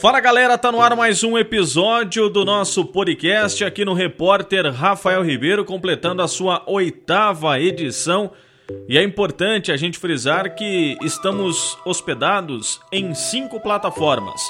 Fala 0.00 0.20
galera, 0.20 0.56
tá 0.56 0.72
no 0.72 0.80
ar 0.80 0.96
mais 0.96 1.22
um 1.22 1.36
episódio 1.36 2.28
do 2.30 2.44
nosso 2.44 2.84
podcast 2.86 3.62
aqui 3.64 3.84
no 3.84 3.92
Repórter 3.92 4.72
Rafael 4.72 5.22
Ribeiro, 5.22 5.64
completando 5.64 6.22
a 6.22 6.28
sua 6.28 6.62
oitava 6.66 7.60
edição. 7.60 8.30
E 8.88 8.96
é 8.96 9.02
importante 9.02 9.70
a 9.70 9.76
gente 9.76 9.98
frisar 9.98 10.54
que 10.54 10.96
estamos 11.02 11.76
hospedados 11.84 12.80
em 12.90 13.14
cinco 13.14 13.60
plataformas: 13.60 14.40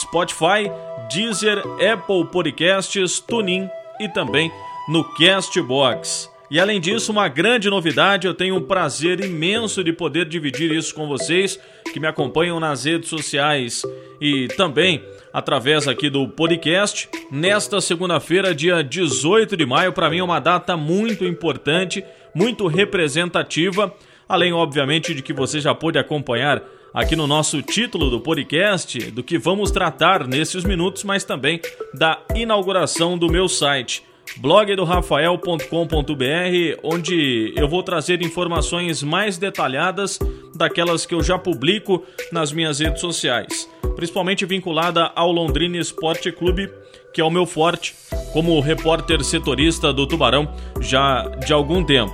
Spotify, 0.00 0.70
Deezer, 1.12 1.62
Apple 1.92 2.26
Podcasts, 2.32 3.20
TuneIn 3.20 3.68
e 4.00 4.08
também 4.08 4.50
no 4.88 5.04
Castbox. 5.14 6.33
E 6.54 6.60
além 6.60 6.80
disso, 6.80 7.10
uma 7.10 7.26
grande 7.26 7.68
novidade, 7.68 8.28
eu 8.28 8.32
tenho 8.32 8.54
um 8.54 8.62
prazer 8.62 9.18
imenso 9.18 9.82
de 9.82 9.92
poder 9.92 10.24
dividir 10.24 10.70
isso 10.70 10.94
com 10.94 11.08
vocês 11.08 11.58
que 11.92 11.98
me 11.98 12.06
acompanham 12.06 12.60
nas 12.60 12.84
redes 12.84 13.08
sociais 13.08 13.82
e 14.20 14.46
também 14.56 15.02
através 15.32 15.88
aqui 15.88 16.08
do 16.08 16.28
podcast. 16.28 17.08
Nesta 17.28 17.80
segunda-feira, 17.80 18.54
dia 18.54 18.84
18 18.84 19.56
de 19.56 19.66
maio, 19.66 19.92
para 19.92 20.08
mim 20.08 20.18
é 20.18 20.22
uma 20.22 20.38
data 20.38 20.76
muito 20.76 21.24
importante, 21.24 22.04
muito 22.32 22.68
representativa, 22.68 23.92
além 24.28 24.52
obviamente 24.52 25.12
de 25.12 25.22
que 25.22 25.32
você 25.32 25.58
já 25.58 25.74
pôde 25.74 25.98
acompanhar 25.98 26.62
aqui 26.94 27.16
no 27.16 27.26
nosso 27.26 27.60
título 27.62 28.08
do 28.08 28.20
podcast 28.20 29.10
do 29.10 29.24
que 29.24 29.38
vamos 29.38 29.72
tratar 29.72 30.24
nesses 30.24 30.62
minutos, 30.62 31.02
mas 31.02 31.24
também 31.24 31.60
da 31.92 32.22
inauguração 32.32 33.18
do 33.18 33.28
meu 33.28 33.48
site 33.48 34.04
blogdorafael.com.br, 34.36 36.80
onde 36.82 37.52
eu 37.56 37.68
vou 37.68 37.82
trazer 37.82 38.22
informações 38.22 39.02
mais 39.02 39.38
detalhadas 39.38 40.18
daquelas 40.54 41.06
que 41.06 41.14
eu 41.14 41.22
já 41.22 41.38
publico 41.38 42.04
nas 42.32 42.52
minhas 42.52 42.80
redes 42.80 43.00
sociais, 43.00 43.68
principalmente 43.96 44.44
vinculada 44.44 45.10
ao 45.14 45.30
Londrina 45.30 45.78
Esporte 45.78 46.32
Clube, 46.32 46.70
que 47.12 47.20
é 47.20 47.24
o 47.24 47.30
meu 47.30 47.46
forte 47.46 47.94
como 48.32 48.58
repórter 48.60 49.22
setorista 49.22 49.92
do 49.92 50.06
Tubarão 50.06 50.52
já 50.80 51.22
de 51.46 51.52
algum 51.52 51.84
tempo. 51.84 52.12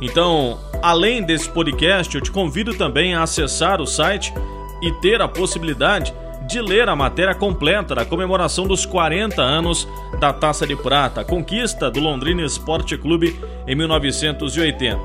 Então, 0.00 0.58
além 0.80 1.22
desse 1.22 1.50
podcast, 1.50 2.14
eu 2.14 2.22
te 2.22 2.30
convido 2.30 2.74
também 2.74 3.14
a 3.14 3.22
acessar 3.22 3.80
o 3.80 3.86
site 3.86 4.32
e 4.80 4.92
ter 5.00 5.20
a 5.20 5.28
possibilidade 5.28 6.12
de 6.12 6.27
ler 6.56 6.88
a 6.88 6.96
matéria 6.96 7.34
completa 7.34 7.94
da 7.94 8.06
comemoração 8.06 8.66
dos 8.66 8.86
40 8.86 9.42
anos 9.42 9.86
da 10.18 10.32
Taça 10.32 10.66
de 10.66 10.74
Prata, 10.74 11.22
conquista 11.22 11.90
do 11.90 12.00
Londrina 12.00 12.42
Esporte 12.42 12.96
Clube 12.96 13.38
em 13.66 13.74
1980. 13.74 14.98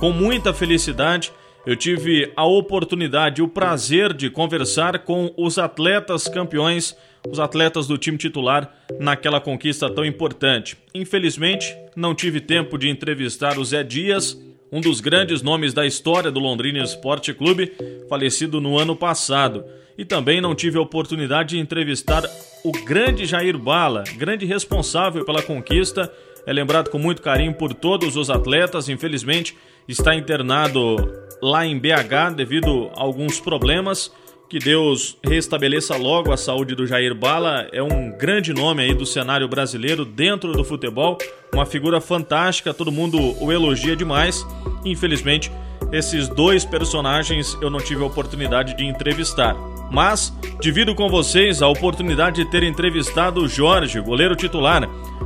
Com 0.00 0.10
muita 0.10 0.52
felicidade, 0.52 1.32
eu 1.64 1.76
tive 1.76 2.32
a 2.34 2.44
oportunidade 2.44 3.40
e 3.40 3.44
o 3.44 3.48
prazer 3.48 4.12
de 4.12 4.28
conversar 4.28 4.98
com 5.00 5.32
os 5.36 5.58
atletas 5.58 6.26
campeões, 6.26 6.96
os 7.30 7.38
atletas 7.38 7.86
do 7.86 7.96
time 7.96 8.18
titular 8.18 8.74
naquela 8.98 9.40
conquista 9.40 9.88
tão 9.88 10.04
importante. 10.04 10.76
Infelizmente, 10.92 11.72
não 11.94 12.14
tive 12.14 12.40
tempo 12.40 12.76
de 12.76 12.88
entrevistar 12.88 13.58
o 13.58 13.64
Zé 13.64 13.84
Dias, 13.84 14.36
um 14.72 14.80
dos 14.80 15.00
grandes 15.00 15.42
nomes 15.42 15.72
da 15.72 15.86
história 15.86 16.30
do 16.30 16.38
Londrina 16.38 16.82
Esporte 16.82 17.34
Clube, 17.34 17.72
falecido 18.08 18.60
no 18.60 18.78
ano 18.78 18.94
passado 18.94 19.64
e 20.00 20.04
também 20.04 20.40
não 20.40 20.54
tive 20.54 20.78
a 20.78 20.80
oportunidade 20.80 21.50
de 21.50 21.58
entrevistar 21.58 22.22
o 22.64 22.72
grande 22.84 23.26
Jair 23.26 23.58
Bala, 23.58 24.02
grande 24.16 24.46
responsável 24.46 25.26
pela 25.26 25.42
conquista. 25.42 26.10
É 26.46 26.52
lembrado 26.54 26.88
com 26.88 26.98
muito 26.98 27.20
carinho 27.20 27.52
por 27.52 27.74
todos 27.74 28.16
os 28.16 28.30
atletas, 28.30 28.88
infelizmente 28.88 29.54
está 29.86 30.14
internado 30.14 30.96
lá 31.42 31.66
em 31.66 31.78
BH 31.78 32.34
devido 32.34 32.90
a 32.96 33.02
alguns 33.02 33.40
problemas. 33.40 34.10
Que 34.50 34.58
Deus 34.58 35.16
restabeleça 35.22 35.96
logo 35.96 36.32
a 36.32 36.36
saúde 36.36 36.74
do 36.74 36.84
Jair 36.84 37.14
Bala. 37.14 37.68
É 37.72 37.80
um 37.80 38.10
grande 38.10 38.52
nome 38.52 38.82
aí 38.82 38.92
do 38.92 39.06
cenário 39.06 39.46
brasileiro 39.46 40.04
dentro 40.04 40.50
do 40.50 40.64
futebol, 40.64 41.16
uma 41.54 41.64
figura 41.64 42.00
fantástica, 42.00 42.74
todo 42.74 42.90
mundo 42.90 43.16
o 43.40 43.52
elogia 43.52 43.94
demais. 43.94 44.44
Infelizmente, 44.84 45.52
esses 45.92 46.26
dois 46.26 46.64
personagens 46.64 47.56
eu 47.62 47.70
não 47.70 47.78
tive 47.78 48.02
a 48.02 48.06
oportunidade 48.06 48.76
de 48.76 48.84
entrevistar. 48.84 49.54
Mas 49.88 50.36
divido 50.60 50.96
com 50.96 51.08
vocês 51.08 51.62
a 51.62 51.68
oportunidade 51.68 52.44
de 52.44 52.50
ter 52.50 52.64
entrevistado 52.64 53.42
o 53.42 53.48
Jorge, 53.48 54.00
goleiro 54.00 54.34
titular, 54.34 54.82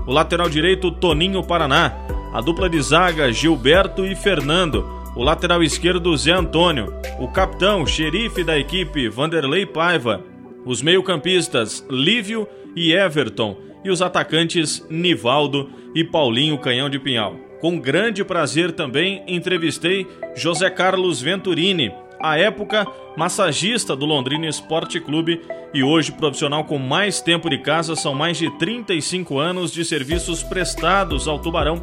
o 0.06 0.12
lateral 0.12 0.50
direito 0.50 0.90
Toninho 0.90 1.42
Paraná, 1.42 1.94
a 2.30 2.42
dupla 2.42 2.68
de 2.68 2.78
zaga 2.82 3.32
Gilberto 3.32 4.04
e 4.04 4.14
Fernando, 4.14 5.02
o 5.16 5.22
lateral 5.22 5.62
esquerdo 5.62 6.16
Zé 6.16 6.32
Antônio, 6.32 6.92
o 7.20 7.28
capitão, 7.28 7.86
xerife 7.86 8.42
da 8.42 8.58
equipe 8.58 9.08
Vanderlei 9.08 9.64
Paiva, 9.64 10.22
os 10.64 10.82
meio-campistas 10.82 11.86
Lívio 11.88 12.48
e 12.74 12.92
Everton 12.92 13.56
e 13.84 13.90
os 13.90 14.02
atacantes 14.02 14.84
Nivaldo 14.90 15.70
e 15.94 16.02
Paulinho 16.02 16.58
Canhão 16.58 16.90
de 16.90 16.98
Pinhal. 16.98 17.36
Com 17.60 17.78
grande 17.78 18.24
prazer 18.24 18.72
também 18.72 19.22
entrevistei 19.26 20.06
José 20.34 20.68
Carlos 20.68 21.22
Venturini, 21.22 21.92
à 22.20 22.36
época 22.36 22.86
massagista 23.16 23.94
do 23.94 24.06
Londrina 24.06 24.46
Esporte 24.46 24.98
Clube 24.98 25.40
e 25.72 25.82
hoje 25.82 26.10
profissional 26.12 26.64
com 26.64 26.78
mais 26.78 27.20
tempo 27.20 27.48
de 27.48 27.58
casa, 27.58 27.94
são 27.94 28.14
mais 28.14 28.36
de 28.36 28.50
35 28.58 29.38
anos 29.38 29.72
de 29.72 29.84
serviços 29.84 30.42
prestados 30.42 31.28
ao 31.28 31.38
Tubarão. 31.38 31.82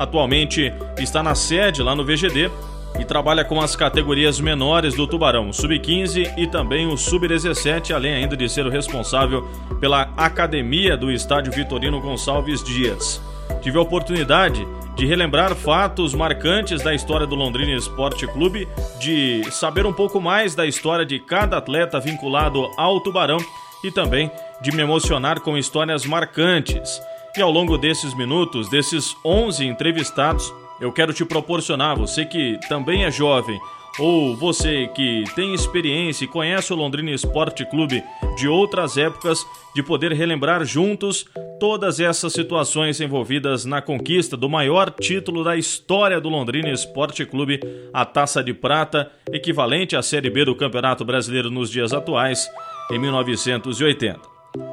Atualmente 0.00 0.72
está 0.98 1.22
na 1.22 1.34
sede 1.34 1.82
lá 1.82 1.94
no 1.94 2.02
VGD 2.02 2.50
e 2.98 3.04
trabalha 3.04 3.44
com 3.44 3.60
as 3.60 3.76
categorias 3.76 4.40
menores 4.40 4.94
do 4.94 5.06
Tubarão, 5.06 5.52
Sub-15 5.52 6.38
e 6.38 6.46
também 6.46 6.86
o 6.86 6.96
Sub-17, 6.96 7.94
além 7.94 8.14
ainda 8.14 8.34
de 8.34 8.48
ser 8.48 8.64
o 8.64 8.70
responsável 8.70 9.46
pela 9.78 10.08
academia 10.16 10.96
do 10.96 11.12
estádio 11.12 11.52
Vitorino 11.52 12.00
Gonçalves 12.00 12.64
Dias. 12.64 13.20
Tive 13.60 13.76
a 13.76 13.82
oportunidade 13.82 14.66
de 14.96 15.04
relembrar 15.04 15.54
fatos 15.54 16.14
marcantes 16.14 16.80
da 16.80 16.94
história 16.94 17.26
do 17.26 17.34
Londrina 17.34 17.72
Esporte 17.72 18.26
Clube, 18.26 18.66
de 18.98 19.42
saber 19.50 19.84
um 19.84 19.92
pouco 19.92 20.18
mais 20.18 20.54
da 20.54 20.64
história 20.64 21.04
de 21.04 21.18
cada 21.18 21.58
atleta 21.58 22.00
vinculado 22.00 22.70
ao 22.78 23.00
Tubarão 23.00 23.36
e 23.84 23.90
também 23.90 24.30
de 24.62 24.72
me 24.72 24.80
emocionar 24.80 25.40
com 25.40 25.58
histórias 25.58 26.06
marcantes. 26.06 27.02
E 27.36 27.40
ao 27.40 27.50
longo 27.50 27.78
desses 27.78 28.12
minutos, 28.14 28.68
desses 28.68 29.16
11 29.24 29.64
entrevistados, 29.64 30.52
eu 30.80 30.90
quero 30.92 31.12
te 31.12 31.24
proporcionar, 31.24 31.96
você 31.96 32.24
que 32.24 32.58
também 32.68 33.04
é 33.04 33.10
jovem, 33.10 33.60
ou 33.98 34.36
você 34.36 34.88
que 34.88 35.24
tem 35.36 35.54
experiência 35.54 36.24
e 36.24 36.28
conhece 36.28 36.72
o 36.72 36.76
Londrina 36.76 37.10
Esporte 37.10 37.64
Clube 37.64 38.02
de 38.36 38.48
outras 38.48 38.96
épocas, 38.96 39.46
de 39.74 39.82
poder 39.82 40.12
relembrar 40.12 40.64
juntos 40.64 41.24
todas 41.60 42.00
essas 42.00 42.32
situações 42.32 43.00
envolvidas 43.00 43.64
na 43.64 43.80
conquista 43.80 44.36
do 44.36 44.48
maior 44.48 44.90
título 44.90 45.44
da 45.44 45.56
história 45.56 46.20
do 46.20 46.28
Londrina 46.28 46.70
Esporte 46.70 47.24
Clube, 47.24 47.60
a 47.92 48.04
Taça 48.04 48.42
de 48.42 48.52
Prata, 48.52 49.10
equivalente 49.30 49.94
à 49.94 50.02
Série 50.02 50.30
B 50.30 50.44
do 50.44 50.56
Campeonato 50.56 51.04
Brasileiro 51.04 51.50
nos 51.50 51.70
dias 51.70 51.92
atuais, 51.92 52.50
em 52.90 52.98
1980. 52.98 54.18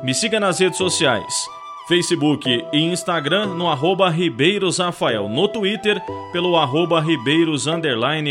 Me 0.04 0.14
siga 0.14 0.40
nas 0.40 0.58
redes 0.60 0.78
sociais 0.78 1.57
Facebook 1.88 2.66
e 2.74 2.80
Instagram 2.80 3.56
no 3.56 3.70
arroba 3.70 4.10
Ribeiros 4.10 4.78
Rafael, 4.78 5.30
no 5.30 5.48
Twitter 5.48 6.02
pelo 6.34 6.58
arroba 6.58 7.00
Ribeiros 7.00 7.66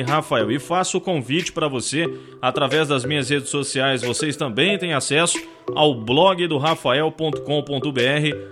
Rafael. 0.07 0.51
E 0.53 0.59
faço 0.59 0.99
o 0.99 1.01
convite 1.01 1.53
para 1.53 1.67
você, 1.67 2.07
através 2.43 2.89
das 2.89 3.07
minhas 3.07 3.31
redes 3.31 3.49
sociais, 3.49 4.03
vocês 4.03 4.37
também 4.37 4.77
têm 4.79 4.93
acesso 4.93 5.41
ao 5.75 5.95
blog 5.95 6.47
do 6.47 6.59
rafael.com.br, 6.59 7.41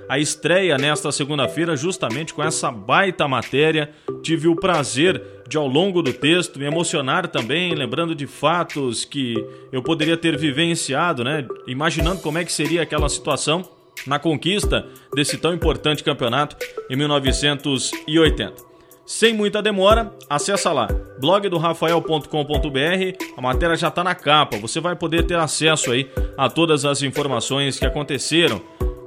a 0.08 0.18
estreia 0.18 0.78
nesta 0.78 1.12
segunda-feira 1.12 1.76
justamente 1.76 2.32
com 2.32 2.42
essa 2.42 2.70
baita 2.70 3.28
matéria. 3.28 3.90
Tive 4.22 4.48
o 4.48 4.56
prazer 4.56 5.22
de 5.46 5.58
ao 5.58 5.68
longo 5.68 6.00
do 6.02 6.14
texto 6.14 6.58
me 6.58 6.64
emocionar 6.64 7.28
também, 7.28 7.74
lembrando 7.74 8.14
de 8.14 8.26
fatos 8.26 9.04
que 9.04 9.34
eu 9.70 9.82
poderia 9.82 10.16
ter 10.16 10.38
vivenciado, 10.38 11.22
né? 11.22 11.46
Imaginando 11.66 12.22
como 12.22 12.38
é 12.38 12.44
que 12.44 12.52
seria 12.52 12.82
aquela 12.82 13.08
situação 13.10 13.73
na 14.06 14.18
conquista 14.18 14.86
desse 15.14 15.38
tão 15.38 15.54
importante 15.54 16.04
campeonato 16.04 16.56
em 16.90 16.96
1980. 16.96 18.74
Sem 19.06 19.34
muita 19.34 19.60
demora, 19.60 20.14
acessa 20.30 20.72
lá 20.72 20.88
blogdorafael.com.br. 21.20 23.24
A 23.36 23.40
matéria 23.40 23.76
já 23.76 23.88
está 23.88 24.02
na 24.02 24.14
capa. 24.14 24.56
Você 24.58 24.80
vai 24.80 24.96
poder 24.96 25.24
ter 25.24 25.36
acesso 25.36 25.92
aí 25.92 26.10
a 26.38 26.48
todas 26.48 26.86
as 26.86 27.02
informações 27.02 27.78
que 27.78 27.84
aconteceram 27.84 28.62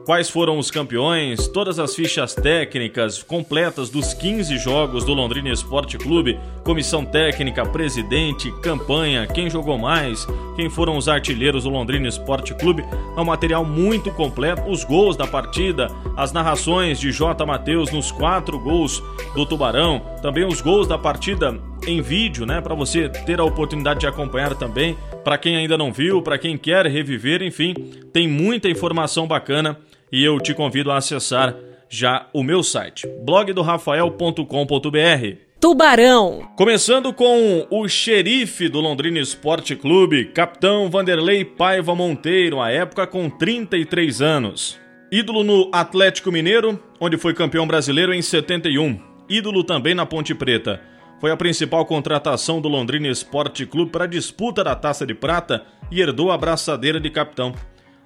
quais 0.08 0.30
foram 0.30 0.58
os 0.58 0.72
campeões, 0.72 1.50
todas 1.50 1.80
as 1.80 1.94
fichas 1.94 2.34
técnicas 2.34 3.22
completas 3.22 3.90
dos 3.90 4.14
15 4.14 4.58
jogos 4.58 5.04
do 5.04 5.14
Londrina 5.14 5.50
Esporte 5.50 5.98
Clube, 5.98 6.40
comissão 6.64 7.04
técnica, 7.04 7.66
presidente, 7.66 8.50
campanha, 8.62 9.28
quem 9.28 9.50
jogou 9.50 9.78
mais, 9.78 10.26
quem 10.56 10.70
foram 10.70 10.96
os 10.96 11.10
artilheiros 11.10 11.66
do 11.66 11.70
Londrina 11.70 12.08
Esporte 12.08 12.54
Clube. 12.54 12.86
É 13.18 13.20
um 13.20 13.26
material 13.26 13.66
muito 13.66 14.10
completo, 14.10 14.72
os 14.72 14.86
gols 14.86 15.18
da 15.18 15.28
partida, 15.28 15.92
as 16.16 16.32
narrações 16.32 17.02
de 17.02 17.12
J. 17.12 17.46
Matheus 17.46 17.92
nos 17.92 18.10
quatro 18.10 18.58
gols 18.58 19.04
do 19.36 19.46
Tubarão, 19.46 20.02
também 20.22 20.46
os 20.46 20.62
gols 20.62 20.88
da 20.88 20.98
partida 20.98 21.60
em 21.86 22.02
vídeo, 22.02 22.46
né, 22.46 22.62
para 22.62 22.74
você 22.74 23.10
ter 23.10 23.42
a 23.42 23.44
oportunidade 23.44 24.00
de 24.00 24.08
acompanhar 24.08 24.56
também 24.56 24.98
Para 25.24 25.38
quem 25.38 25.56
ainda 25.56 25.78
não 25.78 25.92
viu, 25.92 26.22
para 26.22 26.38
quem 26.38 26.58
quer 26.58 26.86
reviver, 26.86 27.44
enfim, 27.44 27.74
tem 28.14 28.28
muita 28.28 28.70
informação 28.70 29.28
bacana 29.28 29.78
e 30.12 30.24
eu 30.24 30.40
te 30.40 30.54
convido 30.54 30.92
a 30.92 30.98
acessar 30.98 31.56
já 31.90 32.28
o 32.34 32.44
meu 32.44 32.64
site, 32.64 33.08
blogdorafael.com.br. 33.24 35.38
Tubarão. 35.60 36.48
Começando 36.56 37.12
com 37.12 37.66
o 37.72 37.88
xerife 37.88 38.70
do 38.70 38.80
Londrina 38.80 39.20
Esporte 39.20 39.76
Clube, 39.76 40.26
capitão 40.26 40.90
Vanderlei 40.90 41.44
Paiva 41.44 41.96
Monteiro, 41.96 42.62
à 42.62 42.70
época 42.70 43.08
com 43.08 43.30
33 43.30 44.22
anos. 44.22 44.80
Ídolo 45.12 45.44
no 45.44 45.70
Atlético 45.74 46.32
Mineiro, 46.32 46.80
onde 47.00 47.18
foi 47.18 47.34
campeão 47.34 47.66
brasileiro 47.66 48.14
em 48.14 48.22
71. 48.22 49.00
Ídolo 49.28 49.64
também 49.64 49.96
na 49.96 50.06
Ponte 50.06 50.36
Preta. 50.36 50.80
Foi 51.20 51.32
a 51.32 51.38
principal 51.38 51.84
contratação 51.86 52.62
do 52.62 52.68
Londrina 52.68 53.08
Esporte 53.08 53.66
Clube 53.66 53.92
para 53.92 54.04
a 54.04 54.08
disputa 54.08 54.64
da 54.64 54.76
Taça 54.76 55.08
de 55.08 55.16
Prata 55.16 55.66
e 55.90 56.00
herdou 56.00 56.32
a 56.32 56.38
braçadeira 56.38 57.00
de 57.00 57.10
capitão. 57.10 57.54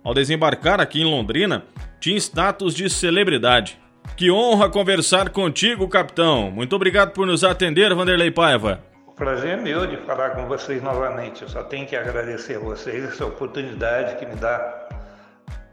Ao 0.03 0.13
desembarcar 0.13 0.81
aqui 0.81 1.01
em 1.01 1.05
Londrina, 1.05 1.63
tinha 1.99 2.17
status 2.17 2.73
de 2.73 2.89
celebridade. 2.89 3.79
Que 4.17 4.31
honra 4.31 4.69
conversar 4.69 5.29
contigo, 5.29 5.87
capitão. 5.87 6.49
Muito 6.49 6.75
obrigado 6.75 7.11
por 7.11 7.27
nos 7.27 7.43
atender, 7.43 7.93
Vanderlei 7.93 8.31
Paiva. 8.31 8.81
O 9.05 9.11
prazer 9.11 9.59
é 9.59 9.61
meu 9.61 9.85
de 9.85 9.97
falar 9.97 10.31
com 10.31 10.47
vocês 10.47 10.81
novamente. 10.81 11.43
Eu 11.43 11.49
só 11.49 11.63
tenho 11.63 11.85
que 11.85 11.95
agradecer 11.95 12.55
a 12.55 12.59
vocês 12.59 13.03
essa 13.03 13.25
oportunidade 13.25 14.15
que 14.15 14.25
me 14.25 14.35
dá 14.35 14.87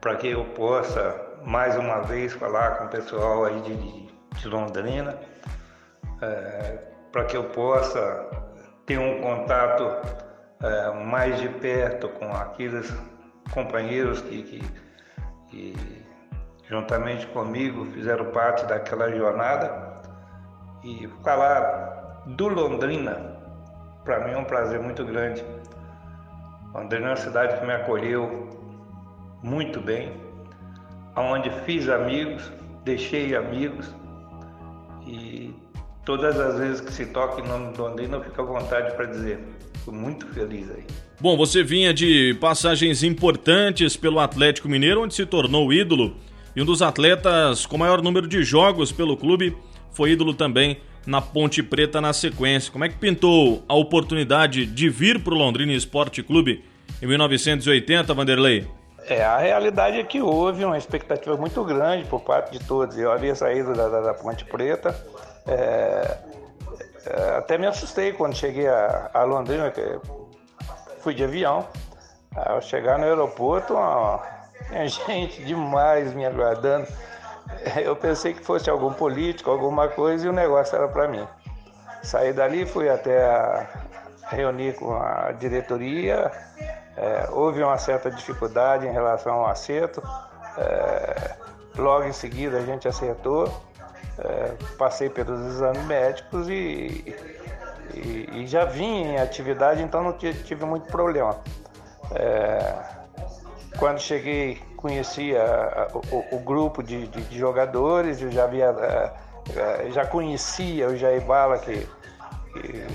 para 0.00 0.16
que 0.16 0.28
eu 0.28 0.44
possa 0.44 1.28
mais 1.44 1.76
uma 1.76 2.00
vez 2.00 2.34
falar 2.34 2.76
com 2.76 2.84
o 2.84 2.88
pessoal 2.88 3.46
aí 3.46 3.60
de, 3.62 4.08
de 4.38 4.48
Londrina, 4.48 5.18
é, 6.20 6.78
para 7.10 7.24
que 7.24 7.36
eu 7.36 7.44
possa 7.44 8.28
ter 8.84 8.98
um 8.98 9.20
contato 9.22 9.84
é, 10.62 11.04
mais 11.04 11.40
de 11.40 11.48
perto 11.48 12.08
com 12.10 12.30
aqueles 12.32 12.92
companheiros 13.52 14.20
que, 14.22 14.42
que, 14.42 14.62
que 15.50 15.98
juntamente 16.68 17.26
comigo, 17.28 17.86
fizeram 17.86 18.26
parte 18.26 18.64
daquela 18.66 19.10
jornada. 19.10 19.98
E 20.84 21.08
falar 21.24 22.22
do 22.26 22.48
Londrina, 22.48 23.36
para 24.04 24.24
mim 24.24 24.32
é 24.32 24.38
um 24.38 24.44
prazer 24.44 24.80
muito 24.80 25.04
grande. 25.04 25.44
Londrina 26.74 27.06
é 27.06 27.10
uma 27.10 27.16
cidade 27.16 27.58
que 27.58 27.66
me 27.66 27.72
acolheu 27.72 28.48
muito 29.42 29.80
bem, 29.80 30.12
onde 31.16 31.50
fiz 31.62 31.88
amigos, 31.88 32.52
deixei 32.84 33.34
amigos 33.34 33.94
e 35.06 35.54
todas 36.04 36.38
as 36.38 36.58
vezes 36.58 36.80
que 36.80 36.92
se 36.92 37.06
toca 37.06 37.40
em 37.40 37.48
nome 37.48 37.72
do 37.72 37.82
Londrina 37.82 38.16
eu 38.16 38.22
fico 38.22 38.42
à 38.42 38.44
vontade 38.44 38.94
para 38.94 39.06
dizer, 39.06 39.38
fico 39.88 39.92
muito 39.92 40.26
feliz 40.28 40.70
aí. 40.70 40.84
Bom, 41.20 41.36
você 41.36 41.62
vinha 41.62 41.92
de 41.92 42.36
passagens 42.40 43.02
importantes 43.02 43.96
pelo 43.96 44.20
Atlético 44.20 44.68
Mineiro, 44.68 45.02
onde 45.02 45.14
se 45.14 45.26
tornou 45.26 45.72
ídolo 45.72 46.16
e 46.54 46.62
um 46.62 46.64
dos 46.64 46.82
atletas 46.82 47.66
com 47.66 47.76
maior 47.78 48.02
número 48.02 48.28
de 48.28 48.42
jogos 48.42 48.92
pelo 48.92 49.16
clube 49.16 49.56
foi 49.90 50.10
ídolo 50.10 50.34
também 50.34 50.78
na 51.06 51.20
Ponte 51.20 51.62
Preta 51.62 52.00
na 52.00 52.12
sequência. 52.12 52.70
Como 52.70 52.84
é 52.84 52.88
que 52.88 52.96
pintou 52.96 53.64
a 53.66 53.74
oportunidade 53.74 54.66
de 54.66 54.88
vir 54.90 55.22
para 55.22 55.34
o 55.34 55.36
Londrina 55.36 55.72
Esporte 55.72 56.22
Clube 56.22 56.64
em 57.00 57.06
1980, 57.06 58.12
Vanderlei? 58.14 58.66
É, 59.08 59.24
a 59.24 59.38
realidade 59.38 59.98
é 59.98 60.04
que 60.04 60.20
houve 60.20 60.64
uma 60.64 60.76
expectativa 60.76 61.34
muito 61.36 61.64
grande 61.64 62.04
por 62.04 62.20
parte 62.20 62.58
de 62.58 62.64
todos. 62.64 62.98
Eu 62.98 63.10
havia 63.10 63.34
saído 63.34 63.72
da, 63.74 63.88
da, 63.88 64.00
da 64.02 64.14
Ponte 64.14 64.44
Preta, 64.44 64.94
é, 65.46 65.52
é, 65.52 66.18
até 67.38 67.58
me 67.58 67.66
assustei 67.66 68.12
quando 68.12 68.34
cheguei 68.34 68.68
a, 68.68 69.10
a 69.12 69.22
Londrina, 69.24 69.72
fui 71.00 71.14
de 71.14 71.24
avião. 71.24 71.66
Ao 72.34 72.60
chegar 72.60 72.98
no 72.98 73.04
aeroporto, 73.04 73.74
tinha 74.68 74.86
gente 74.88 75.42
demais 75.44 76.12
me 76.14 76.24
aguardando. 76.26 76.86
Eu 77.82 77.96
pensei 77.96 78.34
que 78.34 78.44
fosse 78.44 78.68
algum 78.68 78.92
político, 78.92 79.50
alguma 79.50 79.88
coisa, 79.88 80.26
e 80.26 80.28
o 80.28 80.32
negócio 80.32 80.76
era 80.76 80.86
para 80.86 81.08
mim. 81.08 81.26
Saí 82.02 82.32
dali, 82.32 82.66
fui 82.66 82.88
até 82.88 83.24
a, 83.24 83.66
reunir 84.28 84.74
com 84.74 84.94
a 84.94 85.32
diretoria. 85.32 86.30
É, 86.96 87.28
houve 87.30 87.62
uma 87.62 87.78
certa 87.78 88.10
dificuldade 88.10 88.86
em 88.86 88.92
relação 88.92 89.34
ao 89.34 89.46
acerto. 89.46 90.02
É, 90.56 91.36
logo 91.76 92.04
em 92.04 92.12
seguida 92.12 92.58
a 92.58 92.62
gente 92.62 92.86
acertou. 92.86 93.50
É, 94.18 94.52
passei 94.76 95.08
pelos 95.08 95.40
exames 95.46 95.84
médicos 95.84 96.48
e, 96.48 97.14
e, 97.94 98.28
e, 98.32 98.46
já 98.48 98.64
vim 98.64 99.04
em 99.04 99.18
atividade, 99.18 99.80
então 99.80 100.02
não 100.02 100.12
tive 100.12 100.64
muito 100.64 100.88
problema. 100.88 101.38
É, 102.14 102.98
quando 103.78 104.00
cheguei, 104.00 104.60
conhecia 104.76 105.42
o, 106.10 106.36
o 106.36 106.38
grupo 106.40 106.82
de, 106.82 107.06
de, 107.06 107.22
de, 107.22 107.38
jogadores, 107.38 108.20
eu 108.20 108.30
já 108.30 108.44
havia, 108.44 108.66
eh, 108.66 109.10
eh, 109.56 109.90
já 109.90 110.04
conhecia 110.04 110.88
o 110.88 110.96
Jair 110.96 111.24
Bala, 111.24 111.58
que, 111.58 111.88
que 112.52 112.86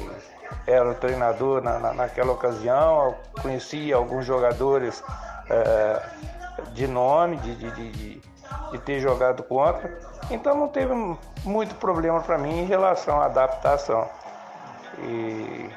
era 0.67 0.89
o 0.89 0.95
treinador 0.95 1.61
na, 1.61 1.79
na, 1.79 1.93
naquela 1.93 2.33
ocasião, 2.33 3.15
conhecia 3.41 3.95
alguns 3.95 4.25
jogadores 4.25 5.03
é, 5.49 6.01
de 6.73 6.87
nome, 6.87 7.37
de, 7.37 7.55
de, 7.55 8.21
de, 8.71 8.79
ter 8.79 8.99
jogado 8.99 9.43
contra, 9.43 9.97
então 10.29 10.55
não 10.55 10.67
teve 10.67 10.93
muito 11.43 11.75
problema 11.75 12.21
para 12.21 12.37
mim 12.37 12.59
em 12.59 12.65
relação 12.65 13.21
à 13.21 13.25
adaptação. 13.25 14.07
E, 14.99 15.69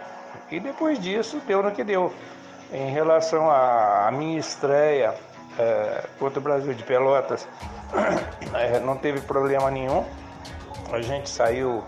e 0.50 0.61
depois 0.61 0.99
disso 0.99 1.40
deu 1.46 1.62
no 1.62 1.70
que 1.70 1.84
deu. 1.84 2.12
Em 2.73 2.90
relação 2.90 3.49
à 3.50 4.11
minha 4.12 4.38
estreia 4.38 5.14
é, 5.58 6.05
contra 6.19 6.40
o 6.40 6.43
Brasil 6.43 6.75
de 6.75 6.82
Pelotas, 6.82 7.46
é, 8.55 8.81
não 8.81 8.96
teve 8.96 9.20
problema 9.20 9.70
nenhum. 9.70 10.05
A 10.93 11.00
gente 11.00 11.29
saiu 11.29 11.84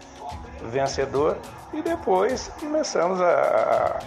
vencedor 0.62 1.36
e 1.72 1.82
depois 1.82 2.48
começamos 2.60 3.20
a, 3.20 4.00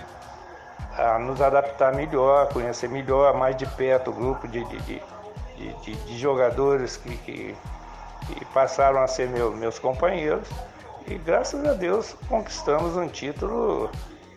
a, 0.97 1.15
a 1.15 1.19
nos 1.19 1.41
adaptar 1.41 1.93
melhor, 1.93 2.49
conhecer 2.51 2.89
melhor, 2.89 3.33
mais 3.35 3.55
de 3.55 3.65
perto 3.65 4.11
o 4.11 4.13
grupo 4.13 4.47
de, 4.47 4.63
de, 4.65 4.77
de, 4.81 5.03
de, 5.83 5.95
de 5.95 6.17
jogadores 6.17 6.97
que, 6.97 7.17
que, 7.17 7.55
que, 8.27 8.45
passaram 8.53 9.01
a 9.01 9.07
ser 9.07 9.29
meu, 9.29 9.55
meus 9.55 9.79
companheiros. 9.79 10.47
E 11.07 11.15
graças 11.15 11.65
a 11.65 11.73
Deus 11.73 12.15
conquistamos 12.27 12.95
um 12.95 13.07
título 13.07 13.89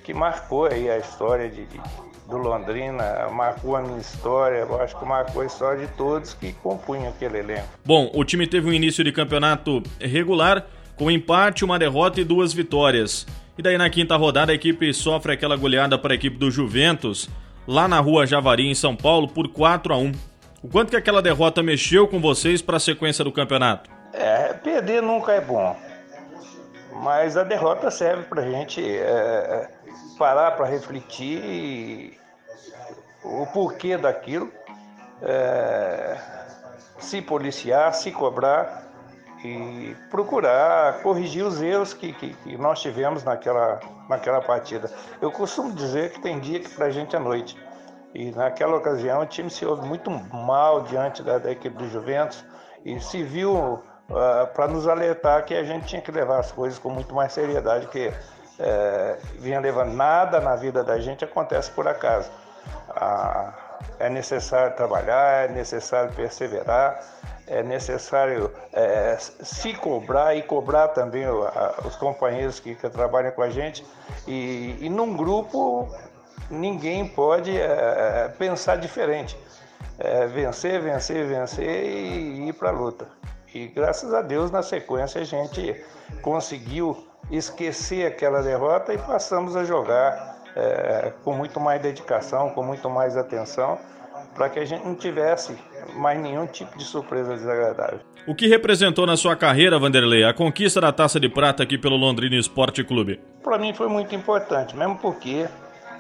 que 0.03 0.15
marcou 0.15 0.67
aí 0.67 0.91
a 0.91 0.99
história 0.99 1.49
de, 1.49 1.65
de 1.67 1.81
do 2.29 2.39
Londrina, 2.39 3.29
marcou 3.31 3.77
a 3.77 3.83
minha 3.83 3.99
história, 3.99 4.65
acho 4.83 4.99
que 4.99 5.05
marcou 5.05 5.43
a 5.43 5.47
história 5.47 5.87
de 5.87 5.93
todos 5.93 6.33
que 6.35 6.53
compunham 6.53 7.09
aquele 7.09 7.39
elenco. 7.39 7.69
Bom, 7.85 8.11
o 8.15 8.25
time 8.25 8.47
teve 8.47 8.69
um 8.69 8.73
início 8.73 9.05
de 9.05 9.13
campeonato 9.13 9.83
regular, 10.01 10.67
com 10.97 11.11
empate, 11.11 11.65
uma 11.65 11.79
derrota 11.79 12.21
e 12.21 12.25
duas 12.25 12.53
vitórias. 12.53 13.27
E 13.59 13.63
daí 13.63 13.77
na 13.77 13.91
quinta 13.91 14.17
rodada 14.17 14.53
a 14.53 14.55
equipe 14.55 14.93
sofre 14.95 15.33
aquela 15.33 15.57
goleada 15.57 15.99
para 15.99 16.15
a 16.15 16.17
equipe 16.17 16.37
do 16.37 16.51
Juventus, 16.51 17.29
lá 17.67 17.87
na 17.87 18.01
rua 18.01 18.27
Javari, 18.27 18.69
em 18.69 18.75
São 18.75 18.97
Paulo, 18.97 19.29
por 19.29 19.49
4 19.49 19.93
a 19.93 19.99
1 19.99 20.13
O 20.65 20.69
quanto 20.69 20.89
que 20.89 20.97
aquela 20.97 21.21
derrota 21.21 21.63
mexeu 21.63 22.09
com 22.09 22.19
vocês 22.19 22.63
para 22.63 22.79
a 22.79 22.81
sequência 22.81 23.23
do 23.23 23.31
campeonato? 23.31 23.91
É, 24.15 24.55
perder 24.55 25.03
nunca 25.03 25.33
é 25.33 25.41
bom. 25.43 25.77
Mas 27.03 27.37
a 27.37 27.45
derrota 27.45 27.91
serve 27.91 28.23
para 28.23 28.41
a 28.41 28.51
gente 28.51 28.83
é, 28.83 29.03
é 29.03 29.69
parar 30.19 30.53
para 30.53 30.65
refletir 30.65 32.19
o 33.23 33.45
porquê 33.53 33.99
daquilo, 33.99 34.51
é, 35.21 36.17
se 36.99 37.21
policiar, 37.21 37.93
se 37.93 38.11
cobrar 38.11 38.91
e 39.45 39.95
procurar 40.09 41.03
corrigir 41.03 41.45
os 41.45 41.61
erros 41.61 41.93
que, 41.93 42.15
que, 42.15 42.33
que, 42.33 42.57
nós 42.57 42.81
tivemos 42.81 43.23
naquela, 43.23 43.81
naquela 44.09 44.41
partida. 44.41 44.91
Eu 45.21 45.31
costumo 45.31 45.75
dizer 45.75 46.13
que 46.13 46.23
tem 46.23 46.41
dia 46.41 46.59
que 46.59 46.71
para 46.71 46.87
a 46.87 46.91
gente 46.91 47.15
é 47.15 47.19
noite. 47.19 47.55
E 48.15 48.31
naquela 48.31 48.77
ocasião 48.77 49.23
o 49.23 49.27
time 49.27 49.51
se 49.51 49.67
ouve 49.67 49.85
muito 49.87 50.09
mal 50.09 50.83
diante 50.83 51.23
da, 51.23 51.39
da 51.39 51.51
equipe 51.51 51.77
do 51.77 51.89
Juventus 51.89 52.45
e 52.85 53.01
se 53.01 53.23
viu 53.25 53.55
uh, 53.55 53.83
para 54.55 54.69
nos 54.69 54.87
alertar 54.87 55.45
que 55.45 55.55
a 55.55 55.65
gente 55.65 55.87
tinha 55.87 56.01
que 56.01 56.13
levar 56.13 56.39
as 56.39 56.53
coisas 56.53 56.79
com 56.79 56.91
muito 56.91 57.13
mais 57.13 57.33
seriedade, 57.33 57.89
que 57.89 58.13
é, 58.59 59.19
vinha 59.39 59.59
levando 59.59 59.93
nada 59.95 60.41
na 60.41 60.55
vida 60.55 60.85
da 60.85 60.99
gente 60.99 61.25
acontece 61.25 61.71
por 61.71 61.89
acaso. 61.89 62.31
Ah, 62.91 63.53
é 63.99 64.09
necessário 64.09 64.77
trabalhar, 64.77 65.47
é 65.47 65.49
necessário 65.49 66.13
perseverar, 66.15 67.01
é 67.47 67.63
necessário 67.63 68.51
é, 68.73 69.17
se 69.19 69.75
cobrar 69.75 70.35
e 70.35 70.43
cobrar 70.43 70.89
também 70.89 71.27
os 71.85 71.97
companheiros 71.97 72.59
que, 72.61 72.75
que, 72.75 72.89
trabalham 72.89 73.33
com 73.33 73.43
a 73.43 73.51
gente. 73.51 73.85
E, 74.27 74.79
e 74.81 74.89
num 74.89 75.17
grupo 75.17 75.89
ninguém 76.51 77.07
pode 77.07 77.57
é, 77.57 78.33
pensar 78.39 78.77
diferente. 78.77 79.37
É, 79.99 80.27
vencer, 80.27 80.81
vencer, 80.81 81.27
vencer 81.27 81.85
e 81.85 82.49
ir 82.49 82.53
para 82.55 82.71
a 82.71 82.73
luta. 82.73 83.07
E 83.55 83.69
graças 83.69 84.13
a 84.13 84.21
Deus, 84.21 84.51
na 84.51 84.63
sequência, 84.63 85.21
a 85.21 85.25
gente 85.25 85.81
conseguiu 86.21 87.07
esquecer 87.31 88.07
aquela 88.07 88.43
derrota 88.43 88.93
e 88.93 88.99
passamos 88.99 89.55
a 89.55 89.65
jogar 89.65 90.43
é, 90.57 91.13
com 91.23 91.33
muito 91.33 91.61
mais 91.61 91.81
dedicação, 91.81 92.51
com 92.51 92.63
muito 92.63 92.91
mais 92.91 93.17
atenção, 93.17 93.79
para 94.35 94.49
que 94.49 94.59
a 94.59 94.65
gente 94.65 94.85
não 94.85 94.97
tivesse 94.97 95.57
mais 95.95 96.21
nenhum 96.21 96.47
tipo 96.47 96.77
de 96.77 96.85
surpresa 96.85 97.35
desagradável. 97.35 98.01
O 98.27 98.35
que 98.35 98.49
representou 98.49 99.07
na 99.07 99.17
sua 99.17 99.37
carreira, 99.37 99.79
Vanderlei, 99.79 100.25
a 100.25 100.33
conquista 100.33 100.81
da 100.81 100.91
Taça 100.91 101.21
de 101.21 101.29
Prata 101.29 101.63
aqui 101.63 101.79
pelo 101.79 101.97
Londrina 101.97 102.37
Esporte 102.37 102.83
Clube? 102.83 103.21
Para 103.43 103.59
mim 103.59 103.73
foi 103.75 103.87
muito 103.87 104.15
importante, 104.15 104.77
mesmo 104.77 104.97
porque 104.99 105.47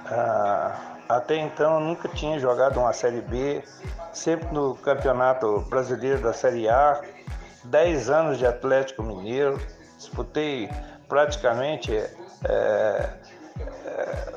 ah, 0.06 0.94
até 1.08 1.36
então 1.36 1.74
eu 1.74 1.80
nunca 1.80 2.08
tinha 2.08 2.38
jogado 2.38 2.78
uma 2.80 2.92
Série 2.92 3.20
B, 3.20 3.62
sempre 4.12 4.48
no 4.52 4.74
Campeonato 4.74 5.60
Brasileiro 5.68 6.22
da 6.22 6.32
Série 6.32 6.68
A, 6.68 7.00
10 7.64 8.10
anos 8.10 8.38
de 8.38 8.46
Atlético 8.46 9.02
Mineiro, 9.02 9.58
disputei 9.96 10.70
praticamente 11.08 11.92
é, 11.92 13.08
é, 13.86 14.32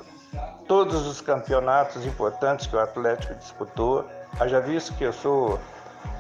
todos 0.68 1.08
os 1.08 1.22
campeonatos 1.22 2.06
importantes 2.06 2.68
que 2.68 2.76
o 2.76 2.80
Atlético 2.80 3.36
disputou. 3.36 4.06
Haja 4.40 4.60
visto 4.60 4.94
que 4.96 5.04
eu 5.04 5.14
sou 5.14 5.60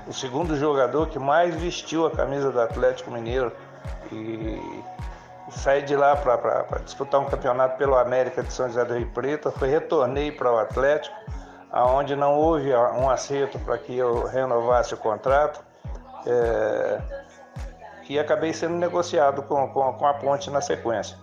o 0.07 0.13
segundo 0.13 0.55
jogador 0.57 1.07
que 1.07 1.19
mais 1.19 1.55
vestiu 1.55 2.05
a 2.05 2.11
camisa 2.11 2.51
do 2.51 2.59
Atlético 2.59 3.11
Mineiro 3.11 3.51
e 4.11 4.83
saí 5.49 5.81
de 5.81 5.95
lá 5.95 6.15
para 6.15 6.79
disputar 6.83 7.21
um 7.21 7.25
campeonato 7.25 7.77
pelo 7.77 7.95
América 7.95 8.43
de 8.43 8.51
São 8.51 8.67
José 8.67 8.83
do 8.85 8.95
Rio 8.95 9.09
Preto, 9.11 9.51
foi 9.51 9.69
retornei 9.69 10.31
para 10.31 10.51
o 10.51 10.57
Atlético, 10.57 11.15
aonde 11.71 12.15
não 12.15 12.35
houve 12.35 12.73
um 12.73 13.09
acerto 13.09 13.59
para 13.59 13.77
que 13.77 13.97
eu 13.97 14.25
renovasse 14.25 14.93
o 14.93 14.97
contrato 14.97 15.63
é, 16.25 17.01
e 18.09 18.17
acabei 18.19 18.53
sendo 18.53 18.75
negociado 18.75 19.41
com, 19.43 19.67
com, 19.69 19.93
com 19.93 20.07
a 20.07 20.13
Ponte 20.13 20.49
na 20.49 20.61
sequência. 20.61 21.17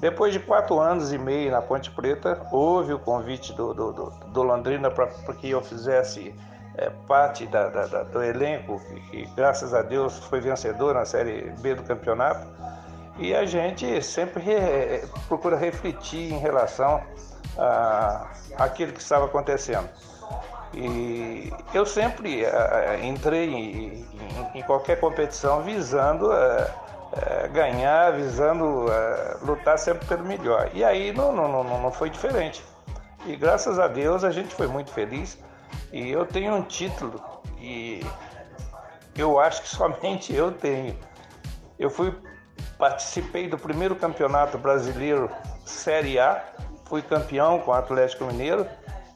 Depois 0.00 0.32
de 0.32 0.40
quatro 0.40 0.80
anos 0.80 1.12
e 1.12 1.18
meio 1.18 1.50
na 1.50 1.62
Ponte 1.62 1.90
Preta, 1.90 2.46
houve 2.50 2.92
o 2.92 2.98
convite 2.98 3.52
do, 3.52 3.72
do, 3.72 3.92
do, 3.92 4.10
do 4.10 4.42
Londrina 4.42 4.90
para 4.90 5.06
que 5.06 5.50
eu 5.50 5.62
fizesse 5.62 6.34
é, 6.76 6.90
parte 7.06 7.46
da, 7.46 7.68
da, 7.68 7.86
da, 7.86 8.02
do 8.02 8.22
elenco, 8.22 8.80
que, 8.80 9.00
que, 9.10 9.34
graças 9.34 9.72
a 9.72 9.82
Deus 9.82 10.18
foi 10.18 10.40
vencedor 10.40 10.94
na 10.94 11.04
Série 11.04 11.50
B 11.60 11.74
do 11.74 11.82
campeonato. 11.84 12.46
E 13.18 13.34
a 13.34 13.44
gente 13.44 14.02
sempre 14.02 14.42
re, 14.42 15.06
procura 15.28 15.56
refletir 15.56 16.32
em 16.32 16.38
relação 16.38 17.02
a, 17.56 18.26
aquilo 18.58 18.92
que 18.92 19.00
estava 19.00 19.26
acontecendo. 19.26 19.88
E 20.72 21.52
eu 21.72 21.86
sempre 21.86 22.44
uh, 22.44 23.04
entrei 23.04 23.48
em, 23.48 23.84
em, 23.94 24.58
em, 24.58 24.62
qualquer 24.62 24.98
competição 24.98 25.62
visando 25.62 26.26
uh, 26.26 27.52
ganhar, 27.52 28.12
visando 28.12 28.86
lutar 29.42 29.78
sempre 29.78 30.04
pelo 30.06 30.24
melhor. 30.24 30.68
E 30.74 30.82
aí 30.82 31.12
não, 31.12 31.32
não, 31.32 31.62
não, 31.62 31.80
não 31.80 31.92
foi 31.92 32.10
diferente. 32.10 32.64
E 33.24 33.36
graças 33.36 33.78
a 33.78 33.86
Deus 33.86 34.24
a 34.24 34.32
gente 34.32 34.52
foi 34.52 34.66
muito 34.66 34.90
feliz. 34.90 35.38
E 35.92 36.10
eu 36.10 36.26
tenho 36.26 36.54
um 36.54 36.62
título 36.62 37.22
e 37.58 38.04
eu 39.16 39.38
acho 39.38 39.62
que 39.62 39.68
somente 39.74 40.34
eu 40.34 40.50
tenho. 40.50 40.96
Eu 41.78 41.88
fui 41.88 42.12
participei 42.78 43.48
do 43.48 43.58
primeiro 43.58 43.96
campeonato 43.96 44.58
brasileiro 44.58 45.30
Série 45.64 46.18
A, 46.18 46.42
fui 46.84 47.02
campeão 47.02 47.58
com 47.60 47.70
o 47.70 47.74
Atlético 47.74 48.24
Mineiro 48.24 48.66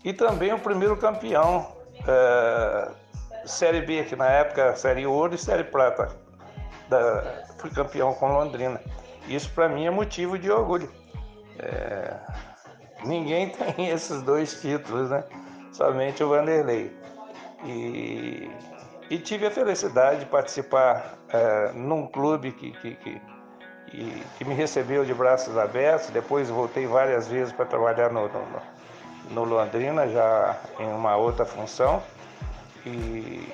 e 0.05 0.13
também 0.13 0.53
o 0.53 0.59
primeiro 0.59 0.97
campeão 0.97 1.77
é, 2.07 2.91
Série 3.45 3.83
B, 3.83 4.05
que 4.05 4.17
na 4.17 4.27
época 4.27 4.75
Série 4.77 5.07
Ouro 5.07 5.35
e 5.35 5.39
Série 5.39 5.65
Prata. 5.65 6.09
Da, 6.89 7.45
fui 7.59 7.71
campeão 7.71 8.15
com 8.15 8.29
Londrina. 8.33 8.81
Isso 9.27 9.51
para 9.51 9.69
mim 9.69 9.87
é 9.87 9.91
motivo 9.91 10.39
de 10.39 10.51
orgulho. 10.51 10.91
É, 11.59 12.15
ninguém 13.05 13.51
tem 13.77 13.89
esses 13.89 14.23
dois 14.23 14.61
títulos, 14.61 15.11
né? 15.11 15.25
Somente 15.73 16.23
o 16.23 16.29
Vanderlei. 16.29 16.97
E, 17.65 18.51
e 19.11 19.19
tive 19.19 19.47
a 19.47 19.51
felicidade 19.51 20.21
de 20.21 20.27
participar 20.27 21.19
é, 21.29 21.73
num 21.73 22.07
clube 22.07 22.53
que, 22.53 22.73
que, 22.73 22.95
que, 22.95 23.21
que, 24.37 24.45
me 24.45 24.55
recebeu 24.55 25.05
de 25.05 25.15
braços 25.15 25.57
abertos. 25.57 26.11
Depois 26.11 26.51
voltei 26.51 26.87
várias 26.87 27.27
vezes 27.27 27.53
para 27.53 27.65
trabalhar 27.65 28.11
no, 28.11 28.29
no 28.29 28.79
no 29.31 29.45
Londrina, 29.45 30.09
já 30.09 30.57
em 30.79 30.87
uma 30.87 31.17
outra 31.17 31.45
função. 31.45 32.03
E, 32.87 33.49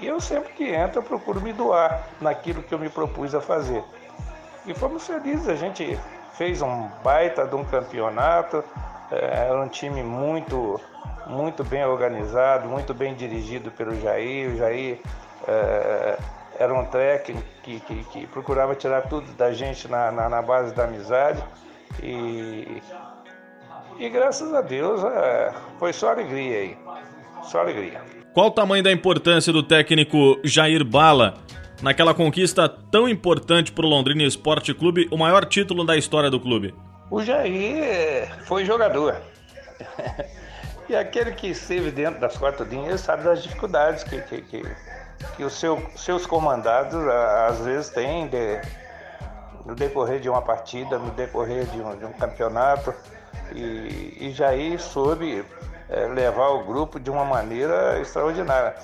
e 0.00 0.06
eu 0.06 0.20
sempre 0.20 0.52
que 0.52 0.64
entro, 0.64 1.00
eu 1.00 1.02
procuro 1.02 1.40
me 1.40 1.52
doar 1.52 2.06
naquilo 2.20 2.62
que 2.62 2.74
eu 2.74 2.78
me 2.78 2.88
propus 2.88 3.34
a 3.34 3.40
fazer. 3.40 3.82
E 4.66 4.74
fomos 4.74 5.06
felizes, 5.06 5.48
a 5.48 5.54
gente 5.54 5.98
fez 6.34 6.62
um 6.62 6.88
baita 7.02 7.46
de 7.46 7.54
um 7.54 7.64
campeonato, 7.64 8.62
é, 9.10 9.46
era 9.48 9.60
um 9.60 9.68
time 9.68 10.02
muito, 10.02 10.80
muito 11.30 11.64
bem 11.64 11.84
organizado, 11.84 12.68
muito 12.68 12.92
bem 12.92 13.14
dirigido 13.14 13.70
pelo 13.70 13.98
Jair. 14.00 14.50
O 14.50 14.56
Jair 14.56 14.98
é, 15.46 16.18
era 16.58 16.74
um 16.74 16.84
técnico 16.84 17.46
que, 17.62 17.80
que, 17.80 18.04
que, 18.04 18.26
procurava 18.26 18.74
tirar 18.74 19.02
tudo 19.02 19.30
da 19.32 19.52
gente 19.52 19.88
na, 19.88 20.10
na, 20.10 20.28
na 20.28 20.42
base 20.42 20.74
da 20.74 20.84
amizade. 20.84 21.42
E 22.02 22.82
e 24.00 24.08
graças 24.08 24.54
a 24.54 24.62
Deus 24.62 25.04
é, 25.04 25.52
foi 25.78 25.92
só 25.92 26.12
alegria 26.12 26.56
aí. 26.56 26.76
Só 27.42 27.60
alegria. 27.60 28.00
Qual 28.32 28.46
o 28.46 28.50
tamanho 28.50 28.82
da 28.82 28.90
importância 28.90 29.52
do 29.52 29.62
técnico 29.62 30.40
Jair 30.42 30.82
Bala 30.82 31.34
naquela 31.82 32.14
conquista 32.14 32.66
tão 32.66 33.06
importante 33.06 33.70
para 33.70 33.84
o 33.84 33.88
Londrina 33.88 34.22
Esporte 34.22 34.72
Clube, 34.72 35.06
o 35.10 35.18
maior 35.18 35.44
título 35.44 35.84
da 35.84 35.98
história 35.98 36.30
do 36.30 36.40
clube? 36.40 36.74
O 37.10 37.22
Jair 37.22 38.30
foi 38.46 38.64
jogador. 38.64 39.16
e 40.90 40.96
aquele 40.96 41.30
que 41.30 41.46
esteve 41.46 41.92
dentro 41.92 42.20
das 42.20 42.36
quatro 42.36 42.64
linhas 42.64 43.00
sabe 43.00 43.22
das 43.22 43.44
dificuldades 43.44 44.02
que, 44.02 44.20
que, 44.22 44.42
que, 44.42 44.62
que 45.36 45.44
os 45.44 45.52
seu, 45.52 45.80
seus 45.96 46.26
comandados 46.26 47.00
às 47.48 47.60
vezes 47.60 47.90
têm 47.90 48.26
de, 48.26 48.60
no 49.64 49.76
decorrer 49.76 50.18
de 50.18 50.28
uma 50.28 50.42
partida, 50.42 50.98
no 50.98 51.12
decorrer 51.12 51.64
de 51.66 51.80
um, 51.80 51.96
de 51.96 52.04
um 52.04 52.12
campeonato 52.12 52.92
e, 53.52 54.16
e 54.20 54.32
Jair 54.32 54.80
soube 54.80 55.44
é, 55.88 56.06
levar 56.06 56.48
o 56.48 56.64
grupo 56.64 56.98
de 56.98 57.08
uma 57.08 57.24
maneira 57.24 58.00
extraordinária. 58.00 58.74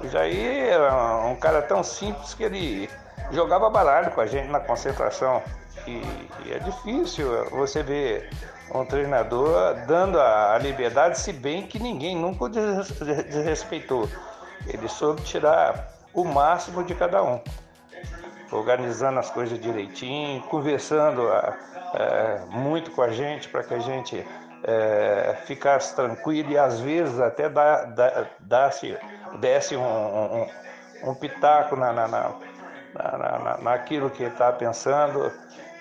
O 0.00 0.08
Jair 0.08 0.64
era 0.64 1.26
um 1.26 1.36
cara 1.36 1.60
tão 1.60 1.84
simples 1.84 2.32
que 2.32 2.42
ele 2.42 2.88
jogava 3.32 3.68
baralho 3.68 4.10
com 4.12 4.22
a 4.22 4.26
gente 4.26 4.48
na 4.48 4.60
concentração. 4.60 5.42
E, 5.86 6.02
e 6.46 6.52
é 6.54 6.58
difícil 6.58 7.26
você 7.50 7.82
ver 7.82 8.30
um 8.72 8.84
treinador 8.84 9.74
dando 9.86 10.20
a, 10.20 10.58
liberdade, 10.58 11.18
se 11.18 11.32
bem 11.32 11.66
que 11.66 11.78
ninguém 11.78 12.16
nunca 12.16 12.44
o 12.44 12.48
desrespeitou. 12.48 14.08
Ele 14.66 14.88
soube 14.88 15.22
tirar 15.22 15.88
o 16.14 16.24
máximo 16.24 16.84
de 16.84 16.94
cada 16.94 17.22
um, 17.22 17.40
organizando 18.52 19.18
as 19.18 19.30
coisas 19.30 19.58
direitinho, 19.58 20.42
conversando 20.42 21.28
é, 21.94 22.40
muito 22.48 22.90
com 22.92 23.02
a 23.02 23.10
gente 23.10 23.48
para 23.48 23.62
que 23.62 23.74
a 23.74 23.78
gente 23.78 24.24
é, 24.64 25.36
ficasse 25.46 25.94
tranquilo 25.96 26.52
e 26.52 26.58
às 26.58 26.78
vezes 26.80 27.18
até 27.20 27.48
dá, 27.48 27.84
desse, 28.38 28.96
desse 29.38 29.76
um, 29.76 29.82
um, 29.82 30.46
um 31.04 31.14
pitaco 31.14 31.76
na, 31.76 31.92
na, 31.92 32.08
na, 32.08 32.32
na, 32.94 33.58
naquilo 33.58 34.10
que 34.10 34.22
ele 34.22 34.32
está 34.32 34.52
pensando. 34.52 35.32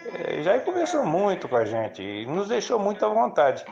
É, 0.06 0.42
já 0.42 0.60
conversou 0.60 1.06
muito 1.06 1.48
com 1.48 1.56
a 1.56 1.66
gente 1.66 2.02
e 2.02 2.26
nos 2.26 2.48
deixou 2.48 2.80
muito 2.80 3.06
à 3.06 3.10
vontade. 3.10 3.66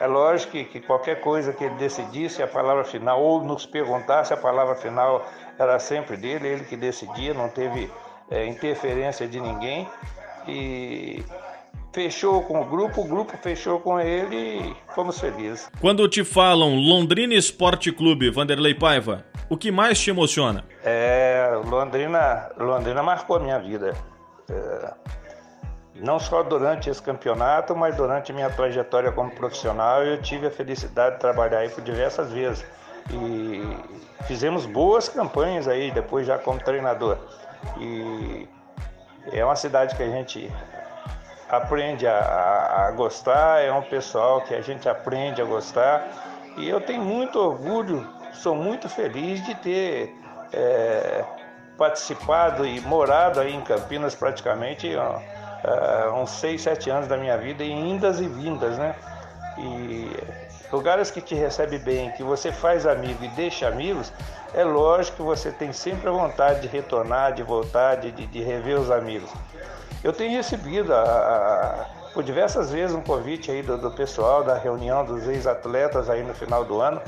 É 0.00 0.06
lógico 0.06 0.52
que, 0.52 0.64
que, 0.64 0.80
qualquer 0.80 1.20
coisa 1.20 1.52
que 1.52 1.64
ele 1.64 1.74
decidisse, 1.74 2.42
a 2.42 2.46
palavra 2.46 2.84
final, 2.84 3.20
ou 3.20 3.42
nos 3.42 3.66
perguntasse, 3.66 4.32
a 4.32 4.36
palavra 4.36 4.76
final 4.76 5.26
era 5.58 5.78
sempre 5.78 6.16
dele, 6.16 6.46
ele 6.46 6.64
que 6.64 6.76
decidia, 6.76 7.34
não 7.34 7.48
teve 7.48 7.90
é, 8.30 8.46
interferência 8.46 9.26
de 9.26 9.40
ninguém. 9.40 9.88
E 10.46 11.24
fechou 11.92 12.42
com 12.42 12.60
o 12.60 12.64
grupo, 12.64 13.00
o 13.00 13.04
grupo 13.04 13.36
fechou 13.38 13.80
com 13.80 13.98
ele 13.98 14.36
e 14.36 14.76
fomos 14.94 15.18
felizes. 15.18 15.68
Quando 15.80 16.08
te 16.08 16.22
falam 16.24 16.76
Londrina 16.76 17.34
Esporte 17.34 17.90
Clube, 17.90 18.30
Vanderlei 18.30 18.74
Paiva, 18.74 19.24
o 19.50 19.56
que 19.56 19.72
mais 19.72 19.98
te 19.98 20.10
emociona? 20.10 20.64
É, 20.84 21.60
Londrina, 21.64 22.50
Londrina 22.56 23.02
marcou 23.02 23.36
a 23.36 23.40
minha 23.40 23.58
vida. 23.58 23.94
É, 24.48 24.94
não 25.98 26.18
só 26.18 26.42
durante 26.42 26.88
esse 26.88 27.02
campeonato, 27.02 27.74
mas 27.74 27.96
durante 27.96 28.32
minha 28.32 28.50
trajetória 28.50 29.10
como 29.10 29.30
profissional, 29.30 30.02
eu 30.04 30.20
tive 30.20 30.46
a 30.46 30.50
felicidade 30.50 31.16
de 31.16 31.20
trabalhar 31.20 31.58
aí 31.58 31.68
por 31.68 31.82
diversas 31.82 32.30
vezes. 32.32 32.64
E 33.10 34.24
fizemos 34.24 34.66
boas 34.66 35.08
campanhas 35.08 35.66
aí 35.66 35.90
depois 35.90 36.26
já 36.26 36.38
como 36.38 36.60
treinador. 36.60 37.18
E 37.78 38.48
é 39.32 39.44
uma 39.44 39.56
cidade 39.56 39.96
que 39.96 40.02
a 40.02 40.08
gente 40.08 40.52
aprende 41.48 42.06
a, 42.06 42.18
a, 42.18 42.86
a, 42.86 42.90
gostar, 42.90 43.62
é 43.62 43.72
um 43.72 43.82
pessoal 43.82 44.42
que 44.42 44.54
a 44.54 44.60
gente 44.60 44.88
aprende 44.88 45.40
a 45.40 45.44
gostar. 45.44 46.06
E 46.56 46.68
eu 46.68 46.80
tenho 46.80 47.02
muito 47.02 47.38
orgulho, 47.38 48.06
sou 48.32 48.54
muito 48.54 48.88
feliz 48.88 49.44
de 49.44 49.54
ter 49.56 50.14
é, 50.52 51.24
participado 51.76 52.66
e 52.66 52.80
morado 52.80 53.40
aí 53.40 53.54
em 53.54 53.60
Campinas 53.62 54.14
praticamente 54.14 54.94
ó, 54.96 55.20
uh, 55.64 56.14
uns 56.14 56.30
6, 56.30 56.60
7 56.60 56.90
anos 56.90 57.08
da 57.08 57.16
minha 57.16 57.36
vida 57.36 57.64
em 57.64 57.90
indas 57.90 58.20
e 58.20 58.28
vindas, 58.28 58.78
né? 58.78 58.94
E 59.58 60.10
lugares 60.72 61.10
que 61.10 61.20
te 61.20 61.34
recebe 61.34 61.78
bem, 61.78 62.10
que 62.12 62.22
você 62.22 62.52
faz 62.52 62.86
amigo 62.86 63.24
e 63.24 63.28
deixa 63.28 63.66
amigos, 63.66 64.12
é 64.54 64.64
lógico 64.64 65.18
que 65.18 65.22
você 65.22 65.50
tem 65.50 65.72
sempre 65.72 66.08
a 66.08 66.12
vontade 66.12 66.60
de 66.60 66.68
retornar, 66.68 67.32
de 67.32 67.42
voltar, 67.42 67.96
de, 67.96 68.10
de, 68.10 68.42
rever 68.42 68.78
os 68.78 68.90
amigos. 68.90 69.30
Eu 70.02 70.12
tenho 70.12 70.36
recebido 70.36 70.94
a, 70.94 71.02
a, 71.02 71.86
por 72.12 72.22
diversas 72.22 72.70
vezes 72.70 72.94
um 72.94 73.02
convite 73.02 73.50
aí 73.50 73.62
do, 73.62 73.76
do 73.76 73.90
pessoal 73.90 74.44
da 74.44 74.56
reunião 74.56 75.04
dos 75.04 75.26
ex-atletas 75.26 76.08
aí 76.08 76.22
no 76.22 76.34
final 76.34 76.64
do 76.64 76.80
ano 76.80 77.00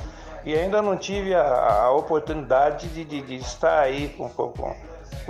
e 0.45 0.55
ainda 0.55 0.81
não 0.81 0.97
tive 0.97 1.35
a, 1.35 1.83
a 1.83 1.91
oportunidade 1.93 2.89
de, 2.89 3.05
de, 3.05 3.23
de, 3.23 3.37
estar 3.37 3.81
aí 3.81 4.09
com, 4.11 4.29
com, 4.29 4.53
com 4.53 4.75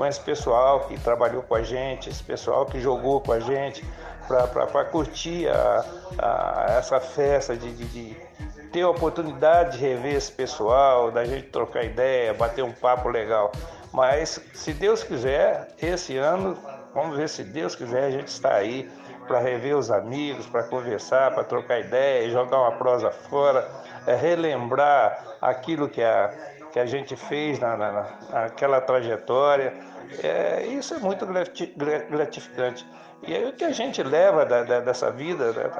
esse 0.06 0.20
pessoal 0.20 0.80
que 0.80 0.98
trabalhou 0.98 1.42
com 1.42 1.54
a 1.54 1.62
gente, 1.62 2.08
esse 2.08 2.22
pessoal 2.22 2.66
que 2.66 2.80
jogou 2.80 3.20
com 3.20 3.32
a 3.32 3.40
gente, 3.40 3.84
para 4.26 4.84
curtir 4.84 5.48
a, 5.48 5.84
a, 6.18 6.66
essa 6.78 7.00
festa, 7.00 7.56
de, 7.56 7.72
de, 7.72 7.84
de, 7.86 8.16
ter 8.70 8.82
a 8.82 8.88
oportunidade 8.88 9.78
de 9.78 9.84
rever 9.84 10.14
esse 10.14 10.30
pessoal, 10.30 11.10
da 11.10 11.24
gente 11.24 11.48
trocar 11.48 11.82
ideia, 11.82 12.32
bater 12.32 12.62
um 12.62 12.72
papo 12.72 13.08
legal. 13.08 13.50
Mas, 13.92 14.40
se 14.54 14.72
Deus 14.72 15.02
quiser, 15.02 15.68
esse 15.82 16.16
ano, 16.16 16.56
vamos 16.94 17.16
ver 17.16 17.28
se 17.28 17.42
Deus 17.42 17.74
quiser, 17.74 18.04
a 18.04 18.10
gente 18.10 18.28
está 18.28 18.54
aí 18.54 18.88
para 19.26 19.40
rever 19.40 19.76
os 19.76 19.90
amigos, 19.90 20.46
para 20.46 20.62
conversar, 20.62 21.32
para 21.32 21.44
trocar 21.44 21.80
ideia, 21.80 22.30
jogar 22.30 22.60
uma 22.60 22.72
prosa 22.72 23.10
fora, 23.10 23.68
é, 24.06 24.14
relembrar 24.14 25.36
aquilo 25.40 25.88
que 25.88 26.02
a, 26.02 26.30
que 26.72 26.78
a 26.78 26.86
gente 26.86 27.16
fez 27.16 27.58
na, 27.58 27.76
na, 27.76 28.18
naquela 28.30 28.80
trajetória. 28.80 29.74
É, 30.22 30.66
isso 30.66 30.94
é 30.94 30.98
muito 30.98 31.26
gratificante. 31.26 32.86
E 33.26 33.34
aí 33.34 33.46
o 33.46 33.52
que 33.52 33.64
a 33.64 33.72
gente 33.72 34.02
leva 34.02 34.44
da, 34.44 34.62
da, 34.62 34.80
dessa 34.80 35.10
vida, 35.10 35.52
né, 35.52 35.70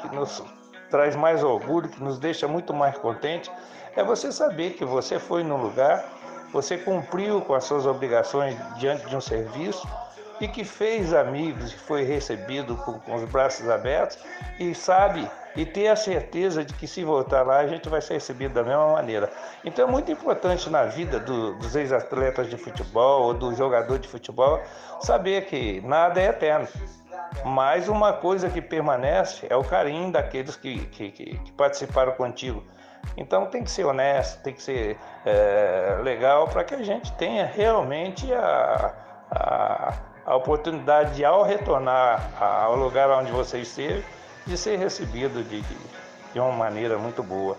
que 0.00 0.14
nos 0.14 0.42
traz 0.90 1.14
mais 1.14 1.44
orgulho, 1.44 1.88
que 1.88 2.02
nos 2.02 2.18
deixa 2.18 2.48
muito 2.48 2.74
mais 2.74 2.96
contente, 2.98 3.50
é 3.94 4.02
você 4.02 4.32
saber 4.32 4.70
que 4.70 4.84
você 4.84 5.18
foi 5.18 5.42
no 5.42 5.56
lugar, 5.56 6.04
você 6.52 6.78
cumpriu 6.78 7.40
com 7.42 7.54
as 7.54 7.64
suas 7.64 7.86
obrigações 7.86 8.56
diante 8.78 9.06
de 9.06 9.14
um 9.14 9.20
serviço 9.20 9.86
e 10.40 10.48
que 10.48 10.64
fez 10.64 11.12
amigos, 11.12 11.72
que 11.72 11.80
foi 11.80 12.04
recebido 12.04 12.76
com, 12.76 12.98
com 13.00 13.14
os 13.14 13.24
braços 13.24 13.68
abertos 13.68 14.18
e 14.58 14.74
sabe 14.74 15.28
e 15.56 15.64
ter 15.64 15.88
a 15.88 15.96
certeza 15.96 16.64
de 16.64 16.74
que 16.74 16.86
se 16.86 17.04
voltar 17.04 17.42
lá 17.42 17.58
a 17.58 17.66
gente 17.66 17.88
vai 17.88 18.00
ser 18.00 18.14
recebido 18.14 18.54
da 18.54 18.62
mesma 18.62 18.92
maneira. 18.92 19.30
Então 19.64 19.88
é 19.88 19.90
muito 19.90 20.10
importante 20.10 20.68
na 20.70 20.84
vida 20.84 21.18
do, 21.18 21.54
dos 21.54 21.74
ex-atletas 21.74 22.48
de 22.48 22.56
futebol 22.56 23.24
ou 23.24 23.34
do 23.34 23.54
jogador 23.54 23.98
de 23.98 24.08
futebol 24.08 24.60
saber 25.00 25.46
que 25.46 25.80
nada 25.82 26.20
é 26.20 26.26
eterno. 26.26 26.68
Mas 27.44 27.88
uma 27.88 28.12
coisa 28.12 28.48
que 28.48 28.60
permanece 28.60 29.46
é 29.50 29.56
o 29.56 29.64
carinho 29.64 30.10
daqueles 30.10 30.56
que, 30.56 30.86
que, 30.86 31.10
que 31.10 31.52
participaram 31.52 32.12
contigo. 32.12 32.62
Então 33.16 33.46
tem 33.46 33.64
que 33.64 33.70
ser 33.70 33.84
honesto, 33.84 34.42
tem 34.42 34.54
que 34.54 34.62
ser 34.62 34.98
é, 35.24 35.98
legal 36.02 36.48
para 36.48 36.64
que 36.64 36.74
a 36.74 36.82
gente 36.82 37.12
tenha 37.12 37.46
realmente 37.46 38.32
a, 38.32 38.94
a, 39.30 39.94
a 40.26 40.36
oportunidade 40.36 41.14
de, 41.16 41.24
ao 41.24 41.42
retornar 41.42 42.30
ao 42.40 42.76
lugar 42.76 43.10
onde 43.10 43.30
você 43.30 43.58
esteve, 43.58 44.04
de 44.48 44.56
ser 44.56 44.78
recebido 44.78 45.44
de, 45.44 45.60
de, 45.60 45.76
de 46.32 46.40
uma 46.40 46.52
maneira 46.52 46.98
muito 46.98 47.22
boa. 47.22 47.56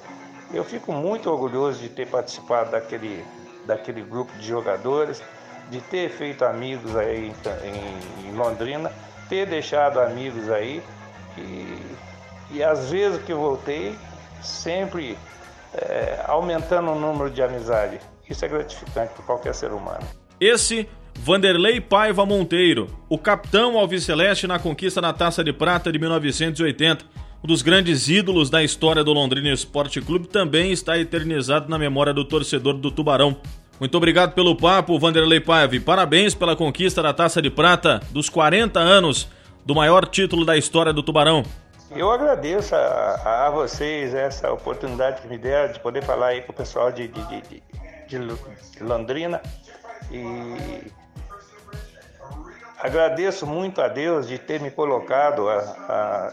Eu 0.52 0.64
fico 0.64 0.92
muito 0.92 1.30
orgulhoso 1.30 1.80
de 1.80 1.90
ter 1.90 2.08
participado 2.08 2.72
daquele, 2.72 3.24
daquele 3.66 4.02
grupo 4.02 4.34
de 4.34 4.48
jogadores, 4.48 5.22
de 5.70 5.80
ter 5.82 6.10
feito 6.10 6.44
amigos 6.44 6.96
aí 6.96 7.32
em, 7.64 8.28
em 8.28 8.36
Londrina, 8.36 8.92
ter 9.30 9.46
deixado 9.46 10.00
amigos 10.00 10.50
aí 10.50 10.82
e, 11.38 11.96
e 12.50 12.64
às 12.64 12.90
vezes 12.90 13.22
que 13.24 13.34
voltei, 13.34 13.96
sempre 14.42 15.16
é, 15.74 16.24
aumentando 16.28 16.92
o 16.92 16.96
número 16.96 17.30
de 17.30 17.44
amizade. 17.44 18.00
Isso 18.28 18.44
é 18.44 18.48
gratificante 18.48 19.14
para 19.14 19.24
qualquer 19.26 19.54
ser 19.54 19.72
humano. 19.72 20.06
Esse 20.40 20.90
Vanderlei 21.22 21.82
Paiva 21.82 22.26
Monteiro, 22.26 22.88
o 23.10 23.18
capitão 23.18 23.78
alviceleste 23.78 24.48
na 24.48 24.58
conquista 24.58 25.02
da 25.02 25.12
Taça 25.12 25.44
de 25.44 25.52
Prata 25.52 25.92
de 25.92 26.00
1980. 26.00 27.04
Um 27.44 27.48
dos 27.48 27.62
grandes 27.62 28.08
ídolos 28.08 28.50
da 28.50 28.64
história 28.64 29.04
do 29.04 29.12
Londrina 29.12 29.50
Esporte 29.50 30.00
Clube 30.00 30.28
também 30.28 30.72
está 30.72 30.98
eternizado 30.98 31.70
na 31.70 31.78
memória 31.78 32.14
do 32.14 32.24
torcedor 32.24 32.76
do 32.76 32.90
Tubarão. 32.90 33.36
Muito 33.82 33.96
obrigado 33.98 34.34
pelo 34.34 34.56
papo, 34.56 34.98
Vanderlei 34.98 35.42
Paiva, 35.42 35.78
parabéns 35.86 36.34
pela 36.34 36.56
conquista 36.56 37.04
da 37.04 37.14
Taça 37.14 37.42
de 37.42 37.50
Prata 37.50 38.00
dos 38.12 38.30
40 38.30 38.80
anos 38.80 39.28
do 39.66 39.76
maior 39.76 40.06
título 40.06 40.46
da 40.46 40.56
história 40.56 40.94
do 40.94 41.04
Tubarão. 41.04 41.44
Eu 41.92 42.10
agradeço 42.12 42.74
a, 42.76 43.48
a 43.48 43.50
vocês 43.50 44.14
essa 44.14 44.50
oportunidade 44.54 45.22
que 45.22 45.28
me 45.28 45.38
deram 45.38 45.74
de 45.74 45.80
poder 45.82 46.02
falar 46.02 46.28
aí 46.28 46.42
com 46.44 46.54
o 46.54 46.56
pessoal 46.56 46.94
de, 46.94 47.10
de, 47.10 47.22
de, 47.28 47.62
de 48.08 48.84
Londrina 48.84 49.42
e 50.12 50.99
Agradeço 52.80 53.46
muito 53.46 53.82
a 53.82 53.90
Deus 53.90 54.26
de 54.26 54.38
ter 54.38 54.62
me 54.62 54.72
colocado 54.72 55.50
a, 55.50 56.32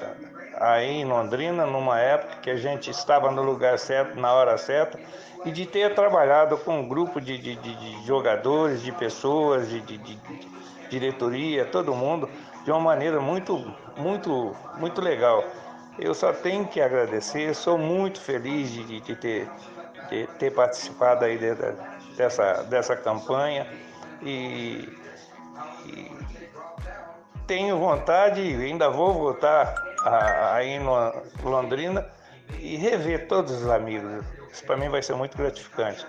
a, 0.57 0.75
aí 0.75 1.01
em 1.01 1.05
Londrina, 1.05 1.67
numa 1.67 1.99
época 1.99 2.37
que 2.41 2.51
a 2.51 2.57
gente 2.57 2.89
estava 2.89 3.33
no 3.33 3.43
lugar 3.43 3.77
certo, 3.81 4.17
na 4.19 4.33
hora 4.33 4.57
certa, 4.57 4.97
e 5.45 5.51
de 5.51 5.67
ter 5.67 5.93
trabalhado 5.97 6.57
com 6.59 6.79
um 6.79 6.89
grupo 6.89 7.21
de, 7.21 7.37
de, 7.37 7.57
de 7.57 8.07
jogadores, 8.07 8.81
de 8.81 8.93
pessoas, 8.93 9.69
de, 9.69 9.81
de, 9.81 10.19
diretoria, 10.89 11.65
todo 11.65 11.93
mundo, 11.93 12.31
de 12.65 12.71
uma 12.71 12.79
maneira 12.79 13.21
muito, 13.21 13.75
muito, 13.97 14.55
muito 14.77 15.01
legal. 15.01 15.43
Eu 15.99 16.15
só 16.15 16.33
tenho 16.33 16.65
que 16.69 16.81
agradecer, 16.81 17.57
sou 17.57 17.77
muito 17.77 18.21
feliz 18.21 18.71
de, 18.71 19.01
de, 19.01 19.17
ter, 19.17 19.49
de 20.09 20.29
ter 20.39 20.53
participado 20.53 21.25
aí 21.25 21.39
de, 21.39 21.57
dessa, 22.17 22.63
dessa 22.63 22.95
campanha 22.95 23.67
e, 24.23 24.89
e 25.87 26.16
tenho 27.46 27.79
vontade, 27.79 28.40
ainda 28.40 28.90
vou 28.90 29.12
voltar 29.12 29.75
aí 30.53 30.70
em 30.70 30.81
Londrina 31.42 32.07
e 32.59 32.77
rever 32.77 33.29
todos 33.29 33.53
os 33.62 33.68
amigos. 33.68 34.25
Isso 34.53 34.64
para 34.64 34.77
mim 34.77 34.88
vai 34.88 35.03
ser 35.03 35.14
muito 35.14 35.37
gratificante. 35.37 36.07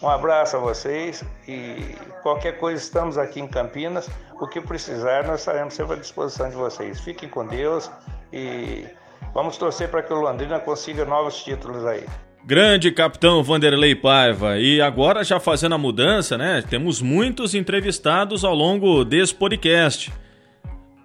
Um 0.00 0.08
abraço 0.08 0.56
a 0.56 0.60
vocês 0.60 1.24
e 1.46 1.96
qualquer 2.22 2.58
coisa 2.58 2.80
estamos 2.80 3.18
aqui 3.18 3.40
em 3.40 3.48
Campinas. 3.48 4.08
O 4.40 4.46
que 4.46 4.60
precisar, 4.60 5.26
nós 5.26 5.40
estaremos 5.40 5.74
sempre 5.74 5.94
à 5.94 5.96
disposição 5.96 6.48
de 6.48 6.54
vocês. 6.54 7.00
Fiquem 7.00 7.28
com 7.28 7.44
Deus 7.44 7.90
e 8.32 8.86
vamos 9.34 9.56
torcer 9.58 9.90
para 9.90 10.02
que 10.02 10.12
o 10.12 10.20
Londrina 10.20 10.60
consiga 10.60 11.04
novos 11.04 11.42
títulos 11.42 11.84
aí. 11.84 12.06
Grande 12.46 12.90
capitão 12.90 13.42
Vanderlei 13.42 13.94
Paiva. 13.94 14.58
E 14.58 14.80
agora, 14.80 15.22
já 15.22 15.38
fazendo 15.38 15.74
a 15.74 15.78
mudança, 15.78 16.38
né? 16.38 16.62
Temos 16.62 17.02
muitos 17.02 17.54
entrevistados 17.54 18.44
ao 18.44 18.54
longo 18.54 19.04
desse 19.04 19.34
podcast. 19.34 20.10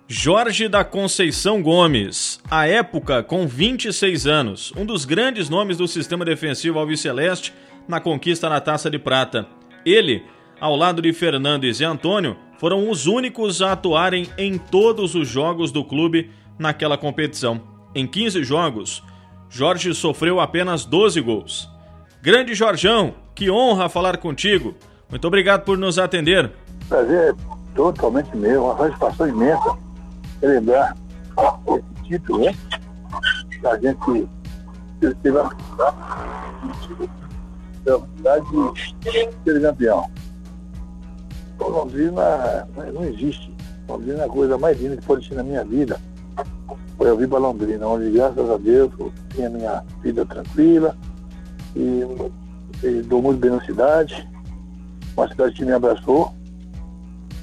Jorge 0.08 0.68
da 0.68 0.84
Conceição 0.84 1.62
Gomes, 1.62 2.40
à 2.50 2.68
época 2.68 3.24
com 3.24 3.48
26 3.48 4.28
anos, 4.28 4.74
um 4.78 4.86
dos 4.86 5.06
grandes 5.06 5.50
nomes 5.50 5.78
do 5.78 5.88
sistema 5.88 6.24
defensivo 6.24 6.78
alviceleste 6.78 7.54
na 7.88 8.00
conquista 8.00 8.50
na 8.50 8.62
Taça 8.62 8.90
de 8.90 9.00
Prata. 9.00 9.48
Ele, 9.86 10.24
ao 10.62 10.76
lado 10.76 11.02
de 11.02 11.12
Fernando 11.14 11.66
e 11.66 11.84
Antônio, 11.84 12.38
foram 12.58 12.90
os 12.90 13.08
únicos 13.08 13.62
a 13.62 13.72
atuarem 13.74 14.28
em 14.38 14.58
todos 14.58 15.16
os 15.16 15.28
jogos 15.28 15.72
do 15.72 15.84
clube 15.84 16.30
naquela 16.60 16.98
competição. 16.98 17.62
Em 17.96 18.08
15 18.08 18.44
jogos, 18.44 19.04
Jorge 19.56 19.94
sofreu 19.94 20.40
apenas 20.40 20.84
12 20.84 21.22
gols. 21.22 21.70
Grande 22.24 22.56
Jorjão, 22.56 23.14
que 23.36 23.52
honra 23.52 23.88
falar 23.88 24.18
contigo. 24.18 24.74
Muito 25.08 25.28
obrigado 25.28 25.64
por 25.64 25.78
nos 25.78 26.00
atender. 26.00 26.52
Prazer 26.90 27.36
totalmente 27.76 28.36
meu, 28.36 28.64
uma 28.66 28.76
satisfação 28.76 29.30
imensa 29.30 29.78
relembrar 30.42 30.98
esse 31.68 32.04
título, 32.04 32.46
né? 32.46 32.56
A 33.64 33.78
gente 33.78 34.28
teve 35.22 35.38
a 35.38 35.44
oportunidade 37.86 38.46
de 39.02 39.52
ser 39.52 39.62
campeão. 39.62 40.10
O 41.60 41.70
Londrina 41.70 42.68
não 42.92 43.04
existe. 43.04 43.54
Londrina 43.88 44.24
é 44.24 44.26
a 44.26 44.30
coisa 44.30 44.58
mais 44.58 44.82
linda 44.82 44.98
que 44.98 45.06
pode 45.06 45.28
ser 45.28 45.36
na 45.36 45.44
minha 45.44 45.64
vida. 45.64 46.02
Foi 46.98 47.10
eu 47.10 47.18
vir 47.18 47.28
para 47.28 47.40
Londrina, 47.40 47.88
onde 47.88 48.12
graças 48.12 48.50
a 48.50 48.58
Deus 48.58 48.92
eu 49.00 49.12
tinha 49.34 49.50
minha 49.50 49.84
vida 50.02 50.26
tranquila 50.26 50.96
e, 51.76 52.02
e 52.84 53.02
dou 53.02 53.22
muito 53.22 53.40
bem 53.40 53.52
na 53.52 53.62
cidade. 53.66 54.28
Uma 55.16 55.28
cidade 55.28 55.56
que 55.56 55.66
me 55.66 55.72
abraçou, 55.72 56.34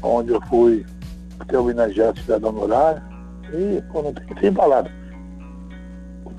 onde 0.03 0.33
eu 0.33 0.41
fui 0.43 0.85
ter 1.47 1.57
homenageado 1.57 2.21
cidadão 2.21 2.53
no 2.53 2.63
horário. 2.63 3.03
E 3.53 3.83
pô, 3.93 4.03
não 4.03 4.13
tem, 4.13 4.27
tem 4.27 4.53
palavra. 4.53 4.91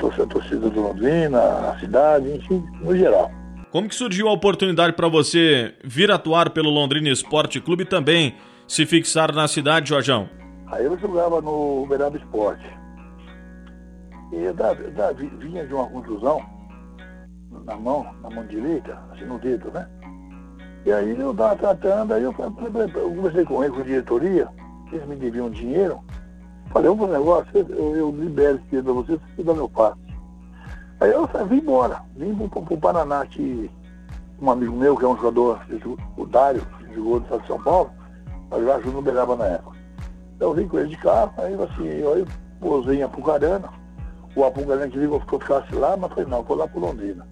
A 0.02 0.26
torcida 0.26 0.67
do 0.67 0.82
Londrina, 0.82 1.39
a 1.39 1.80
cidade, 1.80 2.28
enfim, 2.32 2.63
no 2.82 2.97
geral. 2.97 3.30
Como 3.71 3.88
que 3.88 3.95
surgiu 3.95 4.28
a 4.28 4.34
oportunidade 4.34 4.93
para 4.93 5.08
você 5.08 5.76
vir 5.84 6.10
atuar 6.10 6.50
pelo 6.50 6.69
Londrina 6.69 7.10
Esporte 7.10 7.62
Clube 7.62 7.84
e 7.84 7.86
também 7.86 8.36
se 8.67 8.86
fixar 8.86 9.32
na 9.32 9.47
cidade, 9.47 9.89
Jorjão? 9.89 10.28
Aí 10.67 10.86
eu 10.86 10.97
jogava 10.97 11.39
no 11.39 11.84
Uberaba 11.84 12.17
Esporte. 12.17 12.65
E 14.32 14.52
da, 14.54 14.74
da, 14.74 15.12
vinha 15.12 15.65
de 15.65 15.74
uma 15.74 15.88
contusão 15.88 16.41
na 17.65 17.76
mão, 17.76 18.08
na 18.22 18.30
mão 18.30 18.46
direita, 18.48 18.98
assim 19.12 19.26
no 19.26 19.38
dedo, 19.39 19.72
né? 19.72 19.88
E 20.86 20.91
aí 20.91 21.20
eu 21.20 21.32
estava 21.32 21.56
tratando, 21.56 22.13
aí 22.13 22.24
eu, 22.24 22.34
falei, 22.34 22.52
eu 22.96 23.15
conversei 23.15 23.46
com 23.46 23.63
ele, 23.63 23.74
com 23.74 23.82
a 23.82 23.84
diretoria, 23.84 24.48
eles 24.91 25.08
me 25.08 25.15
deviam 25.15 25.50
dinheiro. 25.50 26.00
Falei, 26.70 26.88
eu 26.88 26.96
vou 26.96 27.08
um 27.08 27.12
negócio, 27.12 27.50
eu, 27.54 27.96
eu 27.96 28.12
libero 28.12 28.56
esse 28.56 28.65
dinheiro 28.65 28.86
para 28.86 28.94
você, 28.94 29.20
você 29.36 29.44
dá 29.44 29.54
meu 29.54 29.70
passe. 29.70 30.00
Aí 31.02 31.12
eu 31.12 31.28
falei, 31.28 31.48
vim 31.48 31.58
embora, 31.58 32.02
vim 32.15 32.34
para 32.48 32.60
o 32.60 32.78
Paraná, 32.78 33.26
que 33.26 33.70
um 34.41 34.50
amigo 34.50 34.76
meu, 34.76 34.98
que 34.98 35.06
é 35.06 35.08
um 35.08 35.17
jogador, 35.17 35.62
o 36.17 36.26
Dário, 36.26 36.62
que 36.80 36.96
jogou 36.96 37.17
no 37.17 37.24
Estado 37.24 37.41
de 37.41 37.48
São 37.48 37.62
Paulo, 37.62 37.91
mas 38.50 38.63
já 38.65 38.76
ajudou 38.76 38.94
no 38.94 39.02
Beraba 39.02 39.36
na 39.36 39.46
época. 39.46 39.78
Então 40.36 40.50
eu 40.50 40.56
vim 40.56 40.67
com 40.67 40.80
ele 40.80 40.89
de 40.89 40.98
carro, 40.98 41.32
aí 41.38 41.54
assim, 41.54 41.86
eu, 41.86 42.17
eu 42.17 42.28
posei 42.60 43.00
em 43.00 43.04
Apucarana, 43.04 43.70
o 44.36 44.89
que 44.89 44.98
ligou 44.98 45.20
que 45.22 45.34
eu 45.34 45.39
ficasse 45.39 45.76
lá, 45.76 45.98
mas 45.98 46.12
falei, 46.12 46.30
não, 46.30 46.44
vou 46.44 46.58
lá 46.58 46.67
para 46.67 46.80
Londrina. 46.80 47.28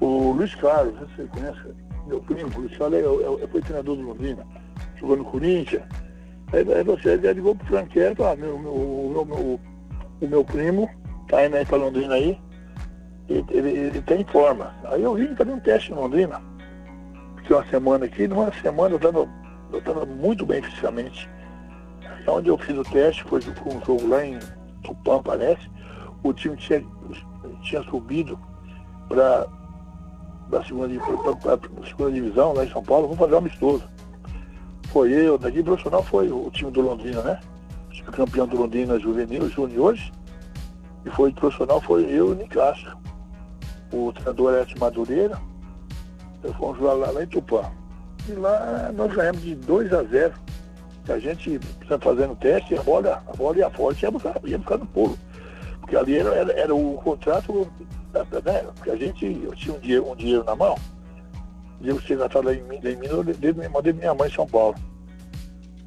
O 0.00 0.32
Luiz 0.32 0.54
Carlos, 0.56 0.94
você 0.98 1.24
conhece, 1.24 1.60
meu 2.06 2.20
primo, 2.20 2.50
o 2.54 2.60
Luiz 2.60 2.76
Carlos, 2.76 2.98
eu, 2.98 3.20
eu, 3.20 3.38
eu 3.38 3.48
fui 3.48 3.60
treinador 3.60 3.96
do 3.96 4.02
Londrina, 4.02 4.46
jogou 4.96 5.16
no 5.16 5.24
Corinthians. 5.24 5.82
Aí, 6.52 6.72
aí 6.72 6.84
você 6.84 7.10
ele 7.10 7.32
ligou 7.32 7.54
pro 7.54 7.66
Franqueiro, 7.66 8.24
ah, 8.24 8.36
meu, 8.36 8.58
meu, 8.58 8.74
meu, 8.74 9.24
meu, 9.24 9.60
o 10.20 10.28
meu 10.28 10.44
primo 10.44 10.88
tá 11.28 11.46
indo 11.46 11.56
aí 11.56 11.64
para 11.64 11.78
Londrina 11.78 12.14
aí, 12.14 12.38
ele, 13.28 13.44
ele, 13.50 13.70
ele 13.70 14.02
tem 14.02 14.24
forma. 14.24 14.74
Aí 14.84 15.02
eu 15.02 15.14
vim 15.14 15.34
fazer 15.34 15.52
um 15.52 15.60
teste 15.60 15.92
em 15.92 15.94
Londrina. 15.94 16.40
Fiquei 17.36 17.56
uma 17.56 17.66
semana 17.66 18.04
aqui, 18.04 18.28
numa 18.28 18.52
semana 18.60 18.94
eu 18.94 18.96
estava 18.96 19.28
eu 19.72 19.80
tava 19.80 20.04
muito 20.04 20.44
bem 20.44 20.62
fisicamente. 20.62 21.28
Onde 22.26 22.48
eu 22.48 22.58
fiz 22.58 22.76
o 22.76 22.84
teste 22.84 23.24
foi 23.24 23.40
com 23.40 23.74
um 23.74 23.84
jogo 23.84 24.06
lá 24.06 24.24
em 24.24 24.38
Tupã, 24.84 25.20
parece. 25.22 25.68
O 26.22 26.32
time 26.32 26.56
tinha, 26.56 26.84
tinha 27.62 27.82
subido 27.84 28.38
para 29.08 29.46
da 30.52 30.62
segunda, 30.64 30.88
segunda 31.88 32.12
divisão 32.12 32.52
lá 32.52 32.64
em 32.64 32.70
São 32.70 32.82
Paulo, 32.82 33.06
vamos 33.06 33.18
fazer 33.18 33.34
um 33.34 33.38
amistoso. 33.38 33.84
Foi 34.88 35.10
eu, 35.10 35.38
daqui 35.38 35.62
profissional 35.62 36.02
foi 36.02 36.30
o 36.30 36.50
time 36.50 36.70
do 36.70 36.82
Londrina, 36.82 37.22
né? 37.22 37.40
O 38.06 38.12
campeão 38.12 38.46
do 38.46 38.58
Londrina 38.58 38.98
juvenil, 38.98 39.48
juniores. 39.48 40.12
E 41.06 41.10
foi 41.10 41.32
profissional, 41.32 41.80
foi 41.80 42.04
eu 42.04 42.28
e 42.28 42.32
o 42.32 42.34
Nicásio. 42.34 42.94
O 43.90 44.12
treinador 44.12 44.54
era 44.54 44.66
Madureira. 44.78 45.38
Eu 46.42 46.52
fomos 46.54 46.78
jogar 46.78 46.94
lá, 46.94 47.10
lá 47.10 47.22
em 47.22 47.26
Tupã. 47.26 47.62
E 48.28 48.32
lá 48.32 48.92
nós 48.94 49.14
ganhamos 49.14 49.40
de 49.40 49.54
2 49.54 49.92
a 49.92 50.02
0. 50.02 50.34
A 51.08 51.18
gente 51.18 51.58
fazendo 52.00 52.36
teste, 52.36 52.76
a 52.76 52.82
bola, 52.82 53.22
a 53.26 53.36
bola 53.36 53.56
ia 53.56 53.70
forte, 53.70 54.02
ia 54.02 54.10
buscar, 54.10 54.38
ia 54.44 54.58
buscar 54.58 54.78
no 54.78 54.86
pulo. 54.86 55.18
Porque 55.82 55.96
ali 55.96 56.16
era, 56.16 56.34
era, 56.34 56.52
era 56.52 56.74
o 56.74 56.94
contrato 56.94 57.70
né? 58.12 58.64
Porque 58.74 58.90
a 58.90 58.96
gente, 58.96 59.40
eu 59.42 59.54
tinha 59.54 59.74
um 59.74 59.80
dinheiro, 59.80 60.10
um 60.10 60.16
dinheiro 60.16 60.44
na 60.44 60.54
mão, 60.54 60.76
dinheiro 61.80 62.00
chega 62.02 62.26
atrás 62.26 62.44
lá 62.44 62.52
em 62.52 62.62
lá 62.62 62.90
em 62.90 62.96
mim 62.96 63.06
eu 63.06 63.70
mandei 63.70 63.92
minha 63.92 64.14
mãe 64.14 64.28
em 64.28 64.32
São 64.32 64.46
Paulo. 64.46 64.76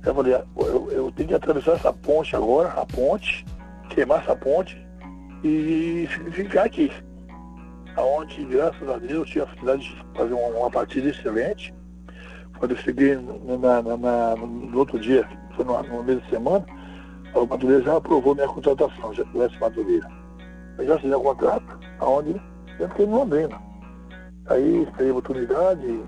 Eu 0.03 0.13
falei, 0.13 0.36
ah, 0.36 0.43
eu, 0.58 0.91
eu 0.91 1.12
tenho 1.12 1.29
que 1.29 1.36
atravessar 1.36 1.73
essa 1.73 1.91
ponte 1.91 2.36
agora, 2.36 2.69
a 2.69 2.86
ponte, 2.86 3.43
queimar 3.89 4.21
essa 4.21 4.36
ponte 4.36 4.77
e 5.43 6.08
ficar 6.31 6.65
aqui. 6.65 6.91
Aonde, 7.95 8.45
graças 8.45 8.88
a 8.88 8.97
Deus, 8.97 9.12
eu 9.12 9.25
tinha 9.25 9.43
a 9.45 9.47
facilidade 9.47 9.84
de 9.84 10.05
fazer 10.15 10.34
uma, 10.34 10.60
uma 10.60 10.69
partida 10.69 11.10
excelente. 11.10 11.73
Quando 12.60 12.71
eu 12.71 12.77
cheguei 12.77 13.15
na, 13.15 13.81
na, 13.81 13.97
na, 13.97 14.36
no 14.36 14.77
outro 14.77 14.99
dia, 14.99 15.27
foi 15.55 15.65
no 15.65 16.03
mês 16.03 16.21
de 16.21 16.29
semana, 16.29 16.65
o 17.36 17.48
Madureira 17.48 17.84
já 17.84 17.98
aprovou 17.98 18.34
minha 18.34 18.48
contratação, 18.48 19.13
já 19.13 19.26
tivesse 19.26 19.60
Madureira. 19.60 20.10
Eu 20.78 20.86
já 20.88 20.95
assinei 20.95 21.15
o 21.15 21.21
contrato, 21.21 21.80
aonde 22.00 22.41
eu 22.80 22.89
fiquei 22.89 23.06
em 23.06 23.10
Londrina. 23.10 23.62
Aí 24.48 24.88
teve 24.98 25.12
oportunidade, 25.12 26.04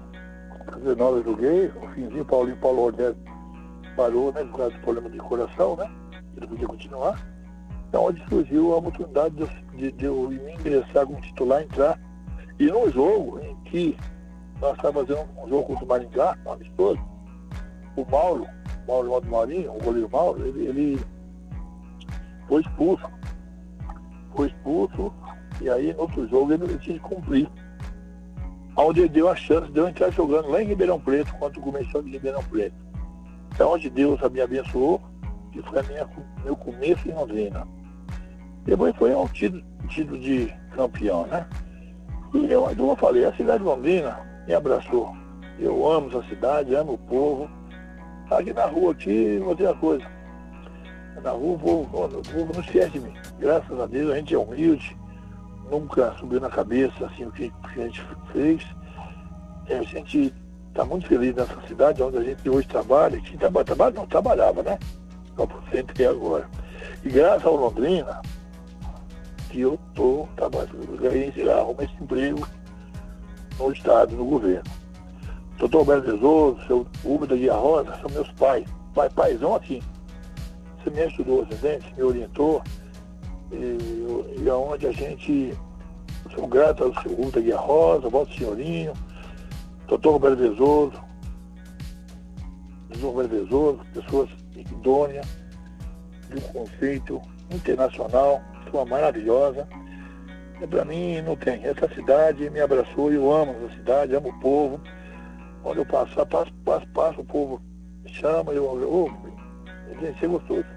19 0.83 1.17
eu 1.17 1.23
joguei, 1.23 1.67
no 1.69 1.87
finzinho, 1.89 2.25
Paulinho 2.25 2.57
Paulo 2.57 2.81
Rodrigues 2.81 3.17
parou, 3.95 4.31
né, 4.31 4.43
por 4.43 4.57
causa 4.57 4.75
do 4.75 4.81
problema 4.81 5.09
de 5.09 5.17
coração, 5.17 5.75
né? 5.75 5.89
Ele 6.35 6.47
podia 6.47 6.67
continuar. 6.67 7.27
Então 7.89 8.05
onde 8.05 8.23
surgiu 8.29 8.73
a 8.73 8.77
oportunidade 8.77 9.35
de, 9.35 9.77
de, 9.77 9.91
de 9.91 10.05
eu 10.05 10.29
me 10.29 10.53
ingressar 10.53 11.05
como 11.05 11.19
titular, 11.21 11.63
entrar. 11.63 11.99
E 12.59 12.67
num 12.67 12.91
jogo 12.91 13.39
em 13.39 13.55
que 13.65 13.97
nós 14.61 14.75
estávamos 14.75 15.07
fazendo 15.07 15.27
um 15.43 15.49
jogo 15.49 15.63
contra 15.63 15.85
o 15.85 15.87
Maringá, 15.87 16.37
um 16.45 16.51
amistoso, 16.51 16.99
o 17.95 18.05
Mauro, 18.09 18.45
Mauro 18.87 19.09
Mauro 19.09 19.27
Maurinho, 19.27 19.71
o 19.71 19.83
goleiro 19.83 20.09
Mauro, 20.11 20.45
ele, 20.45 20.67
ele 20.67 20.99
foi 22.47 22.61
expulso 22.61 23.17
foi 24.37 24.47
expulso, 24.47 25.11
e 25.59 25.69
aí 25.69 25.91
no 25.93 26.01
outro 26.01 26.27
jogo 26.29 26.53
ele 26.53 26.63
não 26.67 26.99
cumprir. 26.99 27.49
Onde 28.75 29.09
deu 29.09 29.27
a 29.27 29.35
chance 29.35 29.71
de 29.71 29.79
eu 29.79 29.89
entrar 29.89 30.11
jogando 30.11 30.49
lá 30.49 30.61
em 30.61 30.67
Ribeirão 30.67 30.99
Preto, 30.99 31.33
contra 31.33 31.59
o 31.59 31.63
Comercial 31.63 32.03
de 32.03 32.11
Ribeirão 32.11 32.43
Preto. 32.43 32.75
É 33.57 33.65
onde 33.65 33.89
Deus 33.89 34.21
me 34.31 34.39
abençoou, 34.39 35.01
que 35.51 35.61
foi 35.63 35.79
a 35.79 35.83
minha, 35.83 36.07
meu 36.45 36.55
começo 36.55 37.09
em 37.09 37.13
Londrina. 37.13 37.67
Depois 38.63 38.95
foi 38.95 39.15
um 39.15 39.27
título, 39.27 40.19
de 40.19 40.53
campeão, 40.75 41.25
né? 41.25 41.47
E 42.35 42.51
eu, 42.51 42.69
eu 42.69 42.95
falei, 42.97 43.25
a 43.25 43.33
cidade 43.33 43.59
de 43.59 43.65
Londrina 43.65 44.19
me 44.45 44.53
abraçou. 44.53 45.15
Eu 45.57 45.89
amo 45.89 46.09
essa 46.09 46.21
cidade, 46.29 46.75
amo 46.75 46.93
o 46.93 46.97
povo. 46.99 47.49
Aqui 48.29 48.53
na 48.53 48.65
rua, 48.65 48.91
aqui, 48.91 49.41
uma 49.41 49.73
coisa 49.75 50.05
na 51.21 51.31
rua, 51.31 51.55
o 51.55 51.59
povo, 51.59 52.05
o 52.05 52.21
povo 52.21 52.53
não 52.53 52.61
esquece 52.61 52.91
de 52.91 52.99
mim. 52.99 53.13
Graças 53.39 53.79
a 53.79 53.85
Deus 53.85 54.11
a 54.11 54.15
gente 54.15 54.33
é 54.33 54.37
humilde, 54.37 54.97
nunca 55.69 56.13
subiu 56.19 56.39
na 56.39 56.49
cabeça 56.49 57.05
assim 57.05 57.25
o 57.25 57.31
que, 57.31 57.51
a 57.63 57.79
gente 57.79 58.05
fez. 58.31 58.65
É, 59.67 59.79
a 59.79 59.83
gente 59.83 60.33
está 60.69 60.85
muito 60.85 61.07
feliz 61.07 61.35
nessa 61.35 61.59
cidade 61.67 62.01
onde 62.01 62.17
a 62.17 62.23
gente 62.23 62.49
hoje 62.49 62.67
trabalha, 62.67 63.19
que 63.19 63.37
trabalha, 63.37 63.65
trabalha 63.65 63.95
não 63.95 64.07
trabalhava, 64.07 64.63
né? 64.63 64.79
Só 65.35 65.45
por 65.45 65.61
que 65.63 66.03
é 66.03 66.07
agora. 66.07 66.49
E 67.03 67.09
graças 67.09 67.45
ao 67.45 67.55
Londrina, 67.55 68.21
que 69.49 69.61
eu 69.61 69.79
estou 69.89 70.27
trabalhando, 70.35 70.97
arrumei 71.51 71.85
esse 71.85 72.03
emprego 72.03 72.47
no 73.59 73.71
Estado, 73.71 74.15
no 74.15 74.25
governo. 74.25 74.69
Doutor 75.57 75.79
Alberto 75.79 76.11
Vesoso, 76.11 76.67
seu 76.67 76.87
Hugo 77.03 77.25
da 77.25 77.35
Guia 77.35 77.55
Rosa, 77.55 77.97
são 77.99 78.09
meus 78.11 78.31
pais. 78.33 78.65
Pai, 78.93 79.09
paizão 79.09 79.55
aqui 79.55 79.81
você 80.87 80.89
me 80.89 81.03
ajudou, 81.03 81.43
entende? 81.43 81.93
Me 81.95 82.03
orientou. 82.03 82.63
E, 83.51 84.41
e 84.41 84.49
aonde 84.49 84.87
a 84.87 84.91
gente. 84.91 85.53
Sou 86.33 86.47
grato 86.47 86.83
ao 86.83 87.01
seu 87.01 87.15
Guta 87.15 87.39
Guia 87.39 87.57
Rosa, 87.57 88.09
vosso 88.09 88.33
senhorinho, 88.33 88.91
doutor 89.87 90.11
Roberto 90.11 90.37
Vesoso, 90.37 91.01
doutor 92.89 93.07
Roberto 93.07 93.29
Vesoso, 93.29 93.79
pessoas 93.93 94.29
idôneas, 94.53 95.25
de 96.29 96.37
um 96.37 96.41
conceito 96.41 97.21
internacional, 97.49 98.41
pessoa 98.65 98.85
maravilhosa. 98.85 99.67
E 100.61 100.67
para 100.67 100.83
mim 100.83 101.21
não 101.21 101.35
tem. 101.37 101.63
Essa 101.65 101.87
cidade 101.95 102.49
me 102.49 102.59
abraçou, 102.59 103.11
eu 103.11 103.31
amo 103.31 103.55
essa 103.63 103.75
cidade, 103.75 104.15
amo 104.15 104.29
o 104.29 104.39
povo. 104.39 104.81
Onde 105.63 105.79
eu 105.79 105.85
passar, 105.85 106.25
passo, 106.25 106.53
passo, 106.65 106.87
passo, 106.89 107.21
o 107.21 107.25
povo 107.25 107.61
me 108.03 108.13
chama, 108.13 108.51
eu, 108.51 108.65
eu, 108.81 108.81
eu, 108.81 110.01
gente, 110.01 110.25
é 110.25 110.27
gostoso. 110.27 110.76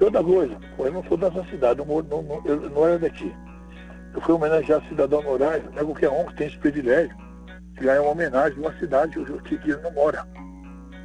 Outra 0.00 0.22
coisa, 0.22 0.58
eu 0.78 0.92
não 0.92 1.04
sou 1.04 1.16
dessa 1.16 1.44
cidade, 1.44 1.78
eu, 1.78 1.86
moro, 1.86 2.06
não, 2.10 2.22
não, 2.22 2.42
eu 2.44 2.68
não 2.70 2.86
era 2.86 2.98
daqui. 2.98 3.32
Eu 4.12 4.20
fui 4.20 4.34
homenagear 4.34 4.82
cidadão 4.88 5.20
honorário, 5.20 5.70
não 5.72 5.82
é 5.82 5.84
qualquer 5.84 6.10
um 6.10 6.26
que 6.26 6.36
tem 6.36 6.46
esse 6.46 6.58
privilégio 6.58 7.16
de 7.74 7.80
ganhar 7.80 8.02
uma 8.02 8.10
homenagem 8.10 8.54
de 8.54 8.60
uma 8.60 8.72
cidade 8.78 9.24
que, 9.44 9.58
que 9.58 9.70
ele 9.70 9.80
não 9.82 9.92
mora. 9.92 10.26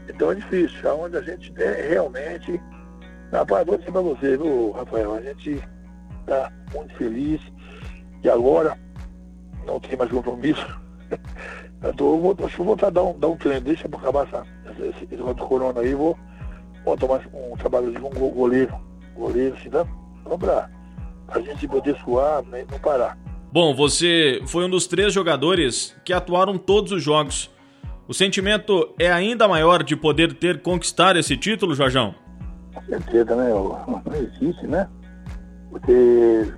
Então 0.07 0.31
é 0.31 0.35
difícil, 0.35 0.89
é 0.89 0.93
onde 0.93 1.17
a 1.17 1.21
gente 1.21 1.53
é 1.57 1.89
realmente. 1.89 2.59
Rapaz, 3.31 3.65
vou 3.65 3.77
dizer 3.77 3.91
para 3.91 4.01
você, 4.01 4.37
viu, 4.37 4.71
Rafael, 4.71 5.15
a 5.15 5.21
gente 5.21 5.63
está 6.21 6.51
muito 6.73 6.95
feliz 6.95 7.41
e 8.23 8.29
agora 8.29 8.77
não 9.65 9.79
tem 9.79 9.95
mais 9.95 10.11
compromisso. 10.11 10.65
eu 11.81 11.93
tô, 11.93 12.17
vou, 12.17 12.35
acho 12.39 12.49
que 12.49 12.57
vou 12.57 12.67
voltar 12.67 12.87
a 12.87 12.91
dar 12.91 13.03
um, 13.03 13.17
dar 13.19 13.27
um 13.27 13.37
treino, 13.37 13.61
deixa 13.61 13.87
para 13.87 13.99
acabar 13.99 14.27
essa, 14.27 14.43
esse, 14.83 15.07
esse 15.11 15.35
corona 15.35 15.81
aí, 15.81 15.93
vou 15.93 16.17
Pô, 16.83 16.95
tomar 16.95 17.21
um 17.33 17.55
trabalho 17.57 17.91
de 17.91 17.97
um 17.97 18.09
goleiro, 18.09 18.73
goleiro, 19.15 19.55
assim, 19.55 19.69
né? 19.69 19.85
Vamos 20.23 20.39
pra, 20.39 20.69
pra 21.27 21.41
gente 21.41 21.67
poder 21.67 21.95
suar, 21.97 22.43
né? 22.43 22.65
não 22.69 22.79
parar. 22.79 23.17
Bom, 23.51 23.73
você 23.73 24.41
foi 24.45 24.65
um 24.65 24.69
dos 24.69 24.87
três 24.87 25.11
jogadores 25.11 25.95
que 26.05 26.13
atuaram 26.13 26.57
todos 26.57 26.91
os 26.91 27.03
jogos. 27.03 27.49
O 28.07 28.13
sentimento 28.13 28.93
é 28.99 29.11
ainda 29.11 29.47
maior 29.47 29.83
de 29.83 29.95
poder 29.95 30.33
ter 30.33 30.61
conquistado 30.61 31.19
esse 31.19 31.35
título, 31.35 31.75
Jorjão? 31.75 32.15
Com 32.73 32.81
certeza, 32.85 33.35
né? 33.35 33.49
Não 33.49 34.15
existe, 34.15 34.67
né? 34.67 34.87
Porque 35.69 36.53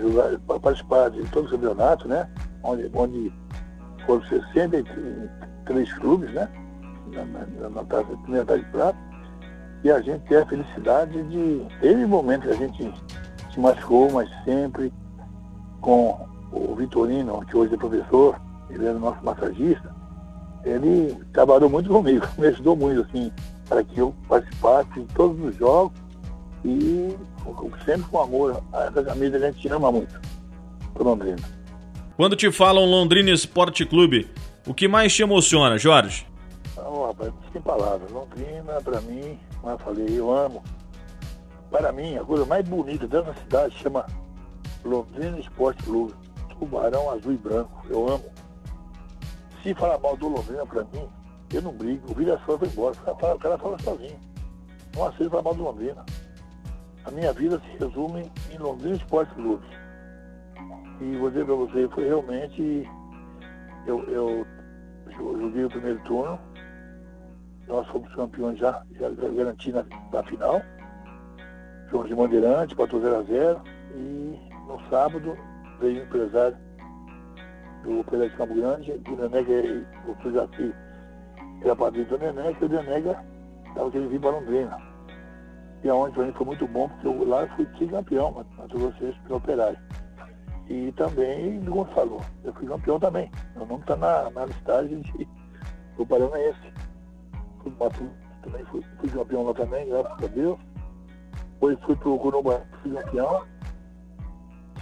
jogar, 0.00 0.38
participar 0.60 1.10
de 1.10 1.22
todo 1.30 1.46
o 1.46 1.50
campeonato, 1.50 2.08
né? 2.08 2.28
Onde, 2.62 2.90
onde 2.94 3.32
foram 4.06 4.24
63 4.24 5.92
clubes, 5.94 6.32
né? 6.32 6.48
Na, 7.08 7.24
na, 7.24 7.70
na 7.70 7.84
taça, 7.84 8.16
primeira 8.24 8.58
de 8.58 8.64
prata 8.66 9.11
e 9.84 9.90
a 9.90 10.00
gente 10.00 10.20
ter 10.22 10.38
a 10.38 10.46
felicidade 10.46 11.22
de. 11.24 11.66
Teve 11.80 12.06
momentos 12.06 12.48
que 12.48 12.54
a 12.54 12.66
gente 12.66 12.94
se 13.52 13.60
machucou, 13.60 14.10
mas 14.12 14.28
sempre 14.44 14.92
com 15.80 16.28
o 16.52 16.74
Vitorino, 16.74 17.44
que 17.46 17.56
hoje 17.56 17.74
é 17.74 17.76
professor, 17.76 18.40
ele 18.70 18.86
era 18.86 18.98
nosso 18.98 19.24
massagista, 19.24 19.94
ele 20.64 21.16
trabalhou 21.32 21.68
muito 21.68 21.88
comigo, 21.88 22.26
me 22.38 22.46
ajudou 22.46 22.76
muito, 22.76 23.00
assim, 23.02 23.32
para 23.68 23.82
que 23.82 23.98
eu 23.98 24.14
participasse 24.28 24.90
de 24.92 25.04
todos 25.14 25.38
os 25.44 25.56
jogos 25.56 26.00
e 26.64 27.16
sempre 27.84 28.04
com 28.08 28.20
amor 28.20 28.62
essa 28.72 29.02
camisa 29.02 29.36
a 29.36 29.40
gente 29.50 29.68
ama 29.68 29.90
muito, 29.90 30.20
pro 30.94 31.04
Londrina. 31.04 31.38
Quando 32.16 32.36
te 32.36 32.52
falam 32.52 32.84
Londrina 32.84 33.30
Esporte 33.30 33.84
Clube, 33.84 34.28
o 34.66 34.72
que 34.72 34.86
mais 34.86 35.12
te 35.12 35.22
emociona, 35.22 35.76
Jorge? 35.76 36.26
Não, 36.92 37.06
rapaz, 37.06 37.32
sem 37.50 37.62
palavras. 37.62 38.10
Londrina, 38.10 38.78
para 38.82 39.00
mim, 39.00 39.40
como 39.58 39.72
eu 39.72 39.78
falei, 39.78 40.20
eu 40.20 40.30
amo. 40.30 40.62
Para 41.70 41.90
mim, 41.90 42.18
a 42.18 42.24
coisa 42.24 42.44
mais 42.44 42.68
bonita 42.68 43.08
da 43.08 43.32
cidade 43.32 43.78
chama 43.78 44.04
Londrina 44.84 45.38
Esporte 45.38 45.82
Clube. 45.84 46.14
Tubarão 46.58 47.10
azul 47.10 47.32
e 47.32 47.38
branco. 47.38 47.86
Eu 47.88 48.06
amo. 48.10 48.24
Se 49.62 49.72
falar 49.72 49.98
mal 50.00 50.18
do 50.18 50.28
Londrina 50.28 50.66
para 50.66 50.84
mim, 50.84 51.08
eu 51.54 51.62
não 51.62 51.72
brigo. 51.72 52.12
O 52.12 52.14
Vira-Só 52.14 52.58
vai 52.58 52.68
embora. 52.68 52.94
O 52.94 53.38
cara, 53.38 53.56
fala 53.56 53.78
sozinho. 53.78 54.20
Não 54.94 55.06
aceito 55.06 55.30
falar 55.30 55.44
mal 55.44 55.54
do 55.54 55.62
Londrina. 55.62 56.04
A 57.06 57.10
minha 57.10 57.32
vida 57.32 57.58
se 57.60 57.78
resume 57.82 58.30
em 58.50 58.58
Londrina 58.58 58.96
Esporte 58.96 59.32
Clube. 59.34 59.64
E 61.00 61.16
vou 61.16 61.30
dizer 61.30 61.46
para 61.46 61.54
você, 61.54 61.88
foi 61.88 62.04
realmente. 62.04 62.86
Eu, 63.86 64.04
eu 64.10 64.46
joguei 65.16 65.64
o 65.64 65.70
primeiro 65.70 65.98
turno. 66.00 66.51
Nós 67.72 67.86
fomos 67.86 68.14
campeões 68.14 68.58
já, 68.58 68.82
já 69.00 69.08
garanti 69.08 69.72
na, 69.72 69.82
na 70.12 70.22
final. 70.24 70.60
Jogos 71.90 72.08
de 72.08 72.14
Bandeirante, 72.14 72.74
4 72.74 73.00
0 73.00 73.16
a 73.16 73.22
0 73.22 73.62
E 73.94 74.38
no 74.68 74.78
sábado 74.90 75.34
veio 75.80 76.02
um 76.02 76.04
empresário 76.04 76.56
do 77.82 78.04
Pereira 78.04 78.28
de 78.28 78.36
Campo 78.36 78.54
Grande, 78.54 78.92
o 79.08 79.16
Nenega, 79.16 79.86
o 80.06 80.22
Sujaci, 80.22 80.74
era 81.62 81.74
padrinho 81.74 82.06
do 82.08 82.18
Nenega, 82.18 82.58
e 82.60 82.64
o 82.64 82.68
Nenega 82.68 83.24
estava 83.66 83.90
querendo 83.90 84.10
vir 84.10 84.20
para 84.20 84.30
Londrina. 84.30 84.78
E 85.82 85.88
aonde 85.88 86.14
para 86.14 86.24
mim 86.26 86.32
foi 86.32 86.46
muito 86.46 86.68
bom, 86.68 86.88
porque 86.90 87.06
eu, 87.06 87.26
lá 87.26 87.42
eu 87.42 87.48
fui 87.56 87.88
campeão, 87.88 88.32
Mato 88.32 88.78
Grossense, 88.78 89.18
pelo 89.20 89.36
Operário. 89.36 89.78
E 90.68 90.92
também, 90.92 91.58
como 91.64 91.86
falou, 91.86 92.20
eu 92.44 92.52
fui 92.52 92.66
campeão 92.66 93.00
também. 93.00 93.30
Meu 93.56 93.64
nome 93.64 93.80
está 93.80 93.96
na, 93.96 94.30
na 94.30 94.44
listagem 94.44 95.00
de, 95.00 95.26
do 95.96 96.06
Paranaense. 96.06 96.71
Fui 97.62 97.72
Mato, 97.78 98.10
também 98.42 98.64
fui, 98.66 98.82
fui 98.98 99.08
campeão 99.08 99.44
lá 99.44 99.54
também, 99.54 99.88
graças 99.88 100.24
a 100.24 100.26
Deus. 100.26 100.58
Depois 101.54 101.78
fui 101.80 101.96
para 101.96 102.08
o 102.08 102.18
Curumbá, 102.18 102.60
fui 102.82 102.92
campeão 102.92 103.42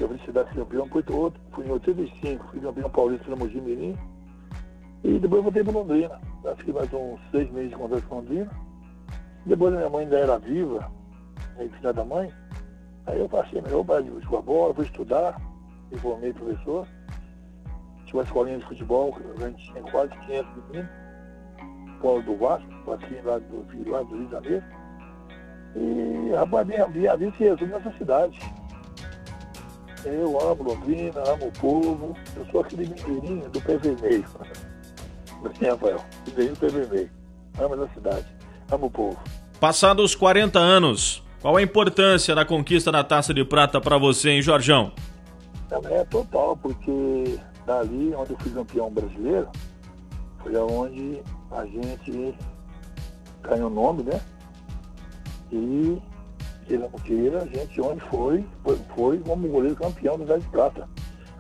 que 0.00 0.04
a 0.04 0.08
Felicidade 0.08 0.54
campeão, 0.54 0.88
foi 0.88 1.04
outro, 1.10 1.38
fui 1.52 1.66
em 1.66 1.70
85, 1.70 2.46
fui 2.50 2.60
campeão 2.60 2.88
paulista 2.88 3.28
no 3.28 3.36
Mogi 3.36 3.60
Mirim. 3.60 3.98
E 5.04 5.18
depois 5.18 5.42
voltei 5.42 5.62
para 5.62 5.74
Londrina. 5.74 6.18
Acho 6.46 6.64
que 6.64 6.72
mais 6.72 6.90
uns 6.94 7.20
seis 7.30 7.50
meses 7.50 7.70
de 7.70 7.76
contrato 7.76 8.06
com 8.06 8.16
Londrina. 8.16 8.50
Depois 9.44 9.74
a 9.74 9.76
minha 9.76 9.90
mãe 9.90 10.04
ainda 10.04 10.18
era 10.18 10.38
viva, 10.38 10.90
aí 11.58 11.68
filha 11.68 11.92
da 11.92 12.02
mãe. 12.02 12.32
Aí 13.06 13.20
eu 13.20 13.28
passei 13.28 13.60
melhor 13.60 13.84
para 13.84 14.02
jogar 14.02 14.40
bola, 14.40 14.74
fui 14.74 14.86
estudar, 14.86 15.38
me 15.92 15.98
formei 15.98 16.32
professor. 16.32 16.86
Tinha 18.06 18.20
uma 18.20 18.24
escolinha 18.24 18.58
de 18.58 18.64
futebol, 18.64 19.14
a 19.36 19.48
gente 19.48 19.70
tinha 19.70 19.82
quase 19.82 20.10
500 20.26 20.64
meninos. 20.68 20.99
Polo 22.00 22.22
do 22.22 22.36
Vasco, 22.36 22.92
assim 22.92 23.20
lá 23.22 23.38
do, 23.38 23.90
lá 23.90 24.02
do 24.02 24.16
Rio 24.16 24.26
de 24.26 24.30
Janeiro. 24.30 24.64
E 25.76 26.34
rapaz, 26.34 26.66
minha, 26.66 26.88
minha 26.88 27.16
vida 27.16 27.32
se 27.36 27.44
resume 27.44 27.72
nessa 27.72 27.92
cidade. 27.98 28.38
Eu 30.04 30.40
amo 30.40 30.62
Londrina, 30.62 31.20
amo 31.28 31.46
o 31.46 31.52
povo. 31.52 32.16
Eu 32.36 32.46
sou 32.50 32.60
aquele 32.60 32.88
mineirinho 32.88 33.48
do 33.50 33.60
vermelho. 33.60 34.24
Assim, 35.44 35.66
Rafael, 35.66 36.00
mineirinho 36.26 36.56
do 36.56 36.70
vermelho. 36.70 37.10
Amo 37.58 37.82
a 37.82 37.88
cidade, 37.88 38.26
amo 38.70 38.86
o 38.86 38.90
povo. 38.90 39.18
Passados 39.60 40.14
40 40.14 40.58
anos, 40.58 41.22
qual 41.42 41.56
a 41.56 41.62
importância 41.62 42.34
da 42.34 42.44
conquista 42.44 42.90
da 42.90 43.04
Taça 43.04 43.34
de 43.34 43.44
Prata 43.44 43.80
para 43.80 43.98
você, 43.98 44.30
hein, 44.30 44.42
Jorjão? 44.42 44.92
É 45.90 46.04
total, 46.04 46.56
porque 46.56 47.38
dali 47.66 48.14
onde 48.14 48.32
eu 48.32 48.38
fui 48.38 48.50
campeão 48.52 48.90
brasileiro, 48.90 49.48
foi 50.42 50.56
aonde 50.56 51.22
a 51.50 51.66
gente 51.66 52.34
ganhou 53.42 53.70
nome, 53.70 54.02
né? 54.04 54.20
E 55.50 56.00
queira 56.66 56.84
ou 56.84 57.00
queira, 57.00 57.42
a 57.42 57.46
gente 57.46 57.80
onde 57.80 58.00
foi, 58.02 58.46
foi, 58.62 58.76
foi 58.94 59.18
como 59.18 59.48
goleiro 59.48 59.74
campeão 59.74 60.16
do 60.16 60.22
Cidade 60.22 60.44
de 60.44 60.50
Prata. 60.50 60.88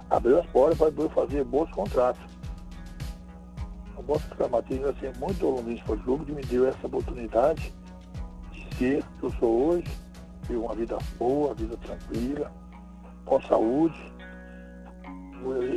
Abriu 0.08 0.40
as 0.40 0.46
portas 0.46 0.76
para 0.76 0.90
depois 0.90 1.12
fazer 1.12 1.44
bons 1.44 1.70
contratos. 1.70 2.20
O 3.96 4.02
Bossa 4.02 4.26
Escamatismo 4.30 4.88
assim, 4.88 5.12
muito 5.20 5.46
Londrina 5.46 5.78
Esporte 5.78 6.02
Clube 6.02 6.24
que 6.24 6.32
me 6.32 6.42
deu 6.42 6.66
essa 6.66 6.86
oportunidade 6.86 7.72
de 8.52 8.76
ser 8.76 8.98
o 8.98 9.20
que 9.20 9.26
eu 9.26 9.32
sou 9.38 9.68
hoje, 9.68 9.84
ter 10.48 10.56
uma 10.56 10.74
vida 10.74 10.98
boa, 11.18 11.54
vida 11.54 11.76
tranquila, 11.76 12.50
com 13.24 13.40
saúde. 13.42 14.12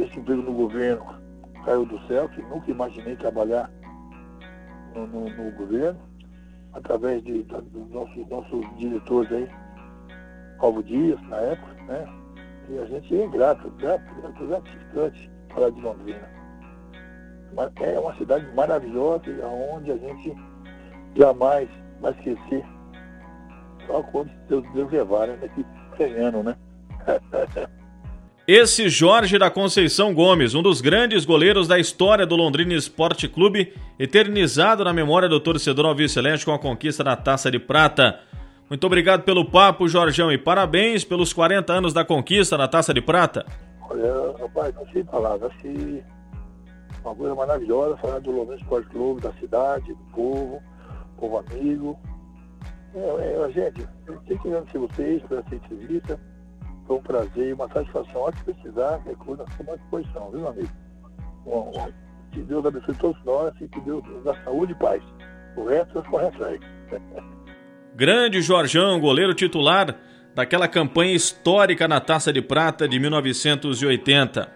Esse 0.02 0.20
emprego 0.20 0.42
no 0.42 0.54
governo 0.54 1.06
caiu 1.64 1.86
do 1.86 2.00
céu, 2.08 2.28
que 2.30 2.42
nunca 2.42 2.72
imaginei 2.72 3.16
trabalhar 3.16 3.70
no, 4.94 5.08
no, 5.08 5.30
no 5.30 5.52
governo 5.52 6.00
através 6.74 7.24
de, 7.24 7.44
da, 7.44 7.60
dos 7.60 7.90
nossos, 7.90 8.28
nossos 8.28 8.66
diretores 8.78 9.32
aí, 9.32 9.50
Alvo 10.60 10.84
Dias, 10.84 11.22
na 11.24 11.38
época, 11.38 11.84
né? 11.84 12.08
E 12.70 12.80
a 12.80 12.86
gente 12.86 13.22
é 13.22 13.28
grato, 13.28 13.70
grato, 13.72 14.04
gratificante 14.48 15.32
falar 15.54 15.70
de 15.72 15.82
Londrina. 15.82 16.30
É 17.82 18.00
uma 18.00 18.16
cidade 18.16 18.48
maravilhosa, 18.56 19.24
onde 19.46 19.92
a 19.92 19.98
gente 19.98 20.36
jamais 21.16 21.70
vai 22.00 22.12
esquecer. 22.14 22.66
Só 23.86 24.02
quando 24.04 24.32
Deus, 24.48 24.64
Deus 24.74 24.92
levar, 24.92 25.28
né? 25.28 25.38
Daqui 25.42 25.66
100 25.98 26.14
anos, 26.16 26.46
né? 26.46 26.56
Esse 28.46 28.90
Jorge 28.90 29.40
da 29.40 29.50
Conceição 29.50 30.14
Gomes, 30.14 30.54
um 30.54 30.62
dos 30.62 30.82
grandes 30.82 31.24
goleiros 31.24 31.66
da 31.66 31.80
história 31.80 32.26
do 32.26 32.36
Londrina 32.36 32.74
Esporte 32.74 33.26
Clube, 33.26 33.74
eternizado 33.98 34.84
na 34.84 34.92
memória 34.92 35.30
do 35.30 35.40
torcedor 35.40 35.86
Alves 35.86 36.12
Celeste 36.12 36.46
com 36.46 36.52
a 36.52 36.60
conquista 36.60 37.06
da 37.06 37.16
Taça 37.16 37.50
de 37.50 37.58
Prata. 37.58 38.20
Muito 38.70 38.86
obrigado 38.86 39.24
pelo 39.24 39.46
papo, 39.46 39.88
Jorgão, 39.88 40.30
e 40.30 40.38
parabéns 40.38 41.06
pelos 41.06 41.32
40 41.32 41.72
anos 41.72 41.94
da 41.94 42.04
conquista 42.04 42.58
da 42.58 42.68
Taça 42.68 42.94
de 42.94 43.02
Prata. 43.02 43.46
Olha, 43.90 44.36
rapaz, 44.38 44.76
não 44.76 44.86
sei 44.92 45.06
palavras, 45.06 45.50
achei 45.50 46.04
uma 47.02 47.16
coisa 47.16 47.36
maravilhosa 47.36 47.96
falar 47.96 48.20
do 48.20 48.32
Londrina 48.32 48.60
Esporte 48.60 48.90
Clube, 48.90 49.22
da 49.22 49.32
cidade, 49.36 49.88
do 49.94 50.04
povo, 50.14 50.62
povo 51.18 51.38
amigo. 51.38 51.98
É, 52.94 53.46
é, 53.48 53.52
gente, 53.54 53.88
eu 54.06 54.18
tenho 54.28 54.40
que 54.42 54.48
agradecer 54.50 54.80
vocês 54.80 55.22
por 55.22 55.38
essa 55.38 55.56
entrevista. 55.56 56.33
Foi 56.88 56.98
um 56.98 57.02
prazer 57.02 57.50
e 57.50 57.54
uma 57.54 57.68
satisfação. 57.70 58.22
Hora 58.22 58.36
que 58.36 58.54
precisar, 58.54 59.02
recurso, 59.06 59.44
nós 59.44 59.52
estamos 59.52 59.74
à 59.74 59.78
disposição, 59.78 60.32
viu, 60.32 60.48
amigo? 60.48 60.70
Bom, 61.46 61.72
que 62.32 62.42
Deus 62.42 62.66
abençoe 62.66 62.96
todos 62.96 63.24
nós 63.24 63.54
e 63.62 63.68
que 63.68 63.80
Deus 63.82 64.04
nos 64.06 64.24
dá 64.24 64.36
saúde 64.44 64.74
e 64.74 64.76
paz. 64.76 65.02
O 65.56 65.66
resto 65.66 65.96
nós 65.96 66.08
corremos 66.08 66.36
atrás. 66.36 66.60
Grande 67.96 68.42
Jorjão, 68.42 69.00
goleiro 69.00 69.34
titular 69.34 69.96
daquela 70.34 70.68
campanha 70.68 71.14
histórica 71.14 71.88
na 71.88 72.00
Taça 72.00 72.34
de 72.34 72.42
Prata 72.42 72.88
de 72.88 73.00
1980. 73.00 74.52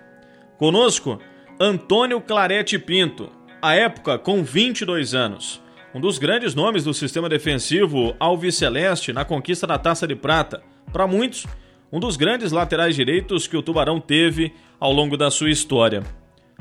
Conosco, 0.57 1.19
Antônio 1.59 2.19
Clarete 2.19 2.79
Pinto, 2.79 3.29
à 3.61 3.75
época 3.75 4.17
com 4.17 4.43
22 4.43 5.13
anos. 5.13 5.61
Um 5.93 6.01
dos 6.01 6.17
grandes 6.17 6.53
nomes 6.53 6.83
do 6.83 6.93
sistema 6.93 7.29
defensivo 7.29 8.15
Alves 8.19 8.55
Celeste 8.55 9.13
na 9.13 9.23
conquista 9.23 9.67
da 9.67 9.77
Taça 9.77 10.07
de 10.07 10.15
Prata. 10.15 10.61
Para 10.91 11.07
muitos, 11.07 11.45
um 11.91 11.99
dos 11.99 12.17
grandes 12.17 12.51
laterais 12.51 12.95
direitos 12.95 13.47
que 13.47 13.57
o 13.57 13.61
Tubarão 13.61 13.99
teve 13.99 14.53
ao 14.79 14.91
longo 14.91 15.15
da 15.15 15.31
sua 15.31 15.49
história. 15.49 16.03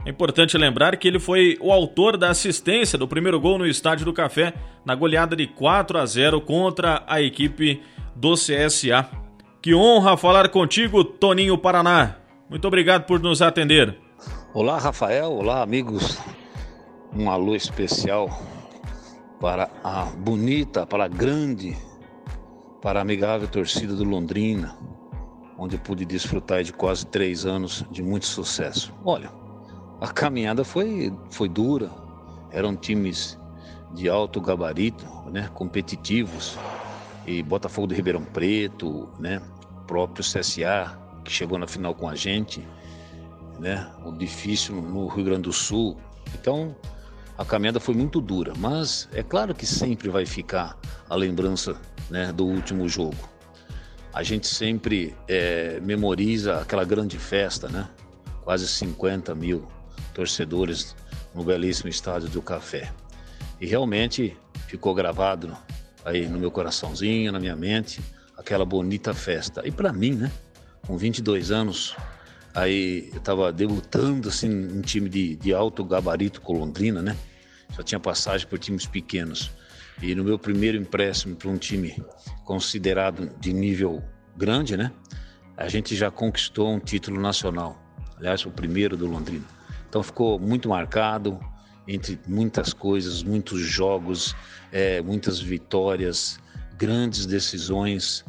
É 0.04 0.10
importante 0.10 0.56
lembrar 0.56 0.96
que 0.96 1.08
ele 1.08 1.18
foi 1.18 1.58
o 1.60 1.72
autor 1.72 2.16
da 2.16 2.30
assistência 2.30 2.98
do 2.98 3.08
primeiro 3.08 3.40
gol 3.40 3.58
no 3.58 3.66
Estádio 3.66 4.04
do 4.04 4.12
Café 4.12 4.54
na 4.84 4.94
goleada 4.94 5.34
de 5.34 5.46
4 5.46 5.98
a 5.98 6.06
0 6.06 6.40
contra 6.40 7.02
a 7.08 7.20
equipe 7.20 7.82
do 8.14 8.34
CSA. 8.34 9.08
Que 9.60 9.74
honra 9.74 10.16
falar 10.16 10.48
contigo, 10.48 11.02
Toninho 11.02 11.58
Paraná. 11.58 12.16
Muito 12.48 12.68
obrigado 12.68 13.04
por 13.04 13.18
nos 13.18 13.42
atender. 13.42 13.98
Olá, 14.54 14.78
Rafael. 14.78 15.32
Olá, 15.32 15.60
amigos. 15.60 16.18
Um 17.12 17.28
alô 17.28 17.56
especial 17.56 18.28
para 19.40 19.68
a 19.82 20.04
bonita, 20.04 20.86
para 20.86 21.06
a 21.06 21.08
grande, 21.08 21.76
para 22.80 23.00
a 23.00 23.02
amigável 23.02 23.48
torcida 23.48 23.94
do 23.94 24.04
Londrina, 24.04 24.76
onde 25.58 25.78
pude 25.78 26.04
desfrutar 26.04 26.62
de 26.62 26.72
quase 26.72 27.06
três 27.06 27.46
anos 27.46 27.84
de 27.90 28.02
muito 28.02 28.26
sucesso. 28.26 28.92
Olha, 29.04 29.30
a 30.00 30.08
caminhada 30.08 30.64
foi, 30.64 31.12
foi 31.30 31.48
dura, 31.48 31.90
eram 32.50 32.76
times 32.76 33.38
de 33.94 34.08
alto 34.08 34.40
gabarito, 34.40 35.06
né, 35.30 35.48
competitivos, 35.54 36.58
e 37.26 37.42
Botafogo 37.42 37.88
de 37.88 37.94
Ribeirão 37.94 38.22
Preto, 38.22 39.08
né, 39.18 39.40
próprio 39.86 40.24
CSA 40.24 40.98
que 41.24 41.32
chegou 41.32 41.58
na 41.58 41.66
final 41.66 41.94
com 41.94 42.08
a 42.08 42.14
gente, 42.14 42.66
né, 43.58 43.90
o 44.04 44.12
difícil 44.12 44.76
no 44.76 45.08
Rio 45.08 45.24
Grande 45.24 45.42
do 45.42 45.52
Sul. 45.52 45.96
Então 46.34 46.76
a 47.36 47.44
caminhada 47.44 47.80
foi 47.80 47.94
muito 47.94 48.20
dura, 48.20 48.52
mas 48.56 49.08
é 49.12 49.22
claro 49.22 49.54
que 49.54 49.66
sempre 49.66 50.08
vai 50.08 50.24
ficar 50.24 50.76
a 51.08 51.16
lembrança 51.16 51.76
né, 52.08 52.32
do 52.32 52.46
último 52.46 52.88
jogo. 52.88 53.16
A 54.16 54.22
gente 54.22 54.46
sempre 54.46 55.14
é, 55.28 55.78
memoriza 55.82 56.58
aquela 56.58 56.86
grande 56.86 57.18
festa, 57.18 57.68
né? 57.68 57.86
Quase 58.42 58.66
50 58.66 59.34
mil 59.34 59.68
torcedores 60.14 60.96
no 61.34 61.44
belíssimo 61.44 61.90
estádio 61.90 62.30
do 62.30 62.40
Café. 62.40 62.90
E 63.60 63.66
realmente 63.66 64.34
ficou 64.68 64.94
gravado 64.94 65.54
aí 66.02 66.26
no 66.26 66.38
meu 66.38 66.50
coraçãozinho, 66.50 67.30
na 67.30 67.38
minha 67.38 67.54
mente, 67.54 68.00
aquela 68.38 68.64
bonita 68.64 69.12
festa. 69.12 69.60
E 69.68 69.70
para 69.70 69.92
mim, 69.92 70.12
né? 70.12 70.32
Com 70.86 70.96
22 70.96 71.50
anos, 71.50 71.94
aí 72.54 73.10
eu 73.12 73.18
estava 73.18 73.52
debutando 73.52 74.30
assim 74.30 74.48
em 74.48 74.80
time 74.80 75.10
de, 75.10 75.36
de 75.36 75.52
alto 75.52 75.84
gabarito 75.84 76.40
com 76.40 76.54
Londrina, 76.54 77.02
né? 77.02 77.14
Já 77.76 77.82
tinha 77.82 78.00
passagem 78.00 78.46
por 78.46 78.58
times 78.58 78.86
pequenos. 78.86 79.50
E 80.02 80.14
no 80.14 80.22
meu 80.22 80.38
primeiro 80.38 80.76
empréstimo 80.76 81.36
para 81.36 81.48
um 81.48 81.56
time 81.56 81.96
considerado 82.44 83.30
de 83.40 83.52
nível 83.52 84.02
grande, 84.36 84.76
né? 84.76 84.92
A 85.56 85.68
gente 85.68 85.96
já 85.96 86.10
conquistou 86.10 86.68
um 86.68 86.78
título 86.78 87.20
nacional. 87.20 87.82
Aliás, 88.18 88.44
o 88.44 88.50
primeiro 88.50 88.96
do 88.96 89.06
Londrina. 89.06 89.44
Então 89.88 90.02
ficou 90.02 90.38
muito 90.38 90.68
marcado 90.68 91.40
entre 91.88 92.18
muitas 92.26 92.72
coisas, 92.72 93.22
muitos 93.22 93.60
jogos, 93.60 94.36
é, 94.70 95.00
muitas 95.00 95.40
vitórias, 95.40 96.38
grandes 96.76 97.24
decisões. 97.24 98.24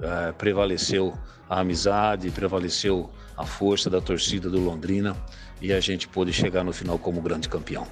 É, 0.00 0.32
prevaleceu 0.32 1.12
a 1.48 1.60
amizade, 1.60 2.30
prevaleceu 2.30 3.10
a 3.36 3.44
força 3.44 3.90
da 3.90 4.00
torcida 4.00 4.48
do 4.48 4.58
Londrina 4.58 5.16
e 5.60 5.72
a 5.72 5.80
gente 5.80 6.08
pôde 6.08 6.32
chegar 6.32 6.64
no 6.64 6.72
final 6.72 6.98
como 6.98 7.20
grande 7.20 7.48
campeão. 7.48 7.86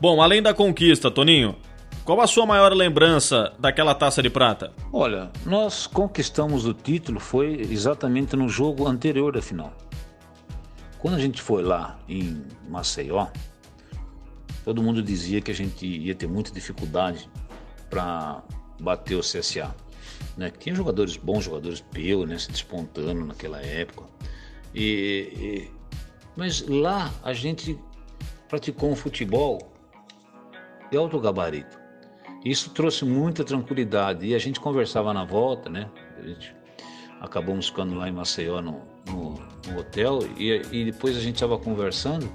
Bom, 0.00 0.20
além 0.20 0.42
da 0.42 0.52
conquista, 0.52 1.10
Toninho, 1.10 1.56
qual 2.06 2.20
a 2.20 2.26
sua 2.28 2.46
maior 2.46 2.72
lembrança 2.72 3.52
daquela 3.58 3.92
taça 3.92 4.22
de 4.22 4.30
prata? 4.30 4.72
Olha, 4.92 5.28
nós 5.44 5.88
conquistamos 5.88 6.64
o 6.64 6.72
título 6.72 7.18
foi 7.18 7.60
exatamente 7.62 8.36
no 8.36 8.48
jogo 8.48 8.86
anterior 8.86 9.32
da 9.32 9.42
final. 9.42 9.72
Quando 11.00 11.14
a 11.14 11.18
gente 11.18 11.42
foi 11.42 11.64
lá 11.64 11.98
em 12.08 12.44
Maceió, 12.68 13.26
todo 14.64 14.80
mundo 14.80 15.02
dizia 15.02 15.40
que 15.40 15.50
a 15.50 15.54
gente 15.54 15.84
ia 15.84 16.14
ter 16.14 16.28
muita 16.28 16.52
dificuldade 16.52 17.28
para 17.90 18.40
bater 18.80 19.16
o 19.16 19.20
CSA. 19.20 19.74
Né? 20.36 20.52
Tinha 20.56 20.76
jogadores 20.76 21.16
bons, 21.16 21.42
jogadores 21.42 21.80
peu, 21.80 22.24
né? 22.24 22.38
se 22.38 22.52
despontando 22.52 23.24
naquela 23.24 23.60
época. 23.60 24.04
E, 24.72 25.32
e, 25.34 25.70
mas 26.36 26.64
lá 26.68 27.12
a 27.24 27.32
gente 27.32 27.76
praticou 28.48 28.92
um 28.92 28.96
futebol 28.96 29.72
de 30.88 30.96
alto 30.96 31.18
gabarito. 31.18 31.85
Isso 32.46 32.70
trouxe 32.70 33.04
muita 33.04 33.42
tranquilidade 33.42 34.24
e 34.24 34.32
a 34.32 34.38
gente 34.38 34.60
conversava 34.60 35.12
na 35.12 35.24
volta, 35.24 35.68
né? 35.68 35.90
A 36.16 36.22
gente 36.22 36.54
acabamos 37.20 37.66
ficando 37.66 37.96
lá 37.96 38.08
em 38.08 38.12
Maceió 38.12 38.62
no, 38.62 38.82
no, 39.04 39.34
no 39.66 39.80
hotel 39.80 40.20
e, 40.38 40.62
e 40.70 40.84
depois 40.84 41.16
a 41.16 41.20
gente 41.20 41.34
estava 41.34 41.58
conversando 41.58 42.30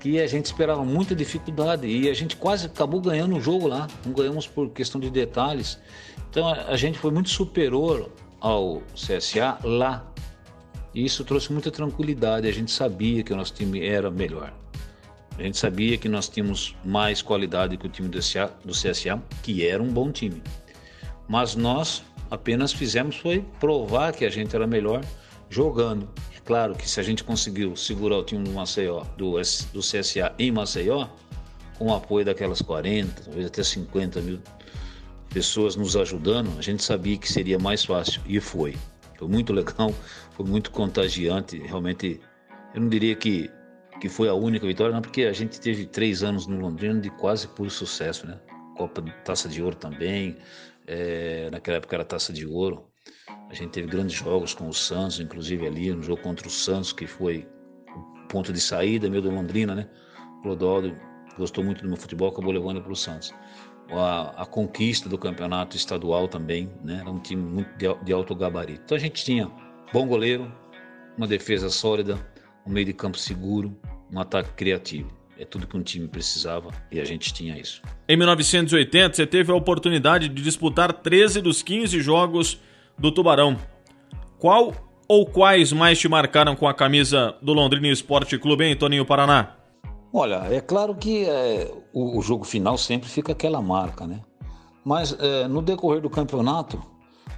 que 0.00 0.18
a 0.18 0.26
gente 0.26 0.46
esperava 0.46 0.82
muita 0.82 1.14
dificuldade 1.14 1.86
e 1.86 2.08
a 2.08 2.14
gente 2.14 2.36
quase 2.36 2.64
acabou 2.64 3.02
ganhando 3.02 3.36
o 3.36 3.40
jogo 3.40 3.68
lá. 3.68 3.86
Não 4.02 4.14
ganhamos 4.14 4.46
por 4.46 4.70
questão 4.70 4.98
de 4.98 5.10
detalhes. 5.10 5.78
Então 6.30 6.48
a, 6.48 6.68
a 6.68 6.76
gente 6.78 6.98
foi 6.98 7.10
muito 7.10 7.28
superior 7.28 8.10
ao 8.40 8.82
CSA 8.94 9.58
lá. 9.62 10.10
E 10.94 11.04
isso 11.04 11.22
trouxe 11.22 11.52
muita 11.52 11.70
tranquilidade. 11.70 12.48
A 12.48 12.52
gente 12.52 12.70
sabia 12.70 13.22
que 13.22 13.34
o 13.34 13.36
nosso 13.36 13.52
time 13.52 13.86
era 13.86 14.10
melhor. 14.10 14.54
A 15.38 15.42
gente 15.42 15.56
sabia 15.56 15.96
que 15.96 16.08
nós 16.08 16.28
tínhamos 16.28 16.74
mais 16.84 17.22
qualidade 17.22 17.76
que 17.76 17.86
o 17.86 17.88
time 17.88 18.08
do 18.08 18.18
CSA, 18.18 19.22
que 19.40 19.64
era 19.64 19.80
um 19.80 19.86
bom 19.86 20.10
time. 20.10 20.42
Mas 21.28 21.54
nós 21.54 22.02
apenas 22.28 22.72
fizemos 22.72 23.16
foi 23.16 23.44
provar 23.60 24.12
que 24.12 24.24
a 24.24 24.30
gente 24.30 24.56
era 24.56 24.66
melhor 24.66 25.04
jogando. 25.48 26.08
É 26.36 26.40
claro 26.40 26.74
que 26.74 26.90
se 26.90 26.98
a 26.98 27.04
gente 27.04 27.22
conseguiu 27.22 27.76
segurar 27.76 28.16
o 28.16 28.24
time 28.24 28.42
do 28.42 28.50
Maceió, 28.50 29.04
do, 29.16 29.34
do 29.72 29.80
CSA 29.80 30.34
em 30.40 30.50
Maceió, 30.50 31.06
com 31.78 31.86
o 31.86 31.94
apoio 31.94 32.24
daquelas 32.24 32.60
40, 32.60 33.22
talvez 33.22 33.46
até 33.46 33.62
50 33.62 34.20
mil 34.20 34.40
pessoas 35.30 35.76
nos 35.76 35.96
ajudando, 35.96 36.58
a 36.58 36.62
gente 36.62 36.82
sabia 36.82 37.16
que 37.16 37.30
seria 37.30 37.60
mais 37.60 37.84
fácil 37.84 38.20
e 38.26 38.40
foi. 38.40 38.76
Foi 39.16 39.28
muito 39.28 39.52
legal, 39.52 39.94
foi 40.36 40.44
muito 40.44 40.72
contagiante. 40.72 41.58
Realmente, 41.58 42.20
eu 42.74 42.80
não 42.80 42.88
diria 42.88 43.14
que 43.14 43.48
que 44.00 44.08
foi 44.08 44.28
a 44.28 44.34
única 44.34 44.66
vitória, 44.66 44.94
não, 44.94 45.02
porque 45.02 45.22
a 45.24 45.32
gente 45.32 45.60
teve 45.60 45.86
três 45.86 46.22
anos 46.22 46.46
no 46.46 46.58
Londrina 46.58 47.00
de 47.00 47.10
quase 47.10 47.48
puro 47.48 47.70
sucesso, 47.70 48.26
né? 48.26 48.38
Copa 48.76 49.02
Taça 49.24 49.48
de 49.48 49.62
Ouro 49.62 49.74
também, 49.74 50.36
é, 50.86 51.48
naquela 51.50 51.78
época 51.78 51.96
era 51.96 52.04
Taça 52.04 52.32
de 52.32 52.46
Ouro. 52.46 52.86
A 53.50 53.54
gente 53.54 53.70
teve 53.70 53.88
grandes 53.88 54.14
jogos 54.14 54.54
com 54.54 54.68
o 54.68 54.74
Santos, 54.74 55.20
inclusive 55.20 55.66
ali, 55.66 55.90
no 55.90 56.02
jogo 56.02 56.22
contra 56.22 56.46
o 56.46 56.50
Santos, 56.50 56.92
que 56.92 57.06
foi 57.06 57.48
o 57.94 58.28
ponto 58.28 58.52
de 58.52 58.60
saída 58.60 59.10
meu 59.10 59.20
do 59.20 59.30
Londrina, 59.30 59.74
né? 59.74 59.88
O 60.38 60.42
Clodoaldo 60.42 60.96
gostou 61.36 61.64
muito 61.64 61.82
do 61.82 61.88
meu 61.88 61.96
futebol, 61.96 62.28
acabou 62.28 62.52
levando 62.52 62.82
para 62.82 62.92
o 62.92 62.96
Santos. 62.96 63.34
A, 63.90 64.42
a, 64.42 64.46
conquista 64.46 65.08
do 65.08 65.16
campeonato 65.16 65.76
estadual 65.76 66.28
também, 66.28 66.70
né? 66.84 66.98
Era 67.00 67.10
um 67.10 67.18
time 67.18 67.42
muito 67.42 67.70
de, 67.78 67.86
de 68.04 68.12
alto 68.12 68.34
gabarito. 68.34 68.82
Então 68.84 68.96
a 68.96 69.00
gente 69.00 69.24
tinha 69.24 69.50
bom 69.92 70.06
goleiro, 70.06 70.52
uma 71.16 71.26
defesa 71.26 71.70
sólida, 71.70 72.18
um 72.68 72.72
meio 72.72 72.86
de 72.86 72.92
campo 72.92 73.18
seguro, 73.18 73.74
um 74.12 74.20
ataque 74.20 74.50
criativo. 74.52 75.10
É 75.38 75.44
tudo 75.44 75.66
que 75.66 75.76
um 75.76 75.82
time 75.82 76.08
precisava 76.08 76.70
e 76.90 77.00
a 77.00 77.04
gente 77.04 77.32
tinha 77.32 77.56
isso. 77.56 77.80
Em 78.08 78.16
1980, 78.16 79.14
você 79.14 79.26
teve 79.26 79.52
a 79.52 79.54
oportunidade 79.54 80.28
de 80.28 80.42
disputar 80.42 80.92
13 80.92 81.40
dos 81.40 81.62
15 81.62 82.00
jogos 82.00 82.60
do 82.98 83.12
Tubarão. 83.12 83.56
Qual 84.38 84.72
ou 85.08 85.24
quais 85.24 85.72
mais 85.72 85.98
te 85.98 86.08
marcaram 86.08 86.54
com 86.54 86.66
a 86.66 86.74
camisa 86.74 87.36
do 87.40 87.52
Londrina 87.52 87.88
Esporte 87.88 88.36
Clube, 88.36 88.64
hein, 88.64 88.76
Toninho 88.76 89.06
Paraná? 89.06 89.54
Olha, 90.12 90.42
é 90.50 90.60
claro 90.60 90.94
que 90.94 91.24
é, 91.24 91.72
o, 91.92 92.18
o, 92.18 92.22
jogo 92.22 92.44
final 92.44 92.76
sempre 92.76 93.08
fica 93.08 93.32
aquela 93.32 93.62
marca, 93.62 94.06
né? 94.06 94.20
Mas 94.84 95.16
é, 95.18 95.46
no 95.46 95.62
decorrer 95.62 96.00
do 96.00 96.10
campeonato, 96.10 96.82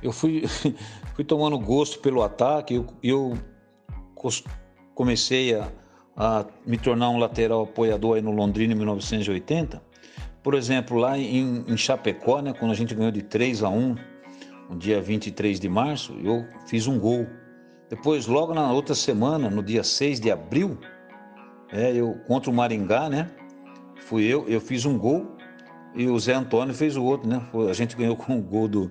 eu 0.02 0.12
fui, 0.12 0.44
fui 1.14 1.24
tomando 1.24 1.58
gosto 1.58 1.98
pelo 1.98 2.22
ataque, 2.22 2.74
eu, 2.74 2.86
eu 3.02 3.38
comecei 5.00 5.54
a, 5.54 5.66
a 6.14 6.44
me 6.66 6.76
tornar 6.76 7.08
um 7.08 7.16
lateral 7.16 7.62
apoiador 7.62 8.16
aí 8.16 8.22
no 8.22 8.32
Londrina 8.32 8.74
em 8.74 8.76
1980. 8.76 9.82
Por 10.42 10.52
exemplo, 10.52 10.98
lá 10.98 11.16
em, 11.16 11.64
em 11.66 11.74
Chapecó, 11.74 12.42
né, 12.42 12.52
quando 12.52 12.72
a 12.72 12.74
gente 12.74 12.94
ganhou 12.94 13.10
de 13.10 13.22
3 13.22 13.62
a 13.62 13.70
1, 13.70 13.96
no 14.68 14.76
dia 14.76 15.00
23 15.00 15.58
de 15.58 15.70
março, 15.70 16.14
eu 16.22 16.46
fiz 16.66 16.86
um 16.86 16.98
gol. 16.98 17.26
Depois, 17.88 18.26
logo 18.26 18.52
na 18.52 18.70
outra 18.70 18.94
semana, 18.94 19.48
no 19.48 19.62
dia 19.62 19.82
6 19.82 20.20
de 20.20 20.30
abril, 20.30 20.76
é, 21.72 21.94
eu 21.94 22.20
contra 22.26 22.50
o 22.50 22.54
Maringá, 22.54 23.08
né? 23.08 23.30
Fui 24.02 24.24
eu, 24.24 24.46
eu 24.50 24.60
fiz 24.60 24.84
um 24.84 24.98
gol 24.98 25.34
e 25.94 26.06
o 26.06 26.18
Zé 26.18 26.34
Antônio 26.34 26.74
fez 26.74 26.96
o 26.96 27.04
outro, 27.04 27.28
né? 27.28 27.42
A 27.68 27.72
gente 27.72 27.96
ganhou 27.96 28.16
com 28.16 28.38
o 28.38 28.42
gol 28.42 28.68
do, 28.68 28.90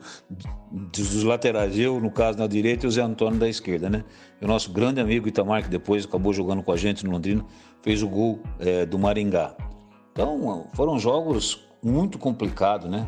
dos 0.70 1.24
laterais, 1.24 1.78
eu, 1.78 2.00
no 2.00 2.12
caso, 2.12 2.38
na 2.38 2.48
direita 2.48 2.86
e 2.86 2.88
o 2.88 2.92
Zé 2.92 3.02
Antônio 3.02 3.40
da 3.40 3.48
esquerda, 3.48 3.90
né? 3.90 4.04
E 4.42 4.46
o 4.46 4.48
nosso 4.48 4.72
grande 4.72 5.00
amigo 5.00 5.28
Itamar, 5.28 5.64
que 5.64 5.70
depois 5.70 6.06
acabou 6.06 6.34
jogando 6.34 6.62
com 6.62 6.72
a 6.72 6.78
gente 6.78 7.06
no 7.06 7.12
Londrina, 7.12 7.46
fez 7.82 8.04
o 8.04 8.08
gol 8.08 8.40
é, 8.60 8.86
do 8.86 9.00
Maringá. 9.00 9.56
Então, 10.12 10.68
foram 10.74 11.00
jogos 11.00 11.66
muito 11.82 12.18
complicados, 12.18 12.90
né? 12.90 13.08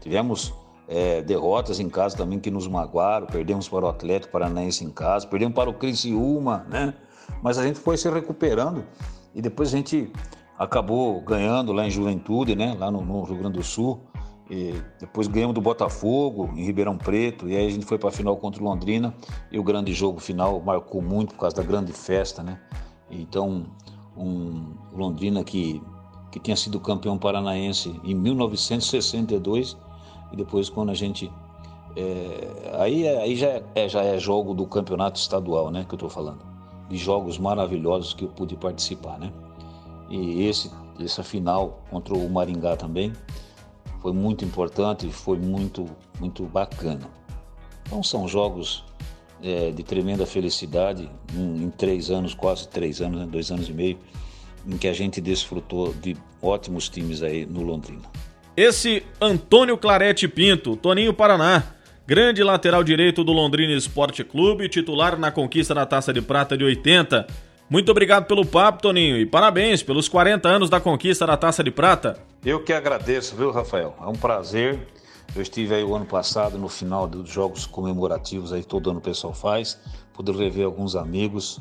Tivemos 0.00 0.54
é, 0.88 1.22
derrotas 1.22 1.80
em 1.80 1.88
casa 1.88 2.16
também 2.16 2.38
que 2.38 2.50
nos 2.50 2.68
magoaram, 2.68 3.26
perdemos 3.26 3.68
para 3.68 3.84
o 3.84 3.88
Atlético 3.88 4.32
Paranaense 4.32 4.84
em 4.84 4.90
casa, 4.90 5.26
perdemos 5.26 5.54
para 5.54 5.68
o 5.68 5.74
Criciúma, 5.74 6.66
né? 6.70 6.94
Mas 7.42 7.58
a 7.58 7.64
gente 7.64 7.80
foi 7.80 7.96
se 7.96 8.08
recuperando 8.08 8.84
e 9.34 9.42
depois 9.42 9.74
a 9.74 9.76
gente 9.76 10.10
acabou 10.58 11.20
ganhando 11.20 11.72
lá 11.72 11.86
em 11.86 11.90
Juventude, 11.90 12.54
né? 12.54 12.74
Lá 12.78 12.90
no, 12.90 13.04
no 13.04 13.22
Rio 13.22 13.36
Grande 13.36 13.58
do 13.58 13.64
Sul. 13.64 14.00
E 14.48 14.74
depois 15.00 15.26
ganhamos 15.26 15.54
do 15.54 15.60
Botafogo 15.60 16.50
em 16.54 16.64
Ribeirão 16.64 16.96
Preto 16.96 17.48
e 17.48 17.56
aí 17.56 17.66
a 17.66 17.70
gente 17.70 17.84
foi 17.84 17.98
para 17.98 18.10
a 18.10 18.12
final 18.12 18.36
contra 18.36 18.62
o 18.62 18.64
Londrina 18.64 19.12
e 19.50 19.58
o 19.58 19.62
grande 19.64 19.92
jogo 19.92 20.20
final 20.20 20.60
marcou 20.60 21.02
muito 21.02 21.34
por 21.34 21.40
causa 21.40 21.56
da 21.56 21.64
grande 21.64 21.92
festa, 21.92 22.44
né? 22.44 22.60
Então, 23.10 23.66
um 24.16 24.74
Londrina 24.92 25.42
que 25.42 25.82
que 26.30 26.38
tinha 26.38 26.56
sido 26.56 26.78
campeão 26.78 27.16
paranaense 27.16 27.98
em 28.04 28.14
1962 28.14 29.76
e 30.32 30.36
depois 30.36 30.68
quando 30.68 30.90
a 30.90 30.94
gente 30.94 31.32
é, 31.96 32.76
aí 32.78 33.08
aí 33.08 33.34
já 33.34 33.62
é, 33.74 33.88
já 33.88 34.02
é 34.04 34.18
jogo 34.18 34.54
do 34.54 34.66
campeonato 34.66 35.18
estadual, 35.18 35.70
né? 35.70 35.84
Que 35.88 35.94
eu 35.94 35.96
estou 35.96 36.10
falando 36.10 36.44
de 36.88 36.96
jogos 36.96 37.36
maravilhosos 37.36 38.14
que 38.14 38.24
eu 38.24 38.28
pude 38.28 38.56
participar, 38.56 39.18
né? 39.18 39.32
E 40.08 40.46
esse 40.46 40.70
essa 41.04 41.22
final 41.22 41.84
contra 41.90 42.14
o 42.14 42.28
Maringá 42.28 42.76
também 42.76 43.12
foi 44.00 44.12
muito 44.12 44.44
importante 44.44 45.06
e 45.06 45.12
foi 45.12 45.38
muito, 45.38 45.86
muito 46.18 46.44
bacana. 46.44 47.08
Então 47.84 48.02
são 48.02 48.26
jogos 48.26 48.84
é, 49.42 49.70
de 49.70 49.82
tremenda 49.82 50.26
felicidade 50.26 51.10
em, 51.34 51.64
em, 51.64 51.70
três 51.70 52.10
anos, 52.10 52.34
quase 52.34 52.68
três 52.68 53.00
anos, 53.00 53.20
né, 53.20 53.26
dois 53.30 53.50
anos 53.50 53.68
e 53.68 53.72
meio, 53.72 53.98
em 54.66 54.76
que 54.76 54.88
a 54.88 54.92
gente 54.92 55.20
desfrutou 55.20 55.92
de 55.94 56.16
ótimos 56.40 56.88
times 56.88 57.22
aí 57.22 57.46
no 57.46 57.62
Londrina. 57.62 58.02
Esse 58.56 59.02
Antônio 59.20 59.76
Clarete 59.76 60.26
Pinto, 60.26 60.76
Toninho 60.76 61.12
Paraná, 61.12 61.62
grande 62.06 62.42
lateral 62.42 62.82
direito 62.82 63.22
do 63.22 63.32
Londrina 63.32 63.72
Esporte 63.74 64.24
Clube, 64.24 64.68
titular 64.68 65.18
na 65.18 65.30
conquista 65.30 65.74
da 65.74 65.84
Taça 65.84 66.12
de 66.12 66.22
Prata 66.22 66.56
de 66.56 66.64
80. 66.64 67.26
Muito 67.68 67.90
obrigado 67.90 68.26
pelo 68.26 68.46
papo, 68.46 68.80
Toninho, 68.80 69.16
e 69.16 69.26
parabéns 69.26 69.82
pelos 69.82 70.08
40 70.08 70.48
anos 70.48 70.70
da 70.70 70.78
conquista 70.78 71.26
da 71.26 71.36
Taça 71.36 71.64
de 71.64 71.72
Prata. 71.72 72.16
Eu 72.44 72.62
que 72.62 72.72
agradeço, 72.72 73.34
viu, 73.34 73.50
Rafael? 73.50 73.92
É 74.00 74.06
um 74.06 74.12
prazer. 74.12 74.86
Eu 75.34 75.42
estive 75.42 75.74
aí 75.74 75.82
o 75.82 75.92
ano 75.92 76.06
passado 76.06 76.56
no 76.58 76.68
final 76.68 77.08
dos 77.08 77.28
jogos 77.28 77.66
comemorativos 77.66 78.52
aí 78.52 78.62
todo 78.62 78.90
ano 78.90 79.00
o 79.00 79.02
pessoal 79.02 79.34
faz, 79.34 79.80
pude 80.14 80.30
rever 80.30 80.64
alguns 80.64 80.94
amigos 80.94 81.60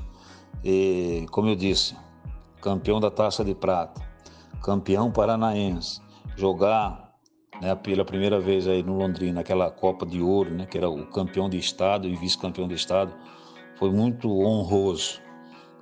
e, 0.64 1.26
como 1.32 1.50
eu 1.50 1.56
disse, 1.56 1.96
campeão 2.62 3.00
da 3.00 3.10
Taça 3.10 3.44
de 3.44 3.56
Prata, 3.56 4.00
campeão 4.64 5.12
paranaense, 5.12 6.00
jogar 6.38 7.16
né, 7.60 7.74
pela 7.74 8.06
primeira 8.06 8.40
vez 8.40 8.68
aí 8.68 8.84
no 8.84 8.96
Londrina 8.96 9.42
aquela 9.42 9.72
Copa 9.72 10.06
de 10.06 10.22
Ouro, 10.22 10.52
né, 10.52 10.68
que 10.68 10.78
era 10.78 10.88
o 10.88 11.08
campeão 11.08 11.50
de 11.50 11.58
estado 11.58 12.08
e 12.08 12.16
vice-campeão 12.16 12.68
de 12.68 12.76
estado, 12.76 13.12
foi 13.80 13.90
muito 13.90 14.30
honroso 14.30 15.25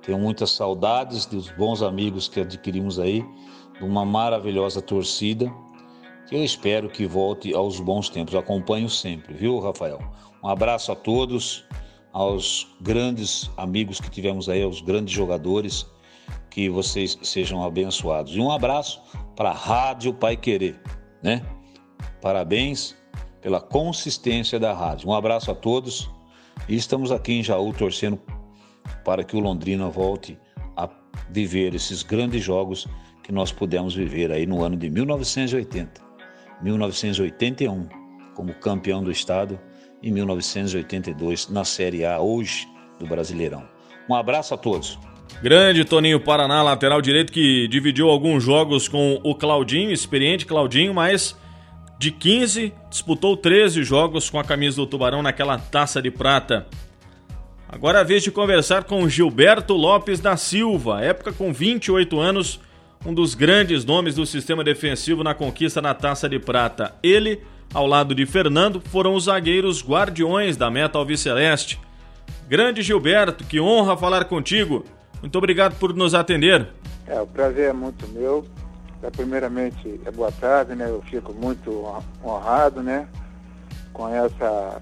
tenho 0.04 0.18
muitas 0.18 0.50
saudades 0.50 1.24
dos 1.24 1.50
bons 1.50 1.82
amigos 1.82 2.28
que 2.28 2.40
adquirimos 2.40 2.98
aí, 2.98 3.24
de 3.78 3.84
uma 3.84 4.04
maravilhosa 4.04 4.82
torcida, 4.82 5.52
que 6.28 6.34
eu 6.34 6.44
espero 6.44 6.88
que 6.88 7.06
volte 7.06 7.54
aos 7.54 7.80
bons 7.80 8.08
tempos. 8.08 8.34
Acompanho 8.34 8.88
sempre, 8.88 9.34
viu, 9.34 9.58
Rafael? 9.58 9.98
Um 10.42 10.48
abraço 10.48 10.92
a 10.92 10.94
todos, 10.94 11.64
aos 12.12 12.68
grandes 12.80 13.50
amigos 13.56 14.00
que 14.00 14.10
tivemos 14.10 14.48
aí, 14.48 14.62
aos 14.62 14.80
grandes 14.80 15.12
jogadores, 15.12 15.86
que 16.50 16.68
vocês 16.68 17.18
sejam 17.22 17.64
abençoados. 17.64 18.36
E 18.36 18.40
um 18.40 18.50
abraço 18.50 19.00
para 19.34 19.50
a 19.50 19.54
Rádio 19.54 20.14
Pai 20.14 20.36
Querer, 20.36 20.80
né? 21.22 21.42
Parabéns 22.20 22.96
pela 23.40 23.60
consistência 23.60 24.58
da 24.58 24.72
rádio. 24.72 25.08
Um 25.08 25.14
abraço 25.14 25.50
a 25.50 25.54
todos 25.54 26.08
e 26.68 26.76
estamos 26.76 27.10
aqui 27.10 27.34
em 27.34 27.42
Jaú 27.42 27.72
torcendo 27.72 28.18
para 29.04 29.24
que 29.24 29.36
o 29.36 29.40
Londrina 29.40 29.88
volte 29.88 30.38
a 30.76 30.88
viver 31.30 31.74
esses 31.74 32.02
grandes 32.02 32.42
jogos 32.42 32.86
que 33.22 33.32
nós 33.32 33.52
pudemos 33.52 33.94
viver 33.94 34.30
aí 34.30 34.46
no 34.46 34.62
ano 34.62 34.76
de 34.76 34.90
1980, 34.90 36.00
1981 36.62 37.88
como 38.34 38.52
campeão 38.54 39.02
do 39.02 39.10
estado 39.10 39.58
e 40.02 40.10
1982 40.10 41.48
na 41.48 41.64
Série 41.64 42.04
A 42.04 42.20
hoje 42.20 42.68
do 42.98 43.06
Brasileirão. 43.06 43.64
Um 44.08 44.14
abraço 44.14 44.52
a 44.52 44.56
todos. 44.56 44.98
Grande 45.42 45.84
Toninho 45.84 46.20
Paraná, 46.20 46.62
lateral 46.62 47.00
direito 47.00 47.32
que 47.32 47.66
dividiu 47.68 48.10
alguns 48.10 48.42
jogos 48.42 48.88
com 48.88 49.20
o 49.24 49.34
Claudinho, 49.34 49.90
experiente 49.90 50.44
Claudinho, 50.44 50.92
mas 50.92 51.36
de 51.98 52.10
15 52.10 52.72
disputou 52.90 53.36
13 53.36 53.82
jogos 53.82 54.28
com 54.28 54.38
a 54.38 54.44
camisa 54.44 54.76
do 54.76 54.86
Tubarão 54.86 55.22
naquela 55.22 55.58
taça 55.58 56.02
de 56.02 56.10
prata. 56.10 56.66
Agora 57.74 57.98
é 57.98 58.00
a 58.02 58.04
vez 58.04 58.22
de 58.22 58.30
conversar 58.30 58.84
com 58.84 59.08
Gilberto 59.08 59.74
Lopes 59.74 60.20
da 60.20 60.36
Silva, 60.36 61.02
época 61.02 61.32
com 61.32 61.52
28 61.52 62.20
anos, 62.20 62.60
um 63.04 63.12
dos 63.12 63.34
grandes 63.34 63.84
nomes 63.84 64.14
do 64.14 64.24
sistema 64.24 64.62
defensivo 64.62 65.24
na 65.24 65.34
conquista 65.34 65.82
na 65.82 65.92
Taça 65.92 66.28
de 66.28 66.38
Prata. 66.38 66.94
Ele, 67.02 67.42
ao 67.74 67.84
lado 67.84 68.14
de 68.14 68.24
Fernando, 68.26 68.80
foram 68.80 69.16
os 69.16 69.24
zagueiros 69.24 69.84
guardiões 69.84 70.56
da 70.56 70.70
meta 70.70 70.98
alviceleste. 70.98 71.80
Grande 72.48 72.80
Gilberto, 72.80 73.42
que 73.42 73.60
honra 73.60 73.96
falar 73.96 74.26
contigo. 74.26 74.84
Muito 75.20 75.36
obrigado 75.36 75.76
por 75.76 75.92
nos 75.92 76.14
atender. 76.14 76.68
É, 77.08 77.20
o 77.20 77.26
prazer 77.26 77.70
é 77.70 77.72
muito 77.72 78.06
meu. 78.06 78.46
É, 79.02 79.10
primeiramente, 79.10 80.00
é 80.06 80.12
boa 80.12 80.30
tarde, 80.30 80.76
né? 80.76 80.88
Eu 80.88 81.02
fico 81.10 81.34
muito 81.34 81.84
honrado, 82.24 82.84
né? 82.84 83.08
Com 83.92 84.08
essa, 84.08 84.80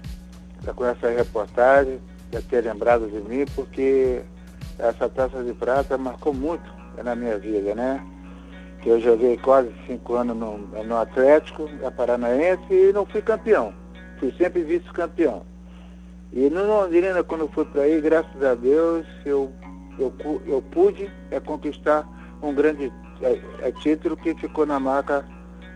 com 0.75 0.85
essa 0.85 1.09
reportagem 1.09 1.99
de 2.41 2.47
ter 2.47 2.63
lembrado 2.63 3.07
de 3.07 3.19
mim, 3.21 3.45
porque 3.55 4.21
essa 4.79 5.07
taça 5.09 5.43
de 5.43 5.53
prata 5.53 5.97
marcou 5.97 6.33
muito 6.33 6.63
na 7.03 7.15
minha 7.15 7.37
vida, 7.37 7.75
né? 7.75 8.03
Que 8.81 8.89
eu 8.89 8.99
joguei 8.99 9.37
quase 9.37 9.71
cinco 9.87 10.15
anos 10.15 10.35
no, 10.35 10.57
no 10.57 10.97
Atlético, 10.97 11.67
da 11.81 11.89
Paranaense, 11.91 12.63
e 12.69 12.91
não 12.93 13.05
fui 13.05 13.21
campeão. 13.21 13.73
Fui 14.19 14.33
sempre 14.37 14.63
vice-campeão. 14.63 15.43
E 16.31 16.49
no 16.49 16.65
Londrina, 16.65 17.23
quando 17.23 17.47
fui 17.49 17.65
para 17.65 17.83
aí, 17.83 18.01
graças 18.01 18.43
a 18.43 18.55
Deus, 18.55 19.05
eu, 19.25 19.51
eu, 19.99 20.13
eu 20.47 20.61
pude 20.71 21.09
é, 21.29 21.39
conquistar 21.39 22.07
um 22.41 22.53
grande 22.53 22.91
é, 23.21 23.39
é, 23.61 23.71
título 23.71 24.17
que 24.17 24.33
ficou 24.35 24.65
na 24.65 24.79
marca 24.79 25.25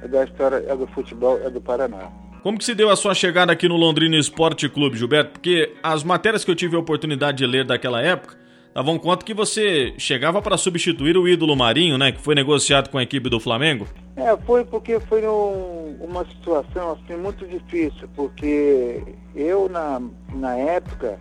da 0.10 0.24
história 0.24 0.64
é 0.68 0.76
do 0.76 0.88
futebol 0.88 1.40
é 1.44 1.50
do 1.50 1.62
Paraná. 1.62 2.10
Como 2.48 2.58
que 2.58 2.64
se 2.64 2.74
deu 2.74 2.90
a 2.90 2.96
sua 2.96 3.14
chegada 3.14 3.52
aqui 3.52 3.68
no 3.68 3.76
Londrina 3.76 4.16
Esporte 4.16 4.70
Clube, 4.70 4.98
Gilberto? 4.98 5.32
Porque 5.32 5.76
as 5.84 6.02
matérias 6.02 6.46
que 6.46 6.50
eu 6.50 6.56
tive 6.56 6.78
a 6.78 6.80
oportunidade 6.80 7.40
de 7.40 7.46
ler 7.46 7.66
daquela 7.66 8.02
época 8.02 8.38
davam 8.74 8.98
conta 8.98 9.26
que 9.26 9.34
você 9.34 9.94
chegava 9.98 10.42
para 10.42 10.56
substituir 10.56 11.18
o 11.18 11.28
ídolo 11.28 11.58
Marinho, 11.58 11.98
né? 11.98 12.14
Que 12.14 12.22
foi 12.22 12.34
negociado 12.36 12.90
com 12.90 12.98
a 12.98 13.04
equipe 13.04 13.30
do 13.30 13.38
Flamengo. 13.38 13.86
É, 14.16 14.34
foi 14.46 14.64
porque 14.64 14.98
foi 14.98 15.28
um, 15.28 15.98
uma 16.00 16.24
situação 16.24 16.94
assim 16.94 17.20
muito 17.22 17.46
difícil, 17.46 18.08
porque 18.16 19.04
eu 19.36 19.68
na, 19.68 20.02
na 20.34 20.56
época 20.56 21.20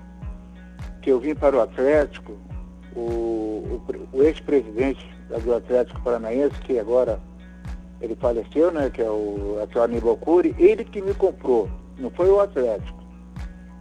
que 1.03 1.11
eu 1.11 1.19
vim 1.19 1.35
para 1.35 1.57
o 1.57 1.61
Atlético, 1.61 2.39
o, 2.95 3.01
o, 3.01 3.83
o 4.13 4.23
ex-presidente 4.23 5.05
do 5.43 5.55
Atlético 5.57 6.01
Paranaense, 6.03 6.55
que 6.61 6.79
agora 6.79 7.21
ele 8.01 8.15
faleceu, 8.17 8.71
né, 8.71 8.91
que 8.91 9.03
é 9.03 9.11
o 9.11 9.59
atual 9.63 9.85
Aníbal 9.85 10.17
Cury, 10.17 10.55
ele 10.59 10.85
que 10.85 11.01
me 11.01 11.15
comprou, 11.15 11.69
não 11.99 12.11
foi 12.11 12.29
o 12.31 12.41
Atlético. 12.41 12.97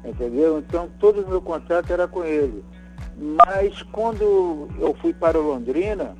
Entendeu? 0.03 0.59
Então 0.59 0.89
todo 0.99 1.21
o 1.21 1.27
meu 1.27 1.41
contrato 1.41 1.91
era 1.91 2.07
com 2.07 2.23
ele. 2.23 2.63
Mas 3.17 3.81
quando 3.83 4.69
eu 4.79 4.95
fui 5.01 5.13
para 5.13 5.39
o 5.39 5.41
Londrina, 5.41 6.15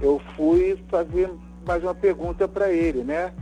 eu 0.00 0.20
fui 0.36 0.78
fazer 0.88 1.30
mais 1.66 1.82
uma 1.82 1.94
pergunta 1.94 2.46
para 2.46 2.72
ele, 2.72 3.02
né? 3.02 3.32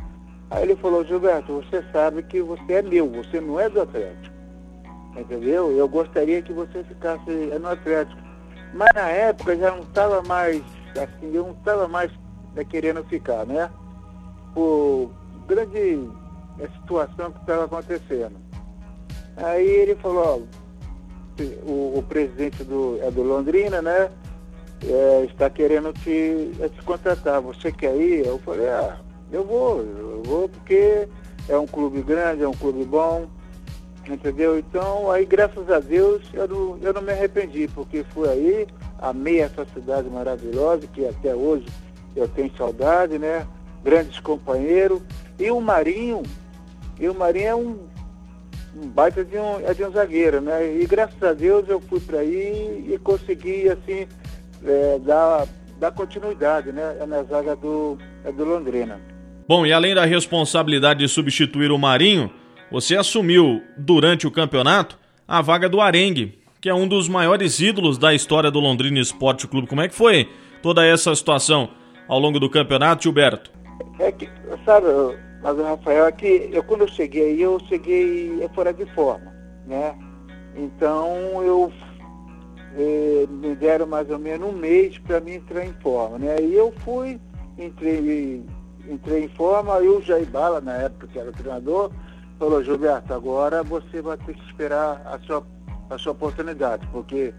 Aí 0.50 0.64
ele 0.64 0.76
falou, 0.76 1.04
Gilberto, 1.04 1.62
você 1.62 1.84
sabe 1.92 2.22
que 2.24 2.40
você 2.42 2.72
é 2.72 2.82
meu, 2.82 3.08
você 3.08 3.40
não 3.40 3.60
é 3.60 3.68
do 3.68 3.82
Atlético. 3.82 4.34
Entendeu? 5.16 5.70
Eu 5.72 5.88
gostaria 5.88 6.42
que 6.42 6.52
você 6.52 6.82
ficasse 6.84 7.30
no 7.30 7.68
Atlético. 7.68 8.20
Mas 8.72 8.88
na 8.94 9.08
época 9.08 9.56
já 9.56 9.70
não 9.72 9.82
estava 9.82 10.22
mais, 10.22 10.62
assim, 10.96 11.34
eu 11.34 11.44
não 11.44 11.52
estava 11.52 11.86
mais 11.86 12.10
né, 12.54 12.64
querendo 12.64 13.04
ficar, 13.04 13.46
né? 13.46 13.70
Por 14.54 15.10
grande 15.46 16.08
é, 16.58 16.68
situação 16.80 17.32
que 17.32 17.40
estava 17.40 17.64
acontecendo. 17.64 18.36
Aí 19.36 19.66
ele 19.66 19.94
falou, 19.96 20.48
ó, 21.38 21.42
o, 21.66 21.98
o, 21.98 22.04
presidente 22.08 22.62
do, 22.64 22.98
é 23.02 23.10
do 23.10 23.22
Londrina, 23.22 23.80
né? 23.80 24.10
É, 24.82 25.24
está 25.24 25.50
querendo 25.50 25.92
te, 25.92 26.52
é, 26.60 26.68
te 26.68 26.82
contratar. 26.82 27.40
Você 27.40 27.70
quer 27.72 27.96
ir? 27.96 28.26
Eu 28.26 28.38
falei, 28.38 28.68
ah, 28.68 28.98
eu 29.32 29.44
vou, 29.44 29.80
eu 29.80 30.22
vou 30.24 30.48
porque 30.48 31.08
é 31.48 31.56
um 31.56 31.66
clube 31.66 32.02
grande, 32.02 32.42
é 32.42 32.48
um 32.48 32.54
clube 32.54 32.84
bom, 32.84 33.26
entendeu? 34.08 34.58
Então, 34.58 35.10
aí 35.10 35.24
graças 35.24 35.70
a 35.70 35.78
Deus 35.78 36.22
eu 36.32 36.48
não, 36.48 36.78
eu 36.78 36.92
não 36.92 37.02
me 37.02 37.12
arrependi, 37.12 37.68
porque 37.68 38.04
fui 38.12 38.28
aí, 38.28 38.66
amei 38.98 39.40
essa 39.40 39.64
cidade 39.66 40.08
maravilhosa, 40.08 40.86
que 40.86 41.06
até 41.06 41.34
hoje 41.34 41.66
eu 42.14 42.28
tenho 42.28 42.50
saudade, 42.56 43.18
né? 43.18 43.46
Grandes 43.82 44.18
companheiros. 44.20 45.00
E 45.38 45.50
o 45.50 45.60
Marinho, 45.60 46.22
e 46.98 47.08
o 47.08 47.14
Marinho 47.14 47.46
é 47.46 47.54
um, 47.54 47.78
um 48.76 48.88
baita 48.88 49.24
de 49.24 49.36
um, 49.38 49.60
é 49.66 49.72
de 49.72 49.84
um 49.84 49.90
zagueiro, 49.90 50.40
né? 50.40 50.76
E 50.76 50.86
graças 50.86 51.22
a 51.22 51.32
Deus 51.32 51.68
eu 51.68 51.80
fui 51.80 52.00
para 52.00 52.18
aí 52.18 52.86
e 52.92 52.98
consegui, 52.98 53.68
assim, 53.68 54.06
é, 54.64 54.98
dar, 54.98 55.46
dar 55.78 55.92
continuidade, 55.92 56.72
né? 56.72 56.96
Na 57.06 57.22
zaga 57.22 57.56
do, 57.56 57.96
é 58.24 58.30
do 58.30 58.44
Londrina. 58.44 59.00
Bom, 59.48 59.66
e 59.66 59.72
além 59.72 59.94
da 59.94 60.04
responsabilidade 60.04 61.00
de 61.00 61.08
substituir 61.08 61.72
o 61.72 61.78
Marinho, 61.78 62.30
você 62.70 62.96
assumiu 62.96 63.62
durante 63.76 64.26
o 64.26 64.30
campeonato 64.30 64.96
a 65.26 65.42
vaga 65.42 65.68
do 65.68 65.80
Arengue, 65.80 66.38
que 66.60 66.68
é 66.68 66.74
um 66.74 66.86
dos 66.86 67.08
maiores 67.08 67.58
ídolos 67.58 67.98
da 67.98 68.14
história 68.14 68.50
do 68.50 68.60
Londrina 68.60 69.00
Esporte 69.00 69.48
Clube. 69.48 69.66
Como 69.66 69.80
é 69.80 69.88
que 69.88 69.94
foi 69.94 70.28
toda 70.62 70.84
essa 70.84 71.14
situação? 71.16 71.70
Ao 72.10 72.18
longo 72.18 72.40
do 72.40 72.50
campeonato, 72.50 73.04
Gilberto? 73.04 73.52
É 74.00 74.10
que, 74.10 74.28
sabe, 74.64 74.88
mas 75.40 75.56
o 75.56 75.62
Rafael, 75.62 76.06
é 76.06 76.12
que 76.12 76.50
eu, 76.52 76.60
quando 76.64 76.80
eu 76.80 76.88
cheguei 76.88 77.38
eu 77.38 77.60
cheguei 77.68 78.48
fora 78.52 78.72
de 78.72 78.84
forma, 78.94 79.32
né? 79.64 79.96
Então 80.56 81.06
eu 81.44 81.72
eh, 82.76 83.26
me 83.28 83.54
deram 83.54 83.86
mais 83.86 84.10
ou 84.10 84.18
menos 84.18 84.52
um 84.52 84.56
mês 84.56 84.98
para 84.98 85.20
mim 85.20 85.34
entrar 85.34 85.64
em 85.64 85.72
forma, 85.74 86.18
né? 86.18 86.40
E 86.40 86.52
eu 86.52 86.74
fui, 86.84 87.20
entrei 87.56 88.44
entrei 88.88 89.24
em 89.24 89.28
forma, 89.28 89.78
e 89.80 89.86
o 89.86 90.02
Jair 90.02 90.26
Bala, 90.26 90.60
na 90.60 90.74
época 90.78 91.06
que 91.06 91.18
era 91.18 91.30
treinador, 91.30 91.92
falou, 92.40 92.64
Gilberto, 92.64 93.14
agora 93.14 93.62
você 93.62 94.02
vai 94.02 94.16
ter 94.16 94.34
que 94.34 94.44
esperar 94.46 95.00
a 95.06 95.18
sua, 95.20 95.46
a 95.88 95.96
sua 95.96 96.10
oportunidade, 96.10 96.84
porque 96.90 97.32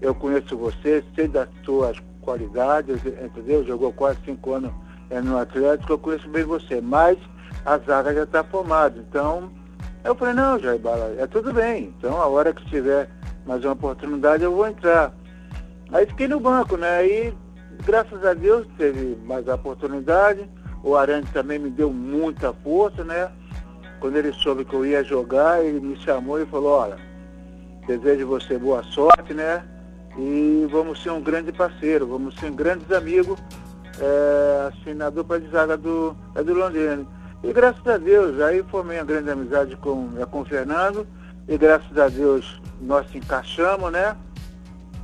eu 0.00 0.14
conheço 0.14 0.56
você, 0.56 1.02
sei 1.16 1.26
das 1.26 1.48
suas 1.64 1.98
qualidades, 2.22 3.04
entendeu? 3.04 3.64
Jogou 3.64 3.92
quase 3.92 4.18
cinco 4.24 4.54
anos 4.54 4.72
no 5.24 5.36
Atlético, 5.36 5.92
eu 5.92 5.98
conheço 5.98 6.28
bem 6.28 6.44
você, 6.44 6.80
mas 6.80 7.18
a 7.66 7.76
zaga 7.78 8.14
já 8.14 8.22
está 8.22 8.42
formada. 8.42 8.98
Então, 8.98 9.50
eu 10.02 10.14
falei, 10.14 10.34
não, 10.34 10.58
Jair 10.58 10.78
Bala, 10.78 11.14
é 11.18 11.26
tudo 11.26 11.52
bem. 11.52 11.94
Então, 11.98 12.20
a 12.20 12.26
hora 12.26 12.52
que 12.54 12.64
tiver 12.66 13.10
mais 13.44 13.62
uma 13.64 13.74
oportunidade, 13.74 14.42
eu 14.42 14.54
vou 14.54 14.66
entrar. 14.66 15.12
Aí 15.92 16.06
fiquei 16.06 16.26
no 16.26 16.40
banco, 16.40 16.76
né? 16.76 16.96
Aí, 16.96 17.34
graças 17.84 18.24
a 18.24 18.32
Deus, 18.32 18.66
teve 18.78 19.16
mais 19.24 19.46
a 19.48 19.54
oportunidade. 19.54 20.48
O 20.82 20.96
Arantes 20.96 21.32
também 21.32 21.58
me 21.58 21.70
deu 21.70 21.92
muita 21.92 22.52
força, 22.52 23.04
né? 23.04 23.30
Quando 24.00 24.16
ele 24.16 24.32
soube 24.32 24.64
que 24.64 24.74
eu 24.74 24.86
ia 24.86 25.04
jogar, 25.04 25.64
ele 25.64 25.78
me 25.78 25.96
chamou 25.96 26.40
e 26.40 26.46
falou, 26.46 26.72
olha, 26.72 26.96
desejo 27.86 28.26
você 28.26 28.58
boa 28.58 28.82
sorte, 28.82 29.34
né? 29.34 29.62
E 30.18 30.66
vamos 30.70 31.02
ser 31.02 31.10
um 31.10 31.20
grande 31.20 31.52
parceiro, 31.52 32.06
vamos 32.06 32.34
ser 32.34 32.50
grandes 32.50 32.90
amigos, 32.92 33.38
é, 33.98 34.68
assim, 34.68 34.94
na 34.94 35.08
dupla 35.08 35.40
de 35.40 35.48
zaga 35.48 35.76
do, 35.76 36.16
é 36.34 36.42
do 36.42 36.52
Londrina. 36.52 37.06
E 37.42 37.52
graças 37.52 37.86
a 37.86 37.96
Deus, 37.96 38.40
aí 38.40 38.62
formei 38.70 38.98
uma 38.98 39.04
grande 39.04 39.30
amizade 39.30 39.74
com, 39.76 40.10
é, 40.18 40.26
com 40.26 40.42
o 40.42 40.44
Fernando, 40.44 41.06
e 41.48 41.56
graças 41.56 41.96
a 41.96 42.08
Deus 42.08 42.60
nós 42.80 43.08
se 43.10 43.18
encaixamos, 43.18 43.90
né? 43.90 44.16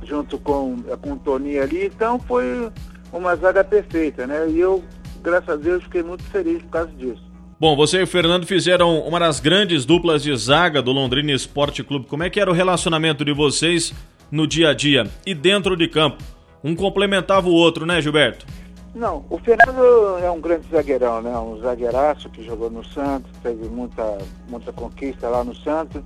Junto 0.03 0.37
com, 0.37 0.77
é, 0.87 0.95
com 0.95 1.13
o 1.13 1.19
Toninho 1.19 1.61
ali, 1.61 1.87
então 1.87 2.19
foi 2.19 2.71
uma 3.11 3.35
zaga 3.35 3.63
perfeita, 3.63 4.27
né? 4.27 4.47
E 4.49 4.59
eu, 4.59 4.83
graças 5.23 5.49
a 5.49 5.55
Deus, 5.55 5.83
fiquei 5.83 6.03
muito 6.03 6.23
feliz 6.25 6.61
por 6.61 6.69
causa 6.69 6.91
disso. 6.91 7.29
Bom, 7.59 7.75
você 7.75 7.99
e 7.99 8.03
o 8.03 8.07
Fernando 8.07 8.45
fizeram 8.45 8.99
uma 8.99 9.19
das 9.19 9.41
grandes 9.41 9.83
duplas 9.83 10.23
de 10.23 10.33
zaga 10.37 10.81
do 10.81 10.93
Londrina 10.93 11.33
Esporte 11.33 11.83
Clube. 11.83 12.05
Como 12.05 12.23
é 12.23 12.29
que 12.29 12.39
era 12.39 12.49
o 12.49 12.53
relacionamento 12.53 13.25
de 13.25 13.33
vocês 13.33 13.93
no 14.31 14.47
dia 14.47 14.69
a 14.69 14.73
dia 14.73 15.09
e 15.25 15.33
dentro 15.33 15.75
de 15.75 15.87
campo? 15.87 16.23
Um 16.63 16.75
complementava 16.75 17.47
o 17.47 17.53
outro, 17.53 17.85
né, 17.85 18.01
Gilberto? 18.01 18.45
Não, 18.93 19.23
o 19.29 19.37
Fernando 19.37 20.17
é 20.21 20.29
um 20.31 20.41
grande 20.41 20.67
zagueirão, 20.69 21.21
né? 21.21 21.37
Um 21.37 21.59
zagueiraço 21.59 22.29
que 22.29 22.43
jogou 22.43 22.69
no 22.69 22.83
Santos, 22.83 23.31
teve 23.41 23.69
muita, 23.69 24.17
muita 24.49 24.73
conquista 24.73 25.29
lá 25.29 25.43
no 25.43 25.55
Santos. 25.55 26.01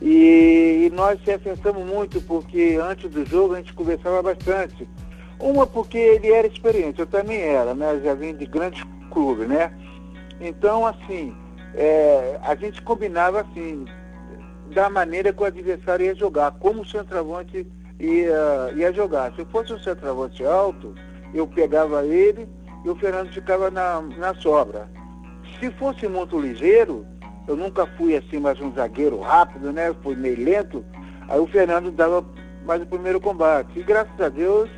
E, 0.00 0.86
e 0.86 0.90
nós 0.94 1.22
se 1.22 1.30
acertamos 1.30 1.86
muito 1.86 2.20
porque 2.22 2.78
antes 2.82 3.10
do 3.10 3.24
jogo 3.24 3.54
a 3.54 3.58
gente 3.58 3.72
conversava 3.74 4.22
bastante. 4.22 4.88
Uma 5.38 5.66
porque 5.66 5.98
ele 5.98 6.32
era 6.32 6.46
experiente, 6.46 7.00
eu 7.00 7.06
também 7.06 7.40
era, 7.40 7.74
né? 7.74 7.92
Eu 7.92 8.02
já 8.02 8.14
vim 8.14 8.34
de 8.34 8.46
grandes 8.46 8.82
clubes, 9.10 9.46
né? 9.46 9.72
Então, 10.40 10.86
assim, 10.86 11.34
é, 11.74 12.38
a 12.42 12.54
gente 12.54 12.80
combinava 12.82 13.42
assim, 13.42 13.84
da 14.72 14.88
maneira 14.88 15.32
que 15.32 15.42
o 15.42 15.46
adversário 15.46 16.06
ia 16.06 16.14
jogar, 16.14 16.52
como 16.52 16.82
o 16.82 16.86
centroavante 16.86 17.66
ia, 17.98 18.72
ia 18.74 18.92
jogar. 18.92 19.32
Se 19.34 19.44
fosse 19.46 19.72
um 19.72 19.78
centroavante 19.78 20.44
alto, 20.44 20.94
eu 21.32 21.46
pegava 21.46 22.04
ele 22.04 22.48
e 22.84 22.88
o 22.88 22.96
Fernando 22.96 23.32
ficava 23.32 23.70
na, 23.70 24.00
na 24.00 24.34
sobra. 24.34 24.88
Se 25.58 25.70
fosse 25.72 26.08
muito 26.08 26.38
ligeiro, 26.38 27.06
eu 27.46 27.56
nunca 27.56 27.86
fui 27.96 28.16
assim 28.16 28.38
mais 28.38 28.60
um 28.60 28.72
zagueiro 28.72 29.20
rápido, 29.20 29.72
né? 29.72 29.94
Fui 30.02 30.16
meio 30.16 30.42
lento, 30.42 30.84
aí 31.28 31.38
o 31.38 31.46
Fernando 31.46 31.90
dava 31.90 32.24
mais 32.64 32.82
o 32.82 32.86
primeiro 32.86 33.20
combate. 33.20 33.78
E 33.78 33.82
graças 33.82 34.18
a 34.20 34.28
Deus 34.28 34.70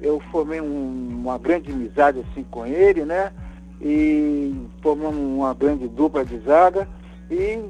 eu 0.00 0.20
formei 0.30 0.60
um, 0.60 1.20
uma 1.20 1.38
grande 1.38 1.72
amizade 1.72 2.24
assim 2.30 2.44
com 2.50 2.66
ele, 2.66 3.04
né? 3.04 3.32
E 3.80 4.54
formamos 4.82 5.20
uma 5.20 5.54
grande 5.54 5.88
dupla 5.88 6.24
de 6.24 6.38
zaga 6.40 6.88
e, 7.30 7.60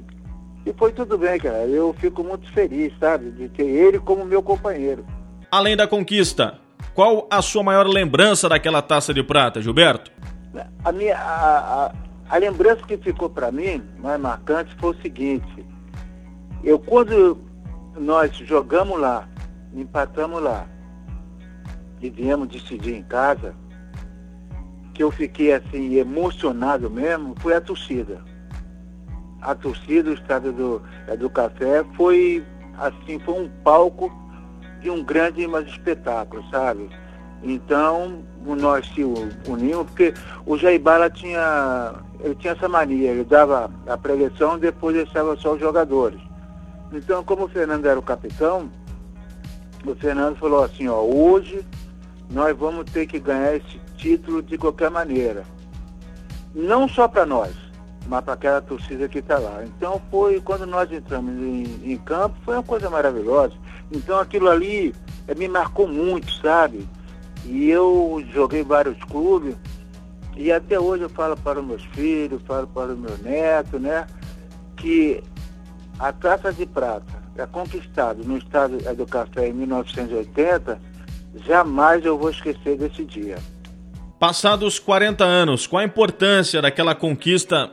e 0.68 0.72
foi 0.74 0.92
tudo 0.92 1.16
bem, 1.16 1.40
cara. 1.40 1.64
Eu 1.66 1.94
fico 1.98 2.22
muito 2.22 2.52
feliz, 2.52 2.92
sabe, 3.00 3.30
de 3.30 3.48
ter 3.48 3.66
ele 3.66 3.98
como 3.98 4.22
meu 4.24 4.42
companheiro. 4.42 5.02
Além 5.50 5.74
da 5.74 5.88
conquista, 5.88 6.58
qual 6.94 7.26
a 7.30 7.40
sua 7.40 7.62
maior 7.62 7.86
lembrança 7.86 8.50
daquela 8.50 8.82
taça 8.82 9.14
de 9.14 9.22
prata, 9.22 9.62
Gilberto? 9.62 10.12
A, 10.84 10.92
minha, 10.92 11.16
a, 11.16 11.86
a, 11.86 11.92
a 12.28 12.36
lembrança 12.36 12.82
que 12.86 12.98
ficou 12.98 13.30
para 13.30 13.50
mim, 13.50 13.82
mais 13.98 14.20
marcante, 14.20 14.76
foi 14.78 14.90
o 14.90 15.00
seguinte. 15.00 15.66
Eu, 16.62 16.78
quando 16.78 17.38
nós 17.96 18.36
jogamos 18.36 19.00
lá, 19.00 19.26
empatamos 19.72 20.42
lá, 20.42 20.66
e 21.98 22.10
viemos 22.10 22.46
decidir 22.46 22.94
em 22.94 23.02
casa, 23.02 23.54
que 24.92 25.02
eu 25.02 25.10
fiquei 25.10 25.54
assim 25.54 25.94
emocionado 25.94 26.90
mesmo, 26.90 27.34
foi 27.38 27.54
a 27.54 27.60
torcida. 27.60 28.22
A 29.40 29.54
torcida, 29.54 30.10
o 30.10 30.14
estado 30.14 30.52
do, 30.52 30.82
do 31.16 31.30
café, 31.30 31.84
foi 31.96 32.44
assim, 32.78 33.18
foi 33.20 33.34
um 33.34 33.48
palco 33.62 34.12
de 34.80 34.90
um 34.90 35.02
grande 35.02 35.46
mas, 35.46 35.66
espetáculo, 35.68 36.44
sabe? 36.50 36.88
Então, 37.42 38.24
nós 38.44 38.86
se 38.94 39.04
unimos, 39.04 39.86
porque 39.86 40.12
o 40.44 40.56
Jair 40.56 40.80
Bala 40.80 41.08
tinha, 41.08 41.94
ele 42.20 42.34
tinha 42.34 42.52
essa 42.52 42.68
mania, 42.68 43.10
ele 43.10 43.24
dava 43.24 43.70
a 43.86 43.96
preleção, 43.96 44.58
depois 44.58 44.96
deixava 44.96 45.36
só 45.36 45.54
os 45.54 45.60
jogadores. 45.60 46.20
Então, 46.92 47.22
como 47.22 47.44
o 47.44 47.48
Fernando 47.48 47.86
era 47.86 47.98
o 47.98 48.02
capitão, 48.02 48.68
o 49.86 49.94
Fernando 49.94 50.36
falou 50.36 50.64
assim, 50.64 50.88
ó, 50.88 51.00
hoje 51.00 51.64
nós 52.30 52.56
vamos 52.56 52.90
ter 52.90 53.06
que 53.06 53.20
ganhar 53.20 53.54
esse 53.54 53.78
título 53.96 54.42
de 54.42 54.58
qualquer 54.58 54.90
maneira. 54.90 55.44
Não 56.54 56.88
só 56.88 57.06
para 57.06 57.24
nós, 57.24 57.54
mas 58.08 58.24
para 58.24 58.32
aquela 58.32 58.60
torcida 58.62 59.06
que 59.06 59.18
está 59.18 59.38
lá. 59.38 59.62
Então 59.64 60.00
foi, 60.10 60.40
quando 60.40 60.66
nós 60.66 60.90
entramos 60.90 61.34
em, 61.34 61.92
em, 61.92 61.96
campo, 61.98 62.34
foi 62.42 62.54
uma 62.54 62.62
coisa 62.62 62.88
maravilhosa. 62.88 63.52
Então 63.92 64.18
aquilo 64.18 64.48
ali 64.48 64.94
é, 65.26 65.34
me 65.34 65.46
marcou 65.46 65.86
muito, 65.86 66.32
sabe? 66.32 66.88
E 67.44 67.68
eu 67.68 68.24
joguei 68.32 68.64
vários 68.64 68.98
clubes, 69.04 69.54
e 70.36 70.50
até 70.50 70.80
hoje 70.80 71.02
eu 71.02 71.10
falo 71.10 71.36
para 71.36 71.60
os 71.60 71.66
meus 71.66 71.84
filhos, 71.84 72.40
falo 72.46 72.66
para 72.68 72.94
o 72.94 72.96
meu 72.96 73.16
neto, 73.18 73.78
né? 73.78 74.06
Que 74.76 75.22
a 75.98 76.10
taça 76.12 76.52
de 76.52 76.64
prata 76.64 77.22
é 77.36 77.46
conquistada 77.46 78.22
no 78.24 78.38
estado 78.38 78.78
do 78.94 79.06
café 79.06 79.48
em 79.48 79.52
1980, 79.52 80.80
jamais 81.46 82.04
eu 82.04 82.16
vou 82.16 82.30
esquecer 82.30 82.76
desse 82.78 83.04
dia. 83.04 83.36
Passados 84.18 84.78
40 84.80 85.24
anos, 85.24 85.66
qual 85.66 85.80
a 85.80 85.84
importância 85.84 86.60
daquela 86.60 86.94
conquista 86.94 87.70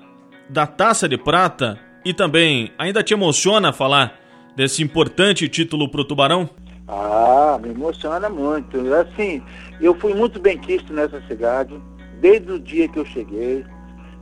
da 0.50 0.68
Taça 0.68 1.08
de 1.08 1.18
Prata 1.18 1.80
e 2.04 2.14
também 2.14 2.72
ainda 2.78 3.04
te 3.04 3.14
emociona 3.14 3.74
falar 3.74 4.20
desse 4.56 4.84
importante 4.84 5.50
título 5.50 5.89
para 5.89 6.02
o 6.02 6.06
Tubarão? 6.06 6.50
Ah, 6.88 7.60
me 7.62 7.70
emociona 7.70 8.30
muito. 8.30 8.78
Assim, 8.93 9.41
eu 9.82 9.96
fui 9.96 10.14
muito 10.14 10.39
bem 10.39 10.58
quisto 10.58 10.93
nessa 10.93 11.20
cidade, 11.28 11.74
desde 12.22 12.52
o 12.52 12.60
dia 12.60 12.88
que 12.88 13.00
eu 13.00 13.06
cheguei, 13.06 13.66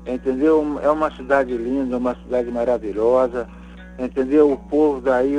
entendeu? 0.08 0.80
É 0.82 0.90
uma 0.90 1.14
cidade 1.16 1.56
linda, 1.56 1.98
uma 1.98 2.16
cidade 2.16 2.50
maravilhosa, 2.50 3.48
entendeu? 4.00 4.52
O 4.52 4.58
povo 4.58 5.02
daí 5.02 5.36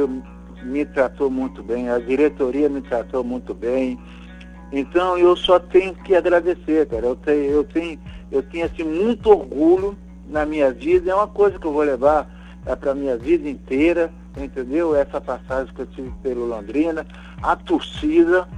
me 0.63 0.85
tratou 0.85 1.31
muito 1.31 1.63
bem, 1.63 1.89
a 1.89 1.99
diretoria 1.99 2.69
me 2.69 2.83
tratou 2.83 3.25
muito 3.25 3.55
bem. 3.55 3.99
Então 4.71 5.17
eu 5.17 5.35
só 5.37 5.59
tenho 5.59 5.95
que 5.95 6.15
agradecer, 6.15 6.87
cara. 6.87 7.07
Eu 7.07 7.17
tenho, 7.17 7.45
eu 7.51 7.65
tenho, 7.65 7.99
eu 8.31 8.43
tenho 8.43 8.67
assim, 8.67 8.83
muito 8.85 9.31
orgulho 9.31 9.97
na 10.29 10.45
minha 10.47 10.73
vida, 10.73 11.11
é 11.11 11.15
uma 11.15 11.29
coisa 11.29 11.59
que 11.59 11.67
eu 11.67 11.73
vou 11.73 11.83
levar 11.83 12.29
para 12.81 12.93
a 12.93 12.95
minha 12.95 13.17
vida 13.17 13.49
inteira, 13.49 14.11
entendeu? 14.37 14.95
Essa 14.95 15.21
passagem 15.21 15.73
que 15.75 15.83
eu 15.83 15.87
tive 15.87 16.11
pelo 16.23 16.47
Londrina, 16.47 17.07
a 17.43 17.55
torcida, 17.55 18.49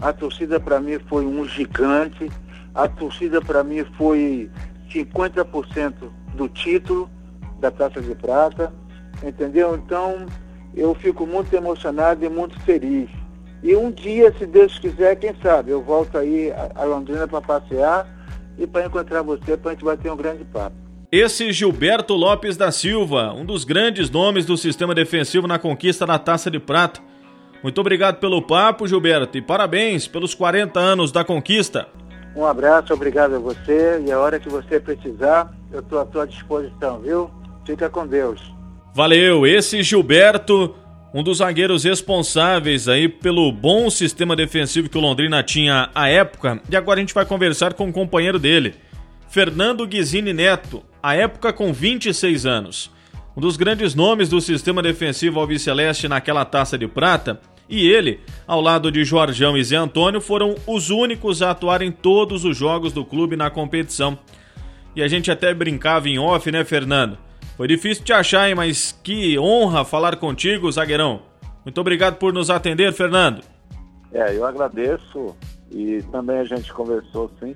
a 0.00 0.12
torcida 0.12 0.58
para 0.58 0.80
mim 0.80 0.98
foi 1.08 1.24
um 1.24 1.46
gigante, 1.46 2.30
a 2.74 2.88
torcida 2.88 3.40
para 3.40 3.62
mim 3.62 3.84
foi 3.96 4.50
50% 4.90 5.94
do 6.34 6.48
título 6.48 7.08
da 7.60 7.70
Taça 7.70 8.00
de 8.00 8.14
Prata, 8.14 8.72
entendeu? 9.22 9.76
Então 9.76 10.26
eu 10.74 10.94
fico 10.94 11.26
muito 11.26 11.54
emocionado 11.54 12.24
e 12.24 12.28
muito 12.28 12.58
feliz. 12.60 13.08
E 13.62 13.74
um 13.74 13.90
dia, 13.90 14.34
se 14.36 14.44
Deus 14.44 14.78
quiser, 14.78 15.16
quem 15.16 15.34
sabe, 15.40 15.70
eu 15.70 15.80
volto 15.80 16.18
aí 16.18 16.52
a 16.74 16.84
Londrina 16.84 17.26
para 17.26 17.40
passear 17.40 18.06
e 18.58 18.66
para 18.66 18.84
encontrar 18.84 19.22
você, 19.22 19.56
para 19.56 19.70
a 19.70 19.74
gente 19.74 19.84
bater 19.84 20.12
um 20.12 20.16
grande 20.16 20.44
papo. 20.44 20.83
Esse 21.16 21.52
Gilberto 21.52 22.12
Lopes 22.14 22.56
da 22.56 22.72
Silva, 22.72 23.32
um 23.32 23.44
dos 23.44 23.62
grandes 23.62 24.10
nomes 24.10 24.44
do 24.44 24.56
sistema 24.56 24.92
defensivo 24.92 25.46
na 25.46 25.60
conquista 25.60 26.04
da 26.04 26.18
Taça 26.18 26.50
de 26.50 26.58
Prata. 26.58 27.00
Muito 27.62 27.80
obrigado 27.80 28.16
pelo 28.16 28.42
papo, 28.42 28.84
Gilberto, 28.84 29.38
e 29.38 29.40
parabéns 29.40 30.08
pelos 30.08 30.34
40 30.34 30.80
anos 30.80 31.12
da 31.12 31.22
conquista. 31.22 31.86
Um 32.34 32.44
abraço, 32.44 32.92
obrigado 32.92 33.36
a 33.36 33.38
você, 33.38 34.02
e 34.04 34.10
a 34.10 34.18
hora 34.18 34.40
que 34.40 34.48
você 34.48 34.80
precisar, 34.80 35.54
eu 35.70 35.78
estou 35.78 36.00
à 36.00 36.04
tua 36.04 36.26
disposição, 36.26 36.98
viu? 36.98 37.30
Fica 37.64 37.88
com 37.88 38.04
Deus. 38.04 38.40
Valeu, 38.92 39.46
esse 39.46 39.84
Gilberto, 39.84 40.74
um 41.14 41.22
dos 41.22 41.38
zagueiros 41.38 41.84
responsáveis 41.84 42.88
aí 42.88 43.08
pelo 43.08 43.52
bom 43.52 43.88
sistema 43.88 44.34
defensivo 44.34 44.88
que 44.88 44.98
o 44.98 45.00
Londrina 45.00 45.44
tinha 45.44 45.90
à 45.94 46.08
época, 46.08 46.60
e 46.68 46.74
agora 46.74 46.98
a 46.98 47.02
gente 47.02 47.14
vai 47.14 47.24
conversar 47.24 47.72
com 47.72 47.84
o 47.84 47.86
um 47.86 47.92
companheiro 47.92 48.40
dele. 48.40 48.74
Fernando 49.28 49.86
Guizini 49.86 50.32
Neto, 50.32 50.82
à 51.04 51.14
época 51.14 51.52
com 51.52 51.70
26 51.70 52.46
anos. 52.46 52.90
Um 53.36 53.40
dos 53.42 53.58
grandes 53.58 53.94
nomes 53.94 54.30
do 54.30 54.40
sistema 54.40 54.80
defensivo 54.80 55.38
alviceleste 55.38 56.08
naquela 56.08 56.46
taça 56.46 56.78
de 56.78 56.88
prata, 56.88 57.38
e 57.68 57.86
ele, 57.86 58.20
ao 58.46 58.58
lado 58.58 58.90
de 58.90 59.04
Jorjão 59.04 59.54
e 59.54 59.62
Zé 59.62 59.76
Antônio, 59.76 60.18
foram 60.18 60.54
os 60.66 60.88
únicos 60.88 61.42
a 61.42 61.50
atuar 61.50 61.82
em 61.82 61.92
todos 61.92 62.46
os 62.46 62.56
jogos 62.56 62.90
do 62.90 63.04
clube 63.04 63.36
na 63.36 63.50
competição. 63.50 64.18
E 64.96 65.02
a 65.02 65.08
gente 65.08 65.30
até 65.30 65.52
brincava 65.52 66.08
em 66.08 66.18
off, 66.18 66.50
né, 66.50 66.64
Fernando? 66.64 67.18
Foi 67.54 67.68
difícil 67.68 68.02
te 68.02 68.12
achar, 68.14 68.48
hein, 68.48 68.54
mas 68.54 68.98
que 69.04 69.38
honra 69.38 69.84
falar 69.84 70.16
contigo, 70.16 70.72
zagueirão. 70.72 71.20
Muito 71.66 71.78
obrigado 71.82 72.16
por 72.16 72.32
nos 72.32 72.48
atender, 72.48 72.94
Fernando. 72.94 73.42
É, 74.10 74.34
eu 74.34 74.46
agradeço 74.46 75.36
e 75.70 76.02
também 76.10 76.38
a 76.38 76.44
gente 76.44 76.72
conversou 76.72 77.30
sim. 77.38 77.54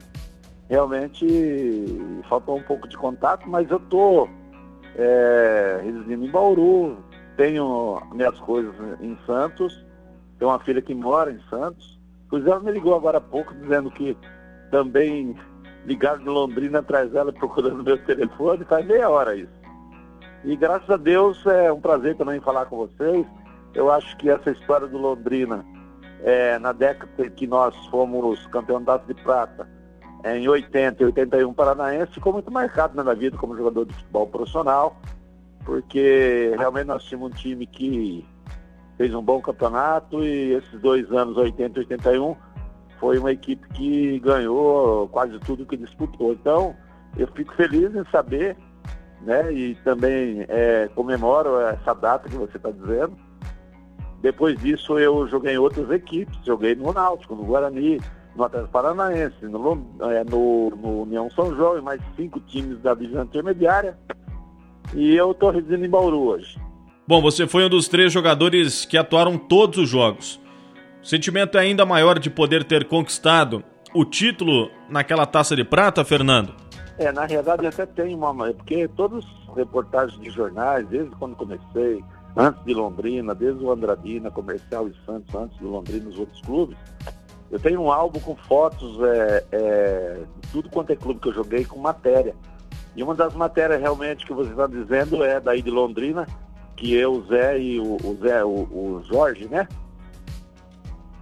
Realmente 0.69 2.23
faltou 2.29 2.59
um 2.59 2.63
pouco 2.63 2.87
de 2.87 2.97
contato, 2.97 3.49
mas 3.49 3.71
eu 3.71 3.81
tô 3.81 4.29
é, 4.97 5.81
residindo 5.83 6.27
em 6.27 6.31
Bauru, 6.31 6.99
tenho 7.37 8.03
minhas 8.13 8.39
coisas 8.41 8.75
em 9.01 9.17
Santos, 9.25 9.85
tenho 10.39 10.51
uma 10.51 10.59
filha 10.59 10.83
que 10.83 10.95
mora 10.95 11.33
em 11.33 11.41
Santos. 11.49 11.99
Inclusive 12.27 12.51
ela 12.51 12.61
me 12.61 12.73
ligou 12.73 12.95
agora 12.95 13.17
há 13.19 13.21
pouco 13.21 13.55
dizendo 13.55 13.91
que 13.91 14.17
também 14.71 15.35
ligaram 15.87 16.19
de 16.19 16.29
Londrina 16.29 16.81
atrás 16.81 17.11
dela 17.11 17.33
procurando 17.33 17.83
meu 17.83 17.97
telefone, 18.05 18.65
faz 18.65 18.85
meia 18.85 19.09
hora 19.09 19.35
isso. 19.35 19.59
E 20.45 20.55
graças 20.55 20.89
a 20.91 20.97
Deus 20.97 21.45
é 21.47 21.73
um 21.73 21.81
prazer 21.81 22.17
também 22.17 22.41
falar 22.41 22.67
com 22.67 22.77
vocês. 22.77 23.27
Eu 23.75 23.91
acho 23.91 24.17
que 24.19 24.29
essa 24.29 24.51
história 24.51 24.87
do 24.87 24.99
Londrina, 24.99 25.65
é, 26.23 26.59
na 26.59 26.73
década 26.73 27.31
que 27.31 27.47
nós 27.47 27.75
fomos 27.87 28.47
campeonato 28.49 29.07
de 29.07 29.15
prata, 29.23 29.69
em 30.25 30.49
80 30.49 31.03
e 31.03 31.07
81 31.07 31.53
paranaense, 31.53 32.13
ficou 32.13 32.33
muito 32.33 32.51
marcado 32.51 32.97
na 32.97 33.03
minha 33.03 33.15
vida 33.15 33.37
como 33.37 33.57
jogador 33.57 33.87
de 33.87 33.95
futebol 33.95 34.27
profissional, 34.27 34.97
porque 35.65 36.55
realmente 36.57 36.87
nós 36.87 37.05
tínhamos 37.05 37.31
um 37.31 37.35
time 37.35 37.67
que 37.67 38.27
fez 38.97 39.15
um 39.15 39.23
bom 39.23 39.41
campeonato 39.41 40.25
e 40.25 40.55
esses 40.55 40.81
dois 40.81 41.11
anos, 41.13 41.37
80 41.37 41.79
e 41.79 41.83
81, 41.83 42.37
foi 42.99 43.19
uma 43.19 43.31
equipe 43.31 43.67
que 43.69 44.19
ganhou 44.21 45.09
quase 45.09 45.39
tudo 45.41 45.65
que 45.65 45.77
disputou. 45.77 46.33
Então, 46.33 46.75
eu 47.17 47.29
fico 47.29 47.55
feliz 47.55 47.95
em 47.95 48.05
saber 48.11 48.57
né? 49.23 49.53
E 49.53 49.75
também 49.77 50.45
é, 50.49 50.89
comemoro 50.95 51.61
essa 51.61 51.95
data 51.95 52.29
que 52.29 52.37
você 52.37 52.57
está 52.57 52.71
dizendo. 52.71 53.17
Depois 54.21 54.59
disso 54.59 54.99
eu 54.99 55.29
joguei 55.29 55.55
em 55.55 55.59
outras 55.59 55.91
equipes, 55.91 56.39
joguei 56.45 56.75
no 56.75 56.93
Náutico, 56.93 57.35
no 57.35 57.45
Guarani, 57.45 58.01
no 58.37 58.45
Atlético 58.45 58.73
Paranaense, 58.73 59.43
no, 59.43 59.87
é, 60.11 60.25
no, 60.25 60.71
no, 60.71 61.03
União 61.03 61.31
São 61.31 61.55
João 61.55 61.79
e 61.79 61.83
mais 61.83 62.01
cinco 62.17 62.41
times 62.41 62.81
da 62.81 62.95
divisão 62.95 63.25
intermediária. 63.25 63.99
E 64.95 65.15
eu 65.15 65.33
estou 65.33 65.51
residindo 65.51 65.85
em 65.85 65.91
Bauru 65.91 66.21
hoje. 66.29 66.59
Bom, 67.07 67.21
você 67.21 67.47
foi 67.47 67.65
um 67.65 67.69
dos 67.69 67.89
três 67.89 68.13
jogadores 68.13 68.85
que 68.85 68.97
atuaram 68.97 69.37
todos 69.37 69.79
os 69.79 69.89
jogos. 69.89 70.41
O 71.03 71.07
sentimento 71.07 71.57
é 71.57 71.63
ainda 71.63 71.87
maior 71.87 72.19
de 72.19 72.29
poder 72.29 72.65
ter 72.65 72.87
conquistado 72.87 73.63
o 73.95 74.05
título 74.05 74.71
naquela 74.89 75.27
taça 75.27 75.57
de 75.57 75.65
prata, 75.65 76.05
Fernando? 76.05 76.55
É, 76.99 77.13
na 77.13 77.25
realidade 77.25 77.67
até 77.67 77.87
tem 77.87 78.15
uma. 78.15 78.53
Porque 78.53 78.89
todas 78.89 79.25
as 79.49 79.57
reportagens 79.57 80.21
de 80.21 80.31
jornais, 80.31 80.87
desde 80.89 81.15
quando 81.17 81.37
comecei, 81.37 82.05
antes 82.37 82.63
de 82.65 82.75
Londrina, 82.75 83.35
desde 83.35 83.65
o 83.65 83.71
Andradina, 83.71 84.31
Comercial 84.31 84.89
e 84.89 84.95
Santos, 85.07 85.35
antes 85.35 85.57
de 85.59 85.65
Londrina 85.65 86.09
os 86.09 86.19
outros 86.19 86.41
clubes, 86.43 86.77
eu 87.51 87.59
tenho 87.59 87.81
um 87.81 87.91
álbum 87.91 88.21
com 88.21 88.37
fotos 88.37 88.99
é, 89.03 89.45
é, 89.53 90.21
de 90.41 90.49
tudo 90.53 90.69
quanto 90.69 90.93
é 90.93 90.97
clube 90.97 91.21
que 91.21 91.29
eu 91.29 91.35
joguei 91.35 91.65
com 91.65 91.79
matéria. 91.79 92.35
E 92.95 93.03
uma 93.03 93.15
das 93.15 93.35
matérias 93.35 93.81
realmente 93.81 94.27
que 94.27 94.33
você 94.33 94.51
está 94.51 94.67
dizendo 94.67 95.23
é 95.25 95.41
daí 95.41 95.63
de 95.63 95.71
Londrina, 95.71 96.27
que 96.77 96.95
eu, 96.95 97.13
o 97.13 97.27
Zé 97.27 97.59
e 97.59 97.81
o, 97.81 97.97
o 97.97 98.19
Zé, 98.21 98.45
o, 98.45 98.51
o 98.51 99.03
Jorge, 99.09 99.49
né? 99.49 99.67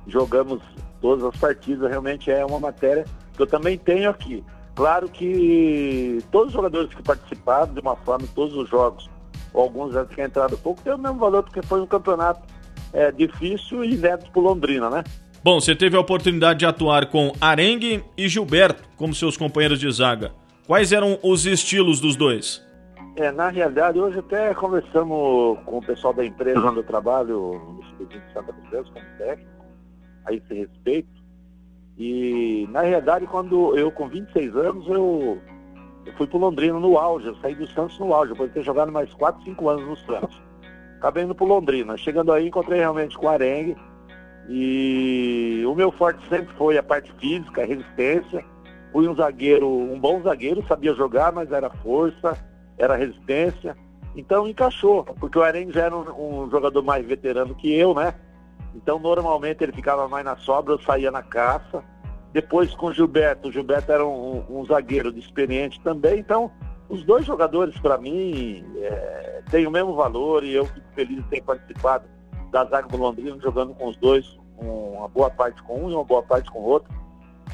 Jogamos 0.07 0.63
todas 1.01 1.25
as 1.25 1.37
partidas, 1.37 1.89
realmente 1.89 2.31
é 2.31 2.45
uma 2.45 2.59
matéria 2.59 3.05
que 3.35 3.43
eu 3.43 3.47
também 3.47 3.79
tenho 3.79 4.11
aqui. 4.11 4.45
Claro 4.75 5.09
que 5.09 6.19
todos 6.31 6.49
os 6.49 6.53
jogadores 6.55 6.93
que 6.93 7.03
participaram, 7.03 7.73
de 7.73 7.81
uma 7.81 7.97
forma, 7.97 8.25
em 8.25 8.29
todos 8.29 8.55
os 8.55 8.69
jogos, 8.69 9.09
alguns 9.55 9.95
já 9.95 10.05
tinham 10.05 10.27
entrado 10.27 10.59
pouco, 10.59 10.83
tem 10.83 10.93
o 10.93 10.99
mesmo 10.99 11.19
valor, 11.19 11.43
porque 11.43 11.63
foi 11.63 11.81
um 11.81 11.87
campeonato 11.87 12.43
é, 12.93 13.11
difícil 13.11 13.85
e 13.85 13.95
inédito 13.95 14.31
para 14.31 14.43
Londrina, 14.43 14.91
né? 14.91 15.05
Bom, 15.47 15.61
você 15.61 15.77
teve 15.77 15.97
a 15.97 16.01
oportunidade 16.01 16.59
de 16.59 16.67
atuar 16.67 17.07
com 17.07 17.31
Arengue 17.41 18.03
e 18.17 18.29
Gilberto 18.29 18.83
como 18.97 19.15
seus 19.15 19.37
companheiros 19.37 19.79
de 19.79 19.89
zaga. 19.93 20.33
Quais 20.67 20.91
eram 20.91 21.21
os 21.23 21.47
estilos 21.47 22.01
dos 22.01 22.17
dois? 22.17 22.67
É, 23.15 23.31
na 23.31 23.49
realidade, 23.49 23.97
hoje 23.97 24.19
até 24.19 24.53
conversamos 24.55 25.57
com 25.65 25.79
o 25.79 25.87
pessoal 25.87 26.13
da 26.13 26.27
empresa 26.27 26.59
onde 26.59 26.79
eu 26.79 26.83
trabalho, 26.83 27.63
no 27.65 27.81
Expediente 27.81 28.27
Santa 28.35 28.53
Cruz, 28.53 28.89
como 28.89 29.07
técnico, 29.19 29.65
a 30.25 30.33
esse 30.33 30.53
respeito. 30.53 31.09
E, 31.97 32.67
na 32.73 32.81
realidade, 32.81 33.25
quando 33.29 33.79
eu, 33.79 33.93
com 33.93 34.09
26 34.09 34.57
anos, 34.57 34.89
eu, 34.89 35.41
eu 36.07 36.13
fui 36.15 36.27
para 36.27 36.41
Londrina 36.41 36.81
no 36.81 36.99
auge, 36.99 37.29
eu 37.29 37.37
saí 37.37 37.55
do 37.55 37.69
Santos 37.69 37.97
no 38.01 38.13
auge, 38.13 38.33
depois 38.33 38.51
de 38.51 38.55
ter 38.55 38.65
jogado 38.65 38.91
mais 38.91 39.15
4, 39.15 39.45
5 39.45 39.69
anos 39.69 39.87
no 39.87 39.97
Santos. 40.13 40.43
Acabei 40.99 41.23
indo 41.23 41.37
para 41.37 41.47
Londrina. 41.47 41.97
Chegando 41.97 42.33
aí, 42.33 42.49
encontrei 42.49 42.81
realmente 42.81 43.17
com 43.17 43.27
o 43.27 43.29
Arengue. 43.29 43.77
E 44.49 45.65
o 45.67 45.75
meu 45.75 45.91
forte 45.91 46.27
sempre 46.29 46.55
foi 46.57 46.79
a 46.79 46.83
parte 46.83 47.13
física, 47.15 47.63
a 47.63 47.67
resistência. 47.67 48.45
Fui 48.93 49.09
um 49.09 49.15
zagueiro, 49.15 49.69
um 49.69 49.99
bom 49.99 50.23
zagueiro, 50.23 50.65
sabia 50.67 50.95
jogar, 50.95 51.33
mas 51.33 51.51
era 51.51 51.69
força, 51.69 52.39
era 52.79 52.97
resistência. 52.97 53.77
Então 54.17 54.49
encaixou, 54.49 55.05
porque 55.05 55.39
o 55.39 55.43
Arengue 55.43 55.73
já 55.73 55.85
era 55.85 55.97
um, 55.97 56.45
um 56.45 56.51
jogador 56.51 56.83
mais 56.83 57.05
veterano 57.05 57.55
que 57.55 57.73
eu, 57.75 57.95
né? 57.95 58.15
Então, 58.75 58.99
normalmente 58.99 59.63
ele 59.63 59.73
ficava 59.73 60.07
mais 60.07 60.25
na 60.25 60.37
sobra, 60.37 60.75
eu 60.75 60.79
saía 60.81 61.11
na 61.11 61.23
caça. 61.23 61.83
Depois 62.33 62.75
com 62.75 62.87
o 62.87 62.93
Gilberto, 62.93 63.49
o 63.49 63.53
Gilberto 63.53 63.91
era 63.91 64.07
um, 64.07 64.45
um, 64.51 64.65
zagueiro 64.67 65.17
experiente 65.19 65.81
também. 65.81 66.19
Então, 66.19 66.51
os 66.89 67.03
dois 67.03 67.25
jogadores, 67.25 67.79
para 67.79 67.97
mim, 67.97 68.65
é, 68.77 69.43
têm 69.51 69.67
o 69.67 69.71
mesmo 69.71 69.95
valor 69.95 70.45
e 70.45 70.55
eu 70.55 70.67
fico 70.67 70.87
feliz 70.95 71.17
de 71.17 71.31
ter 71.31 71.43
participado 71.43 72.05
da 72.51 72.65
zaga 72.65 72.89
do 72.89 72.97
Londrina, 72.97 73.37
jogando 73.43 73.75
com 73.75 73.89
os 73.89 73.97
dois, 73.97 74.37
uma 74.59 75.09
boa 75.09 75.31
parte 75.31 75.63
com 75.63 75.85
um 75.85 75.91
e 75.91 75.95
uma 75.95 76.05
boa 76.05 76.23
parte 76.23 76.51
com 76.51 76.59
o 76.59 76.65
outro. 76.65 76.93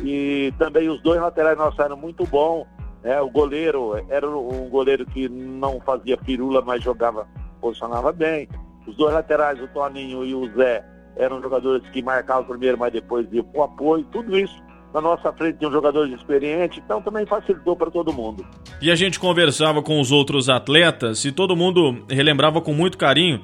E 0.00 0.52
também 0.58 0.88
os 0.88 1.00
dois 1.02 1.20
laterais 1.20 1.56
nossos 1.56 1.78
eram 1.78 1.96
muito 1.96 2.26
bons. 2.26 2.66
Né? 3.02 3.20
O 3.20 3.30
goleiro 3.30 3.94
era 4.08 4.28
um 4.28 4.68
goleiro 4.68 5.04
que 5.06 5.28
não 5.28 5.80
fazia 5.80 6.16
firula, 6.24 6.62
mas 6.62 6.82
jogava, 6.82 7.26
posicionava 7.60 8.12
bem. 8.12 8.48
Os 8.86 8.96
dois 8.96 9.12
laterais, 9.12 9.60
o 9.60 9.68
Toninho 9.68 10.24
e 10.24 10.34
o 10.34 10.50
Zé, 10.54 10.84
eram 11.16 11.42
jogadores 11.42 11.86
que 11.90 12.02
marcavam 12.02 12.44
primeiro, 12.44 12.78
mas 12.78 12.92
depois 12.92 13.26
iam 13.32 13.44
com 13.44 13.62
apoio, 13.62 14.04
tudo 14.10 14.36
isso. 14.36 14.54
Na 14.94 15.00
nossa 15.00 15.32
frente 15.32 15.58
tinha 15.58 15.70
um 15.70 15.72
jogador 15.72 16.06
experiente, 16.08 16.82
então 16.84 17.00
também 17.00 17.24
facilitou 17.24 17.74
para 17.74 17.90
todo 17.90 18.12
mundo. 18.12 18.44
E 18.80 18.90
a 18.90 18.94
gente 18.94 19.18
conversava 19.18 19.82
com 19.82 19.98
os 20.00 20.12
outros 20.12 20.50
atletas 20.50 21.24
e 21.24 21.32
todo 21.32 21.56
mundo 21.56 22.04
relembrava 22.10 22.60
com 22.60 22.74
muito 22.74 22.98
carinho 22.98 23.40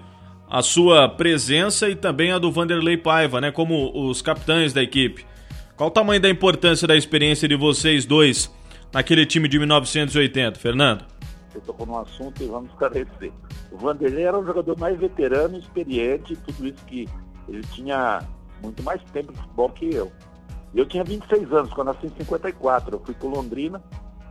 a 0.50 0.62
sua 0.62 1.08
presença 1.08 1.88
e 1.88 1.94
também 1.94 2.32
a 2.32 2.38
do 2.38 2.50
Vanderlei 2.50 2.96
Paiva, 2.96 3.40
né, 3.40 3.50
como 3.50 3.92
os 4.08 4.22
capitães 4.22 4.72
da 4.72 4.82
equipe. 4.82 5.26
Qual 5.76 5.88
o 5.88 5.92
tamanho 5.92 6.20
da 6.20 6.28
importância 6.28 6.88
da 6.88 6.96
experiência 6.96 7.46
de 7.46 7.54
vocês 7.54 8.04
dois 8.04 8.50
naquele 8.92 9.26
time 9.26 9.48
de 9.48 9.58
1980, 9.58 10.58
Fernando? 10.58 11.04
Você 11.52 11.60
tocou 11.60 11.86
num 11.86 11.98
assunto 11.98 12.42
e 12.42 12.46
vamos 12.46 12.70
esclarecer. 12.70 13.32
O 13.70 13.76
Vanderlei 13.76 14.24
era 14.24 14.38
um 14.38 14.44
jogador 14.44 14.78
mais 14.78 14.98
veterano, 14.98 15.58
experiente, 15.58 16.36
tudo 16.36 16.66
isso 16.66 16.84
que 16.86 17.08
ele 17.48 17.62
tinha 17.74 18.22
muito 18.62 18.82
mais 18.82 19.02
tempo 19.12 19.32
de 19.32 19.38
futebol 19.38 19.68
que 19.70 19.94
eu. 19.94 20.10
Eu 20.74 20.86
tinha 20.86 21.04
26 21.04 21.52
anos, 21.52 21.72
quando 21.72 21.88
nasci 21.88 22.06
em 22.06 22.10
54. 22.18 22.94
Eu 22.94 23.00
fui 23.00 23.14
para 23.14 23.28
Londrina 23.28 23.82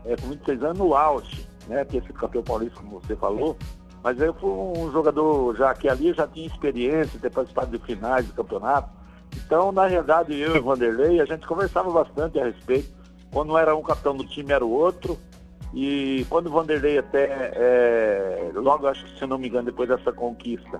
é, 0.05 0.15
com 0.15 0.27
26 0.29 0.63
anos 0.63 0.77
no 0.77 0.95
auge, 0.95 1.47
né? 1.67 1.83
Tinha 1.85 2.01
sido 2.01 2.13
campeão 2.13 2.43
paulista, 2.43 2.79
como 2.79 2.99
você 2.99 3.15
falou. 3.15 3.57
Mas 4.03 4.19
eu 4.19 4.33
fui 4.33 4.49
um 4.49 4.91
jogador 4.91 5.55
já 5.55 5.73
que 5.73 5.89
ali 5.89 6.13
já 6.13 6.27
tinha 6.27 6.47
experiência, 6.47 7.19
ter 7.19 7.31
participado 7.31 7.77
de 7.77 7.83
finais 7.83 8.25
do 8.27 8.33
campeonato. 8.33 8.89
Então, 9.35 9.71
na 9.71 9.87
realidade, 9.87 10.39
eu 10.39 10.55
e 10.55 10.59
o 10.59 10.63
Vanderlei, 10.63 11.19
a 11.19 11.25
gente 11.25 11.45
conversava 11.45 11.91
bastante 11.91 12.39
a 12.39 12.45
respeito. 12.45 12.89
Quando 13.31 13.57
era 13.57 13.75
um 13.75 13.83
capitão 13.83 14.15
do 14.15 14.25
time, 14.25 14.53
era 14.53 14.65
o 14.65 14.71
outro. 14.71 15.17
E 15.73 16.25
quando 16.29 16.47
o 16.47 16.51
Vanderlei 16.51 16.97
até, 16.97 17.51
é, 17.53 18.51
logo 18.55 18.87
acho 18.87 19.03
que 19.05 19.19
se 19.19 19.25
não 19.25 19.37
me 19.37 19.47
engano, 19.47 19.65
depois 19.65 19.89
dessa 19.89 20.11
conquista, 20.11 20.79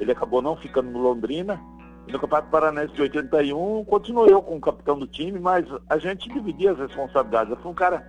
ele 0.00 0.12
acabou 0.12 0.40
não 0.40 0.56
ficando 0.56 0.90
no 0.90 1.00
Londrina. 1.00 1.60
E 2.06 2.12
no 2.12 2.18
Campeonato 2.18 2.50
Paranense 2.50 2.92
de 2.94 3.02
81, 3.02 3.84
continuou 3.84 4.26
eu 4.26 4.42
como 4.42 4.60
capitão 4.60 4.98
do 4.98 5.06
time, 5.06 5.38
mas 5.38 5.66
a 5.88 5.96
gente 5.98 6.28
dividia 6.28 6.72
as 6.72 6.78
responsabilidades. 6.78 7.50
Eu 7.50 7.56
fui 7.58 7.70
um 7.70 7.74
cara 7.74 8.04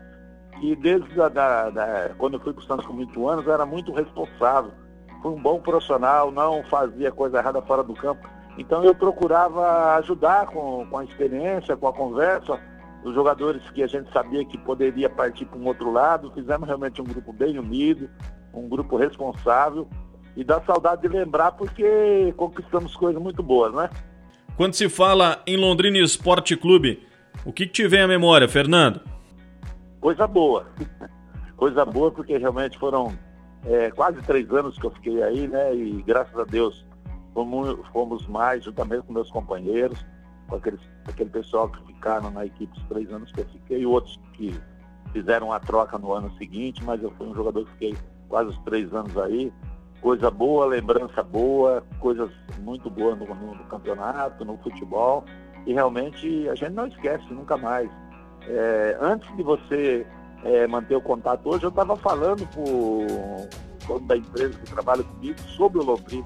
que 0.59 0.75
desde 0.75 1.21
a, 1.21 1.29
da, 1.29 1.69
da, 1.69 2.11
quando 2.17 2.35
eu 2.35 2.39
fui 2.39 2.53
para 2.53 2.61
o 2.61 2.65
Santos 2.65 2.85
com 2.85 2.95
20 2.95 3.15
anos, 3.25 3.47
era 3.47 3.65
muito 3.65 3.91
responsável. 3.91 4.71
Fui 5.21 5.31
um 5.31 5.41
bom 5.41 5.59
profissional, 5.59 6.31
não 6.31 6.63
fazia 6.65 7.11
coisa 7.11 7.37
errada 7.39 7.61
fora 7.61 7.83
do 7.83 7.93
campo. 7.93 8.27
Então 8.57 8.83
eu 8.83 8.95
procurava 8.95 9.95
ajudar 9.95 10.47
com, 10.47 10.85
com 10.89 10.97
a 10.97 11.03
experiência, 11.03 11.75
com 11.75 11.87
a 11.87 11.93
conversa, 11.93 12.59
os 13.03 13.13
jogadores 13.13 13.61
que 13.71 13.83
a 13.83 13.87
gente 13.87 14.11
sabia 14.11 14.45
que 14.45 14.57
poderia 14.57 15.09
partir 15.09 15.45
para 15.45 15.59
um 15.59 15.65
outro 15.65 15.91
lado. 15.91 16.31
Fizemos 16.33 16.67
realmente 16.67 17.01
um 17.01 17.05
grupo 17.05 17.33
bem 17.33 17.59
unido, 17.59 18.09
um 18.53 18.67
grupo 18.69 18.95
responsável. 18.95 19.87
E 20.35 20.43
dá 20.43 20.61
saudade 20.61 21.01
de 21.01 21.07
lembrar 21.07 21.51
porque 21.51 22.33
conquistamos 22.35 22.95
coisas 22.95 23.21
muito 23.21 23.41
boas, 23.41 23.73
né? 23.73 23.89
Quando 24.57 24.73
se 24.73 24.89
fala 24.89 25.41
em 25.45 25.57
Londrina 25.57 25.97
Esporte 25.97 26.55
Clube, 26.55 27.05
o 27.45 27.51
que, 27.51 27.65
que 27.65 27.73
te 27.73 27.87
vem 27.87 28.01
à 28.01 28.07
memória, 28.07 28.47
Fernando? 28.47 29.14
Coisa 30.05 30.27
boa. 30.27 30.67
Coisa 31.57 31.83
boa 31.83 32.11
porque 32.11 32.37
realmente 32.37 32.77
foram 32.77 33.11
é, 33.65 33.89
quase 33.89 34.21
três 34.21 34.47
anos 34.51 34.77
que 34.77 34.85
eu 34.85 34.91
fiquei 34.91 35.23
aí, 35.23 35.47
né? 35.47 35.73
E 35.73 35.99
graças 36.03 36.37
a 36.37 36.43
Deus 36.43 36.85
fomos, 37.91 38.27
mais, 38.27 38.63
juntamente 38.63 39.01
com 39.07 39.13
meus 39.13 39.31
companheiros 39.31 40.05
com 40.47 40.57
aqueles, 40.57 40.79
aquele 41.07 41.31
pessoal 41.31 41.69
que 41.69 41.83
ficaram 41.87 42.29
na 42.29 42.45
equipe 42.45 42.71
os 42.77 42.83
três 42.83 43.11
anos 43.11 43.31
que 43.31 43.41
eu 43.41 43.45
fiquei, 43.45 43.79
e 43.79 43.85
outros 43.87 44.19
que 44.33 44.55
fizeram 45.11 45.51
a 45.51 45.59
troca 45.59 45.97
no 45.97 46.13
ano 46.13 46.31
seguinte, 46.37 46.83
mas 46.83 47.01
eu 47.01 47.09
fui 47.17 47.25
um 47.25 47.33
jogador 47.33 47.65
que 47.65 47.71
fiquei 47.71 47.97
quase 48.29 48.51
os 48.51 48.59
três 48.59 48.93
anos 48.93 49.17
aí. 49.17 49.51
Coisa 50.01 50.29
boa, 50.29 50.67
lembrança 50.67 51.23
boa, 51.23 51.83
coisas 51.99 52.29
muito 52.59 52.91
boas 52.91 53.17
no, 53.17 53.25
no 53.25 53.63
campeonato, 53.63 54.45
no 54.45 54.55
futebol. 54.59 55.25
E 55.65 55.73
realmente 55.73 56.47
a 56.47 56.53
gente 56.53 56.73
não 56.73 56.85
esquece 56.85 57.25
nunca 57.33 57.57
mais. 57.57 57.89
É, 58.47 58.97
antes 59.01 59.35
de 59.35 59.43
você 59.43 60.05
é, 60.43 60.67
manter 60.67 60.95
o 60.95 61.01
contato 61.01 61.49
hoje, 61.49 61.63
eu 61.63 61.69
estava 61.69 61.95
falando 61.95 62.47
com 62.53 62.63
o 62.63 63.49
dono 63.87 64.07
da 64.07 64.17
empresa 64.17 64.57
que 64.59 64.71
trabalha 64.71 65.03
comigo 65.03 65.39
sobre 65.57 65.79
o 65.79 65.83
Londrina 65.83 66.25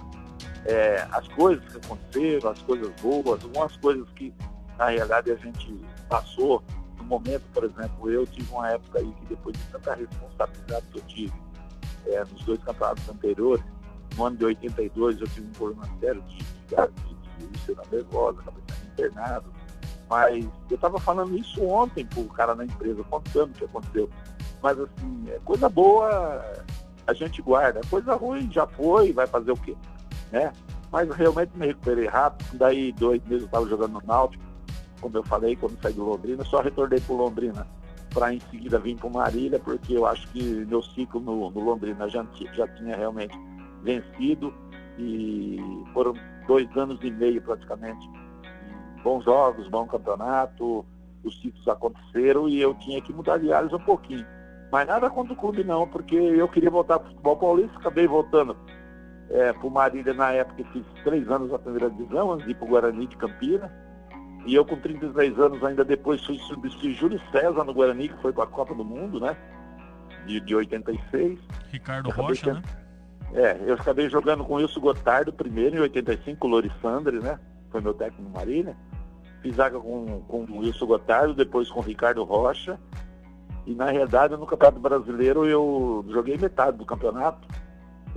é, 0.65 1.07
as 1.11 1.27
coisas 1.29 1.63
que 1.65 1.77
aconteceram, 1.77 2.51
as 2.51 2.61
coisas 2.61 2.89
boas, 3.01 3.43
algumas 3.43 3.75
coisas 3.77 4.07
que 4.11 4.33
na 4.77 4.89
realidade 4.89 5.31
a 5.31 5.35
gente 5.35 5.85
passou. 6.07 6.63
No 6.97 7.03
momento, 7.05 7.43
por 7.53 7.63
exemplo, 7.63 8.11
eu 8.11 8.25
tive 8.27 8.51
uma 8.51 8.69
época 8.69 8.99
aí 8.99 9.11
que 9.19 9.25
depois 9.27 9.57
de 9.57 9.63
tanta 9.65 9.95
responsabilidade 9.95 10.85
que 10.91 10.99
eu 10.99 11.03
tive 11.03 11.33
é, 12.07 12.19
nos 12.19 12.43
dois 12.43 12.61
campeonatos 12.63 13.09
anteriores, 13.09 13.63
no 14.15 14.25
ano 14.25 14.37
de 14.37 14.45
82 14.45 15.21
eu 15.21 15.27
tive 15.27 15.47
um 15.47 15.51
problema 15.51 15.89
sério 15.99 16.21
de, 16.23 16.37
de, 16.37 16.75
de 17.37 17.45
úlcera 17.45 17.83
nervosa, 17.91 18.41
acabei 18.41 18.63
sendo 18.67 18.91
internado. 18.91 19.58
Mas 20.09 20.45
eu 20.69 20.75
estava 20.75 20.99
falando 20.99 21.37
isso 21.37 21.63
ontem 21.63 22.05
para 22.05 22.19
o 22.19 22.27
cara 22.29 22.55
na 22.55 22.65
empresa, 22.65 23.03
contando 23.03 23.51
o 23.51 23.53
que 23.53 23.65
aconteceu. 23.65 24.09
Mas 24.61 24.79
assim, 24.79 25.25
é 25.29 25.39
coisa 25.45 25.69
boa 25.69 26.43
a 27.05 27.13
gente 27.13 27.41
guarda, 27.41 27.81
coisa 27.89 28.15
ruim 28.15 28.49
já 28.51 28.67
foi, 28.67 29.11
vai 29.11 29.25
fazer 29.25 29.51
o 29.51 29.57
quê? 29.57 29.75
né? 30.31 30.51
Mas 30.91 31.09
realmente 31.09 31.51
me 31.55 31.67
recuperei 31.67 32.07
rápido. 32.07 32.57
Daí 32.57 32.91
dois 32.93 33.21
meses 33.23 33.41
eu 33.41 33.45
estava 33.45 33.67
jogando 33.67 33.93
no 33.93 34.01
Náutico, 34.05 34.43
como 35.01 35.17
eu 35.17 35.23
falei, 35.23 35.55
quando 35.55 35.79
saí 35.81 35.93
do 35.93 36.03
Londrina, 36.03 36.43
só 36.43 36.61
retornei 36.61 36.99
para 36.99 37.15
Londrina 37.15 37.67
para 38.13 38.33
em 38.33 38.39
seguida 38.49 38.79
vir 38.79 38.97
para 38.97 39.09
Marília, 39.09 39.59
porque 39.59 39.93
eu 39.93 40.05
acho 40.05 40.27
que 40.29 40.41
meu 40.65 40.81
ciclo 40.81 41.21
no, 41.21 41.51
no 41.51 41.59
Londrina 41.59 42.09
já, 42.09 42.25
já 42.53 42.67
tinha 42.69 42.97
realmente 42.97 43.37
vencido 43.83 44.51
e 44.97 45.59
foram 45.93 46.13
dois 46.47 46.67
anos 46.75 46.99
e 47.03 47.11
meio 47.11 47.39
praticamente. 47.41 48.09
Bons 49.03 49.23
jogos, 49.23 49.67
bom 49.67 49.85
campeonato, 49.87 50.85
os 51.23 51.35
títulos 51.35 51.67
aconteceram 51.67 52.47
e 52.47 52.61
eu 52.61 52.73
tinha 52.75 53.01
que 53.01 53.13
mudar 53.13 53.37
de 53.37 53.51
áreas 53.51 53.73
um 53.73 53.79
pouquinho. 53.79 54.25
Mas 54.71 54.87
nada 54.87 55.09
contra 55.09 55.33
o 55.33 55.35
clube 55.35 55.63
não, 55.63 55.87
porque 55.87 56.15
eu 56.15 56.47
queria 56.47 56.69
voltar 56.69 56.99
para 56.99 57.07
o 57.07 57.11
futebol 57.11 57.37
paulista, 57.37 57.77
acabei 57.77 58.07
voltando 58.07 58.55
é, 59.29 59.53
para 59.53 59.67
o 59.67 59.71
Marília 59.71 60.13
na 60.13 60.31
época 60.31 60.63
fiz 60.73 60.83
três 61.03 61.29
anos 61.29 61.51
na 61.51 61.59
primeira 61.59 61.89
divisão, 61.89 62.31
antes 62.31 62.45
de 62.45 62.51
ir 62.51 62.55
para 62.55 62.65
o 62.65 62.69
Guarani 62.69 63.07
de 63.07 63.15
Campinas. 63.15 63.69
E 64.45 64.55
eu 64.55 64.65
com 64.65 64.77
33 64.77 65.37
anos 65.37 65.63
ainda 65.63 65.85
depois 65.85 66.25
fui 66.25 66.37
substituir 66.39 66.93
Júlio 66.93 67.21
César 67.31 67.63
no 67.63 67.73
Guarani, 67.73 68.09
que 68.09 68.21
foi 68.21 68.33
para 68.33 68.45
a 68.45 68.47
Copa 68.47 68.73
do 68.73 68.83
Mundo, 68.83 69.19
né? 69.19 69.37
De, 70.25 70.39
de 70.39 70.55
86. 70.55 71.39
Ricardo 71.71 72.09
Rocha, 72.09 72.53
né? 72.53 72.61
É, 73.33 73.59
eu 73.67 73.75
acabei 73.75 74.09
jogando 74.09 74.43
com 74.43 74.53
o 74.53 74.57
Wilson 74.57 74.79
Gotardo 74.79 75.31
primeiro, 75.31 75.75
em 75.75 75.81
85, 75.81 76.39
com 76.39 76.47
o 76.47 76.51
Lorissandre, 76.51 77.19
né? 77.19 77.39
Foi 77.69 77.81
meu 77.81 77.93
técnico 77.93 78.23
no 78.23 78.29
Marília. 78.29 78.75
Fiz 79.41 79.55
com, 79.55 80.21
com 80.27 80.43
o 80.43 80.59
Wilson 80.59 80.85
Gotardo, 80.85 81.33
depois 81.33 81.69
com 81.71 81.79
o 81.79 81.83
Ricardo 81.83 82.23
Rocha. 82.23 82.79
E 83.65 83.73
na 83.73 83.91
realidade 83.91 84.35
no 84.35 84.45
Campeonato 84.45 84.79
Brasileiro 84.79 85.45
eu 85.45 86.05
joguei 86.09 86.37
metade 86.37 86.77
do 86.77 86.85
campeonato. 86.85 87.47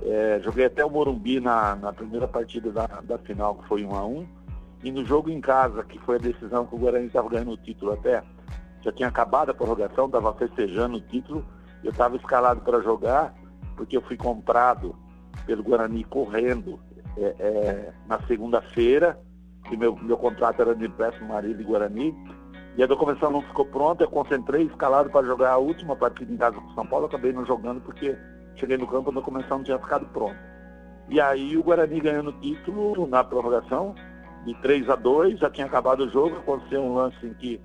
É, 0.01 0.41
joguei 0.43 0.65
até 0.65 0.83
o 0.83 0.89
Morumbi 0.89 1.39
na, 1.39 1.75
na 1.75 1.93
primeira 1.93 2.27
partida 2.27 2.71
da, 2.71 2.87
da 2.87 3.17
final, 3.19 3.55
que 3.55 3.67
foi 3.67 3.85
1 3.85 3.95
a 3.95 4.05
1 4.05 4.27
E 4.83 4.91
no 4.91 5.05
jogo 5.05 5.29
em 5.29 5.39
casa, 5.39 5.83
que 5.83 5.99
foi 5.99 6.15
a 6.15 6.19
decisão 6.19 6.65
que 6.65 6.75
o 6.75 6.77
Guarani 6.77 7.07
estava 7.07 7.29
ganhando 7.29 7.51
o 7.51 7.57
título 7.57 7.93
até, 7.93 8.23
já 8.81 8.91
tinha 8.91 9.07
acabado 9.07 9.51
a 9.51 9.53
prorrogação, 9.53 10.07
estava 10.07 10.33
festejando 10.33 10.97
o 10.97 11.01
título, 11.01 11.45
eu 11.83 11.91
estava 11.91 12.17
escalado 12.17 12.61
para 12.61 12.81
jogar, 12.81 13.33
porque 13.77 13.95
eu 13.95 14.01
fui 14.01 14.17
comprado 14.17 14.95
pelo 15.45 15.63
Guarani 15.63 16.03
correndo 16.03 16.79
é, 17.17 17.35
é, 17.39 17.93
na 18.07 18.19
segunda-feira, 18.23 19.19
que 19.73 19.77
meu, 19.77 19.95
meu 19.95 20.17
contrato 20.17 20.61
era 20.61 20.75
de 20.75 20.85
empréstimo 20.85 21.29
Marília 21.29 21.61
e 21.61 21.65
Guarani, 21.65 22.15
e 22.77 22.83
a 22.83 22.87
documentação 22.87 23.31
não 23.31 23.41
ficou 23.41 23.65
pronta, 23.65 24.03
eu 24.03 24.09
concentrei, 24.09 24.63
escalado 24.63 25.09
para 25.09 25.25
jogar 25.25 25.51
a 25.51 25.57
última 25.57 25.95
partida 25.95 26.31
em 26.31 26.37
casa 26.37 26.59
com 26.59 26.67
o 26.67 26.73
São 26.73 26.85
Paulo, 26.85 27.05
acabei 27.05 27.31
não 27.31 27.45
jogando 27.45 27.81
porque 27.81 28.15
Cheguei 28.55 28.77
no 28.77 28.87
campo, 28.87 29.09
a 29.09 29.13
documentação 29.13 29.57
não 29.57 29.65
tinha 29.65 29.79
ficado 29.79 30.05
pronta. 30.07 30.37
E 31.09 31.19
aí 31.19 31.57
o 31.57 31.63
Guarani 31.63 31.99
ganhando 31.99 32.29
o 32.29 32.33
título 32.33 33.07
na 33.07 33.23
prorrogação, 33.23 33.95
de 34.45 34.53
3 34.61 34.89
a 34.89 34.95
2 34.95 35.39
já 35.39 35.49
tinha 35.49 35.65
acabado 35.65 36.01
o 36.01 36.09
jogo, 36.09 36.37
aconteceu 36.37 36.81
um 36.81 36.93
lance 36.93 37.25
em 37.25 37.33
que 37.33 37.61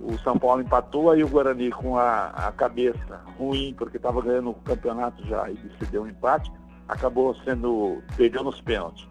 o 0.00 0.18
São 0.18 0.38
Paulo 0.38 0.60
empatou, 0.60 1.10
aí 1.10 1.22
o 1.22 1.28
Guarani 1.28 1.70
com 1.70 1.96
a, 1.96 2.26
a 2.28 2.52
cabeça 2.52 3.20
ruim, 3.38 3.74
porque 3.76 3.96
estava 3.96 4.20
ganhando 4.20 4.50
o 4.50 4.54
campeonato 4.54 5.24
já 5.26 5.48
e 5.50 5.54
decidiu 5.54 6.02
um 6.02 6.08
empate, 6.08 6.52
acabou 6.88 7.34
sendo, 7.44 8.02
perdeu 8.16 8.42
nos 8.42 8.60
pênaltis. 8.60 9.08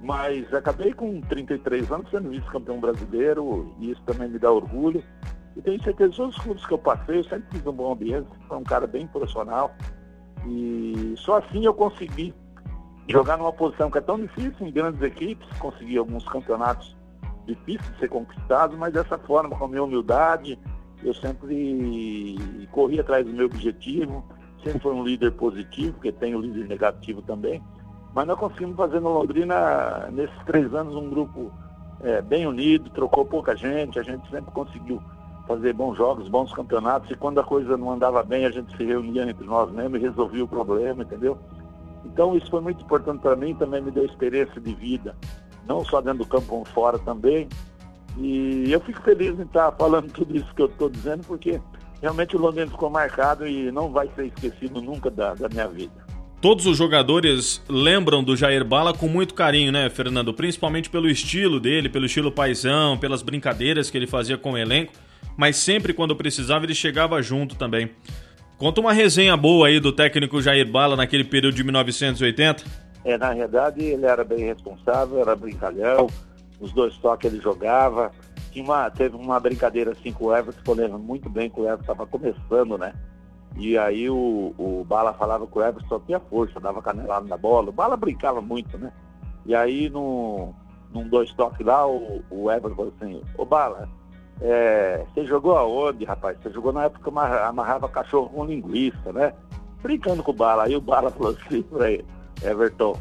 Mas 0.00 0.52
acabei 0.54 0.92
com 0.94 1.20
33 1.20 1.92
anos 1.92 2.10
sendo 2.10 2.30
vice-campeão 2.30 2.80
brasileiro, 2.80 3.74
e 3.78 3.90
isso 3.90 4.02
também 4.06 4.28
me 4.28 4.38
dá 4.38 4.50
orgulho. 4.50 5.04
E 5.56 5.60
tenho 5.60 5.82
certeza 5.82 6.10
que 6.10 6.16
todos 6.16 6.36
os 6.36 6.42
clubes 6.42 6.64
que 6.64 6.72
eu 6.72 6.78
passei, 6.78 7.18
eu 7.18 7.24
sempre 7.24 7.44
fiz 7.50 7.66
um 7.66 7.72
bom 7.72 7.92
ambiente, 7.92 8.28
foi 8.48 8.56
um 8.56 8.64
cara 8.64 8.86
bem 8.86 9.06
profissional, 9.06 9.74
e 10.46 11.14
só 11.18 11.38
assim 11.38 11.64
eu 11.64 11.74
consegui 11.74 12.32
jogar 13.08 13.36
numa 13.36 13.52
posição 13.52 13.90
que 13.90 13.98
é 13.98 14.00
tão 14.00 14.18
difícil 14.18 14.66
em 14.66 14.72
grandes 14.72 15.02
equipes, 15.02 15.46
conseguir 15.58 15.98
alguns 15.98 16.24
campeonatos 16.28 16.96
difíceis 17.46 17.92
de 17.92 17.98
ser 17.98 18.08
conquistados, 18.08 18.78
mas 18.78 18.92
dessa 18.92 19.18
forma, 19.18 19.56
com 19.56 19.64
a 19.64 19.68
minha 19.68 19.82
humildade, 19.82 20.58
eu 21.02 21.12
sempre 21.14 22.36
corri 22.70 23.00
atrás 23.00 23.26
do 23.26 23.32
meu 23.32 23.46
objetivo, 23.46 24.24
sempre 24.62 24.80
fui 24.80 24.92
um 24.92 25.04
líder 25.04 25.32
positivo, 25.32 25.94
porque 25.94 26.12
tenho 26.12 26.40
líder 26.40 26.68
negativo 26.68 27.20
também, 27.22 27.62
mas 28.14 28.26
nós 28.26 28.38
conseguimos 28.38 28.76
fazer 28.76 29.00
no 29.00 29.10
Londrina, 29.10 30.08
nesses 30.12 30.44
três 30.44 30.72
anos, 30.74 30.94
um 30.94 31.08
grupo 31.08 31.52
é, 32.00 32.20
bem 32.20 32.46
unido, 32.46 32.90
trocou 32.90 33.24
pouca 33.24 33.54
gente, 33.54 33.98
a 33.98 34.02
gente 34.02 34.28
sempre 34.30 34.50
conseguiu 34.50 35.00
fazer 35.46 35.72
bons 35.72 35.96
jogos, 35.96 36.28
bons 36.28 36.52
campeonatos, 36.52 37.10
e 37.10 37.14
quando 37.14 37.40
a 37.40 37.44
coisa 37.44 37.76
não 37.76 37.92
andava 37.92 38.22
bem, 38.22 38.46
a 38.46 38.50
gente 38.50 38.76
se 38.76 38.84
reunia 38.84 39.28
entre 39.28 39.44
nós 39.44 39.70
mesmos 39.72 40.00
e 40.00 40.02
resolvia 40.02 40.44
o 40.44 40.48
problema, 40.48 41.02
entendeu? 41.02 41.38
Então 42.04 42.36
isso 42.36 42.50
foi 42.50 42.60
muito 42.60 42.82
importante 42.82 43.20
para 43.20 43.36
mim, 43.36 43.54
também 43.54 43.82
me 43.82 43.90
deu 43.90 44.04
experiência 44.04 44.60
de 44.60 44.74
vida, 44.74 45.14
não 45.66 45.84
só 45.84 46.00
dentro 46.00 46.20
do 46.20 46.26
campo, 46.26 46.46
como 46.46 46.64
fora 46.64 46.98
também. 46.98 47.48
E 48.16 48.70
eu 48.70 48.80
fico 48.80 49.00
feliz 49.02 49.38
em 49.38 49.42
estar 49.42 49.72
falando 49.72 50.10
tudo 50.12 50.36
isso 50.36 50.52
que 50.54 50.62
eu 50.62 50.66
estou 50.66 50.88
dizendo, 50.88 51.24
porque 51.26 51.60
realmente 52.00 52.36
o 52.36 52.40
Londrina 52.40 52.70
ficou 52.70 52.90
marcado 52.90 53.46
e 53.46 53.70
não 53.70 53.90
vai 53.90 54.08
ser 54.14 54.26
esquecido 54.26 54.80
nunca 54.80 55.10
da, 55.10 55.34
da 55.34 55.48
minha 55.48 55.68
vida. 55.68 56.09
Todos 56.40 56.66
os 56.66 56.76
jogadores 56.76 57.62
lembram 57.68 58.24
do 58.24 58.34
Jair 58.34 58.64
Bala 58.64 58.94
com 58.94 59.06
muito 59.06 59.34
carinho, 59.34 59.70
né, 59.70 59.90
Fernando? 59.90 60.32
Principalmente 60.32 60.88
pelo 60.88 61.08
estilo 61.08 61.60
dele, 61.60 61.88
pelo 61.88 62.06
estilo 62.06 62.32
paisão, 62.32 62.96
pelas 62.96 63.22
brincadeiras 63.22 63.90
que 63.90 63.98
ele 63.98 64.06
fazia 64.06 64.38
com 64.38 64.52
o 64.52 64.58
elenco 64.58 64.92
mas 65.40 65.56
sempre 65.56 65.94
quando 65.94 66.14
precisava 66.14 66.66
ele 66.66 66.74
chegava 66.74 67.22
junto 67.22 67.56
também. 67.56 67.90
Conta 68.58 68.78
uma 68.78 68.92
resenha 68.92 69.34
boa 69.38 69.68
aí 69.68 69.80
do 69.80 69.90
técnico 69.90 70.42
Jair 70.42 70.70
Bala 70.70 70.96
naquele 70.96 71.24
período 71.24 71.54
de 71.54 71.64
1980. 71.64 72.62
É, 73.04 73.16
na 73.16 73.32
realidade 73.32 73.82
ele 73.82 74.04
era 74.04 74.22
bem 74.22 74.40
responsável, 74.40 75.18
era 75.18 75.34
brincalhão, 75.34 76.08
os 76.60 76.72
dois 76.72 76.94
toques 76.98 77.32
ele 77.32 77.42
jogava. 77.42 78.12
Uma, 78.54 78.90
teve 78.90 79.16
uma 79.16 79.40
brincadeira 79.40 79.92
assim 79.92 80.12
com 80.12 80.26
o 80.26 80.36
Everton, 80.36 80.60
que 80.62 80.68
eu 80.68 80.74
lembro 80.74 80.98
muito 80.98 81.30
bem 81.30 81.48
que 81.48 81.58
o 81.58 81.64
Everton 81.64 81.80
estava 81.80 82.06
começando, 82.06 82.76
né? 82.76 82.92
E 83.56 83.76
aí 83.76 84.08
o, 84.08 84.54
o 84.56 84.84
Bala 84.88 85.12
falava 85.12 85.46
que 85.46 85.58
o 85.58 85.62
Everton 85.62 85.88
só 85.88 85.98
tinha 86.00 86.20
força, 86.20 86.60
dava 86.60 86.80
canelada 86.80 87.26
na 87.26 87.36
bola. 87.36 87.70
O 87.70 87.72
Bala 87.72 87.96
brincava 87.96 88.40
muito, 88.40 88.78
né? 88.78 88.92
E 89.44 89.54
aí 89.54 89.90
no, 89.90 90.54
num 90.92 91.08
dois 91.08 91.32
toques 91.32 91.64
lá, 91.64 91.86
o, 91.86 92.22
o 92.30 92.50
Everton 92.50 92.76
falou 92.76 92.92
assim, 93.00 93.22
ô 93.36 93.44
Bala, 93.44 93.88
é, 94.40 95.04
você 95.12 95.24
jogou 95.26 95.56
aonde, 95.56 96.04
rapaz? 96.04 96.38
Você 96.42 96.50
jogou 96.50 96.72
na 96.72 96.84
época 96.84 97.10
que 97.10 97.18
amarrava 97.18 97.88
cachorro 97.88 98.30
com 98.30 98.44
linguiça, 98.44 99.12
né? 99.12 99.34
Brincando 99.82 100.22
com 100.22 100.30
o 100.30 100.34
Bala. 100.34 100.64
Aí 100.64 100.76
o 100.76 100.80
Bala 100.80 101.10
falou 101.12 101.36
assim 101.36 101.62
pra 101.62 101.90
ele, 101.90 102.06
Everton, 102.42 102.96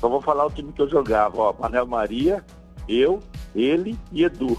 só 0.00 0.08
vou 0.08 0.22
falar 0.22 0.46
o 0.46 0.50
time 0.50 0.72
que 0.72 0.80
eu 0.80 0.88
jogava, 0.88 1.36
ó, 1.36 1.54
Manel 1.58 1.86
Maria, 1.86 2.44
eu, 2.88 3.20
ele 3.54 3.98
e 4.10 4.24
Edu. 4.24 4.56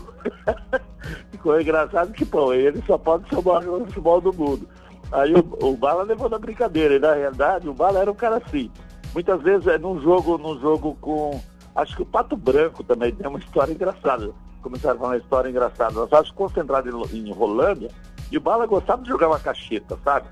ficou 1.31 1.59
engraçado 1.59 2.13
que, 2.13 2.23
pô, 2.23 2.53
ele 2.53 2.81
só 2.85 2.97
pode 2.97 3.27
ser 3.27 3.35
o 3.35 3.43
maior 3.43 3.79
futebol 3.85 4.21
do 4.21 4.31
mundo. 4.31 4.67
Aí 5.11 5.33
o, 5.33 5.67
o 5.67 5.75
Bala 5.75 6.03
levou 6.03 6.29
na 6.29 6.39
brincadeira, 6.39 6.95
e 6.95 6.99
na 6.99 7.13
realidade 7.13 7.67
o 7.67 7.73
Bala 7.73 7.99
era 7.99 8.11
um 8.11 8.15
cara 8.15 8.37
assim. 8.37 8.71
Muitas 9.13 9.41
vezes 9.41 9.67
é 9.67 9.77
num 9.77 9.99
jogo, 9.99 10.37
num 10.37 10.59
jogo 10.59 10.95
com. 11.01 11.39
Acho 11.75 11.95
que 11.95 12.01
o 12.01 12.05
Pato 12.05 12.35
Branco 12.35 12.83
também 12.83 13.13
tem 13.13 13.27
uma 13.27 13.39
história 13.39 13.73
engraçada. 13.73 14.31
Começaram 14.61 14.95
a 14.95 14.99
falar 14.99 15.11
uma 15.11 15.17
história 15.17 15.49
engraçada. 15.49 15.93
Nós 15.93 16.05
estávamos 16.05 16.31
concentrados 16.31 17.13
em, 17.13 17.27
em 17.27 17.31
Rolândia 17.31 17.89
e 18.31 18.37
o 18.37 18.41
Bala 18.41 18.65
gostava 18.65 19.01
de 19.01 19.09
jogar 19.09 19.27
uma 19.27 19.39
cacheta, 19.39 19.97
sabe? 20.03 20.27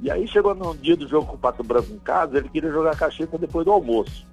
E 0.00 0.10
aí 0.10 0.26
chegou 0.28 0.54
num 0.54 0.76
dia 0.76 0.96
do 0.96 1.08
jogo 1.08 1.26
com 1.26 1.34
o 1.34 1.38
Pato 1.38 1.64
Branco 1.64 1.92
em 1.92 1.98
casa, 1.98 2.36
ele 2.36 2.48
queria 2.48 2.70
jogar 2.70 2.92
a 2.92 2.96
cacheta 2.96 3.38
depois 3.38 3.64
do 3.64 3.72
almoço. 3.72 4.26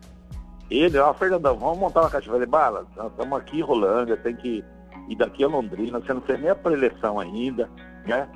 Ele, 0.70 0.98
ó, 0.98 1.14
Fernandão, 1.14 1.58
vamos 1.58 1.78
montar 1.78 2.02
uma 2.02 2.10
cacheta. 2.10 2.32
Falei, 2.32 2.48
Bala, 2.48 2.86
estamos 2.90 3.40
aqui 3.40 3.60
em 3.60 3.62
Rolândia, 3.62 4.18
tem 4.18 4.36
que 4.36 4.64
ir 5.10 5.16
daqui 5.16 5.44
a 5.44 5.48
Londrina, 5.48 6.00
você 6.00 6.14
não 6.14 6.22
fez 6.22 6.40
nem 6.40 6.50
a 6.50 6.56
preleção 6.56 7.20
ainda, 7.20 7.70
né? 8.06 8.28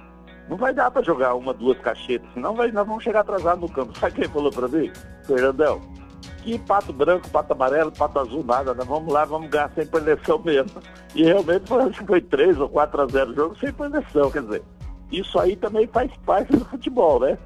Não 0.49 0.57
vai 0.57 0.73
dar 0.73 0.91
para 0.91 1.01
jogar 1.03 1.33
uma, 1.33 1.53
duas 1.53 1.77
cachetas, 1.79 2.27
senão 2.33 2.55
vai, 2.55 2.71
nós 2.71 2.87
vamos 2.87 3.03
chegar 3.03 3.21
atrasados 3.21 3.61
no 3.61 3.69
campo. 3.69 3.97
Sabe 3.99 4.15
quem 4.15 4.29
falou 4.29 4.51
para 4.51 4.67
mim? 4.67 4.91
Fernandão, 5.25 5.81
que 6.43 6.59
pato 6.59 6.93
branco, 6.93 7.29
pato 7.29 7.53
amarelo, 7.53 7.91
pato 7.91 8.19
azul, 8.19 8.43
nada, 8.43 8.73
nós 8.73 8.87
vamos 8.87 9.11
lá, 9.11 9.25
vamos 9.25 9.49
ganhar 9.49 9.71
sem 9.73 9.85
preleção 9.85 10.39
mesmo. 10.39 10.79
E 11.15 11.23
realmente 11.23 11.67
foi, 11.67 11.83
acho 11.83 11.99
que 11.99 12.05
foi 12.05 12.21
3 12.21 12.59
ou 12.59 12.69
4 12.69 13.01
a 13.01 13.07
0 13.07 13.31
o 13.31 13.35
jogo 13.35 13.57
sem 13.59 13.73
preleção, 13.73 14.29
quer 14.29 14.43
dizer, 14.43 14.63
isso 15.11 15.39
aí 15.39 15.55
também 15.55 15.87
faz 15.87 16.11
parte 16.25 16.55
do 16.55 16.65
futebol, 16.65 17.19
né? 17.19 17.37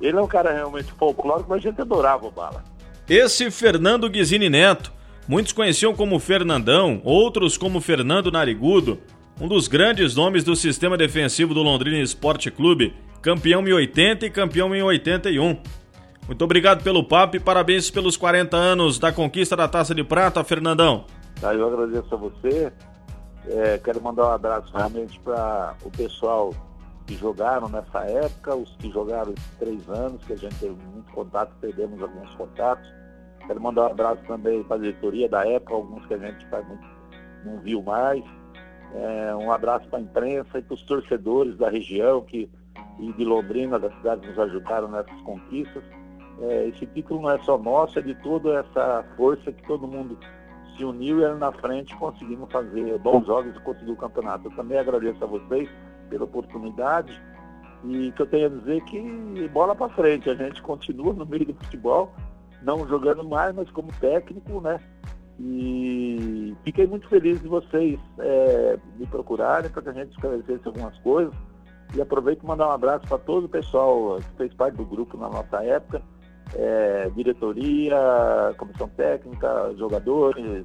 Ele 0.00 0.18
é 0.18 0.20
um 0.20 0.26
cara 0.26 0.52
realmente 0.52 0.92
folclórico, 0.92 1.48
mas 1.48 1.58
a 1.58 1.68
gente 1.70 1.80
adorava 1.80 2.26
o 2.26 2.30
Bala. 2.30 2.62
Esse 3.08 3.50
Fernando 3.50 4.08
Guizini 4.08 4.50
Neto, 4.50 4.92
muitos 5.28 5.52
conheciam 5.52 5.94
como 5.94 6.18
Fernandão, 6.18 7.00
outros 7.04 7.56
como 7.56 7.80
Fernando 7.80 8.32
Narigudo, 8.32 8.98
um 9.40 9.48
dos 9.48 9.66
grandes 9.66 10.14
nomes 10.14 10.44
do 10.44 10.54
sistema 10.54 10.96
defensivo 10.96 11.54
do 11.54 11.62
Londrina 11.62 11.98
Esporte 11.98 12.50
Clube, 12.50 12.94
campeão 13.20 13.66
em 13.66 13.72
80 13.72 14.26
e 14.26 14.30
campeão 14.30 14.74
em 14.74 14.82
81. 14.82 15.58
Muito 16.26 16.44
obrigado 16.44 16.82
pelo 16.82 17.02
papo 17.04 17.36
e 17.36 17.40
parabéns 17.40 17.90
pelos 17.90 18.16
40 18.16 18.56
anos 18.56 18.98
da 18.98 19.12
conquista 19.12 19.56
da 19.56 19.66
Taça 19.66 19.94
de 19.94 20.04
Prata, 20.04 20.42
Fernandão. 20.44 21.04
Tá, 21.40 21.52
eu 21.52 21.66
agradeço 21.66 22.14
a 22.14 22.16
você. 22.16 22.72
É, 23.46 23.78
quero 23.78 24.00
mandar 24.00 24.28
um 24.28 24.32
abraço 24.32 24.72
realmente 24.74 25.18
para 25.20 25.74
o 25.84 25.90
pessoal 25.90 26.54
que 27.06 27.14
jogaram 27.16 27.68
nessa 27.68 27.98
época, 28.04 28.54
os 28.54 28.74
que 28.76 28.90
jogaram 28.90 29.32
esses 29.32 29.58
três 29.58 29.88
anos, 29.90 30.24
que 30.24 30.32
a 30.32 30.36
gente 30.36 30.54
teve 30.54 30.76
muito 30.94 31.12
contato, 31.12 31.52
perdemos 31.60 32.00
alguns 32.00 32.32
contatos. 32.36 32.88
Quero 33.46 33.60
mandar 33.60 33.82
um 33.82 33.90
abraço 33.90 34.22
também 34.26 34.62
para 34.62 34.76
a 34.76 34.78
diretoria 34.78 35.28
da 35.28 35.46
época, 35.46 35.74
alguns 35.74 36.06
que 36.06 36.14
a 36.14 36.18
gente 36.18 36.46
não 37.44 37.58
viu 37.60 37.82
mais. 37.82 38.24
É, 38.94 39.34
um 39.34 39.50
abraço 39.50 39.88
para 39.88 39.98
a 39.98 40.02
imprensa 40.02 40.58
e 40.58 40.62
para 40.62 40.74
os 40.74 40.82
torcedores 40.82 41.56
da 41.56 41.68
região 41.68 42.22
que, 42.22 42.48
e 42.98 43.12
de 43.12 43.24
Londrina, 43.24 43.78
da 43.78 43.90
cidade, 43.90 44.20
que 44.20 44.28
nos 44.28 44.38
ajudaram 44.38 44.88
nessas 44.88 45.20
conquistas. 45.22 45.82
É, 46.40 46.68
esse 46.68 46.86
título 46.86 47.22
não 47.22 47.30
é 47.30 47.38
só 47.42 47.58
nosso, 47.58 47.98
é 47.98 48.02
de 48.02 48.14
toda 48.16 48.60
essa 48.60 49.04
força 49.16 49.52
que 49.52 49.62
todo 49.66 49.86
mundo 49.86 50.18
se 50.76 50.84
uniu 50.84 51.20
e 51.20 51.38
na 51.38 51.52
frente 51.52 51.94
conseguimos 51.96 52.50
fazer 52.50 52.98
bons 52.98 53.26
jogos 53.26 53.54
e 53.54 53.60
conseguir 53.60 53.92
o 53.92 53.96
campeonato. 53.96 54.48
Eu 54.48 54.56
também 54.56 54.78
agradeço 54.78 55.22
a 55.22 55.26
vocês 55.26 55.68
pela 56.08 56.24
oportunidade 56.24 57.20
e 57.84 58.12
que 58.12 58.22
eu 58.22 58.26
tenho 58.26 58.46
a 58.46 58.48
dizer 58.48 58.82
que 58.84 59.48
bola 59.52 59.74
para 59.74 59.88
frente, 59.90 60.30
a 60.30 60.34
gente 60.34 60.62
continua 60.62 61.12
no 61.12 61.26
meio 61.26 61.46
do 61.46 61.54
futebol, 61.54 62.12
não 62.62 62.86
jogando 62.88 63.24
mais, 63.24 63.54
mas 63.54 63.70
como 63.70 63.92
técnico, 64.00 64.60
né? 64.60 64.80
E 65.38 66.54
fiquei 66.64 66.86
muito 66.86 67.08
feliz 67.08 67.40
de 67.40 67.48
vocês 67.48 67.98
é, 68.18 68.78
me 68.96 69.06
procurarem 69.06 69.70
para 69.70 69.82
que 69.82 69.88
a 69.88 69.92
gente 69.92 70.12
esclarecesse 70.12 70.60
algumas 70.64 70.96
coisas. 70.98 71.34
E 71.94 72.00
aproveito 72.00 72.40
para 72.40 72.48
mandar 72.48 72.68
um 72.68 72.72
abraço 72.72 73.06
para 73.06 73.18
todo 73.18 73.44
o 73.44 73.48
pessoal 73.48 74.18
que 74.18 74.36
fez 74.36 74.54
parte 74.54 74.76
do 74.76 74.84
grupo 74.84 75.16
na 75.16 75.28
nossa 75.28 75.62
época, 75.64 76.02
é, 76.54 77.10
diretoria, 77.14 77.96
comissão 78.56 78.88
técnica, 78.96 79.74
jogadores, 79.76 80.64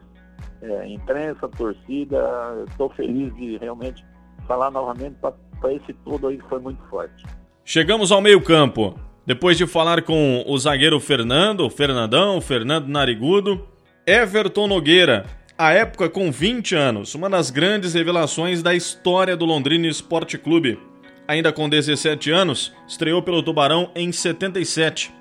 é, 0.61 0.87
imprensa, 0.87 1.47
torcida. 1.49 2.65
Estou 2.69 2.89
feliz 2.91 3.33
de 3.35 3.57
realmente 3.57 4.05
falar 4.47 4.71
novamente 4.71 5.15
para 5.19 5.73
esse 5.73 5.93
todo 6.05 6.27
aí 6.27 6.37
que 6.37 6.47
foi 6.47 6.59
muito 6.59 6.81
forte. 6.89 7.25
Chegamos 7.63 8.11
ao 8.11 8.21
meio-campo. 8.21 8.95
Depois 9.25 9.57
de 9.57 9.67
falar 9.67 10.01
com 10.01 10.43
o 10.47 10.57
zagueiro 10.57 10.99
Fernando, 10.99 11.69
Fernandão, 11.69 12.41
Fernando 12.41 12.87
Narigudo, 12.87 13.63
Everton 14.09 14.67
Nogueira, 14.67 15.27
à 15.55 15.71
época 15.71 16.09
com 16.09 16.31
20 16.31 16.73
anos, 16.73 17.13
uma 17.13 17.29
das 17.29 17.51
grandes 17.51 17.93
revelações 17.93 18.63
da 18.63 18.73
história 18.73 19.37
do 19.37 19.45
Londrina 19.45 19.85
Esporte 19.85 20.35
Clube. 20.35 20.79
Ainda 21.27 21.53
com 21.53 21.69
17 21.69 22.31
anos, 22.31 22.73
estreou 22.87 23.21
pelo 23.21 23.43
Tubarão 23.43 23.91
em 23.95 24.11
77 24.11 25.13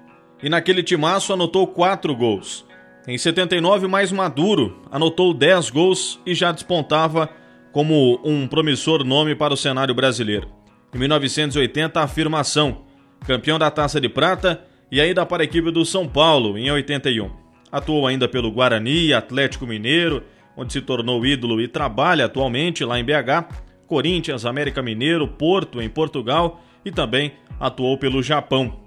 e 0.43 0.49
naquele 0.49 0.83
timaço 0.83 1.35
anotou 1.35 1.67
4 1.67 2.17
gols. 2.17 2.65
Em 3.07 3.19
79, 3.19 3.87
mais 3.87 4.11
maduro, 4.11 4.83
anotou 4.91 5.35
10 5.35 5.69
gols 5.69 6.19
e 6.25 6.35
já 6.35 6.51
despontava 6.51 7.29
como 7.73 8.19
um 8.25 8.49
promissor 8.49 9.05
nome 9.05 9.35
para 9.35 9.53
o 9.53 9.57
cenário 9.57 9.95
brasileiro. 9.95 10.49
Em 10.95 10.99
1980, 10.99 12.01
a 12.01 12.05
afirmação, 12.05 12.87
campeão 13.27 13.59
da 13.59 13.71
Taça 13.71 14.01
de 14.01 14.09
Prata 14.09 14.65
e 14.91 14.99
ainda 14.99 15.27
para 15.27 15.43
a 15.43 15.45
equipe 15.45 15.71
do 15.71 15.85
São 15.85 16.09
Paulo 16.09 16.57
em 16.57 16.71
81. 16.71 17.48
Atuou 17.71 18.07
ainda 18.07 18.29
pelo 18.29 18.51
Guarani, 18.51 19.13
Atlético 19.13 19.67
Mineiro, 19.67 20.23
onde 20.57 20.73
se 20.73 20.81
tornou 20.81 21.25
ídolo 21.25 21.61
e 21.61 21.69
trabalha 21.69 22.25
atualmente 22.25 22.85
lá 22.85 22.99
em 22.99 23.05
BH, 23.05 23.49
Corinthians, 23.87 24.45
América 24.45 24.83
Mineiro, 24.83 25.29
Porto, 25.29 25.81
em 25.81 25.89
Portugal 25.89 26.61
e 26.85 26.91
também 26.91 27.33
atuou 27.61 27.97
pelo 27.99 28.23
Japão. 28.23 28.81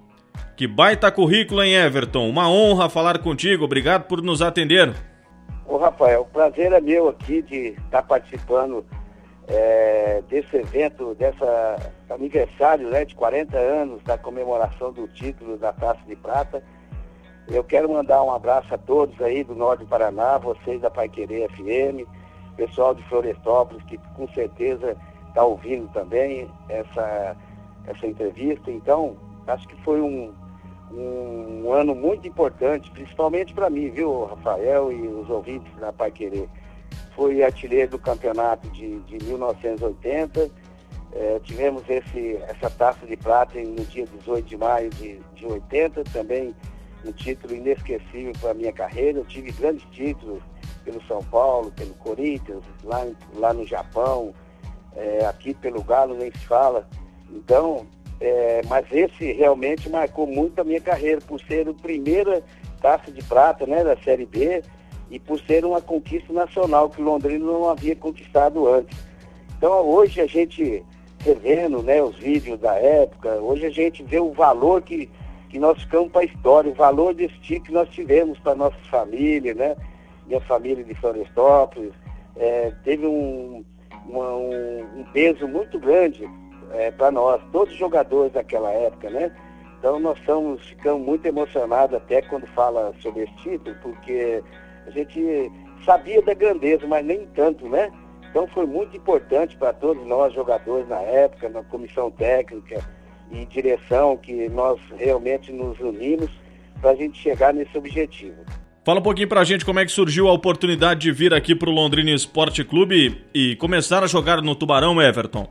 Que 0.55 0.67
baita 0.67 1.11
currículo, 1.11 1.63
hein, 1.63 1.73
Everton? 1.73 2.29
Uma 2.29 2.49
honra 2.49 2.89
falar 2.89 3.19
contigo. 3.19 3.65
Obrigado 3.65 4.03
por 4.03 4.21
nos 4.21 4.41
atender. 4.41 4.93
Ô, 5.65 5.77
Rafael, 5.77 6.21
o 6.21 6.25
prazer 6.25 6.71
é 6.71 6.81
meu 6.81 7.09
aqui 7.09 7.41
de 7.41 7.75
estar 7.85 8.03
participando 8.03 8.85
é, 9.47 10.21
desse 10.29 10.57
evento, 10.57 11.15
dessa 11.15 11.77
aniversário 12.09 12.89
né, 12.89 13.05
de 13.05 13.15
40 13.15 13.57
anos 13.57 14.03
da 14.03 14.17
comemoração 14.17 14.91
do 14.91 15.07
título 15.07 15.57
da 15.57 15.71
Taça 15.71 16.01
de 16.05 16.15
Prata. 16.15 16.63
Eu 17.47 17.63
quero 17.63 17.91
mandar 17.91 18.23
um 18.23 18.31
abraço 18.31 18.73
a 18.73 18.77
todos 18.77 19.19
aí 19.21 19.43
do 19.43 19.55
Norte 19.55 19.83
do 19.83 19.87
Paraná, 19.87 20.37
vocês 20.37 20.79
da 20.81 20.89
Pai 20.89 21.09
Querer 21.09 21.49
FM, 21.51 22.07
pessoal 22.55 22.93
de 22.93 23.03
Florestópolis, 23.03 23.83
que 23.85 23.97
com 24.15 24.27
certeza 24.29 24.95
está 25.27 25.43
ouvindo 25.43 25.91
também 25.91 26.49
essa, 26.69 27.35
essa 27.87 28.07
entrevista. 28.07 28.69
Então, 28.71 29.17
acho 29.47 29.67
que 29.67 29.75
foi 29.83 29.99
um, 29.99 30.33
um 30.93 31.73
ano 31.73 31.95
muito 31.95 32.27
importante, 32.27 32.91
principalmente 32.91 33.53
para 33.53 33.69
mim, 33.69 33.89
viu, 33.89 34.25
Rafael 34.25 34.91
e 34.91 35.07
os 35.07 35.29
ouvintes 35.29 35.73
da 35.77 35.91
Pai 35.91 36.11
Querer. 36.11 36.47
Fui 37.15 37.43
artilheiro 37.43 37.91
do 37.91 37.99
campeonato 37.99 38.67
de, 38.69 38.99
de 39.01 39.25
1980. 39.25 40.49
É, 41.13 41.39
tivemos 41.43 41.83
esse, 41.89 42.37
essa 42.47 42.69
taça 42.69 43.05
de 43.05 43.17
prata 43.17 43.59
no 43.59 43.83
dia 43.85 44.05
18 44.05 44.47
de 44.47 44.57
maio 44.57 44.89
de, 44.91 45.19
de 45.35 45.45
80, 45.45 46.05
também 46.05 46.55
um 47.05 47.11
título 47.11 47.55
inesquecível 47.55 48.33
para 48.39 48.51
a 48.51 48.53
minha 48.53 48.71
carreira. 48.71 49.19
Eu 49.19 49.25
tive 49.25 49.51
grandes 49.51 49.85
títulos 49.91 50.41
pelo 50.83 51.01
São 51.05 51.23
Paulo, 51.23 51.71
pelo 51.71 51.93
Corinthians, 51.95 52.63
lá, 52.83 53.05
lá 53.35 53.53
no 53.53 53.65
Japão, 53.65 54.33
é, 54.95 55.25
aqui 55.25 55.53
pelo 55.53 55.83
Galo 55.83 56.15
nem 56.15 56.31
se 56.31 56.45
fala. 56.45 56.87
Então, 57.29 57.85
é, 58.19 58.61
mas 58.67 58.85
esse 58.91 59.31
realmente 59.31 59.89
marcou 59.89 60.27
muito 60.27 60.59
a 60.59 60.63
minha 60.63 60.81
carreira, 60.81 61.21
por 61.21 61.39
ser 61.41 61.67
o 61.67 61.73
primeira 61.73 62.43
taça 62.81 63.11
de 63.11 63.23
prata 63.23 63.65
né, 63.65 63.83
da 63.83 63.95
Série 63.97 64.25
B 64.25 64.63
e 65.09 65.19
por 65.19 65.39
ser 65.41 65.65
uma 65.65 65.81
conquista 65.81 66.31
nacional 66.33 66.89
que 66.89 67.01
Londrina 67.01 67.45
não 67.45 67.69
havia 67.69 67.95
conquistado 67.95 68.67
antes. 68.67 68.97
Então 69.57 69.71
hoje 69.87 70.19
a 70.19 70.25
gente 70.25 70.83
revendo 71.19 71.83
né, 71.83 72.01
os 72.01 72.15
vídeos 72.15 72.59
da 72.59 72.75
época, 72.75 73.35
hoje 73.35 73.65
a 73.65 73.69
gente 73.69 74.03
vê 74.03 74.19
o 74.19 74.31
valor 74.31 74.81
que 74.81 75.09
que 75.51 75.59
nós 75.59 75.77
ficamos 75.81 76.09
para 76.13 76.21
a 76.21 76.25
história, 76.25 76.71
o 76.71 76.73
valor 76.73 77.13
desse 77.13 77.37
tipo 77.41 77.65
que 77.65 77.73
nós 77.73 77.89
tivemos 77.89 78.39
para 78.39 78.55
nossa 78.55 78.77
família, 78.89 79.53
né? 79.53 79.75
Minha 80.25 80.39
família 80.39 80.81
de 80.81 80.95
Florestópolis, 80.95 81.91
é, 82.37 82.71
teve 82.85 83.05
um, 83.05 83.61
uma, 84.05 84.33
um, 84.33 84.99
um, 84.99 85.03
peso 85.11 85.45
muito 85.49 85.77
grande 85.77 86.23
é, 86.71 86.89
para 86.91 87.11
nós, 87.11 87.41
todos 87.51 87.73
os 87.73 87.79
jogadores 87.79 88.31
daquela 88.31 88.71
época, 88.71 89.09
né? 89.09 89.35
Então 89.77 89.99
nós 89.99 90.17
estamos, 90.19 90.65
ficamos 90.69 91.05
muito 91.05 91.25
emocionados 91.25 91.97
até 91.97 92.21
quando 92.21 92.47
fala 92.47 92.93
sobre 93.01 93.23
esse 93.23 93.35
título, 93.37 93.75
porque 93.81 94.41
a 94.87 94.91
gente 94.91 95.51
sabia 95.83 96.21
da 96.21 96.33
grandeza, 96.33 96.87
mas 96.87 97.05
nem 97.05 97.27
tanto, 97.35 97.67
né? 97.67 97.91
Então 98.29 98.47
foi 98.47 98.65
muito 98.65 98.95
importante 98.95 99.57
para 99.57 99.73
todos 99.73 100.07
nós 100.07 100.33
jogadores 100.33 100.87
na 100.87 101.01
época, 101.01 101.49
na 101.49 101.61
comissão 101.63 102.09
técnica, 102.09 102.81
e 103.31 103.45
direção 103.45 104.17
que 104.17 104.49
nós 104.49 104.79
realmente 104.97 105.51
nos 105.51 105.79
unimos 105.79 106.29
para 106.81 106.91
a 106.91 106.95
gente 106.95 107.17
chegar 107.21 107.53
nesse 107.53 107.77
objetivo. 107.77 108.37
Fala 108.83 108.99
um 108.99 109.03
pouquinho 109.03 109.27
pra 109.27 109.43
gente 109.43 109.63
como 109.63 109.79
é 109.79 109.85
que 109.85 109.91
surgiu 109.91 110.27
a 110.27 110.33
oportunidade 110.33 111.01
de 111.01 111.11
vir 111.11 111.33
aqui 111.33 111.53
pro 111.53 111.69
Londrina 111.69 112.09
Esporte 112.09 112.63
Clube 112.63 113.23
e 113.33 113.55
começar 113.57 114.03
a 114.03 114.07
jogar 114.07 114.41
no 114.41 114.55
Tubarão, 114.55 114.99
Everton. 114.99 115.47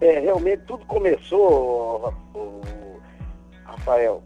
É, 0.00 0.20
realmente 0.20 0.62
tudo 0.66 0.84
começou, 0.84 2.14
Rafael, 3.64 4.22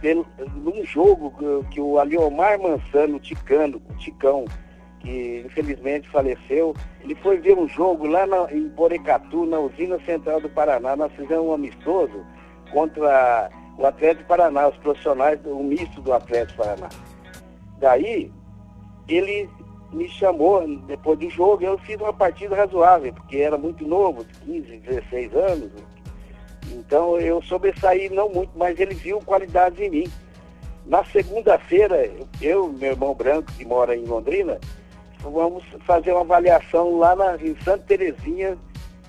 pelo, 0.00 0.24
num 0.54 0.84
jogo 0.84 1.34
que 1.70 1.80
o 1.80 1.98
Aliomar 1.98 2.58
Mansano, 2.60 3.16
o 3.16 3.20
Ticano, 3.20 3.82
o 3.90 3.94
Ticão, 3.96 4.44
que 5.06 5.44
infelizmente 5.46 6.08
faleceu, 6.08 6.74
ele 7.00 7.14
foi 7.16 7.38
ver 7.38 7.56
um 7.56 7.68
jogo 7.68 8.08
lá 8.08 8.26
na, 8.26 8.52
em 8.52 8.66
Borecatu, 8.68 9.46
na 9.46 9.60
usina 9.60 10.00
central 10.00 10.40
do 10.40 10.48
Paraná. 10.48 10.96
Nós 10.96 11.12
fizemos 11.12 11.46
um 11.46 11.52
amistoso 11.52 12.26
contra 12.72 13.48
o 13.78 13.86
Atlético 13.86 14.26
Paraná, 14.26 14.68
os 14.68 14.76
profissionais, 14.78 15.38
o 15.44 15.62
misto 15.62 16.00
do 16.00 16.12
Atlético 16.12 16.58
Paraná. 16.58 16.88
Daí, 17.78 18.32
ele 19.06 19.48
me 19.92 20.08
chamou 20.08 20.66
depois 20.86 21.20
do 21.20 21.30
jogo, 21.30 21.62
eu 21.62 21.78
fiz 21.78 21.96
uma 22.00 22.12
partida 22.12 22.56
razoável, 22.56 23.12
porque 23.12 23.36
era 23.36 23.56
muito 23.56 23.86
novo, 23.86 24.24
de 24.24 24.34
15, 24.40 24.76
16 24.78 25.34
anos. 25.36 25.70
Então 26.72 27.16
eu 27.20 27.40
sobressaí 27.42 28.08
não 28.10 28.28
muito, 28.28 28.50
mas 28.56 28.80
ele 28.80 28.94
viu 28.94 29.20
qualidades 29.20 29.78
em 29.78 29.88
mim. 29.88 30.12
Na 30.84 31.04
segunda-feira, 31.04 32.10
eu 32.40 32.72
meu 32.72 32.90
irmão 32.90 33.14
branco, 33.14 33.52
que 33.52 33.64
mora 33.64 33.96
em 33.96 34.04
Londrina, 34.04 34.58
vamos 35.30 35.64
fazer 35.86 36.12
uma 36.12 36.22
avaliação 36.22 36.98
lá 36.98 37.14
na, 37.16 37.36
em 37.36 37.56
Santa 37.62 37.84
Terezinha, 37.84 38.56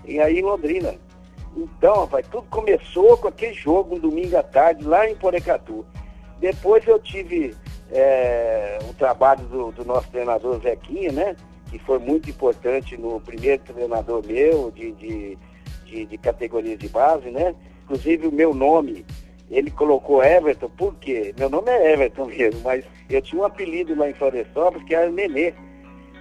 e 0.05 0.19
aí 0.19 0.39
em 0.39 0.43
Londrina. 0.43 0.95
Então, 1.55 2.01
rapaz, 2.01 2.27
tudo 2.27 2.47
começou 2.49 3.17
com 3.17 3.27
aquele 3.27 3.53
jogo, 3.53 3.95
um 3.95 3.99
domingo 3.99 4.37
à 4.37 4.43
tarde, 4.43 4.83
lá 4.83 5.09
em 5.09 5.15
Porecatu. 5.15 5.85
Depois 6.39 6.85
eu 6.87 6.99
tive 6.99 7.55
é, 7.91 8.77
o 8.87 8.93
trabalho 8.93 9.43
do, 9.45 9.71
do, 9.71 9.85
nosso 9.85 10.09
treinador 10.09 10.59
Zequinha, 10.61 11.11
né? 11.11 11.35
Que 11.69 11.79
foi 11.79 11.99
muito 11.99 12.29
importante 12.29 12.95
no 12.95 13.19
primeiro 13.19 13.63
treinador 13.63 14.25
meu 14.25 14.71
de, 14.71 14.91
de, 14.93 15.37
de, 15.85 16.05
de 16.05 16.17
categoria 16.17 16.77
de 16.77 16.87
base, 16.87 17.29
né? 17.31 17.55
Inclusive 17.83 18.27
o 18.27 18.31
meu 18.31 18.53
nome, 18.53 19.05
ele 19.49 19.71
colocou 19.71 20.23
Everton, 20.23 20.69
por 20.69 20.95
quê? 20.95 21.33
Meu 21.37 21.49
nome 21.49 21.71
é 21.71 21.93
Everton 21.93 22.25
mesmo, 22.29 22.61
mas 22.63 22.85
eu 23.09 23.21
tinha 23.21 23.41
um 23.41 23.45
apelido 23.45 23.95
lá 23.95 24.09
em 24.09 24.13
Florestópolis 24.13 24.85
que 24.85 24.93
era 24.93 25.09
Nenê. 25.09 25.53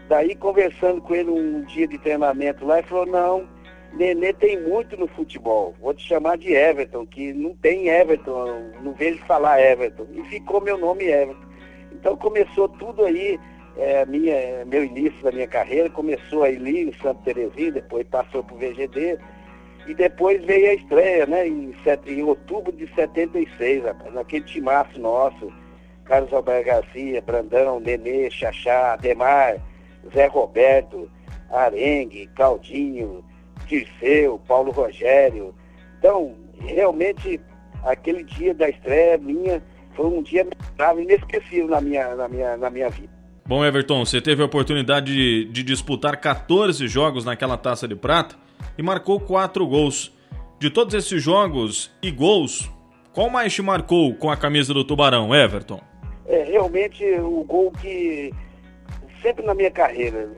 Daí 0.09 0.35
conversando 0.37 1.01
com 1.01 1.15
ele 1.15 1.31
um 1.31 1.63
dia 1.63 1.87
de 1.89 1.99
treinamento 1.99 2.65
lá, 2.65 2.79
ele 2.79 2.87
falou, 2.87 3.07
não, 3.07 3.49
Nenê 3.93 4.33
tem 4.33 4.61
muito 4.61 4.97
no 4.97 5.07
futebol. 5.09 5.75
Vou 5.81 5.95
te 5.95 6.07
chamar 6.07 6.37
de 6.37 6.53
Everton, 6.53 7.07
que 7.07 7.33
não 7.33 7.55
tem 7.57 7.89
Everton, 7.89 8.73
não 8.83 8.93
vejo 8.93 9.19
falar 9.27 9.61
Everton. 9.61 10.07
E 10.13 10.23
ficou 10.25 10.61
meu 10.61 10.77
nome 10.77 11.05
Everton. 11.05 11.47
Então 11.93 12.17
começou 12.17 12.69
tudo 12.69 13.05
aí, 13.05 13.41
é, 13.77 14.05
minha, 14.05 14.65
meu 14.67 14.85
início 14.85 15.23
da 15.23 15.33
minha 15.33 15.47
carreira, 15.47 15.89
começou 15.89 16.43
aí 16.43 16.57
em 16.57 16.93
Santa 17.01 17.23
Terezinha, 17.25 17.73
depois 17.73 18.07
passou 18.07 18.45
para 18.45 18.55
o 18.55 18.59
VGD, 18.59 19.19
e 19.87 19.95
depois 19.95 20.45
veio 20.45 20.71
a 20.71 20.75
estreia, 20.75 21.27
né, 21.27 21.49
em, 21.49 21.75
em 22.07 22.23
outubro 22.23 22.73
de 22.73 22.87
76, 22.95 23.85
rapaz, 23.85 24.13
naquele 24.13 24.45
timaço 24.45 25.01
nosso, 25.01 25.51
Carlos 26.05 26.33
Alberto 26.33 26.67
Garcia, 26.67 27.23
Brandão, 27.23 27.81
Nenê, 27.81 28.31
Xaxá, 28.31 28.93
Ademar, 28.93 29.57
Zé 30.15 30.27
Roberto, 30.27 31.11
Arengue, 31.51 32.29
Caldinho, 32.35 33.25
Tirceu, 33.67 34.41
Paulo 34.47 34.71
Rogério. 34.71 35.55
Então, 35.99 36.35
realmente, 36.59 37.41
aquele 37.85 38.25
dia 38.25 38.55
da 38.55 38.69
estreia 38.69 39.19
minha 39.19 39.63
foi 39.95 40.07
um 40.07 40.23
dia 40.23 40.47
inesquecível 40.99 41.69
na 41.69 41.81
minha, 41.81 42.15
na 42.15 42.29
minha, 42.29 42.57
na 42.57 42.71
minha 42.71 42.91
vida. 42.91 43.17
Bom, 43.47 43.65
Everton, 43.65 44.05
você 44.05 44.21
teve 44.21 44.43
a 44.43 44.47
oportunidade 44.47 45.13
de, 45.13 45.45
de, 45.53 45.63
disputar 45.63 46.21
14 46.21 46.87
jogos 46.89 47.25
naquela 47.25 47.57
taça 47.57 47.87
de 47.87 47.95
prata 47.95 48.35
e 48.77 48.83
marcou 48.83 49.21
4 49.21 49.65
gols. 49.67 50.13
De 50.59 50.69
todos 50.69 50.95
esses 50.95 51.23
jogos 51.23 51.93
e 52.03 52.11
gols, 52.11 52.71
qual 53.13 53.31
mais 53.31 53.55
te 53.55 53.63
marcou 53.63 54.15
com 54.15 54.31
a 54.31 54.37
camisa 54.37 54.75
do 54.75 54.83
Tubarão, 54.85 55.35
Everton? 55.35 55.81
É 56.27 56.43
realmente 56.43 57.05
o 57.21 57.45
gol 57.45 57.71
que 57.71 58.33
sempre 59.27 59.45
na 59.45 59.55
minha 59.55 59.73
carreira, 59.73 60.31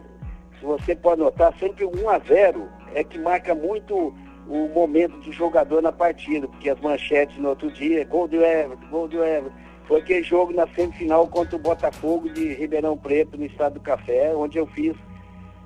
se 0.59 0.65
você 0.65 0.97
pode 0.97 1.21
notar, 1.21 1.53
sempre 1.59 1.85
1 1.85 2.09
a 2.09 2.19
0 2.21 2.67
é 2.95 3.05
que 3.05 3.19
marca 3.19 3.55
muito 3.55 4.15
o 4.49 4.69
momento 4.69 5.21
de 5.21 5.31
jogador 5.31 5.83
na 5.83 5.93
partida, 5.93 6.49
porque 6.49 6.71
as 6.71 6.81
manchetes 6.81 7.37
no 7.37 7.51
outro 7.51 7.71
dia, 7.71 8.03
gol 8.07 8.27
do 8.27 8.43
Everton, 8.43 8.87
gol 8.91 9.07
do 9.07 9.23
Everton. 9.23 9.55
Foi 9.87 10.01
aquele 10.01 10.23
jogo 10.23 10.55
na 10.55 10.67
semifinal 10.69 11.27
contra 11.29 11.57
o 11.57 11.59
Botafogo 11.59 12.31
de 12.31 12.55
Ribeirão 12.55 12.97
Preto, 12.97 13.37
no 13.37 13.45
estado 13.45 13.75
do 13.75 13.81
Café, 13.81 14.35
onde 14.35 14.57
eu 14.57 14.67
fiz 14.69 14.97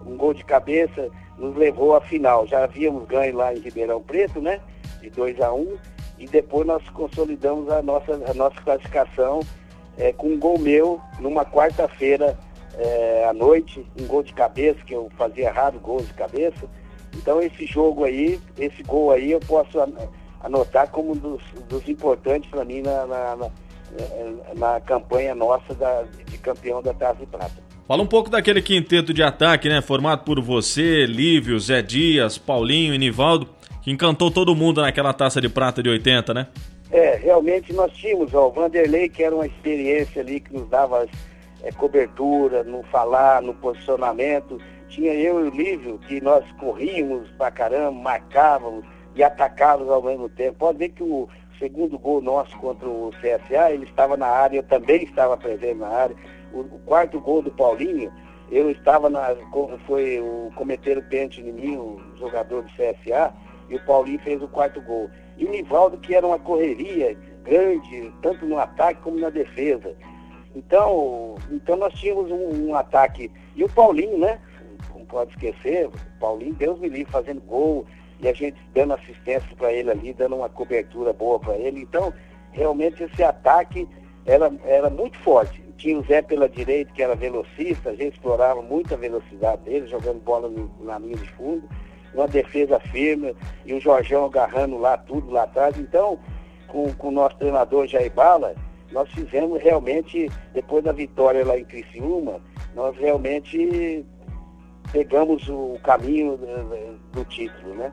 um 0.05 0.17
gol 0.17 0.35
de 0.35 0.45
cabeça, 0.45 1.09
nos 1.39 1.57
levou 1.57 1.95
à 1.95 2.01
final. 2.01 2.45
Já 2.49 2.65
havíamos 2.65 3.07
ganho 3.07 3.37
lá 3.37 3.55
em 3.55 3.61
Ribeirão 3.61 4.03
Preto, 4.03 4.41
né? 4.41 4.61
De 5.01 5.11
2 5.11 5.41
a 5.41 5.53
1 5.53 5.61
um, 5.61 5.79
e 6.19 6.27
depois 6.27 6.67
nós 6.67 6.89
consolidamos 6.91 7.71
a 7.71 7.83
nossa, 7.83 8.15
a 8.29 8.35
nossa 8.35 8.61
classificação 8.63 9.41
é, 9.97 10.13
com 10.13 10.27
um 10.29 10.39
gol 10.39 10.59
meu 10.59 11.01
numa 11.21 11.45
quarta-feira 11.45 12.37
é, 12.79 13.27
à 13.29 13.33
noite, 13.33 13.87
um 14.01 14.07
gol 14.07 14.23
de 14.23 14.33
cabeça, 14.33 14.81
que 14.85 14.95
eu 14.95 15.11
fazia 15.17 15.47
errado 15.47 15.79
gols 15.81 16.07
de 16.07 16.15
cabeça 16.15 16.69
então 17.17 17.41
esse 17.41 17.67
jogo 17.67 18.05
aí, 18.05 18.41
esse 18.59 18.83
gol 18.83 19.11
aí, 19.11 19.33
eu 19.33 19.41
posso 19.41 19.79
anotar 20.41 20.89
como 20.89 21.13
um 21.13 21.17
dos, 21.17 21.43
dos 21.69 21.89
importantes 21.89 22.51
para 22.51 22.65
mim 22.65 22.81
na, 22.81 23.07
na, 23.07 23.37
na, 23.37 23.51
na, 24.57 24.81
campanha 24.81 25.35
nossa 25.35 25.75
da, 25.75 26.03
de 26.03 26.39
campeão 26.39 26.83
da 26.83 26.93
Taça 26.95 27.21
de 27.21 27.27
Prata. 27.27 27.63
Fala 27.87 28.03
um 28.03 28.07
pouco 28.07 28.31
daquele 28.31 28.63
quinteto 28.63 29.13
de 29.13 29.23
ataque, 29.23 29.69
né? 29.69 29.83
Formado 29.83 30.25
por 30.25 30.41
você, 30.41 31.05
Lívio, 31.05 31.59
Zé 31.59 31.83
Dias, 31.83 32.39
Paulinho 32.39 32.95
e 32.95 32.99
Nivaldo, 32.99 33.49
que 33.83 33.91
encantou 33.91 34.31
todo 34.31 34.55
mundo 34.55 34.81
naquela 34.81 35.13
taça 35.13 35.41
de 35.41 35.49
prata 35.49 35.83
de 35.83 35.91
80, 35.91 36.33
né? 36.33 36.47
É, 36.91 37.17
realmente 37.17 37.73
nós 37.73 37.93
tínhamos 37.93 38.33
ó, 38.35 38.49
o 38.49 38.53
Vanderlei, 38.53 39.09
que 39.09 39.23
era 39.23 39.35
uma 39.35 39.47
experiência 39.47 40.21
ali 40.23 40.41
que 40.41 40.53
nos 40.53 40.69
dava 40.69 41.07
é, 41.63 41.73
cobertura, 41.73 42.65
no 42.65 42.83
falar, 42.85 43.43
no 43.43 43.55
posicionamento 43.55 44.59
tinha 44.93 45.15
eu 45.15 45.47
e 45.47 45.49
o 45.49 45.51
Lívio, 45.51 45.99
que 46.01 46.21
nós 46.21 46.45
corríamos 46.61 47.31
pra 47.33 47.51
caramba, 47.51 47.93
marcávamos 47.93 48.85
e 49.15 49.23
atacávamos 49.25 49.91
ao 49.91 50.03
mesmo 50.03 50.29
tempo. 50.29 50.59
Pode 50.59 50.79
ver 50.79 50.91
que 50.91 51.03
o 51.03 51.29
segundo 51.59 51.99
gol 51.99 52.21
nosso 52.21 52.55
contra 52.59 52.87
o 52.87 53.11
CSA, 53.13 53.71
ele 53.73 53.85
estava 53.85 54.19
na 54.19 54.27
área, 54.27 54.59
eu 54.59 54.63
também 54.63 55.03
estava 55.05 55.35
presente 55.37 55.79
na 55.79 55.89
área. 55.89 56.17
O, 56.53 56.61
o 56.61 56.79
quarto 56.85 57.19
gol 57.21 57.41
do 57.41 57.51
Paulinho, 57.51 58.13
eu 58.51 58.71
estava 58.71 59.09
na. 59.09 59.35
Foi 59.87 60.21
o 60.21 60.53
cometer 60.55 60.99
o 60.99 61.03
pênalti 61.05 61.41
em 61.41 61.53
mim, 61.53 61.77
o 61.79 61.99
jogador 62.19 62.63
do 62.63 62.71
CSA, 62.73 63.33
e 63.71 63.77
o 63.77 63.85
Paulinho 63.87 64.21
fez 64.21 64.43
o 64.43 64.49
quarto 64.49 64.83
gol. 64.83 65.09
E 65.39 65.47
o 65.47 65.51
Nivaldo, 65.51 65.97
que 65.97 66.15
era 66.15 66.27
uma 66.27 66.39
correria 66.39 67.17
grande, 67.43 68.13
tanto 68.21 68.45
no 68.45 68.59
ataque 68.59 69.01
como 69.01 69.19
na 69.19 69.31
defesa. 69.31 69.97
Então, 70.55 71.37
então 71.51 71.77
nós 71.77 71.93
tínhamos 71.95 72.31
um, 72.31 72.69
um 72.69 72.75
ataque. 72.75 73.31
E 73.57 73.65
o 73.65 73.69
Paulinho, 73.69 74.19
né? 74.19 74.41
pode 75.13 75.31
esquecer, 75.33 75.91
Paulinho, 76.19 76.55
Deus 76.55 76.79
me 76.81 76.89
livre, 76.89 77.13
fazendo 77.13 77.43
gol 77.43 77.87
e 78.19 78.29
a 78.29 78.33
gente 78.33 78.57
dando 78.75 78.95
assistência 78.95 79.55
para 79.57 79.71
ele 79.71 79.91
ali, 79.91 80.15
dando 80.15 80.37
uma 80.37 80.49
cobertura 80.49 81.13
boa 81.13 81.39
para 81.39 81.57
ele. 81.57 81.83
Então, 81.83 82.13
realmente 82.51 83.03
esse 83.03 83.23
ataque 83.23 83.87
era, 84.25 84.51
era 84.65 84.89
muito 84.89 85.19
forte. 85.19 85.63
Tinha 85.77 85.99
o 85.99 86.05
Zé 86.05 86.23
pela 86.23 86.49
direita, 86.49 86.93
que 86.93 87.03
era 87.03 87.15
velocista, 87.15 87.91
a 87.91 87.95
gente 87.95 88.15
explorava 88.15 88.63
muito 88.63 88.95
a 88.95 88.97
velocidade 88.97 89.63
dele, 89.63 89.87
jogando 89.87 90.23
bola 90.23 90.49
no, 90.49 90.71
na 90.81 90.99
linha 90.99 91.17
de 91.17 91.29
fundo, 91.33 91.69
uma 92.15 92.29
defesa 92.29 92.79
firme, 92.79 93.35
e 93.67 93.75
o 93.75 93.81
Jorgão 93.81 94.25
agarrando 94.25 94.79
lá 94.79 94.97
tudo 94.97 95.31
lá 95.31 95.43
atrás. 95.43 95.77
Então, 95.79 96.19
com, 96.69 96.93
com 96.95 97.09
o 97.09 97.13
nosso 97.13 97.37
treinador 97.37 97.87
Jair 97.87 98.13
Bala, 98.13 98.55
nós 98.93 99.09
fizemos 99.11 99.61
realmente, 99.63 100.31
depois 100.53 100.85
da 100.85 100.93
vitória 100.93 101.45
lá 101.45 101.59
em 101.59 101.65
Criciúma, 101.65 102.41
nós 102.75 102.97
realmente 102.97 104.05
pegamos 104.93 105.49
o 105.49 105.79
caminho 105.83 106.39
do 107.13 107.25
título, 107.25 107.75
né? 107.75 107.93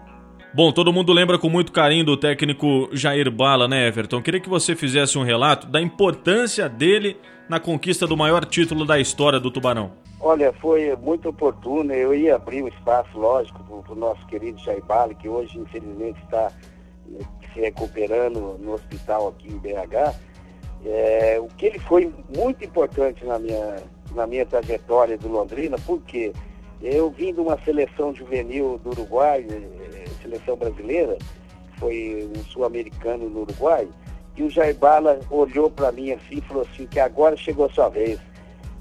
Bom, 0.53 0.71
todo 0.71 0.91
mundo 0.91 1.13
lembra 1.13 1.37
com 1.37 1.47
muito 1.47 1.71
carinho 1.71 2.03
do 2.03 2.17
técnico 2.17 2.89
Jair 2.91 3.29
Bala, 3.29 3.67
né, 3.67 3.87
Everton? 3.87 4.21
Queria 4.21 4.39
que 4.39 4.49
você 4.49 4.75
fizesse 4.75 5.17
um 5.17 5.23
relato 5.23 5.67
da 5.67 5.79
importância 5.79 6.67
dele 6.67 7.17
na 7.47 7.59
conquista 7.59 8.07
do 8.07 8.17
maior 8.17 8.43
título 8.45 8.83
da 8.83 8.99
história 8.99 9.39
do 9.39 9.51
Tubarão. 9.51 9.91
Olha, 10.19 10.51
foi 10.53 10.95
muito 10.97 11.29
oportuno. 11.29 11.93
Eu 11.93 12.13
ia 12.13 12.35
abrir 12.35 12.61
o 12.61 12.65
um 12.65 12.67
espaço, 12.67 13.17
lógico, 13.17 13.63
para 13.83 13.93
o 13.93 13.95
nosso 13.95 14.25
querido 14.25 14.59
Jair 14.59 14.83
Bala, 14.83 15.13
que 15.13 15.29
hoje, 15.29 15.57
infelizmente, 15.57 16.19
está 16.23 16.51
se 17.53 17.59
recuperando 17.59 18.57
no 18.59 18.73
hospital 18.73 19.29
aqui 19.29 19.49
em 19.49 19.57
BH. 19.57 20.15
É, 20.85 21.39
o 21.39 21.47
que 21.47 21.65
ele 21.65 21.79
foi 21.79 22.13
muito 22.35 22.63
importante 22.63 23.25
na 23.25 23.37
minha, 23.37 23.77
na 24.15 24.25
minha 24.25 24.45
trajetória 24.45 25.17
do 25.17 25.27
Londrina, 25.27 25.77
porque? 25.85 26.33
Eu 26.81 27.09
vim 27.09 27.33
de 27.33 27.41
uma 27.41 27.59
seleção 27.65 28.15
juvenil 28.15 28.79
do 28.81 28.91
Uruguai, 28.91 29.45
eh, 29.49 30.05
seleção 30.21 30.55
brasileira, 30.55 31.17
foi 31.77 32.29
um 32.33 32.41
sul-americano 32.45 33.29
no 33.29 33.41
Uruguai, 33.41 33.85
e 34.37 34.43
o 34.43 34.49
Jair 34.49 34.75
Bala 34.75 35.19
olhou 35.29 35.69
para 35.69 35.91
mim 35.91 36.11
assim 36.13 36.37
e 36.37 36.41
falou 36.41 36.63
assim, 36.63 36.87
que 36.87 36.97
agora 36.97 37.35
chegou 37.35 37.65
a 37.65 37.69
sua 37.69 37.89
vez. 37.89 38.17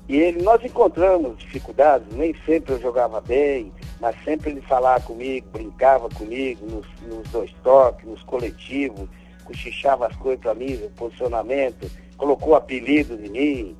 E 0.08 0.16
ele, 0.16 0.42
nós 0.42 0.64
encontramos 0.64 1.36
dificuldades, 1.38 2.06
nem 2.12 2.34
sempre 2.46 2.74
eu 2.74 2.80
jogava 2.80 3.20
bem, 3.20 3.72
mas 4.00 4.14
sempre 4.24 4.50
ele 4.50 4.60
falava 4.60 5.02
comigo, 5.04 5.48
brincava 5.52 6.08
comigo 6.08 6.64
nos, 6.66 6.86
nos 7.02 7.28
dois 7.30 7.52
toques, 7.64 8.08
nos 8.08 8.22
coletivos, 8.22 9.08
cochichava 9.48 10.06
as 10.06 10.16
coisas 10.16 10.40
para 10.40 10.54
mim, 10.54 10.74
o 10.74 10.90
posicionamento, 10.90 11.90
colocou 12.18 12.54
apelidos 12.54 13.18
em 13.24 13.30
mim, 13.30 13.76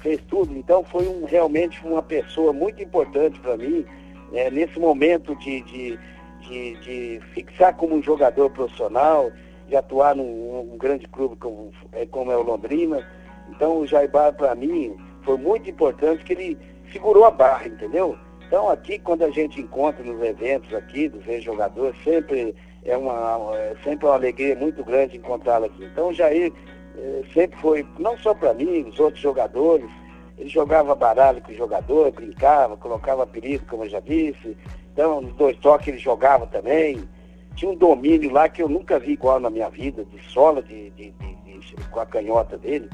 fez 0.00 0.20
tudo. 0.28 0.52
Então 0.56 0.82
foi 0.84 1.06
um, 1.06 1.24
realmente 1.24 1.80
uma 1.86 2.02
pessoa 2.02 2.52
muito 2.52 2.82
importante 2.82 3.38
para 3.38 3.56
mim, 3.56 3.86
é, 4.32 4.50
nesse 4.50 4.78
momento 4.80 5.36
de, 5.36 5.62
de, 5.62 5.98
de, 6.40 6.76
de, 6.80 7.20
fixar 7.32 7.76
como 7.76 7.94
um 7.94 8.02
jogador 8.02 8.50
profissional, 8.50 9.30
de 9.68 9.76
atuar 9.76 10.16
num, 10.16 10.76
grande 10.76 11.06
clube 11.06 11.36
como, 11.36 11.70
é, 11.92 12.04
como 12.04 12.32
é 12.32 12.36
o 12.36 12.42
Londrina. 12.42 13.06
Então 13.50 13.78
o 13.78 13.86
Jaibar 13.86 14.34
para 14.34 14.54
mim 14.54 14.96
foi 15.22 15.36
muito 15.36 15.70
importante 15.70 16.24
que 16.24 16.32
ele 16.32 16.58
segurou 16.92 17.24
a 17.24 17.30
barra, 17.30 17.68
entendeu? 17.68 18.18
Então 18.46 18.68
aqui 18.68 18.98
quando 18.98 19.22
a 19.22 19.30
gente 19.30 19.60
encontra 19.60 20.02
nos 20.02 20.20
eventos 20.22 20.74
aqui 20.74 21.08
dos 21.08 21.26
ex-jogadores, 21.28 21.94
sempre 22.02 22.54
é 22.84 22.96
uma, 22.96 23.56
é 23.56 23.76
sempre 23.84 24.06
uma 24.06 24.14
alegria 24.14 24.56
muito 24.56 24.84
grande 24.84 25.16
encontrá-lo 25.16 25.66
aqui. 25.66 25.84
Então 25.84 26.08
o 26.08 26.14
Jair 26.14 26.52
é, 26.96 27.22
sempre 27.32 27.58
foi, 27.60 27.86
não 27.98 28.16
só 28.18 28.34
para 28.34 28.54
mim, 28.54 28.88
os 28.88 28.98
outros 28.98 29.22
jogadores, 29.22 29.90
ele 30.38 30.48
jogava 30.48 30.94
baralho 30.94 31.40
com 31.42 31.52
o 31.52 31.54
jogador, 31.54 32.10
brincava, 32.10 32.76
colocava 32.76 33.22
apelido, 33.22 33.64
como 33.66 33.84
eu 33.84 33.90
já 33.90 34.00
disse. 34.00 34.56
Então, 34.92 35.20
nos 35.20 35.34
dois 35.34 35.56
toques 35.58 35.88
ele 35.88 35.98
jogava 35.98 36.46
também. 36.46 37.08
Tinha 37.54 37.70
um 37.70 37.76
domínio 37.76 38.30
lá 38.30 38.48
que 38.48 38.62
eu 38.62 38.68
nunca 38.68 38.98
vi 38.98 39.12
igual 39.12 39.38
na 39.38 39.50
minha 39.50 39.68
vida, 39.68 40.04
de 40.04 40.18
sola, 40.30 40.62
de, 40.62 40.90
de, 40.90 41.10
de, 41.10 41.60
de 41.60 41.76
com 41.90 42.00
a 42.00 42.06
canhota 42.06 42.56
dele. 42.58 42.88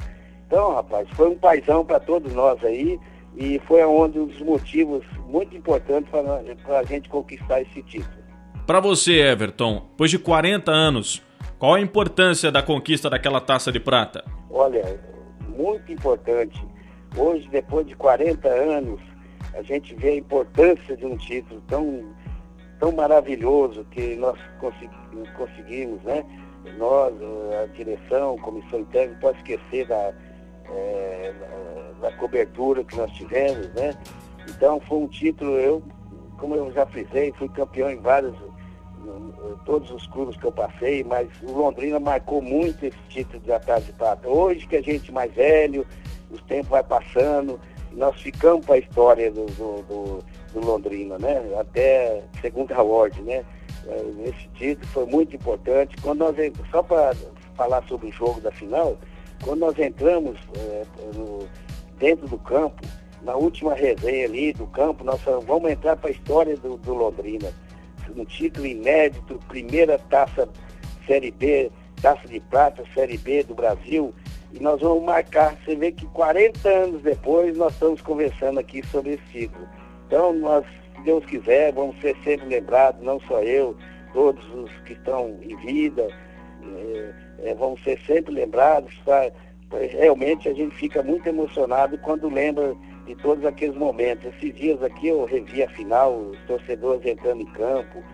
Então, 0.47 0.75
rapaz, 0.75 1.09
foi 1.11 1.29
um 1.29 1.39
paizão 1.39 1.85
para 1.85 2.01
todos 2.01 2.35
nós 2.35 2.63
aí 2.65 2.99
e 3.37 3.59
foi 3.61 3.85
um 3.85 4.09
dos 4.09 4.41
motivos 4.41 5.05
muito 5.27 5.57
importantes 5.57 6.11
para 6.11 6.79
a 6.79 6.83
gente 6.85 7.09
conquistar 7.09 7.63
esse 7.63 7.83
título. 7.83 8.18
Para 8.67 8.81
você, 8.81 9.21
Everton, 9.21 9.87
depois 9.91 10.11
de 10.11 10.19
40 10.19 10.71
anos, 10.71 11.23
qual 11.59 11.75
a 11.75 11.81
importância 11.81 12.53
da 12.53 12.63
conquista 12.63 13.11
daquela 13.11 13.41
taça 13.41 13.73
de 13.73 13.81
prata? 13.81 14.25
Olha, 14.51 15.01
muito 15.57 15.91
importante. 15.91 16.63
Hoje, 17.17 17.49
depois 17.49 17.87
de 17.87 17.97
40 17.97 18.49
anos, 18.49 19.01
a 19.55 19.63
gente 19.63 19.95
vê 19.95 20.11
a 20.11 20.17
importância 20.17 20.97
de 20.97 21.05
um 21.05 21.17
título 21.17 21.61
tão, 21.67 22.15
tão 22.79 22.93
maravilhoso 22.93 23.85
que 23.91 24.15
nós 24.17 24.39
conseguimos, 25.37 26.03
né? 26.03 26.25
Nós, 26.77 27.15
a 27.63 27.67
direção, 27.75 28.37
a 28.37 28.41
comissão 28.41 28.81
interna, 28.81 29.15
não 29.15 29.21
pode 29.21 29.39
esquecer 29.39 29.87
da, 29.87 30.13
é, 30.71 31.35
da, 32.01 32.13
cobertura 32.13 32.85
que 32.85 32.97
nós 32.97 33.11
tivemos, 33.13 33.69
né? 33.75 33.95
Então 34.49 34.81
foi 34.81 34.99
um 34.99 35.09
título, 35.09 35.53
eu, 35.53 35.83
como 36.39 36.55
eu 36.55 36.73
já 36.73 36.87
frisei, 36.87 37.33
fui 37.33 37.49
campeão 37.49 37.91
em 37.91 38.01
vários, 38.01 38.35
todos 39.65 39.91
os 39.91 40.07
clubes 40.07 40.37
que 40.37 40.45
eu 40.45 40.53
passei, 40.53 41.05
mas 41.05 41.29
o 41.43 41.53
Londrina 41.53 42.01
marcou 42.01 42.41
muito 42.41 42.87
esse 42.87 42.99
título 43.09 43.41
de 43.41 43.53
Atrás 43.53 43.85
de 43.85 43.93
Prata. 43.93 44.29
Hoje 44.29 44.67
que 44.67 44.77
a 44.77 44.83
gente 44.83 45.13
mais 45.13 45.33
velho, 45.35 45.87
os 46.31 46.41
tempos 46.43 46.69
vai 46.69 46.83
passando, 46.83 47.61
nós 47.93 48.21
ficamos 48.21 48.65
para 48.65 48.77
a 48.77 48.79
história 48.79 49.31
do, 49.31 49.47
do, 49.47 49.83
do, 49.83 50.25
do, 50.53 50.67
Londrina, 50.67 51.19
né? 51.19 51.43
Até 51.59 52.23
segunda 52.41 52.81
ordem, 52.83 53.23
né? 53.23 53.45
É, 53.87 54.29
esse 54.29 54.49
título 54.55 54.87
foi 54.89 55.07
muito 55.07 55.35
importante. 55.35 55.97
Quando 56.03 56.19
nós, 56.19 56.37
só 56.71 56.83
para 56.83 57.15
falar 57.57 57.83
sobre 57.89 58.09
o 58.09 58.13
jogo 58.13 58.41
da 58.41 58.53
final, 58.53 58.97
quando 59.43 59.61
nós 59.61 59.79
entramos 59.79 60.39
é, 60.57 60.85
no, 61.17 61.49
dentro 61.99 62.29
do 62.29 62.39
campo, 62.39 62.83
na 63.23 63.35
última 63.35 63.75
resenha 63.75 64.27
ali 64.27 64.53
do 64.53 64.67
campo, 64.69 65.05
nós 65.05 65.21
falamos, 65.23 65.47
vamos 65.47 65.71
entrar 65.71 65.97
para 65.97 66.11
a 66.11 66.13
história 66.13 66.57
do, 66.57 66.77
do 66.77 66.95
Londrina. 66.95 67.53
Um 68.17 68.25
título 68.25 68.67
inédito, 68.67 69.39
primeira 69.49 69.99
taça 69.99 70.49
Série 71.07 71.31
B, 71.31 71.71
taça 72.01 72.27
de 72.27 72.41
prata, 72.41 72.83
Série 72.95 73.19
B 73.19 73.43
do 73.43 73.55
Brasil. 73.55 74.15
E 74.53 74.61
nós 74.61 74.81
vamos 74.81 75.05
marcar, 75.05 75.57
você 75.57 75.77
vê 75.77 75.93
que 75.93 76.07
40 76.07 76.69
anos 76.69 77.03
depois 77.03 77.57
nós 77.57 77.73
estamos 77.75 78.01
conversando 78.01 78.59
aqui 78.59 78.83
sobre 78.87 79.15
esse 79.15 79.25
título. 79.31 79.69
Então 80.07 80.33
nós, 80.33 80.65
se 80.97 81.03
Deus 81.03 81.25
quiser, 81.27 81.73
vamos 81.73 82.01
ser 82.01 82.17
sempre 82.25 82.47
lembrados, 82.47 83.03
não 83.03 83.21
só 83.21 83.43
eu, 83.43 83.77
todos 84.15 84.45
os 84.55 84.71
que 84.87 84.95
estão 84.95 85.37
em 85.43 85.55
vida. 85.57 86.09
É, 86.63 87.29
é, 87.41 87.55
vão 87.55 87.77
ser 87.79 87.99
sempre 88.07 88.35
lembrados. 88.35 88.95
Tá? 89.05 89.31
Realmente 89.91 90.49
a 90.49 90.55
gente 90.55 90.75
fica 90.75 91.03
muito 91.03 91.27
emocionado 91.29 91.99
quando 91.99 92.29
lembra 92.29 92.75
de 93.09 93.15
todos 93.17 93.45
aqueles 93.45 93.75
momentos. 93.75 94.27
Esses 94.27 94.55
dias 94.55 94.83
aqui 94.83 95.09
eu 95.09 95.25
revi 95.25 95.63
a 95.63 95.69
final, 95.71 96.15
os 96.15 96.39
torcedores 96.47 97.05
entrando 97.07 97.41
em 97.41 97.47
campo. 97.47 98.05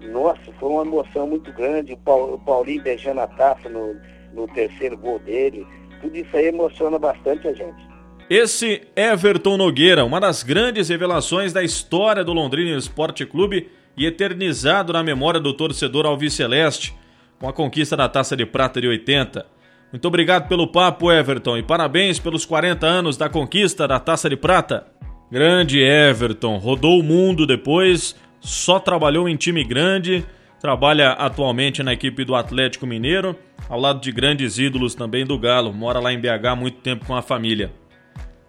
Nossa, 0.00 0.40
foi 0.58 0.70
uma 0.70 0.82
emoção 0.82 1.26
muito 1.26 1.52
grande. 1.52 1.92
O 1.92 2.38
Paulinho 2.38 2.82
beijando 2.82 3.20
a 3.20 3.26
taça 3.26 3.68
no, 3.68 3.94
no 4.32 4.48
terceiro 4.48 4.96
gol 4.96 5.18
dele. 5.18 5.66
Tudo 6.00 6.16
isso 6.16 6.34
aí 6.34 6.46
emociona 6.46 6.98
bastante 6.98 7.46
a 7.46 7.52
gente. 7.52 7.86
Esse 8.30 8.82
Everton 8.96 9.56
Nogueira, 9.56 10.04
uma 10.04 10.20
das 10.20 10.42
grandes 10.42 10.88
revelações 10.88 11.52
da 11.52 11.62
história 11.62 12.24
do 12.24 12.32
Londrina 12.32 12.76
Esporte 12.76 13.26
Clube 13.26 13.70
e 13.96 14.06
eternizado 14.06 14.92
na 14.92 15.02
memória 15.02 15.40
do 15.40 15.52
torcedor 15.52 16.06
alviceleste 16.06 16.94
com 17.38 17.48
a 17.48 17.52
conquista 17.52 17.96
da 17.96 18.08
Taça 18.08 18.36
de 18.36 18.46
Prata 18.46 18.80
de 18.80 18.88
80. 18.88 19.46
Muito 19.90 20.06
obrigado 20.06 20.48
pelo 20.48 20.66
papo, 20.66 21.10
Everton, 21.10 21.56
e 21.56 21.62
parabéns 21.62 22.18
pelos 22.18 22.44
40 22.44 22.86
anos 22.86 23.16
da 23.16 23.26
conquista 23.26 23.88
da 23.88 23.98
Taça 23.98 24.28
de 24.28 24.36
Prata. 24.36 24.86
Grande 25.32 25.80
Everton, 25.80 26.58
rodou 26.58 27.00
o 27.00 27.02
mundo 27.02 27.46
depois, 27.46 28.14
só 28.38 28.78
trabalhou 28.78 29.26
em 29.26 29.34
time 29.34 29.64
grande, 29.64 30.26
trabalha 30.60 31.12
atualmente 31.12 31.82
na 31.82 31.94
equipe 31.94 32.22
do 32.22 32.34
Atlético 32.34 32.86
Mineiro, 32.86 33.34
ao 33.66 33.80
lado 33.80 33.98
de 34.00 34.12
grandes 34.12 34.58
ídolos 34.58 34.94
também 34.94 35.24
do 35.24 35.38
Galo, 35.38 35.72
mora 35.72 36.00
lá 36.00 36.12
em 36.12 36.20
BH 36.20 36.46
há 36.48 36.56
muito 36.56 36.80
tempo 36.80 37.06
com 37.06 37.16
a 37.16 37.22
família. 37.22 37.72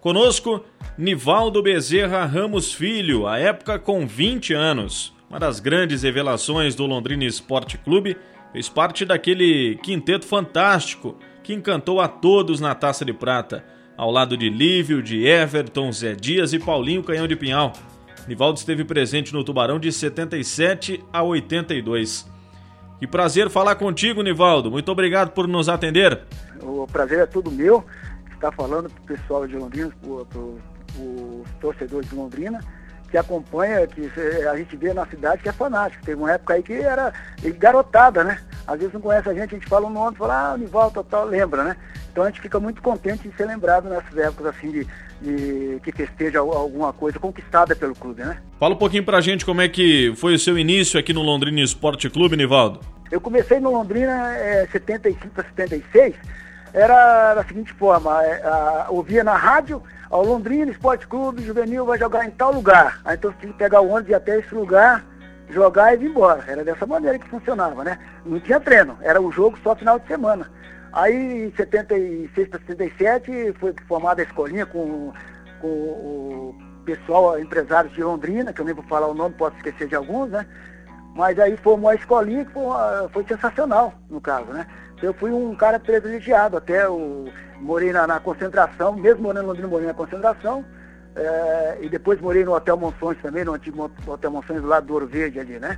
Conosco, 0.01 0.65
Nivaldo 0.97 1.63
Bezerra 1.63 2.25
Ramos 2.25 2.73
Filho, 2.73 3.27
à 3.27 3.39
época 3.39 3.79
com 3.79 4.05
20 4.05 4.53
anos, 4.53 5.13
uma 5.29 5.39
das 5.39 5.61
grandes 5.61 6.03
revelações 6.03 6.75
do 6.75 6.85
Londrina 6.85 7.23
Esporte 7.23 7.77
Clube 7.77 8.17
Fez 8.51 8.67
parte 8.67 9.05
daquele 9.05 9.75
quinteto 9.83 10.25
fantástico 10.25 11.15
que 11.49 11.53
encantou 11.55 11.99
a 11.99 12.07
todos 12.07 12.59
na 12.59 12.75
Taça 12.75 13.03
de 13.03 13.11
Prata, 13.11 13.65
ao 13.97 14.11
lado 14.11 14.37
de 14.37 14.51
Lívio, 14.51 15.01
de 15.01 15.25
Everton, 15.25 15.91
Zé 15.91 16.13
Dias 16.13 16.53
e 16.53 16.59
Paulinho 16.59 17.01
Canhão 17.01 17.27
de 17.27 17.35
Pinhal. 17.35 17.73
Nivaldo 18.27 18.59
esteve 18.59 18.85
presente 18.85 19.33
no 19.33 19.43
Tubarão 19.43 19.79
de 19.79 19.91
77 19.91 21.03
a 21.11 21.23
82. 21.23 22.29
Que 22.99 23.07
prazer 23.07 23.49
falar 23.49 23.73
contigo, 23.77 24.21
Nivaldo. 24.21 24.69
Muito 24.69 24.91
obrigado 24.91 25.31
por 25.31 25.47
nos 25.47 25.67
atender. 25.67 26.21
O 26.61 26.85
prazer 26.85 27.17
é 27.17 27.25
todo 27.25 27.49
meu. 27.49 27.83
Estar 28.31 28.51
falando 28.51 28.87
para 28.87 29.01
o 29.01 29.17
pessoal 29.17 29.47
de 29.47 29.55
Londrina, 29.55 29.91
para 30.03 30.39
os 30.39 31.49
torcedores 31.59 32.07
de 32.07 32.15
Londrina 32.15 32.59
que 33.09 33.17
acompanha, 33.17 33.85
que 33.87 34.09
a 34.49 34.55
gente 34.55 34.75
vê 34.77 34.93
na 34.93 35.05
cidade 35.05 35.41
que 35.41 35.49
é 35.49 35.53
fanático. 35.53 36.05
Teve 36.05 36.19
uma 36.19 36.31
época 36.31 36.53
aí 36.53 36.63
que 36.63 36.73
era 36.73 37.13
garotada, 37.57 38.23
né? 38.23 38.39
Às 38.67 38.77
vezes 38.77 38.93
não 38.93 39.01
conhece 39.01 39.27
a 39.29 39.33
gente, 39.33 39.55
a 39.55 39.57
gente 39.57 39.67
fala 39.67 39.85
o 39.85 39.89
um 39.89 39.93
nome, 39.93 40.15
fala, 40.15 40.53
ah, 40.53 40.57
Nivaldo, 40.57 41.03
tal, 41.03 41.25
lembra, 41.25 41.63
né? 41.63 41.75
Então 42.11 42.23
a 42.23 42.27
gente 42.27 42.41
fica 42.41 42.59
muito 42.59 42.81
contente 42.81 43.27
de 43.27 43.35
ser 43.35 43.45
lembrado 43.45 43.89
nessas 43.89 44.15
épocas 44.17 44.47
assim 44.47 44.71
de, 44.71 44.87
de 45.21 45.79
que 45.83 45.91
festeja 45.91 46.39
alguma 46.39 46.91
coisa 46.93 47.19
conquistada 47.19 47.75
pelo 47.75 47.95
clube, 47.95 48.23
né? 48.23 48.37
Fala 48.59 48.75
um 48.75 48.77
pouquinho 48.77 49.03
pra 49.03 49.21
gente 49.21 49.45
como 49.45 49.61
é 49.61 49.69
que 49.69 50.13
foi 50.15 50.33
o 50.33 50.39
seu 50.39 50.57
início 50.57 50.99
aqui 50.99 51.13
no 51.13 51.21
Londrina 51.21 51.61
Esporte 51.61 52.09
Clube, 52.09 52.35
Nivaldo. 52.35 52.79
Eu 53.11 53.19
comecei 53.19 53.59
no 53.59 53.71
Londrina 53.71 54.35
é, 54.37 54.67
75 54.71 55.41
a 55.41 55.43
76, 55.43 56.15
era 56.73 57.33
da 57.33 57.43
seguinte 57.43 57.73
forma, 57.73 58.23
é, 58.23 58.43
a, 58.43 58.87
ouvia 58.89 59.23
na 59.23 59.35
rádio, 59.35 59.81
ao 60.09 60.23
Londrina 60.23 60.71
Esporte 60.71 61.07
Clube 61.07 61.43
Juvenil 61.43 61.85
vai 61.85 61.97
jogar 61.97 62.25
em 62.25 62.31
tal 62.31 62.51
lugar. 62.51 62.99
Aí 63.05 63.15
então 63.15 63.31
tinha 63.33 63.51
que 63.51 63.57
pegar 63.57 63.81
o 63.81 63.89
ônibus 63.89 64.09
e 64.09 64.11
ir 64.11 64.15
até 64.15 64.39
esse 64.39 64.53
lugar, 64.53 65.05
jogar 65.49 65.93
e 65.93 65.97
vir 65.97 66.09
embora. 66.09 66.43
Era 66.47 66.63
dessa 66.63 66.85
maneira 66.85 67.19
que 67.19 67.29
funcionava, 67.29 67.83
né? 67.83 67.97
Não 68.25 68.39
tinha 68.39 68.59
treino, 68.59 68.97
era 69.01 69.21
o 69.21 69.31
jogo 69.31 69.57
só 69.63 69.75
final 69.75 69.99
de 69.99 70.07
semana. 70.07 70.49
Aí 70.91 71.45
em 71.45 71.55
76 71.55 72.47
para 72.47 72.59
77 72.59 73.53
foi 73.59 73.73
formada 73.87 74.21
a 74.21 74.25
escolinha 74.25 74.65
com, 74.65 75.13
com 75.61 75.67
o 75.67 76.55
pessoal, 76.83 77.39
empresários 77.39 77.93
de 77.93 78.01
Londrina, 78.01 78.51
que 78.51 78.61
eu 78.61 78.65
nem 78.65 78.73
vou 78.73 78.83
falar 78.85 79.07
o 79.07 79.13
nome, 79.13 79.35
posso 79.35 79.55
esquecer 79.57 79.87
de 79.87 79.95
alguns, 79.95 80.31
né? 80.31 80.45
Mas 81.15 81.37
aí 81.37 81.55
formou 81.57 81.89
a 81.89 81.95
escolinha 81.95 82.45
que 82.45 82.53
foi, 82.53 82.63
foi 83.11 83.23
sensacional, 83.25 83.93
no 84.09 84.19
caso, 84.19 84.51
né? 84.51 84.65
Eu 85.01 85.13
fui 85.13 85.31
um 85.31 85.55
cara 85.55 85.79
privilegiado, 85.79 86.57
até 86.57 86.89
o, 86.89 87.25
morei 87.59 87.91
na, 87.91 88.07
na 88.07 88.19
concentração, 88.19 88.95
mesmo 88.95 89.23
morando 89.23 89.45
em 89.45 89.47
Londrina, 89.47 89.67
morei 89.67 89.87
na 89.87 89.93
concentração, 89.93 90.65
é, 91.15 91.77
e 91.81 91.89
depois 91.89 92.19
morei 92.21 92.43
no 92.43 92.53
Hotel 92.53 92.77
Monções 92.77 93.17
também, 93.21 93.43
no 93.43 93.53
antigo 93.53 93.91
Hotel 94.07 94.31
Monções 94.31 94.63
lado 94.63 94.87
do 94.87 94.93
Ouro 94.93 95.07
Verde 95.07 95.39
ali, 95.39 95.59
né? 95.59 95.77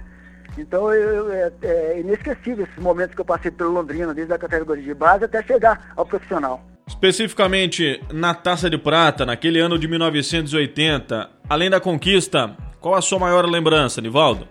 Então 0.58 0.94
eu, 0.94 1.32
é, 1.32 1.52
é 1.62 2.00
inesquecível 2.00 2.66
esses 2.66 2.84
momentos 2.84 3.16
que 3.16 3.22
eu 3.22 3.26
passei 3.26 3.50
pelo 3.50 3.72
Londrina, 3.72 4.14
desde 4.14 4.34
a 4.34 4.38
categoria 4.38 4.84
de 4.84 4.94
base 4.94 5.24
até 5.24 5.42
chegar 5.44 5.94
ao 5.96 6.06
profissional. 6.06 6.62
Especificamente 6.88 8.04
na 8.12 8.34
Taça 8.34 8.70
de 8.70 8.78
Prata, 8.78 9.26
naquele 9.26 9.60
ano 9.60 9.80
de 9.80 9.88
1980, 9.88 11.30
além 11.50 11.70
da 11.70 11.80
conquista, 11.80 12.56
qual 12.82 12.96
a 12.96 13.02
sua 13.02 13.18
maior 13.18 13.46
lembrança, 13.46 14.02
Nivaldo? 14.02 14.48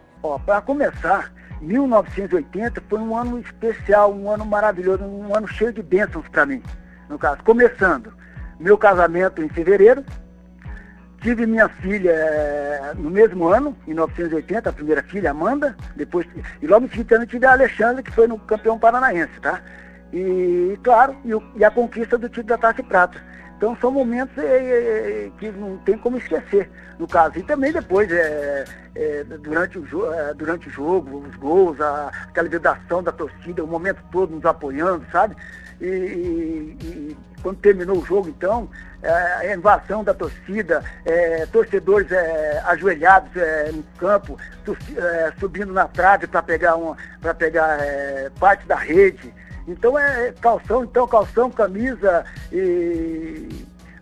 Para 0.47 0.61
começar, 0.63 1.33
1980 1.61 2.83
foi 2.89 2.99
um 2.99 3.17
ano 3.17 3.39
especial, 3.41 4.13
um 4.15 4.31
ano 4.31 4.47
maravilhoso, 4.47 5.05
um 5.05 5.37
ano 5.37 5.47
cheio 5.47 5.73
de 5.73 5.83
bênçãos 5.83 6.27
para 6.29 6.47
mim. 6.47 6.63
No 7.11 7.19
caso, 7.19 7.43
começando, 7.43 8.13
meu 8.61 8.79
casamento 8.79 9.43
em 9.43 9.49
fevereiro, 9.49 10.05
tive 11.21 11.45
minha 11.45 11.69
filha 11.69 12.13
é, 12.13 12.93
no 12.97 13.11
mesmo 13.11 13.49
ano, 13.49 13.77
em 13.85 13.91
1980, 13.91 14.71
a 14.71 14.73
primeira 14.73 15.03
filha, 15.03 15.33
Amanda, 15.33 15.77
depois, 15.97 16.25
e 16.63 16.67
logo 16.69 16.87
em 16.87 16.89
seguida 16.89 17.27
tive 17.27 17.45
a 17.47 17.51
Alexandre, 17.51 18.05
que 18.05 18.13
foi 18.13 18.29
no 18.29 18.39
campeão 18.39 18.79
paranaense, 18.79 19.41
tá? 19.41 19.61
E, 20.13 20.79
claro, 20.85 21.17
e, 21.25 21.35
o, 21.35 21.43
e 21.57 21.65
a 21.65 21.71
conquista 21.71 22.17
do 22.17 22.29
título 22.29 22.47
da 22.47 22.59
Taça 22.59 22.83
Prata. 22.85 23.21
Então 23.57 23.77
são 23.81 23.91
momentos 23.91 24.39
é, 24.39 24.47
é, 24.47 25.31
que 25.37 25.51
não 25.51 25.79
tem 25.79 25.99
como 25.99 26.17
esquecer, 26.17 26.71
no 26.97 27.09
caso. 27.09 27.39
E 27.41 27.43
também 27.43 27.73
depois, 27.73 28.09
é, 28.11 28.65
durante, 29.43 29.79
o 29.79 29.85
durante 30.37 30.69
o 30.69 30.71
jogo, 30.71 31.27
os 31.29 31.35
gols, 31.35 31.79
a, 31.81 32.11
aquela 32.29 32.49
vibração 32.49 33.03
da 33.03 33.11
torcida, 33.11 33.65
o 33.65 33.67
momento 33.67 34.01
todo 34.13 34.35
nos 34.35 34.45
apoiando, 34.47 35.05
sabe? 35.11 35.37
E, 35.81 35.87
e, 35.87 36.79
e 36.83 37.17
quando 37.43 37.59
terminou 37.59 37.99
o 37.99 38.05
jogo, 38.05 38.29
então, 38.29 38.69
é, 39.03 39.11
a 39.11 39.55
invasão 39.55 40.05
da 40.05 40.13
torcida, 40.13 40.85
é, 41.05 41.47
torcedores 41.47 42.09
ajoelhados 42.67 43.31
no 43.73 43.83
campo, 43.99 44.39
subindo 45.39 45.73
na 45.73 45.89
trave 45.89 46.27
para 46.27 46.43
pegar, 46.43 46.77
uma, 46.77 46.97
pegar 47.39 47.79
parte 48.39 48.67
da 48.67 48.77
rede. 48.77 49.33
Então 49.67 49.99
é, 49.99 50.29
é 50.29 50.33
calção, 50.33 50.85
então 50.85 51.07
calção, 51.07 51.51
camisa 51.51 52.25
e 52.53 53.49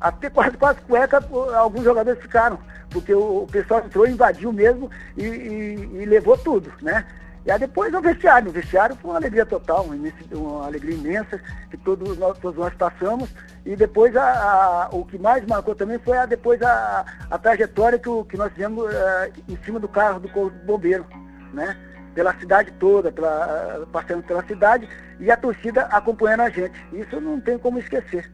até 0.01 0.31
quase, 0.31 0.57
quase 0.57 0.81
cueca 0.83 1.23
alguns 1.57 1.85
jogadores 1.85 2.21
ficaram, 2.21 2.59
porque 2.91 3.13
o, 3.13 3.43
o 3.43 3.47
pessoal 3.47 3.83
entrou, 3.85 4.07
invadiu 4.07 4.53
mesmo 4.53 4.91
e, 5.17 5.25
e, 5.25 5.91
e, 6.03 6.05
levou 6.05 6.39
tudo, 6.39 6.73
né? 6.81 7.05
E 7.49 7.51
aí 7.51 7.59
depois 7.59 7.95
o 7.95 8.01
vestiário, 8.03 8.51
o 8.51 8.53
vestiário 8.53 8.95
foi 8.97 9.11
uma 9.11 9.17
alegria 9.17 9.47
total, 9.47 9.89
uma 10.33 10.67
alegria 10.67 10.95
imensa 10.95 11.41
que 11.71 11.79
todos 11.79 12.19
nós, 12.19 12.39
todos 12.39 12.59
nós 12.59 12.75
passamos. 12.75 13.31
E 13.65 13.75
depois 13.75 14.15
a, 14.15 14.23
a, 14.23 14.89
o 14.93 15.03
que 15.07 15.17
mais 15.17 15.47
marcou 15.47 15.75
também 15.75 15.99
foi 15.99 16.19
a, 16.19 16.27
depois 16.27 16.61
a, 16.61 17.07
a 17.31 17.39
trajetória 17.39 17.99
que, 17.99 18.07
o, 18.07 18.23
que 18.23 18.37
nós 18.37 18.53
fizemos 18.53 18.85
uh, 18.85 19.33
em 19.49 19.57
cima 19.65 19.81
do 19.81 19.89
carro 19.89 20.21
do 20.21 20.29
Corpo 20.29 20.55
Bombeiro, 20.67 21.07
né? 21.55 21.75
pela 22.15 22.39
cidade 22.39 22.71
toda, 22.79 23.11
pela, 23.11 23.89
passando 23.91 24.23
pela 24.25 24.45
cidade 24.45 24.87
e 25.19 25.31
a 25.31 25.37
torcida 25.37 25.85
acompanhando 25.85 26.41
a 26.41 26.51
gente. 26.51 26.75
Isso 26.93 27.19
não 27.19 27.41
tem 27.41 27.57
como 27.57 27.79
esquecer. 27.79 28.31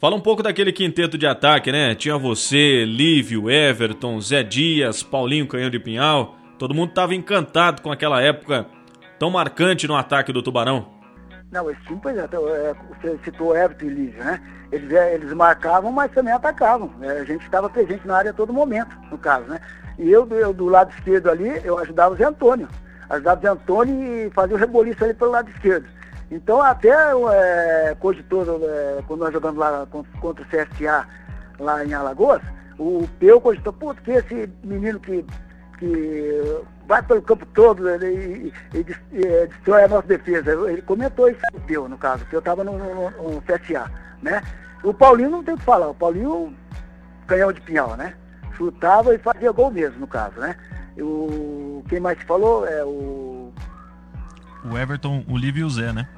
Fala 0.00 0.16
um 0.16 0.20
pouco 0.20 0.42
daquele 0.42 0.72
quinteto 0.72 1.16
de 1.16 1.28
ataque, 1.28 1.70
né? 1.70 1.94
Tinha 1.94 2.18
você, 2.18 2.84
Lívio, 2.84 3.48
Everton, 3.48 4.20
Zé 4.20 4.42
Dias, 4.42 5.04
Paulinho 5.04 5.46
Canhão 5.46 5.70
de 5.70 5.78
Pinhal. 5.78 6.37
Todo 6.58 6.74
mundo 6.74 6.90
estava 6.90 7.14
encantado 7.14 7.82
com 7.82 7.92
aquela 7.92 8.20
época 8.20 8.66
tão 9.18 9.30
marcante 9.30 9.86
no 9.86 9.96
ataque 9.96 10.32
do 10.32 10.42
Tubarão. 10.42 10.88
Não, 11.50 11.70
esse 11.70 11.80
time, 11.82 11.98
pois 12.02 12.16
é, 12.16 12.24
é 12.24 12.74
você 12.88 13.18
citou 13.24 13.56
Everton 13.56 13.86
e 13.86 13.88
Lívio, 13.88 14.22
né? 14.22 14.40
Eles, 14.70 14.92
é, 14.92 15.14
eles 15.14 15.32
marcavam, 15.32 15.90
mas 15.90 16.10
também 16.12 16.34
atacavam. 16.34 16.90
É, 17.00 17.20
a 17.20 17.24
gente 17.24 17.42
estava 17.42 17.70
presente 17.70 18.06
na 18.06 18.18
área 18.18 18.30
a 18.32 18.34
todo 18.34 18.52
momento, 18.52 18.94
no 19.10 19.16
caso, 19.16 19.46
né? 19.46 19.60
E 19.98 20.10
eu, 20.10 20.28
eu, 20.28 20.52
do 20.52 20.66
lado 20.66 20.90
esquerdo 20.90 21.30
ali, 21.30 21.60
eu 21.64 21.78
ajudava 21.78 22.14
o 22.14 22.16
Zé 22.16 22.24
Antônio 22.24 22.68
ajudava 23.08 23.40
de 23.40 23.46
Antônio 23.46 24.04
e 24.04 24.30
fazia 24.30 24.56
o 24.56 24.58
reboliço 24.58 25.02
ali 25.02 25.14
pelo 25.14 25.30
lado 25.30 25.50
esquerdo. 25.50 25.86
Então 26.30 26.62
até 26.62 26.90
é, 26.90 27.96
cogitou, 27.98 28.44
é, 28.62 29.02
quando 29.06 29.20
nós 29.20 29.32
jogamos 29.32 29.58
lá 29.58 29.86
contra 30.20 30.44
o 30.44 30.46
CSA 30.46 31.06
lá 31.58 31.84
em 31.84 31.94
Alagoas, 31.94 32.42
o 32.78 33.08
Peu 33.18 33.40
cogitou, 33.40 33.72
putz, 33.72 34.00
que 34.00 34.12
esse 34.12 34.48
menino 34.62 35.00
que, 35.00 35.24
que 35.78 36.62
vai 36.86 37.02
pelo 37.02 37.22
campo 37.22 37.46
todo 37.46 37.88
e, 38.04 38.52
e, 38.74 38.86
e, 39.12 39.26
é, 39.26 39.46
destrói 39.46 39.84
a 39.84 39.88
nossa 39.88 40.06
defesa. 40.06 40.52
Ele 40.70 40.82
comentou 40.82 41.28
isso 41.28 41.40
o 41.54 41.60
Peu, 41.60 41.88
no 41.88 41.96
caso, 41.96 42.24
o 42.24 42.26
Peu 42.26 42.38
estava 42.38 42.64
no, 42.64 42.76
no, 42.76 43.10
no, 43.10 43.42
CSA, 43.42 43.90
né? 44.22 44.42
O 44.82 44.92
Paulinho 44.92 45.30
não 45.30 45.44
tem 45.44 45.54
o 45.54 45.58
que 45.58 45.64
falar, 45.64 45.88
o 45.88 45.94
Paulinho 45.94 46.54
canhão 47.26 47.52
de 47.52 47.60
pinhal, 47.60 47.96
né? 47.96 48.14
Chutava 48.56 49.14
e 49.14 49.18
fazia 49.18 49.52
gol 49.52 49.70
mesmo, 49.70 50.00
no 50.00 50.06
caso, 50.06 50.40
né? 50.40 50.56
O, 50.98 51.84
quem 51.88 52.00
mais 52.00 52.20
falou 52.22 52.66
é 52.66 52.84
o. 52.84 53.52
O 54.64 54.76
Everton, 54.76 55.24
o 55.28 55.36
Livio 55.36 55.60
e 55.60 55.64
o 55.64 55.70
Zé, 55.70 55.92
né? 55.92 56.08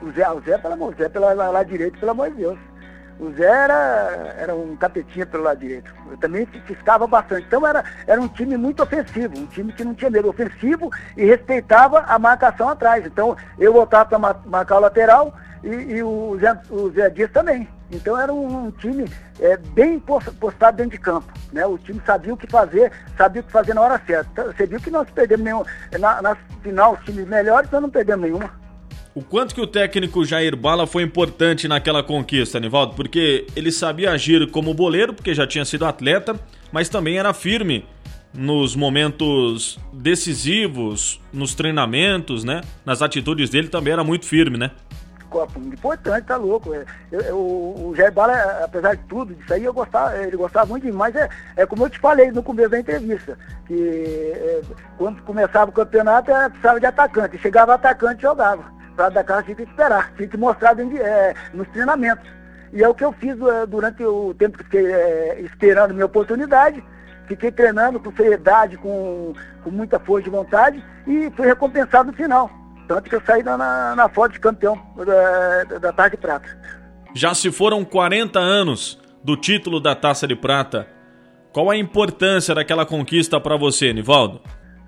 O 0.00 0.10
Zé, 0.12 0.28
o 0.30 0.40
Zé, 0.40 0.56
pelo 0.56 0.74
amor, 0.74 0.94
Zé 0.96 1.08
pelo 1.08 1.32
lado 1.34 1.68
direito, 1.68 1.98
pelo 1.98 2.12
amor 2.12 2.30
de 2.30 2.36
Deus. 2.36 2.58
O 3.18 3.30
Zé 3.32 3.44
era, 3.44 4.34
era 4.38 4.54
um 4.54 4.76
capetinha 4.76 5.26
pelo 5.26 5.44
lado 5.44 5.60
direito. 5.60 5.92
Eu 6.10 6.16
também 6.16 6.46
fiscava 6.66 7.06
bastante. 7.06 7.46
Então 7.46 7.66
era, 7.66 7.84
era 8.06 8.20
um 8.20 8.28
time 8.28 8.56
muito 8.56 8.82
ofensivo, 8.82 9.38
um 9.38 9.46
time 9.46 9.72
que 9.72 9.84
não 9.84 9.94
tinha 9.94 10.10
medo 10.10 10.28
ofensivo 10.28 10.90
e 11.16 11.24
respeitava 11.24 12.00
a 12.00 12.18
marcação 12.18 12.68
atrás. 12.68 13.06
Então 13.06 13.36
eu 13.58 13.72
voltava 13.72 14.06
para 14.06 14.40
marcar 14.46 14.76
o 14.76 14.80
lateral 14.80 15.34
e, 15.62 15.68
e 15.68 16.02
o, 16.02 16.36
Zé, 16.40 16.60
o 16.70 16.90
Zé 16.90 17.10
Dias 17.10 17.30
também. 17.30 17.68
Então 17.90 18.18
era 18.18 18.32
um, 18.32 18.66
um 18.66 18.70
time 18.70 19.04
é, 19.38 19.56
bem 19.56 20.00
postado 20.00 20.78
dentro 20.78 20.92
de 20.92 20.98
campo. 20.98 21.32
Né? 21.52 21.64
O 21.66 21.76
time 21.76 22.00
sabia 22.04 22.32
o 22.32 22.36
que 22.36 22.46
fazer, 22.46 22.90
sabia 23.16 23.42
o 23.42 23.44
que 23.44 23.52
fazer 23.52 23.74
na 23.74 23.82
hora 23.82 24.00
certa. 24.06 24.28
Então, 24.32 24.46
você 24.46 24.66
viu 24.66 24.80
que 24.80 24.90
nós 24.90 25.08
perdemos 25.10 25.44
nenhum. 25.44 25.62
Na, 26.00 26.22
na 26.22 26.36
final, 26.62 26.94
os 26.94 27.04
times 27.04 27.26
melhores, 27.28 27.70
nós 27.70 27.82
não 27.82 27.90
perdemos 27.90 28.24
nenhuma. 28.24 28.61
O 29.14 29.22
quanto 29.22 29.54
que 29.54 29.60
o 29.60 29.66
técnico 29.66 30.24
Jair 30.24 30.56
Bala 30.56 30.86
foi 30.86 31.02
importante 31.02 31.68
naquela 31.68 32.02
conquista, 32.02 32.58
Nivaldo? 32.58 32.94
Porque 32.94 33.46
ele 33.54 33.70
sabia 33.70 34.10
agir 34.10 34.50
como 34.50 34.72
boleiro, 34.72 35.12
porque 35.12 35.34
já 35.34 35.46
tinha 35.46 35.66
sido 35.66 35.84
atleta, 35.84 36.34
mas 36.72 36.88
também 36.88 37.18
era 37.18 37.34
firme 37.34 37.86
nos 38.32 38.74
momentos 38.74 39.78
decisivos, 39.92 41.20
nos 41.30 41.54
treinamentos, 41.54 42.42
né? 42.42 42.62
Nas 42.86 43.02
atitudes 43.02 43.50
dele 43.50 43.68
também 43.68 43.92
era 43.92 44.02
muito 44.02 44.24
firme, 44.24 44.56
né? 44.56 44.70
Importante, 45.56 46.24
tá 46.24 46.36
louco. 46.36 46.72
É, 46.72 46.84
eu, 47.10 47.20
eu, 47.20 47.36
o 47.36 47.94
Jair 47.94 48.12
Bala, 48.12 48.34
apesar 48.64 48.94
de 48.94 49.02
tudo, 49.04 49.34
disso 49.34 49.52
aí 49.52 49.64
eu 49.64 49.74
gostava, 49.74 50.16
ele 50.16 50.36
gostava 50.38 50.66
muito 50.66 50.90
mas 50.92 51.14
é, 51.14 51.28
é 51.56 51.66
como 51.66 51.84
eu 51.84 51.90
te 51.90 51.98
falei 51.98 52.30
no 52.30 52.42
começo 52.42 52.70
da 52.70 52.80
entrevista, 52.80 53.38
que 53.66 53.74
é, 53.74 54.62
quando 54.96 55.22
começava 55.22 55.70
o 55.70 55.74
campeonato 55.74 56.30
era, 56.30 56.48
precisava 56.48 56.80
de 56.80 56.86
atacante. 56.86 57.38
Chegava 57.38 57.74
atacante 57.74 58.20
e 58.20 58.22
jogava. 58.22 58.81
Para 58.96 59.08
da 59.08 59.24
casa 59.24 59.42
tinha 59.44 59.56
que 59.56 59.62
esperar, 59.62 60.12
tinha 60.16 60.28
que 60.28 60.36
mostrar 60.36 60.78
é, 60.78 61.34
nos 61.52 61.68
treinamentos. 61.68 62.28
E 62.72 62.82
é 62.82 62.88
o 62.88 62.94
que 62.94 63.04
eu 63.04 63.12
fiz 63.12 63.36
é, 63.40 63.66
durante 63.66 64.04
o 64.04 64.34
tempo 64.34 64.58
que 64.58 64.64
fiquei 64.64 64.86
é, 64.86 65.40
esperando 65.40 65.94
minha 65.94 66.06
oportunidade. 66.06 66.82
Fiquei 67.26 67.50
treinando 67.52 68.00
com 68.00 68.14
seriedade, 68.14 68.76
com, 68.76 69.32
com 69.62 69.70
muita 69.70 69.98
força 70.00 70.24
de 70.24 70.30
vontade 70.30 70.84
e 71.06 71.30
fui 71.36 71.46
recompensado 71.46 72.10
no 72.10 72.16
final. 72.16 72.50
Tanto 72.88 73.08
que 73.08 73.16
eu 73.16 73.22
saí 73.24 73.42
na, 73.42 73.94
na 73.94 74.08
foto 74.08 74.32
de 74.32 74.40
campeão 74.40 74.78
da, 74.96 75.78
da 75.78 75.92
Taça 75.92 76.10
de 76.10 76.16
Prata. 76.16 76.48
Já 77.14 77.34
se 77.34 77.50
foram 77.52 77.84
40 77.84 78.38
anos 78.38 79.00
do 79.22 79.36
título 79.36 79.80
da 79.80 79.94
Taça 79.94 80.26
de 80.26 80.34
Prata. 80.34 80.86
Qual 81.52 81.70
a 81.70 81.76
importância 81.76 82.54
daquela 82.54 82.84
conquista 82.86 83.38
para 83.40 83.56
você, 83.56 83.92
Nivaldo? 83.92 84.40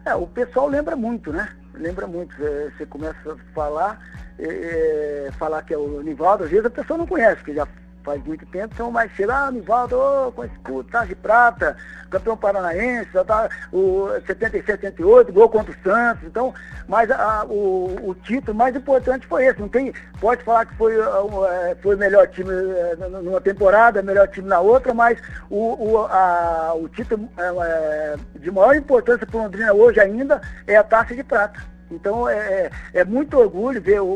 É, 0.04 0.14
o 0.14 0.26
pessoal 0.26 0.68
lembra 0.68 0.96
muito, 0.96 1.32
né? 1.32 1.48
Lembra 1.74 2.06
muito. 2.06 2.34
Você 2.36 2.86
começa 2.86 3.32
a 3.32 3.36
falar, 3.54 4.00
é, 4.38 5.30
falar 5.38 5.62
que 5.62 5.74
é 5.74 5.78
o 5.78 6.02
Nivaldo, 6.02 6.44
às 6.44 6.50
vezes 6.50 6.66
a 6.66 6.70
pessoa 6.70 6.98
não 6.98 7.06
conhece, 7.06 7.36
porque 7.36 7.54
já 7.54 7.66
faz 8.04 8.22
muito 8.24 8.44
tempo, 8.46 8.74
então 8.74 8.90
mais 8.90 9.10
cedo, 9.16 9.32
ah, 9.32 9.50
Nivaldo, 9.50 9.98
oh, 9.98 10.30
com 10.30 10.44
esse 10.44 10.58
puto, 10.58 10.90
tá 10.90 11.04
de 11.04 11.14
prata, 11.14 11.76
campeão 12.10 12.36
paranaense, 12.36 13.10
tá, 13.26 13.48
o 13.72 14.08
77, 14.26 14.82
78, 14.82 15.32
gol 15.32 15.48
contra 15.48 15.72
o 15.72 15.82
Santos, 15.82 16.22
então, 16.24 16.52
mas 16.86 17.10
a, 17.10 17.44
o, 17.46 18.10
o 18.10 18.14
título 18.14 18.56
mais 18.56 18.76
importante 18.76 19.26
foi 19.26 19.46
esse, 19.46 19.58
não 19.58 19.68
tem, 19.68 19.92
pode 20.20 20.44
falar 20.44 20.66
que 20.66 20.74
foi, 20.76 20.96
uh, 20.98 21.76
foi 21.82 21.94
o 21.94 21.98
melhor 21.98 22.28
time 22.28 22.50
uh, 22.50 23.22
numa 23.22 23.40
temporada, 23.40 24.02
melhor 24.02 24.28
time 24.28 24.46
na 24.46 24.60
outra, 24.60 24.92
mas 24.92 25.18
o, 25.48 25.92
o, 25.92 26.04
a, 26.04 26.74
o 26.74 26.88
título 26.90 27.24
uh, 27.24 28.38
de 28.38 28.50
maior 28.50 28.76
importância 28.76 29.26
para 29.26 29.36
o 29.38 29.42
Londrina 29.42 29.72
hoje 29.72 29.98
ainda 29.98 30.42
é 30.66 30.76
a 30.76 30.84
taça 30.84 31.14
de 31.14 31.24
prata. 31.24 31.73
Então 31.90 32.28
é, 32.28 32.36
é, 32.36 33.00
é 33.00 33.04
muito 33.04 33.38
orgulho 33.38 33.80
ver 33.80 34.00
o, 34.00 34.06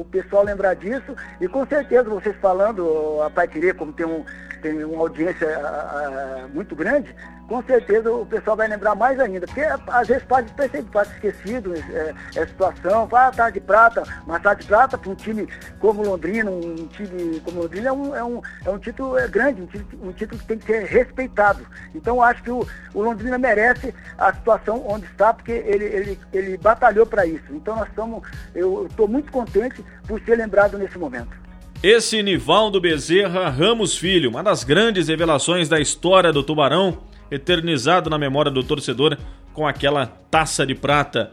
o, 0.00 0.06
pessoal 0.10 0.44
lembrar 0.44 0.74
disso. 0.74 1.14
E 1.40 1.48
com 1.48 1.66
certeza 1.66 2.08
vocês 2.08 2.36
falando, 2.36 3.20
a 3.22 3.30
Pai 3.30 3.46
Querer, 3.46 3.74
como 3.74 3.92
tem, 3.92 4.06
um, 4.06 4.24
tem 4.58 4.84
uma 4.84 5.00
audiência 5.00 5.46
a, 5.58 6.44
a, 6.44 6.48
muito 6.48 6.74
grande, 6.74 7.14
com 7.48 7.62
certeza 7.62 8.12
o 8.12 8.26
pessoal 8.26 8.56
vai 8.56 8.68
lembrar 8.68 8.94
mais 8.94 9.18
ainda, 9.18 9.46
porque 9.46 9.62
às 9.62 10.06
vezes 10.06 10.22
pode 10.24 10.52
ser 10.54 10.84
pode 10.84 11.10
esquecido 11.12 11.74
é, 11.74 12.14
é, 12.36 12.46
situação, 12.46 13.08
ah, 13.10 13.30
tá 13.34 13.48
de 13.48 13.60
prata, 13.60 14.02
mas 14.26 14.42
tá 14.42 14.52
de 14.52 14.66
prata 14.66 14.98
para 14.98 15.10
um 15.10 15.14
time 15.14 15.48
como 15.80 16.02
Londrina, 16.02 16.50
um 16.50 16.86
time 16.88 17.40
como 17.40 17.62
Londrina 17.62 17.88
é 17.88 17.92
um, 17.92 18.14
é 18.14 18.24
um, 18.24 18.42
é 18.66 18.70
um 18.70 18.78
título 18.78 19.16
é 19.16 19.26
grande, 19.26 19.62
um 19.62 19.66
título, 19.66 20.08
um 20.08 20.12
título 20.12 20.38
que 20.40 20.46
tem 20.46 20.58
que 20.58 20.66
ser 20.66 20.84
respeitado. 20.84 21.66
Então 21.94 22.22
acho 22.22 22.42
que 22.42 22.50
o, 22.50 22.66
o 22.92 23.02
Londrina 23.02 23.38
merece 23.38 23.94
a 24.18 24.32
situação 24.32 24.84
onde 24.86 25.06
está, 25.06 25.32
porque 25.32 25.52
ele, 25.52 25.84
ele, 25.84 26.20
ele 26.32 26.56
batalhou 26.58 27.06
para 27.06 27.24
isso. 27.24 27.44
Então 27.50 27.76
nós 27.76 27.88
estamos, 27.88 28.28
eu 28.54 28.86
estou 28.86 29.08
muito 29.08 29.32
contente 29.32 29.82
por 30.06 30.20
ser 30.20 30.36
lembrado 30.36 30.76
nesse 30.76 30.98
momento. 30.98 31.47
Esse 31.80 32.24
Nivaldo 32.24 32.80
Bezerra 32.80 33.48
Ramos 33.48 33.96
Filho, 33.96 34.30
uma 34.30 34.42
das 34.42 34.64
grandes 34.64 35.06
revelações 35.06 35.68
da 35.68 35.78
história 35.78 36.32
do 36.32 36.42
Tubarão, 36.42 36.98
eternizado 37.30 38.10
na 38.10 38.18
memória 38.18 38.50
do 38.50 38.64
torcedor 38.64 39.16
com 39.54 39.64
aquela 39.64 40.06
taça 40.06 40.66
de 40.66 40.74
prata. 40.74 41.30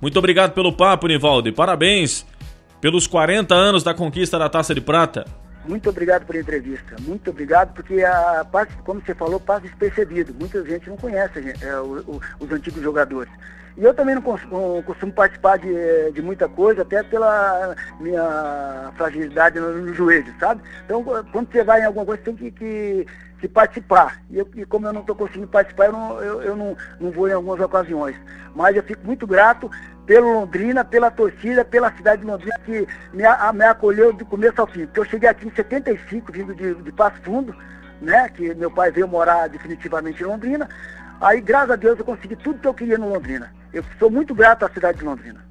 Muito 0.00 0.18
obrigado 0.18 0.54
pelo 0.54 0.72
papo, 0.72 1.06
Nivaldo, 1.06 1.48
e 1.48 1.52
parabéns 1.52 2.26
pelos 2.80 3.06
40 3.06 3.54
anos 3.54 3.84
da 3.84 3.94
conquista 3.94 4.36
da 4.36 4.48
taça 4.48 4.74
de 4.74 4.80
prata. 4.80 5.24
Muito 5.68 5.90
obrigado 5.90 6.24
pela 6.26 6.38
entrevista. 6.38 6.96
Muito 7.00 7.30
obrigado, 7.30 7.74
porque 7.74 8.02
a 8.04 8.44
parte, 8.44 8.74
como 8.84 9.00
você 9.00 9.14
falou, 9.14 9.40
passa 9.40 9.62
despercebido. 9.62 10.34
Muita 10.38 10.64
gente 10.64 10.88
não 10.88 10.96
conhece 10.96 11.38
é, 11.60 11.80
o, 11.80 11.98
o, 12.00 12.20
os 12.40 12.52
antigos 12.52 12.82
jogadores. 12.82 13.30
E 13.76 13.84
eu 13.84 13.92
também 13.92 14.14
não 14.14 14.22
costumo, 14.22 14.82
costumo 14.84 15.12
participar 15.12 15.58
de, 15.58 16.12
de, 16.12 16.22
muita 16.22 16.48
coisa, 16.48 16.80
até 16.80 17.02
pela 17.02 17.76
minha 18.00 18.90
fragilidade 18.96 19.60
no, 19.60 19.70
no, 19.70 19.92
joelho, 19.92 20.32
sabe? 20.40 20.62
Então, 20.84 21.04
quando 21.30 21.52
você 21.52 21.62
vai 21.62 21.82
em 21.82 21.84
alguma 21.84 22.06
coisa, 22.06 22.22
você 22.22 22.32
tem 22.32 22.36
que, 22.36 22.50
que, 22.52 23.06
que 23.38 23.48
participar. 23.48 24.22
E, 24.30 24.38
eu, 24.38 24.48
e, 24.54 24.64
como 24.64 24.86
eu 24.86 24.94
não 24.94 25.02
estou 25.02 25.14
conseguindo 25.14 25.48
participar, 25.48 25.86
eu, 25.86 25.92
não, 25.92 26.22
eu, 26.22 26.42
eu 26.42 26.56
não, 26.56 26.76
não 26.98 27.10
vou 27.10 27.28
em 27.28 27.32
algumas 27.32 27.60
ocasiões. 27.60 28.16
Mas 28.54 28.74
eu 28.74 28.82
fico 28.82 29.04
muito 29.04 29.26
grato 29.26 29.70
pelo 30.06 30.32
Londrina, 30.32 30.84
pela 30.84 31.10
torcida, 31.10 31.64
pela 31.64 31.92
cidade 31.96 32.22
de 32.22 32.28
Londrina, 32.28 32.58
que 32.64 32.86
me, 33.12 33.24
a, 33.24 33.52
me 33.52 33.64
acolheu 33.64 34.12
do 34.12 34.24
começo 34.24 34.60
ao 34.60 34.66
fim. 34.66 34.86
Porque 34.86 35.00
eu 35.00 35.04
cheguei 35.04 35.28
aqui 35.28 35.46
em 35.46 35.54
75, 35.54 36.32
vindo 36.32 36.54
de, 36.54 36.74
de 36.74 36.92
Passo 36.92 37.20
Fundo, 37.22 37.54
né? 38.00 38.28
Que 38.28 38.54
meu 38.54 38.70
pai 38.70 38.90
veio 38.90 39.08
morar 39.08 39.48
definitivamente 39.48 40.22
em 40.22 40.26
Londrina. 40.26 40.68
Aí, 41.20 41.40
graças 41.40 41.72
a 41.72 41.76
Deus, 41.76 41.98
eu 41.98 42.04
consegui 42.04 42.36
tudo 42.36 42.60
que 42.60 42.68
eu 42.68 42.74
queria 42.74 42.96
no 42.96 43.08
Londrina. 43.08 43.52
Eu 43.72 43.84
sou 43.98 44.10
muito 44.10 44.34
grato 44.34 44.64
à 44.64 44.70
cidade 44.70 44.98
de 44.98 45.04
Londrina. 45.04 45.44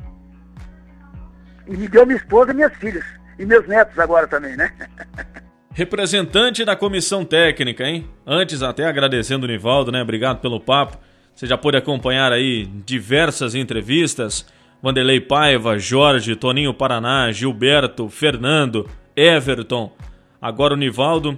E 1.68 1.76
me 1.76 1.88
deu 1.88 2.06
minha 2.06 2.18
esposa 2.18 2.52
e 2.52 2.56
minhas 2.56 2.74
filhas. 2.76 3.04
E 3.38 3.46
meus 3.46 3.68
netos 3.68 4.00
agora 4.00 4.28
também, 4.28 4.56
né? 4.56 4.72
Representante 5.74 6.64
da 6.64 6.74
comissão 6.74 7.26
técnica, 7.26 7.84
hein? 7.84 8.10
Antes, 8.26 8.64
até 8.64 8.86
agradecendo 8.86 9.44
o 9.44 9.48
Nivaldo, 9.48 9.92
né? 9.92 10.02
Obrigado 10.02 10.40
pelo 10.40 10.62
papo. 10.62 10.98
Você 11.36 11.46
já 11.46 11.58
pôde 11.58 11.76
acompanhar 11.76 12.32
aí 12.32 12.66
diversas 12.86 13.56
entrevistas. 13.56 14.46
Vanderlei 14.82 15.20
Paiva, 15.20 15.78
Jorge, 15.78 16.34
Toninho 16.34 16.74
Paraná, 16.74 17.30
Gilberto, 17.30 18.08
Fernando, 18.08 18.90
Everton. 19.14 19.92
Agora 20.42 20.76
o 20.76 20.78
Nivaldo. 20.78 21.38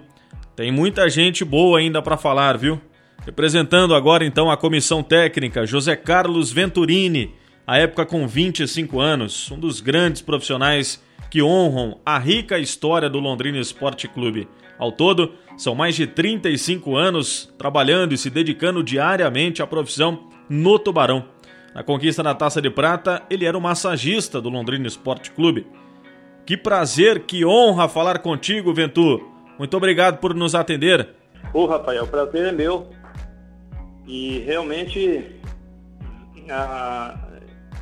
Tem 0.55 0.71
muita 0.71 1.09
gente 1.09 1.43
boa 1.43 1.79
ainda 1.79 1.99
para 1.99 2.15
falar, 2.15 2.57
viu? 2.59 2.79
Representando 3.25 3.95
agora 3.95 4.23
então 4.23 4.51
a 4.51 4.57
comissão 4.57 5.01
técnica, 5.01 5.65
José 5.65 5.95
Carlos 5.95 6.51
Venturini, 6.51 7.33
à 7.65 7.77
época 7.77 8.05
com 8.05 8.27
25 8.27 8.99
anos, 8.99 9.51
um 9.51 9.59
dos 9.59 9.81
grandes 9.81 10.21
profissionais 10.21 11.03
que 11.29 11.41
honram 11.41 11.99
a 12.05 12.19
rica 12.19 12.59
história 12.59 13.09
do 13.09 13.19
Londrina 13.19 13.57
Esporte 13.57 14.07
Clube. 14.07 14.47
Ao 14.77 14.91
todo, 14.91 15.33
são 15.57 15.73
mais 15.73 15.95
de 15.95 16.05
35 16.05 16.95
anos 16.95 17.51
trabalhando 17.57 18.13
e 18.13 18.17
se 18.17 18.29
dedicando 18.29 18.83
diariamente 18.83 19.61
à 19.61 19.67
profissão 19.67 20.29
no 20.49 20.77
Tubarão. 20.77 21.25
Na 21.73 21.83
conquista 21.83 22.23
da 22.23 22.33
Taça 22.33 22.61
de 22.61 22.69
Prata, 22.69 23.23
ele 23.29 23.45
era 23.45 23.57
o 23.57 23.61
massagista 23.61 24.41
do 24.41 24.49
Londrina 24.49 24.87
Esporte 24.87 25.31
Clube. 25.31 25.67
Que 26.45 26.55
prazer, 26.55 27.21
que 27.21 27.45
honra 27.45 27.89
falar 27.89 28.19
contigo, 28.19 28.73
Ventu. 28.73 29.21
Muito 29.59 29.75
obrigado 29.75 30.19
por 30.19 30.33
nos 30.33 30.55
atender. 30.55 31.09
Ô, 31.53 31.65
Rafael, 31.65 32.03
o 32.03 32.07
prazer 32.07 32.45
é 32.45 32.51
meu. 32.51 32.89
E 34.07 34.39
realmente 34.39 35.35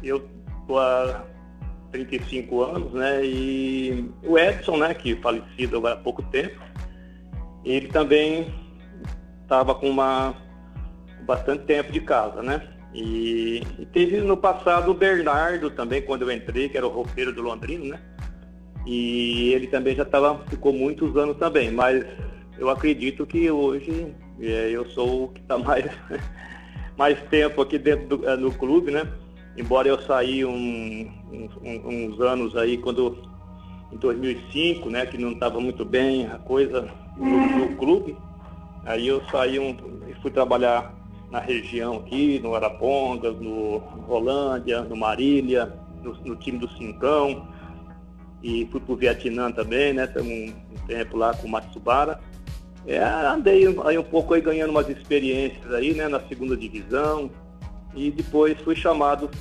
eu 0.01 0.27
estou 0.61 0.79
há 0.79 1.23
35 1.91 2.63
anos, 2.63 2.93
né? 2.93 3.25
E 3.25 4.09
o 4.23 4.37
Edson, 4.37 4.77
né, 4.77 4.93
que 4.93 5.15
falecido 5.17 5.77
agora 5.77 5.93
há 5.93 5.97
pouco 5.97 6.23
tempo, 6.23 6.59
ele 7.65 7.87
também 7.87 8.53
estava 9.41 9.73
com 9.73 9.89
uma 9.89 10.35
bastante 11.25 11.63
tempo 11.63 11.91
de 11.91 11.99
casa, 11.99 12.41
né? 12.41 12.61
E, 12.93 13.61
e, 13.79 13.85
teve 13.87 14.21
no 14.21 14.37
passado 14.37 14.91
o 14.91 14.93
Bernardo 14.93 15.69
também, 15.69 16.01
quando 16.01 16.21
eu 16.21 16.31
entrei, 16.31 16.69
que 16.69 16.77
era 16.77 16.87
o 16.87 16.91
roupeiro 16.91 17.33
do 17.33 17.41
Londrino, 17.41 17.85
né? 17.85 17.99
E 18.85 19.51
ele 19.53 19.67
também 19.67 19.95
já 19.95 20.05
tava, 20.05 20.39
ficou 20.47 20.71
muitos 20.71 21.17
anos 21.17 21.35
também, 21.37 21.71
mas 21.71 22.05
eu 22.57 22.69
acredito 22.69 23.25
que 23.25 23.49
hoje 23.49 24.15
é, 24.39 24.69
eu 24.69 24.85
sou 24.91 25.25
o 25.25 25.27
que 25.29 25.41
está 25.41 25.57
mais, 25.57 25.85
mais 26.95 27.19
tempo 27.23 27.61
aqui 27.61 27.77
dentro 27.77 28.17
do, 28.17 28.29
é, 28.29 28.37
no 28.37 28.53
clube, 28.53 28.91
né? 28.91 29.11
Embora 29.57 29.87
eu 29.87 29.99
saí 30.01 30.45
um, 30.45 31.11
um, 31.63 32.09
uns 32.13 32.21
anos 32.21 32.55
aí, 32.55 32.77
quando 32.77 33.17
em 33.91 33.97
2005, 33.97 34.89
né, 34.89 35.05
que 35.05 35.17
não 35.17 35.31
estava 35.31 35.59
muito 35.59 35.85
bem 35.85 36.27
a 36.27 36.37
coisa 36.37 36.89
no, 37.17 37.75
clube, 37.75 38.17
aí 38.85 39.07
eu 39.07 39.21
saí 39.31 39.59
um, 39.59 39.75
fui 40.21 40.31
trabalhar 40.31 40.93
na 41.31 41.39
região 41.39 41.97
aqui, 41.97 42.39
no 42.39 42.55
Arapongas, 42.55 43.35
no 43.39 43.77
Rolândia, 43.77 44.81
no 44.81 44.95
Marília, 44.95 45.73
no, 46.03 46.13
no 46.23 46.35
time 46.35 46.57
do 46.57 46.69
Cincão, 46.71 47.47
e 48.43 48.67
fui 48.71 48.79
para 48.79 48.93
o 48.93 48.95
Vietnã 48.95 49.51
também, 49.51 49.93
né, 49.93 50.07
um, 50.17 50.53
um 50.73 50.87
tempo 50.87 51.17
lá 51.17 51.33
com 51.33 51.47
o 51.47 51.49
Matsubara. 51.49 52.19
É, 52.87 52.99
andei 52.99 53.65
aí 53.83 53.97
um 53.97 54.03
pouco 54.03 54.35
aí 54.35 54.41
ganhando 54.41 54.69
umas 54.69 54.87
experiências 54.87 55.73
aí, 55.73 55.93
né, 55.93 56.07
na 56.07 56.19
segunda 56.27 56.55
divisão. 56.55 57.31
E 57.95 58.11
depois 58.11 58.59
fui 58.61 58.75
chamado 58.75 59.31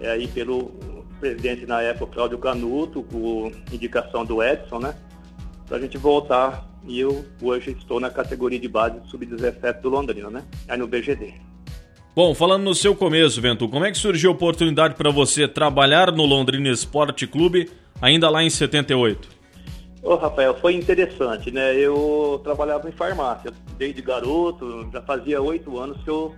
é, 0.00 0.12
aí 0.12 0.28
pelo 0.28 0.70
presidente 1.18 1.66
na 1.66 1.82
época, 1.82 2.12
Cláudio 2.12 2.38
Canuto, 2.38 3.02
com 3.04 3.50
indicação 3.72 4.24
do 4.24 4.42
Edson, 4.42 4.78
né, 4.78 4.94
para 5.66 5.76
a 5.76 5.80
gente 5.80 5.96
voltar 5.98 6.68
e 6.86 6.98
eu 7.00 7.24
hoje 7.40 7.76
estou 7.78 8.00
na 8.00 8.10
categoria 8.10 8.58
de 8.58 8.68
base 8.68 8.98
sub-17 9.08 9.80
do 9.80 9.88
Londrina, 9.88 10.30
né, 10.30 10.44
aí 10.68 10.78
no 10.78 10.86
BGD. 10.86 11.34
Bom, 12.14 12.34
falando 12.34 12.64
no 12.64 12.74
seu 12.74 12.94
começo, 12.94 13.40
Ventu, 13.40 13.68
como 13.68 13.86
é 13.86 13.90
que 13.90 13.96
surgiu 13.96 14.30
a 14.30 14.34
oportunidade 14.34 14.96
para 14.96 15.10
você 15.10 15.48
trabalhar 15.48 16.12
no 16.12 16.26
Londrina 16.26 16.68
Esporte 16.68 17.26
Clube 17.26 17.70
ainda 18.02 18.28
lá 18.28 18.42
em 18.42 18.50
78? 18.50 19.42
Ô, 20.02 20.16
Rafael, 20.16 20.54
foi 20.56 20.74
interessante, 20.74 21.50
né? 21.50 21.74
Eu 21.74 22.40
trabalhava 22.42 22.88
em 22.88 22.92
farmácia 22.92 23.52
desde 23.78 24.02
garoto, 24.02 24.90
já 24.92 25.00
fazia 25.00 25.40
oito 25.40 25.78
anos 25.78 26.02
que 26.02 26.10
eu, 26.10 26.34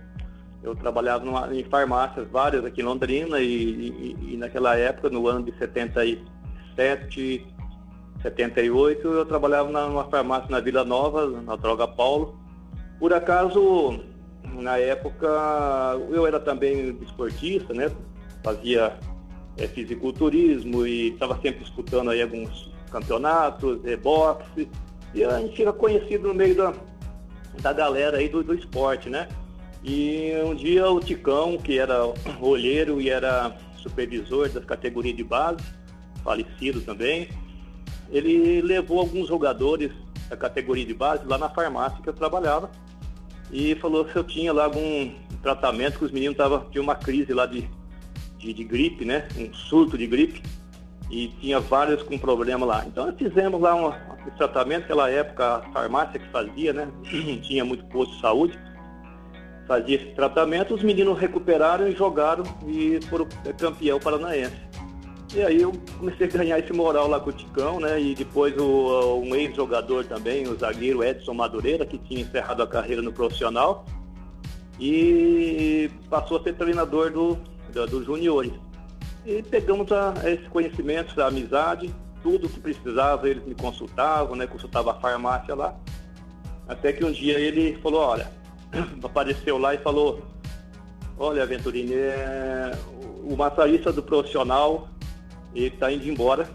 eu 0.63 0.75
trabalhava 0.75 1.25
numa, 1.25 1.53
em 1.53 1.63
farmácias 1.63 2.27
várias 2.31 2.63
aqui 2.63 2.81
em 2.81 2.85
Londrina 2.85 3.39
e, 3.39 3.45
e, 3.45 4.33
e, 4.33 4.37
naquela 4.37 4.77
época, 4.77 5.09
no 5.09 5.27
ano 5.27 5.43
de 5.43 5.57
77, 5.57 7.45
78, 8.25 9.07
eu 9.07 9.25
trabalhava 9.25 9.69
numa 9.69 10.05
farmácia 10.05 10.49
na 10.49 10.59
Vila 10.59 10.83
Nova, 10.83 11.27
na 11.41 11.55
Droga 11.55 11.87
Paulo. 11.87 12.35
Por 12.99 13.13
acaso, 13.13 13.99
na 14.43 14.77
época, 14.77 15.27
eu 16.09 16.25
era 16.25 16.39
também 16.39 16.97
esportista, 17.01 17.71
né? 17.73 17.91
Fazia 18.43 18.97
é, 19.57 19.67
fisiculturismo 19.67 20.87
e 20.87 21.09
estava 21.09 21.39
sempre 21.39 21.63
escutando 21.63 22.09
aí 22.09 22.21
alguns 22.21 22.71
campeonatos, 22.91 23.79
boxe, 24.01 24.67
e 25.13 25.23
a 25.23 25.39
gente 25.39 25.57
fica 25.57 25.73
conhecido 25.73 26.27
no 26.29 26.33
meio 26.33 26.55
da, 26.55 26.73
da 27.61 27.73
galera 27.73 28.17
aí 28.17 28.27
do, 28.27 28.43
do 28.43 28.55
esporte, 28.55 29.07
né? 29.07 29.27
E 29.83 30.31
um 30.43 30.55
dia 30.55 30.89
o 30.89 30.99
Ticão, 30.99 31.57
que 31.57 31.77
era 31.77 32.11
olheiro 32.41 32.99
e 32.99 33.09
era 33.09 33.55
supervisor 33.77 34.49
das 34.49 34.65
categorias 34.65 35.15
de 35.15 35.23
base, 35.23 35.63
falecido 36.23 36.81
também, 36.81 37.29
ele 38.09 38.61
levou 38.61 38.99
alguns 38.99 39.27
jogadores 39.27 39.91
da 40.29 40.37
categoria 40.37 40.85
de 40.85 40.93
base 40.93 41.25
lá 41.25 41.37
na 41.37 41.49
farmácia 41.49 42.01
que 42.01 42.09
eu 42.09 42.13
trabalhava 42.13 42.69
e 43.51 43.75
falou 43.75 44.09
se 44.09 44.15
eu 44.15 44.23
tinha 44.23 44.51
lá 44.51 44.65
algum 44.65 45.11
tratamento 45.41 45.99
que 45.99 46.05
os 46.05 46.11
meninos 46.11 46.37
tavam, 46.37 46.65
tinham 46.71 46.83
uma 46.83 46.95
crise 46.95 47.33
lá 47.33 47.45
de, 47.45 47.69
de, 48.37 48.53
de 48.53 48.63
gripe, 48.63 49.05
né? 49.05 49.27
Um 49.37 49.53
surto 49.53 49.97
de 49.97 50.07
gripe 50.07 50.41
e 51.09 51.27
tinha 51.39 51.59
vários 51.59 52.01
com 52.03 52.17
problema 52.17 52.65
lá. 52.65 52.83
Então 52.85 53.05
nós 53.05 53.15
fizemos 53.15 53.61
lá 53.61 53.75
um, 53.75 53.87
um 53.87 54.31
tratamento, 54.37 54.81
naquela 54.81 55.09
época 55.09 55.57
a 55.57 55.61
farmácia 55.71 56.19
que 56.19 56.27
fazia, 56.29 56.73
né? 56.73 56.87
tinha 57.43 57.63
muito 57.63 57.85
posto 57.85 58.15
de 58.15 58.21
saúde, 58.21 58.59
fazia 59.67 59.95
esse 59.95 60.15
tratamento, 60.15 60.73
os 60.73 60.83
meninos 60.83 61.17
recuperaram 61.17 61.87
e 61.87 61.95
jogaram 61.95 62.43
e 62.67 62.99
foram 63.07 63.27
campeão 63.57 63.99
paranaense. 63.99 64.55
E 65.35 65.41
aí 65.41 65.61
eu 65.61 65.73
comecei 65.99 66.27
a 66.27 66.29
ganhar 66.29 66.59
esse 66.59 66.71
moral 66.71 67.09
lá 67.09 67.19
com 67.19 67.29
o 67.29 67.33
Ticão, 67.33 67.77
né? 67.77 67.99
E 67.99 68.15
depois 68.15 68.55
o, 68.57 69.19
um 69.19 69.35
ex-jogador 69.35 70.05
também, 70.05 70.47
o 70.47 70.57
zagueiro 70.57 71.03
Edson 71.03 71.33
Madureira, 71.33 71.85
que 71.85 71.97
tinha 71.97 72.21
encerrado 72.21 72.63
a 72.63 72.67
carreira 72.67 73.01
no 73.01 73.11
profissional, 73.11 73.85
e 74.79 75.91
passou 76.09 76.37
a 76.37 76.43
ser 76.43 76.53
treinador 76.53 77.11
do, 77.11 77.37
do, 77.73 77.85
dos 77.85 78.05
juniores. 78.05 78.53
E 79.25 79.43
pegamos 79.43 79.91
a, 79.91 80.13
esses 80.23 80.47
conhecimentos, 80.47 81.19
a 81.19 81.27
amizade, 81.27 81.93
tudo 82.23 82.47
que 82.47 82.61
precisava, 82.61 83.27
eles 83.27 83.45
me 83.45 83.55
consultavam, 83.55 84.37
né? 84.37 84.47
Consultava 84.47 84.91
a 84.91 84.95
farmácia 85.01 85.53
lá. 85.53 85.75
Até 86.65 86.93
que 86.93 87.03
um 87.03 87.11
dia 87.11 87.37
ele 87.37 87.77
falou, 87.81 87.99
olha, 87.99 88.31
apareceu 89.03 89.57
lá 89.57 89.75
e 89.75 89.79
falou, 89.79 90.21
olha, 91.17 91.45
Venturini, 91.45 91.93
é, 91.93 92.71
o 93.21 93.35
massagista 93.35 93.91
do 93.91 94.01
profissional, 94.01 94.87
ele 95.55 95.67
está 95.67 95.91
indo 95.91 96.07
embora. 96.07 96.47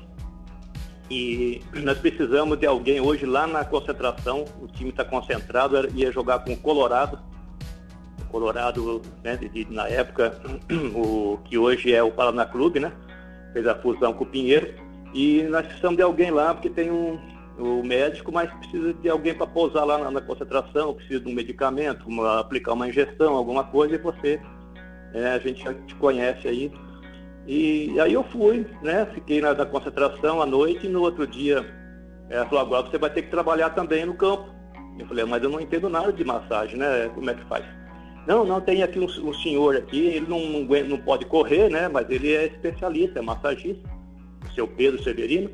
E 1.11 1.61
nós 1.83 1.99
precisamos 1.99 2.57
de 2.59 2.67
alguém 2.67 3.01
hoje 3.01 3.27
lá 3.27 3.47
na 3.47 3.65
concentração. 3.65 4.45
O 4.61 4.69
time 4.69 4.91
está 4.91 5.05
concentrado, 5.05 5.89
ia 5.95 6.13
jogar 6.13 6.41
com 6.41 6.53
o 6.53 6.57
Colorado. 6.57 7.19
O 8.21 8.25
Colorado, 8.27 9.03
né, 9.25 9.37
de, 9.37 9.49
de, 9.49 9.73
na 9.73 9.89
época, 9.89 10.41
o 10.95 11.39
que 11.45 11.59
hoje 11.59 11.93
é 11.93 12.03
o 12.03 12.13
Paraná 12.13 12.47
Clube, 12.47 12.79
né? 12.79 12.93
Fez 13.53 13.67
a 13.67 13.75
fusão 13.75 14.13
com 14.13 14.23
o 14.23 14.27
Pinheiro. 14.27 14.73
E 15.13 15.43
nós 15.45 15.67
precisamos 15.67 15.97
de 15.97 16.03
alguém 16.03 16.31
lá, 16.31 16.55
porque 16.55 16.71
tem 16.71 16.93
um, 16.93 17.19
o 17.59 17.83
médico, 17.83 18.31
mas 18.31 18.51
precisa 18.55 18.95
de 18.95 19.09
alguém 19.09 19.35
para 19.35 19.47
pousar 19.47 19.85
lá 19.85 19.99
na, 19.99 20.11
na, 20.11 20.21
concentração, 20.21 20.95
precisa 20.95 21.21
de 21.21 21.29
um 21.29 21.35
medicamento, 21.35 22.07
uma, 22.07 22.39
aplicar 22.39 22.73
uma 22.73 22.89
injeção, 22.89 23.35
alguma 23.35 23.65
coisa, 23.65 23.97
e 23.97 23.99
você, 23.99 24.41
é, 25.13 25.33
a 25.33 25.39
gente 25.39 25.65
já 25.65 25.75
te 25.75 25.95
conhece 25.97 26.47
aí, 26.47 26.73
e 27.47 27.99
aí 28.01 28.13
eu 28.13 28.23
fui, 28.25 28.67
né? 28.83 29.07
Fiquei 29.15 29.41
na, 29.41 29.55
na 29.55 29.67
concentração 29.67 30.41
à 30.41 30.47
noite 30.47 30.87
e 30.87 30.89
no 30.89 31.01
outro 31.01 31.27
dia 31.27 31.65
ela 32.29 32.47
falou, 32.47 32.61
agora 32.61 32.87
você 32.89 32.99
vai 32.99 33.11
ter 33.11 33.23
que 33.23 33.31
trabalhar 33.31 33.71
também 33.71 34.07
no 34.07 34.15
campo. 34.15 34.49
Eu 34.99 35.07
falei, 35.07 35.25
mas 35.25 35.43
eu 35.43 35.51
não 35.51 35.61
entendo 35.61 35.89
nada 35.89 36.13
de 36.13 36.25
massagem, 36.25 36.77
né? 36.77 37.11
Como 37.15 37.29
é 37.29 37.35
que 37.35 37.45
faz? 37.47 37.65
Não, 38.27 38.45
não, 38.45 38.61
tem 38.61 38.83
aqui 38.83 39.01
um, 39.01 39.07
um 39.07 39.35
senhor 39.35 39.77
aqui, 39.77 40.07
ele 40.07 40.27
não, 40.29 40.39
não, 40.39 40.89
não, 40.89 40.99
pode 40.99 41.25
correr, 41.25 41.69
né? 41.71 41.89
Mas 41.89 42.09
ele 42.11 42.33
é 42.33 42.47
especialista, 42.47 43.19
é 43.19 43.23
massagista, 43.23 43.83
o 44.49 44.53
seu 44.53 44.69
Pedro 44.69 45.03
Severino, 45.03 45.51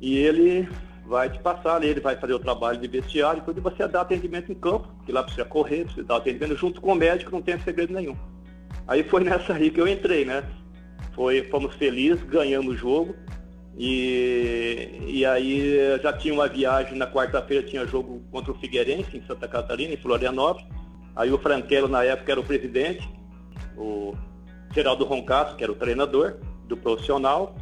e 0.00 0.18
ele 0.18 0.68
vai 1.06 1.28
te 1.28 1.40
passar, 1.40 1.82
ele 1.82 1.98
vai 1.98 2.14
fazer 2.16 2.34
o 2.34 2.38
trabalho 2.38 2.78
de 2.78 2.86
vestiário, 2.86 3.42
depois 3.42 3.76
você 3.76 3.88
dá 3.88 4.02
atendimento 4.02 4.52
em 4.52 4.54
campo, 4.54 4.88
que 5.04 5.10
lá 5.10 5.22
precisa 5.22 5.44
correr, 5.44 5.84
precisa 5.84 6.06
dar 6.06 6.16
atendimento 6.16 6.54
junto 6.56 6.80
com 6.80 6.92
o 6.92 6.94
médico, 6.94 7.32
não 7.32 7.42
tem 7.42 7.58
segredo 7.58 7.92
nenhum. 7.92 8.16
Aí 8.86 9.02
foi 9.02 9.24
nessa 9.24 9.54
aí 9.54 9.70
que 9.70 9.80
eu 9.80 9.88
entrei, 9.88 10.24
né? 10.24 10.44
Foi, 11.14 11.42
fomos 11.44 11.74
felizes, 11.74 12.22
ganhamos 12.24 12.74
o 12.74 12.76
jogo. 12.76 13.14
E, 13.76 15.00
e 15.06 15.24
aí 15.24 15.78
já 16.02 16.12
tinha 16.12 16.34
uma 16.34 16.48
viagem, 16.48 16.98
na 16.98 17.06
quarta-feira 17.06 17.66
tinha 17.66 17.86
jogo 17.86 18.22
contra 18.30 18.52
o 18.52 18.58
Figueirense, 18.58 19.16
em 19.16 19.22
Santa 19.26 19.48
Catarina, 19.48 19.94
em 19.94 19.96
Florianópolis. 19.96 20.68
Aí 21.16 21.32
o 21.32 21.38
Franquelo, 21.38 21.88
na 21.88 22.04
época, 22.04 22.32
era 22.32 22.40
o 22.40 22.44
presidente, 22.44 23.08
o 23.76 24.14
Geraldo 24.74 25.04
Roncato, 25.04 25.56
que 25.56 25.64
era 25.64 25.72
o 25.72 25.76
treinador 25.76 26.36
do 26.66 26.76
profissional. 26.76 27.54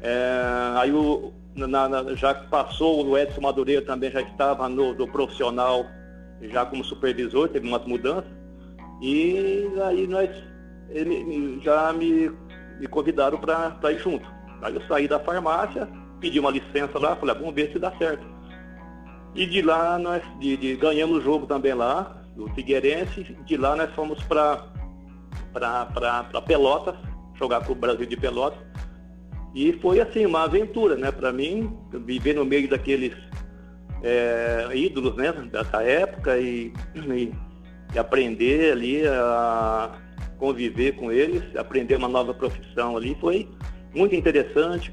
É, 0.00 0.42
aí 0.76 0.92
o, 0.92 1.32
na, 1.54 1.88
na, 1.88 2.14
já 2.14 2.34
passou, 2.34 3.06
o 3.06 3.16
Edson 3.16 3.40
Madureira 3.40 3.82
também 3.82 4.10
já 4.10 4.20
estava 4.20 4.68
no, 4.68 4.94
no 4.94 5.06
profissional, 5.06 5.86
já 6.40 6.66
como 6.66 6.84
supervisor, 6.84 7.48
teve 7.48 7.68
umas 7.68 7.84
mudanças. 7.86 8.30
E 9.00 9.68
aí 9.84 10.06
nós, 10.06 10.30
ele 10.90 11.60
já 11.62 11.92
me 11.92 12.30
me 12.82 12.88
convidaram 12.88 13.38
para 13.38 13.92
ir 13.92 13.98
junto. 14.00 14.28
Aí 14.60 14.74
eu 14.74 14.82
saí 14.88 15.06
da 15.06 15.20
farmácia, 15.20 15.88
pedi 16.18 16.40
uma 16.40 16.50
licença 16.50 16.98
lá, 16.98 17.14
falei, 17.14 17.36
ah, 17.36 17.38
vamos 17.38 17.54
ver 17.54 17.70
se 17.72 17.78
dá 17.78 17.92
certo. 17.96 18.26
E 19.36 19.46
de 19.46 19.62
lá 19.62 19.96
nós 20.00 20.20
de, 20.40 20.56
de, 20.56 20.76
ganhamos 20.76 21.18
o 21.18 21.20
jogo 21.20 21.46
também 21.46 21.74
lá, 21.74 22.20
do 22.34 22.48
Figueirense, 22.54 23.36
de 23.46 23.56
lá 23.56 23.76
nós 23.76 23.94
fomos 23.94 24.20
para 24.24 24.64
Pelotas, 26.44 26.96
jogar 27.36 27.64
com 27.64 27.72
o 27.72 27.76
Brasil 27.76 28.04
de 28.04 28.16
Pelotas. 28.16 28.58
E 29.54 29.74
foi 29.74 30.00
assim, 30.00 30.26
uma 30.26 30.42
aventura, 30.42 30.96
né? 30.96 31.12
Para 31.12 31.32
mim, 31.32 31.78
viver 32.04 32.34
no 32.34 32.44
meio 32.44 32.68
daqueles 32.68 33.14
é, 34.02 34.70
ídolos 34.74 35.14
né, 35.14 35.30
dessa 35.52 35.82
época 35.82 36.36
e, 36.38 36.72
e, 36.96 37.32
e 37.94 37.98
aprender 37.98 38.72
ali 38.72 39.06
a, 39.06 39.92
conviver 40.42 40.96
com 40.96 41.12
eles, 41.12 41.40
aprender 41.54 41.94
uma 41.94 42.08
nova 42.08 42.34
profissão 42.34 42.96
ali, 42.96 43.16
foi 43.20 43.48
muito 43.94 44.12
interessante 44.16 44.92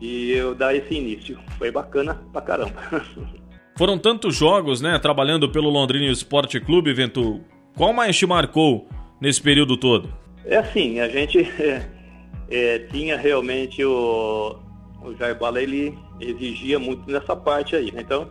e 0.00 0.30
eu 0.30 0.54
dar 0.54 0.76
esse 0.76 0.94
início. 0.94 1.36
Foi 1.58 1.72
bacana 1.72 2.22
pra 2.32 2.40
caramba. 2.40 2.80
Foram 3.76 3.98
tantos 3.98 4.36
jogos, 4.36 4.80
né, 4.80 4.96
trabalhando 5.00 5.50
pelo 5.50 5.68
Londrina 5.70 6.06
Esporte 6.06 6.60
Clube, 6.60 6.94
Ventu. 6.94 7.40
Qual 7.76 7.92
mais 7.92 8.16
te 8.16 8.26
marcou 8.26 8.86
nesse 9.20 9.42
período 9.42 9.76
todo? 9.76 10.08
É 10.44 10.58
assim, 10.58 11.00
a 11.00 11.08
gente 11.08 11.40
é, 11.40 11.90
é, 12.48 12.78
tinha 12.78 13.16
realmente 13.16 13.84
o, 13.84 14.56
o 15.02 15.16
Jair 15.18 15.36
Bala, 15.36 15.60
ele 15.60 15.98
exigia 16.20 16.78
muito 16.78 17.10
nessa 17.10 17.34
parte 17.34 17.74
aí, 17.74 17.90
né? 17.90 18.02
Então, 18.02 18.30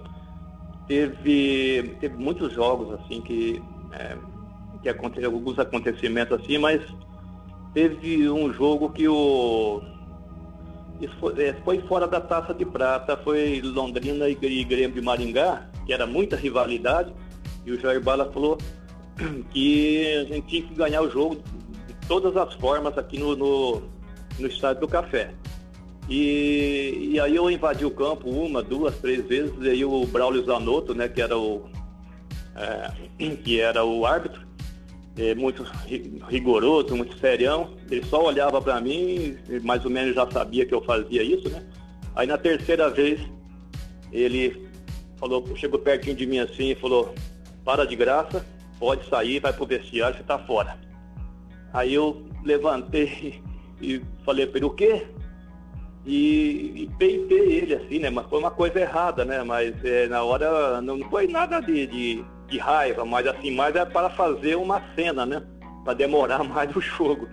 teve, 0.88 1.98
teve 2.00 2.16
muitos 2.16 2.54
jogos 2.54 2.94
assim 2.94 3.20
que 3.20 3.62
é, 3.92 4.16
que 4.86 4.90
aconteceu 4.90 5.32
alguns 5.32 5.58
acontecimentos 5.58 6.40
assim, 6.40 6.60
mas 6.60 6.80
teve 7.74 8.30
um 8.30 8.54
jogo 8.54 8.92
que 8.92 9.08
o 9.08 9.82
foi, 11.20 11.44
é, 11.44 11.54
foi, 11.66 11.80
fora 11.82 12.08
da 12.08 12.22
taça 12.22 12.54
de 12.54 12.64
prata, 12.64 13.18
foi 13.18 13.62
Londrina 13.62 14.30
e 14.30 14.36
Grêmio 14.36 14.92
de 14.92 15.02
Maringá, 15.02 15.68
que 15.88 15.92
era 15.92 16.06
muita 16.06 16.36
rivalidade, 16.36 17.12
e 17.66 17.72
o 17.72 17.80
Jair 17.80 18.00
Bala 18.00 18.32
falou 18.32 18.60
que 19.50 20.18
a 20.18 20.24
gente 20.26 20.48
tinha 20.48 20.62
que 20.62 20.76
ganhar 20.76 21.02
o 21.02 21.10
jogo 21.10 21.42
de 21.88 21.96
todas 22.08 22.38
as 22.38 22.54
formas 22.54 22.96
aqui 22.96 23.18
no, 23.18 23.36
no, 23.36 23.82
no 24.38 24.48
estádio 24.48 24.82
do 24.82 24.88
Café. 24.88 25.32
E, 26.08 27.10
e, 27.14 27.20
aí 27.20 27.36
eu 27.36 27.50
invadi 27.50 27.84
o 27.86 27.92
campo 27.92 28.30
uma, 28.30 28.62
duas, 28.62 28.96
três 29.00 29.26
vezes, 29.26 29.52
e 29.62 29.70
aí 29.70 29.84
o 29.84 30.06
Braulio 30.06 30.46
Zanotto, 30.46 30.94
né, 30.94 31.08
que 31.08 31.24
era 31.24 31.36
o, 31.36 31.68
é, 32.56 32.92
que 33.44 33.60
era 33.60 33.84
o 33.84 34.06
árbitro, 34.06 34.45
é, 35.18 35.34
muito 35.34 35.64
rigoroso, 36.30 36.96
muito 36.96 37.18
serião. 37.18 37.74
Ele 37.90 38.04
só 38.06 38.24
olhava 38.24 38.62
para 38.62 38.80
mim, 38.82 39.38
mais 39.64 39.84
ou 39.86 39.92
menos 39.92 40.16
já 40.16 40.30
sabia 40.30 40.66
que 40.66 40.74
eu 40.74 40.82
fazia 40.84 41.24
isso, 41.24 41.50
né? 41.50 41.64
Aí 42.16 42.28
na 42.28 42.38
terceira 42.38 42.90
vez 42.90 43.20
ele 44.12 44.68
falou, 45.18 45.44
chegou 45.56 45.80
pertinho 45.80 46.16
de 46.16 46.26
mim 46.26 46.40
assim 46.40 46.72
e 46.72 46.76
falou, 46.76 47.14
para 47.64 47.86
de 47.86 47.96
graça, 47.96 48.46
pode 48.80 49.08
sair, 49.10 49.40
vai 49.40 49.52
pro 49.52 49.66
vestiário, 49.66 50.18
você 50.18 50.24
tá 50.24 50.38
fora. 50.40 50.78
Aí 51.74 51.94
eu 51.94 52.26
levantei 52.44 53.42
e 53.82 54.02
falei 54.24 54.48
para 54.48 54.58
ele, 54.58 54.66
o 54.66 54.70
quê? 54.72 55.06
E, 56.06 56.84
e 56.84 56.90
peitei 57.00 57.54
ele 57.54 57.74
assim, 57.74 58.00
né? 58.00 58.10
Mas 58.10 58.28
foi 58.28 58.40
uma 58.40 58.52
coisa 58.52 58.80
errada, 58.80 59.26
né? 59.26 59.44
Mas 59.44 59.74
é, 59.84 60.08
na 60.08 60.24
hora 60.24 60.80
não 60.80 61.00
foi 61.10 61.28
nada 61.28 61.60
de, 61.60 61.88
de 61.88 62.26
de 62.48 62.58
raiva, 62.58 63.06
mas 63.06 63.26
assim, 63.28 63.52
mais 63.52 63.76
é 63.76 63.86
para 63.86 64.10
fazer 64.10 64.56
uma 64.56 64.82
cena, 64.96 65.26
né? 65.26 65.42
Para 65.84 65.94
demorar 65.94 66.44
mais 66.46 66.76
o 66.76 66.82
jogo. 66.82 67.28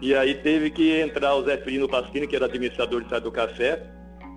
E 0.00 0.14
aí 0.14 0.34
teve 0.34 0.70
que 0.70 1.00
entrar 1.00 1.34
o 1.34 1.44
Zé 1.44 1.56
Firino 1.58 1.88
Pasquini, 1.88 2.26
que 2.26 2.36
era 2.36 2.46
administrador 2.46 3.02
de 3.02 3.20
do 3.20 3.32
café, 3.32 3.82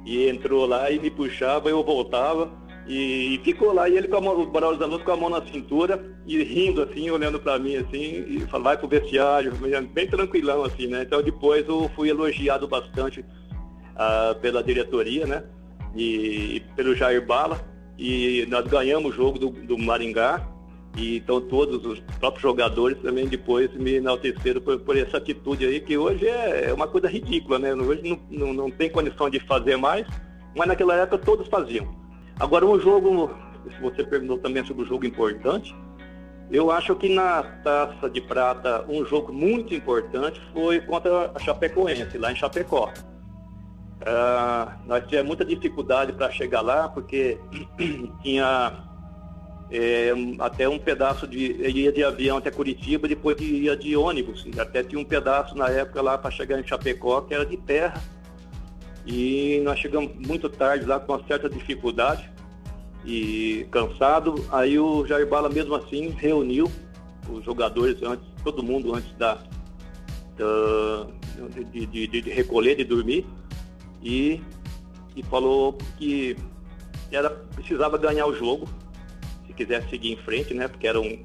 e 0.06 0.28
entrou 0.28 0.66
lá 0.66 0.90
e 0.90 1.00
me 1.00 1.12
puxava, 1.12 1.70
eu 1.70 1.84
voltava, 1.84 2.52
e, 2.88 3.40
ficou 3.44 3.72
lá, 3.72 3.88
e 3.88 3.96
ele 3.96 4.08
com 4.08 4.18
a 4.18 4.22
mão, 4.22 4.42
o 4.42 4.46
Barão 4.48 4.76
Zanotto 4.78 5.06
com 5.06 5.12
a 5.12 5.18
mão 5.18 5.30
na 5.30 5.46
cintura, 5.46 6.04
e 6.26 6.42
rindo 6.44 6.82
assim, 6.82 7.12
olhando 7.12 7.40
para 7.40 7.60
mim 7.60 7.76
assim, 7.76 8.26
e 8.28 8.40
falava, 8.50 8.70
vai 8.70 8.78
pro 8.78 8.88
vestiário, 8.88 9.54
bem 9.94 10.08
tranquilão 10.08 10.64
assim, 10.64 10.88
né? 10.88 11.04
Então 11.04 11.22
depois 11.22 11.68
eu 11.68 11.90
fui 11.96 12.10
elogiado 12.10 12.68
bastante 12.68 13.20
uh, 13.22 14.40
pela 14.42 14.64
diretoria, 14.64 15.28
né? 15.28 15.44
E, 15.96 16.56
e 16.56 16.60
pelo 16.76 16.96
Jair 16.96 17.24
Bala, 17.24 17.62
e 18.02 18.48
nós 18.48 18.66
ganhamos 18.66 19.14
o 19.14 19.16
jogo 19.16 19.38
do, 19.38 19.50
do 19.52 19.78
Maringá. 19.78 20.42
E 20.98 21.18
então 21.18 21.40
todos 21.40 21.86
os 21.86 22.00
próprios 22.20 22.42
jogadores 22.42 22.98
também 23.02 23.26
depois 23.26 23.74
me 23.76 23.94
enalteceram 23.94 24.60
por, 24.60 24.78
por 24.80 24.98
essa 24.98 25.18
atitude 25.18 25.66
aí, 25.66 25.80
que 25.80 25.98
hoje 25.98 26.28
é, 26.28 26.70
é 26.70 26.74
uma 26.74 26.88
coisa 26.88 27.08
ridícula, 27.08 27.60
né? 27.60 27.74
Hoje 27.74 28.02
não, 28.04 28.20
não, 28.30 28.54
não 28.54 28.72
tem 28.72 28.90
condição 28.90 29.30
de 29.30 29.40
fazer 29.40 29.78
mais, 29.78 30.06
mas 30.54 30.68
naquela 30.68 30.96
época 30.96 31.20
todos 31.20 31.48
faziam. 31.48 31.96
Agora 32.40 32.66
um 32.66 32.78
jogo, 32.78 33.32
se 33.70 33.82
você 33.82 34.04
perguntou 34.04 34.40
também 34.40 34.66
sobre 34.66 34.84
o 34.84 34.86
jogo 34.86 35.06
importante, 35.06 35.74
eu 36.52 36.70
acho 36.72 36.94
que 36.96 37.08
na 37.08 37.44
Taça 37.64 38.10
de 38.10 38.20
Prata 38.20 38.84
um 38.90 39.06
jogo 39.06 39.32
muito 39.32 39.74
importante 39.74 40.42
foi 40.52 40.82
contra 40.82 41.32
a 41.34 41.40
Chapecoense, 41.40 42.18
lá 42.18 42.34
em 42.34 42.36
Chapecó. 42.36 42.92
Uh, 44.02 44.72
nós 44.88 45.04
tivemos 45.06 45.28
muita 45.28 45.46
dificuldade 45.46 46.12
para 46.14 46.32
chegar 46.32 46.62
lá, 46.62 46.90
porque 46.90 47.38
tinha 48.24 48.84
é, 49.70 50.12
até 50.40 50.68
um 50.68 50.80
pedaço 50.80 51.28
de. 51.28 51.38
ia 51.70 51.92
de 51.92 52.04
avião 52.04 52.38
até 52.38 52.50
Curitiba, 52.50 53.08
depois 53.08 53.40
ia 53.40 53.78
de 53.78 53.96
ônibus. 53.96 54.46
Até 54.58 54.84
tinha 54.84 55.00
um 55.00 55.06
pedaço 55.06 55.56
na 55.56 55.70
época 55.70 56.02
lá 56.02 56.18
para 56.18 56.32
chegar 56.32 56.60
em 56.60 56.66
Chapecó, 56.66 57.22
que 57.22 57.34
era 57.34 57.46
de 57.46 57.58
terra. 57.58 58.02
E 59.06 59.62
nós 59.64 59.80
chegamos 59.80 60.14
muito 60.16 60.50
tarde 60.50 60.86
lá 60.86 61.00
com 61.00 61.14
uma 61.14 61.24
certa 61.28 61.48
dificuldade 61.48 62.28
e 63.06 63.68
cansado. 63.70 64.44
Aí 64.52 64.80
o 64.80 65.06
Jair 65.06 65.28
Bala 65.28 65.48
mesmo 65.48 65.76
assim 65.76 66.10
reuniu 66.10 66.70
os 67.30 67.46
jogadores 67.46 68.02
antes, 68.02 68.26
todo 68.44 68.64
mundo 68.64 68.96
antes 68.96 69.12
da, 69.14 69.38
da 70.38 71.08
de, 71.72 71.86
de, 71.86 72.08
de, 72.08 72.30
recolher, 72.32 72.76
de 72.76 72.84
dormir 72.84 73.26
e, 74.02 74.42
e 75.16 75.24
falou 75.24 75.78
que 75.98 76.36
era, 77.12 77.30
precisava 77.30 77.98
ganhar 77.98 78.26
o 78.26 78.36
jogo, 78.36 78.68
se 79.46 79.54
quisesse 79.54 79.90
seguir 79.90 80.14
em 80.14 80.18
frente, 80.18 80.54
né? 80.54 80.68
Porque 80.68 80.88
era 80.88 81.00
um, 81.00 81.24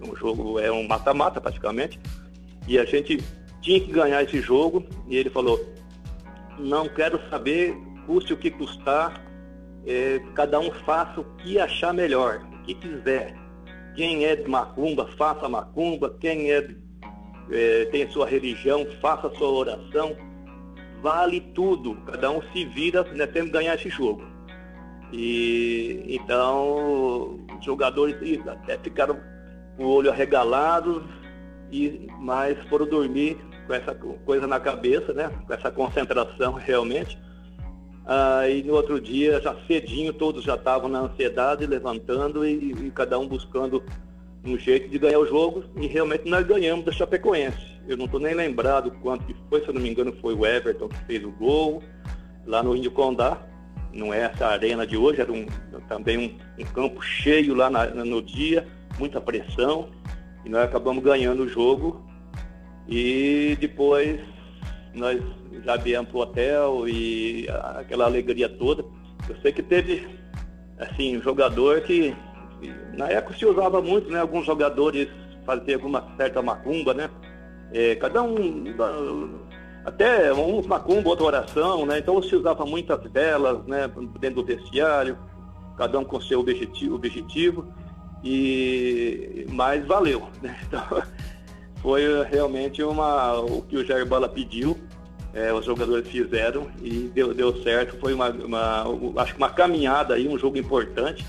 um 0.00 0.16
jogo, 0.16 0.58
é 0.58 0.70
um 0.70 0.86
mata-mata 0.86 1.40
praticamente. 1.40 2.00
E 2.66 2.78
a 2.78 2.84
gente 2.84 3.22
tinha 3.60 3.80
que 3.80 3.92
ganhar 3.92 4.22
esse 4.22 4.40
jogo 4.40 4.86
e 5.08 5.16
ele 5.16 5.30
falou, 5.30 5.60
não 6.58 6.88
quero 6.88 7.20
saber 7.28 7.76
custe 8.06 8.32
o 8.32 8.36
que 8.36 8.50
custar, 8.50 9.22
é, 9.86 10.20
cada 10.34 10.58
um 10.58 10.70
faça 10.84 11.20
o 11.20 11.24
que 11.36 11.58
achar 11.58 11.92
melhor, 11.92 12.46
o 12.52 12.62
que 12.62 12.74
quiser. 12.74 13.36
Quem 13.94 14.24
é 14.24 14.36
de 14.36 14.48
macumba, 14.48 15.08
faça 15.16 15.48
macumba. 15.48 16.14
Quem 16.20 16.52
é, 16.52 16.68
é 17.50 17.84
tem 17.86 18.10
sua 18.10 18.26
religião, 18.26 18.86
faça 19.00 19.30
sua 19.36 19.48
oração. 19.48 20.16
Vale 21.06 21.40
tudo. 21.40 21.94
Cada 22.04 22.32
um 22.32 22.42
se 22.50 22.64
vira, 22.64 23.04
né, 23.12 23.28
temos 23.28 23.52
que 23.52 23.56
ganhar 23.56 23.76
esse 23.76 23.88
jogo. 23.88 24.24
E 25.12 26.04
então 26.08 27.38
os 27.56 27.64
jogadores 27.64 28.16
até 28.44 28.76
ficaram 28.78 29.16
com 29.76 29.84
o 29.84 29.88
olho 29.88 30.10
arregalado, 30.10 31.04
e, 31.70 32.08
mas 32.18 32.58
foram 32.68 32.86
dormir 32.86 33.38
com 33.68 33.74
essa 33.74 33.94
coisa 33.94 34.48
na 34.48 34.58
cabeça, 34.58 35.12
né? 35.12 35.30
Com 35.46 35.54
essa 35.54 35.70
concentração 35.70 36.54
realmente. 36.54 37.16
Ah, 38.04 38.48
e 38.48 38.64
no 38.64 38.74
outro 38.74 39.00
dia, 39.00 39.40
já 39.40 39.54
cedinho, 39.68 40.12
todos 40.12 40.42
já 40.42 40.56
estavam 40.56 40.88
na 40.88 41.02
ansiedade, 41.02 41.66
levantando 41.66 42.44
e, 42.44 42.72
e, 42.72 42.90
cada 42.90 43.16
um 43.16 43.28
buscando 43.28 43.80
um 44.46 44.58
jeito 44.58 44.88
de 44.88 44.98
ganhar 44.98 45.18
o 45.18 45.26
jogo. 45.26 45.64
E 45.80 45.86
realmente 45.86 46.28
nós 46.28 46.46
ganhamos 46.46 46.84
da 46.84 46.92
Chapecoense. 46.92 47.76
Eu 47.88 47.96
não 47.96 48.06
estou 48.06 48.20
nem 48.20 48.34
lembrado 48.34 48.90
quanto 49.02 49.24
que 49.24 49.36
foi, 49.48 49.60
se 49.60 49.68
eu 49.68 49.74
não 49.74 49.80
me 49.80 49.90
engano, 49.90 50.12
foi 50.20 50.34
o 50.34 50.44
Everton 50.44 50.88
que 50.88 51.04
fez 51.04 51.24
o 51.24 51.30
gol 51.30 51.82
lá 52.44 52.62
no 52.62 52.76
Índio 52.76 52.90
Condá. 52.90 53.38
Não 53.92 54.12
é 54.12 54.22
essa 54.22 54.46
arena 54.46 54.86
de 54.86 54.96
hoje, 54.96 55.20
era 55.20 55.32
um, 55.32 55.46
também 55.88 56.18
um, 56.18 56.62
um 56.62 56.66
campo 56.66 57.00
cheio 57.00 57.54
lá 57.54 57.70
na, 57.70 57.86
no 57.86 58.20
dia, 58.20 58.66
muita 58.98 59.20
pressão. 59.20 59.88
E 60.44 60.48
nós 60.48 60.64
acabamos 60.64 61.02
ganhando 61.02 61.44
o 61.44 61.48
jogo. 61.48 62.04
E 62.88 63.56
depois 63.60 64.20
nós 64.94 65.20
já 65.64 65.76
viemos 65.76 66.10
para 66.10 66.18
o 66.18 66.20
hotel 66.22 66.88
e 66.88 67.46
aquela 67.76 68.04
alegria 68.04 68.48
toda. 68.48 68.84
Eu 69.28 69.36
sei 69.42 69.52
que 69.52 69.62
teve, 69.62 70.06
assim, 70.78 71.16
um 71.16 71.22
jogador 71.22 71.80
que, 71.82 72.14
na 72.96 73.08
época 73.08 73.36
se 73.36 73.46
usava 73.46 73.80
muito, 73.80 74.10
né? 74.10 74.20
Alguns 74.20 74.46
jogadores 74.46 75.08
faziam 75.44 75.76
alguma 75.76 76.04
certa 76.16 76.42
macumba, 76.42 76.94
né? 76.94 77.10
É, 77.72 77.94
cada 77.96 78.22
um, 78.22 78.74
até 79.84 80.32
uns 80.32 80.66
macumba, 80.66 81.10
outra 81.10 81.26
oração, 81.26 81.86
né? 81.86 81.98
Então 81.98 82.22
se 82.22 82.34
usava 82.34 82.64
muitas 82.64 83.02
velas, 83.10 83.64
né? 83.66 83.90
Dentro 84.20 84.42
do 84.42 84.44
vestiário, 84.44 85.18
cada 85.76 85.98
um 85.98 86.04
com 86.04 86.20
seu 86.20 86.40
objetivo, 86.40 86.94
objetivo 86.94 87.72
e 88.24 89.46
mas 89.50 89.84
valeu. 89.86 90.28
Né? 90.42 90.56
Então, 90.66 91.02
foi 91.82 92.02
realmente 92.24 92.82
uma, 92.82 93.38
o 93.38 93.62
que 93.62 93.76
o 93.76 93.86
Jair 93.86 94.06
Bala 94.06 94.28
pediu, 94.28 94.76
é, 95.32 95.52
os 95.52 95.64
jogadores 95.64 96.08
fizeram 96.08 96.66
e 96.82 97.10
deu, 97.14 97.34
deu 97.34 97.62
certo. 97.62 97.96
Foi 98.00 98.14
uma, 98.14 98.30
uma, 98.30 99.22
acho 99.22 99.34
que 99.34 99.38
uma 99.38 99.50
caminhada 99.50 100.14
aí, 100.14 100.26
um 100.26 100.38
jogo 100.38 100.56
importante. 100.56 101.24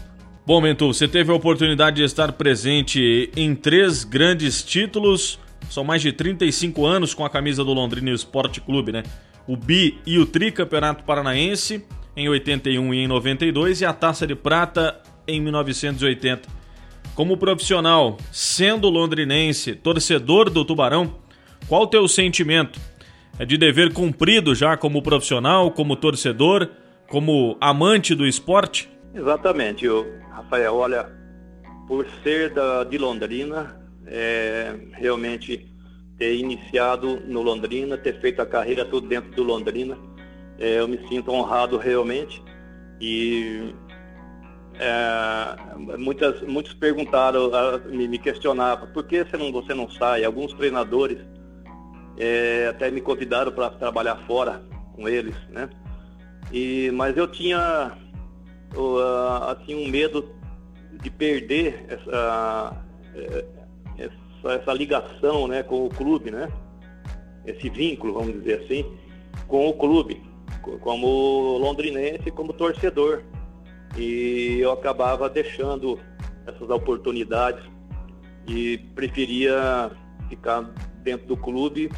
Bom, 0.47 0.61
Mentu, 0.61 0.87
você 0.93 1.09
teve 1.09 1.29
a 1.29 1.35
oportunidade 1.35 1.97
de 1.97 2.03
estar 2.03 2.31
presente 2.31 3.29
em 3.35 3.53
três 3.53 4.05
grandes 4.05 4.63
títulos. 4.63 5.37
São 5.69 5.83
mais 5.83 6.01
de 6.01 6.13
35 6.13 6.85
anos 6.85 7.13
com 7.13 7.25
a 7.25 7.29
camisa 7.29 7.65
do 7.65 7.73
Londrina 7.73 8.11
Esporte 8.11 8.61
Clube, 8.61 8.93
né? 8.93 9.03
O 9.45 9.57
Bi 9.57 9.99
e 10.05 10.17
o 10.17 10.25
Tricampeonato 10.25 11.03
Paranaense 11.03 11.83
em 12.15 12.29
81 12.29 12.93
e 12.93 12.99
em 12.99 13.07
92 13.09 13.81
e 13.81 13.85
a 13.85 13.91
Taça 13.91 14.25
de 14.25 14.35
Prata 14.35 14.97
em 15.27 15.41
1980. 15.41 16.47
Como 17.13 17.35
profissional, 17.35 18.15
sendo 18.31 18.87
londrinense, 18.87 19.75
torcedor 19.75 20.49
do 20.49 20.63
Tubarão, 20.63 21.13
qual 21.67 21.81
o 21.81 21.87
teu 21.87 22.07
sentimento? 22.07 22.79
É 23.37 23.43
de 23.43 23.57
dever 23.57 23.91
cumprido 23.91 24.55
já 24.55 24.77
como 24.77 25.01
profissional, 25.01 25.71
como 25.71 25.97
torcedor, 25.97 26.69
como 27.09 27.57
amante 27.59 28.15
do 28.15 28.25
esporte? 28.25 28.87
Exatamente, 29.17 29.83
eu, 29.83 30.05
Rafael. 30.29 30.75
Olha, 30.75 31.09
por 31.87 32.05
ser 32.23 32.53
da, 32.53 32.83
de 32.83 32.99
Londrina, 32.99 33.75
é, 34.05 34.75
realmente 34.93 35.73
ter 36.19 36.35
iniciado 36.35 37.19
no 37.25 37.41
Londrina, 37.41 37.97
ter 37.97 38.19
feito 38.21 38.41
a 38.41 38.45
carreira 38.45 38.85
tudo 38.85 39.07
dentro 39.07 39.31
do 39.31 39.43
Londrina, 39.43 39.97
é, 40.59 40.79
eu 40.79 40.87
me 40.87 40.99
sinto 41.07 41.31
honrado 41.31 41.77
realmente 41.77 42.43
e 43.01 43.73
é, 44.79 45.97
muitas, 45.97 46.41
muitos 46.43 46.73
perguntaram, 46.73 47.49
me, 47.87 48.07
me 48.07 48.19
questionavam, 48.19 48.87
por 48.89 49.03
que 49.03 49.23
você 49.23 49.35
não, 49.35 49.51
você 49.51 49.73
não 49.73 49.89
sai? 49.89 50.23
Alguns 50.23 50.53
treinadores 50.53 51.17
é, 52.17 52.67
até 52.69 52.91
me 52.91 53.01
convidaram 53.01 53.51
para 53.51 53.71
trabalhar 53.71 54.15
fora 54.27 54.63
com 54.95 55.09
eles, 55.09 55.35
né? 55.49 55.69
E, 56.51 56.91
mas 56.93 57.17
eu 57.17 57.27
tinha 57.27 57.91
assim, 59.47 59.75
um 59.75 59.89
medo 59.89 60.29
de 61.01 61.09
perder 61.09 61.85
essa, 61.87 62.85
é, 63.15 63.45
essa, 63.97 64.53
essa 64.53 64.73
ligação 64.73 65.47
né, 65.47 65.63
com 65.63 65.85
o 65.85 65.89
clube, 65.89 66.31
né? 66.31 66.51
Esse 67.45 67.69
vínculo, 67.69 68.13
vamos 68.13 68.33
dizer 68.33 68.63
assim, 68.63 68.85
com 69.47 69.67
o 69.69 69.73
clube, 69.73 70.21
como 70.81 71.57
londrinense, 71.57 72.29
como 72.31 72.51
torcedor 72.51 73.23
e 73.97 74.59
eu 74.59 74.71
acabava 74.71 75.29
deixando 75.29 75.99
essas 76.45 76.69
oportunidades 76.69 77.63
e 78.47 78.77
preferia 78.95 79.91
ficar 80.29 80.61
dentro 81.03 81.27
do 81.27 81.37
clube 81.37 81.89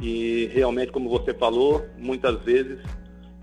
e 0.00 0.50
realmente, 0.52 0.92
como 0.92 1.08
você 1.08 1.34
falou, 1.34 1.84
muitas 1.96 2.40
vezes 2.42 2.78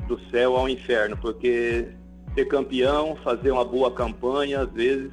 do 0.08 0.20
céu 0.30 0.56
ao 0.56 0.70
inferno, 0.70 1.18
porque 1.18 1.90
ser 2.36 2.46
campeão, 2.46 3.16
fazer 3.24 3.50
uma 3.52 3.66
boa 3.66 3.90
campanha, 3.92 4.62
às 4.62 4.72
vezes, 4.72 5.10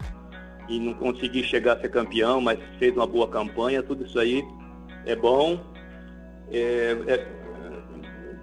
e 0.69 0.79
não 0.79 0.93
conseguir 0.95 1.45
chegar 1.45 1.75
a 1.75 1.81
ser 1.81 1.89
campeão, 1.89 2.41
mas 2.41 2.59
fez 2.79 2.95
uma 2.95 3.07
boa 3.07 3.29
campanha, 3.29 3.83
tudo 3.83 4.05
isso 4.05 4.19
aí 4.19 4.45
é 5.07 5.17
bom, 5.17 5.59
é, 6.51 6.97
é, 7.07 7.27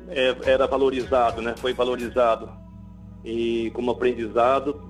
é, 0.09 0.35
era 0.45 0.65
valorizado, 0.65 1.41
né? 1.41 1.53
Foi 1.57 1.73
valorizado 1.73 2.49
e 3.23 3.69
como 3.73 3.91
aprendizado. 3.91 4.81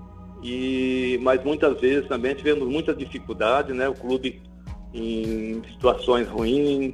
E, 0.41 1.19
mas 1.21 1.43
muitas 1.43 1.79
vezes 1.81 2.07
também 2.07 2.33
tivemos 2.33 2.67
muitas 2.67 2.97
dificuldades, 2.97 3.75
né? 3.75 3.89
O 3.89 3.93
clube 3.93 4.41
em 4.93 5.61
situações 5.71 6.27
ruins 6.27 6.93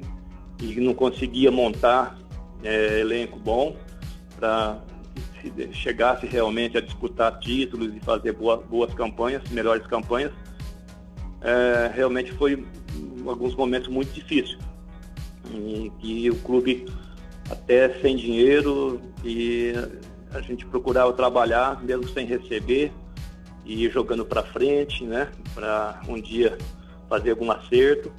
e 0.60 0.80
não 0.80 0.94
conseguia 0.94 1.50
montar 1.50 2.18
é, 2.62 3.00
elenco 3.00 3.38
bom 3.38 3.76
para 4.38 4.80
se 5.40 5.72
chegasse 5.72 6.26
realmente 6.26 6.76
a 6.76 6.80
disputar 6.80 7.38
títulos 7.38 7.94
e 7.94 8.00
fazer 8.00 8.32
boa, 8.32 8.56
boas 8.56 8.92
campanhas, 8.94 9.42
melhores 9.50 9.86
campanhas. 9.86 10.32
É, 11.40 11.90
realmente 11.94 12.32
foi 12.32 12.64
alguns 13.26 13.54
momentos 13.54 13.88
muito 13.88 14.12
difíceis. 14.12 14.58
E 16.02 16.28
o 16.30 16.36
clube 16.36 16.86
até 17.50 17.88
sem 18.00 18.16
dinheiro 18.16 19.00
e 19.24 19.72
a 20.32 20.40
gente 20.40 20.66
procurava 20.66 21.12
trabalhar 21.12 21.82
mesmo 21.82 22.08
sem 22.08 22.26
receber 22.26 22.92
e 23.64 23.88
jogando 23.88 24.24
para 24.24 24.42
frente, 24.42 25.04
né? 25.04 25.28
Para 25.54 26.00
um 26.08 26.20
dia 26.20 26.56
fazer 27.08 27.30
algum 27.30 27.50
acerto 27.50 28.12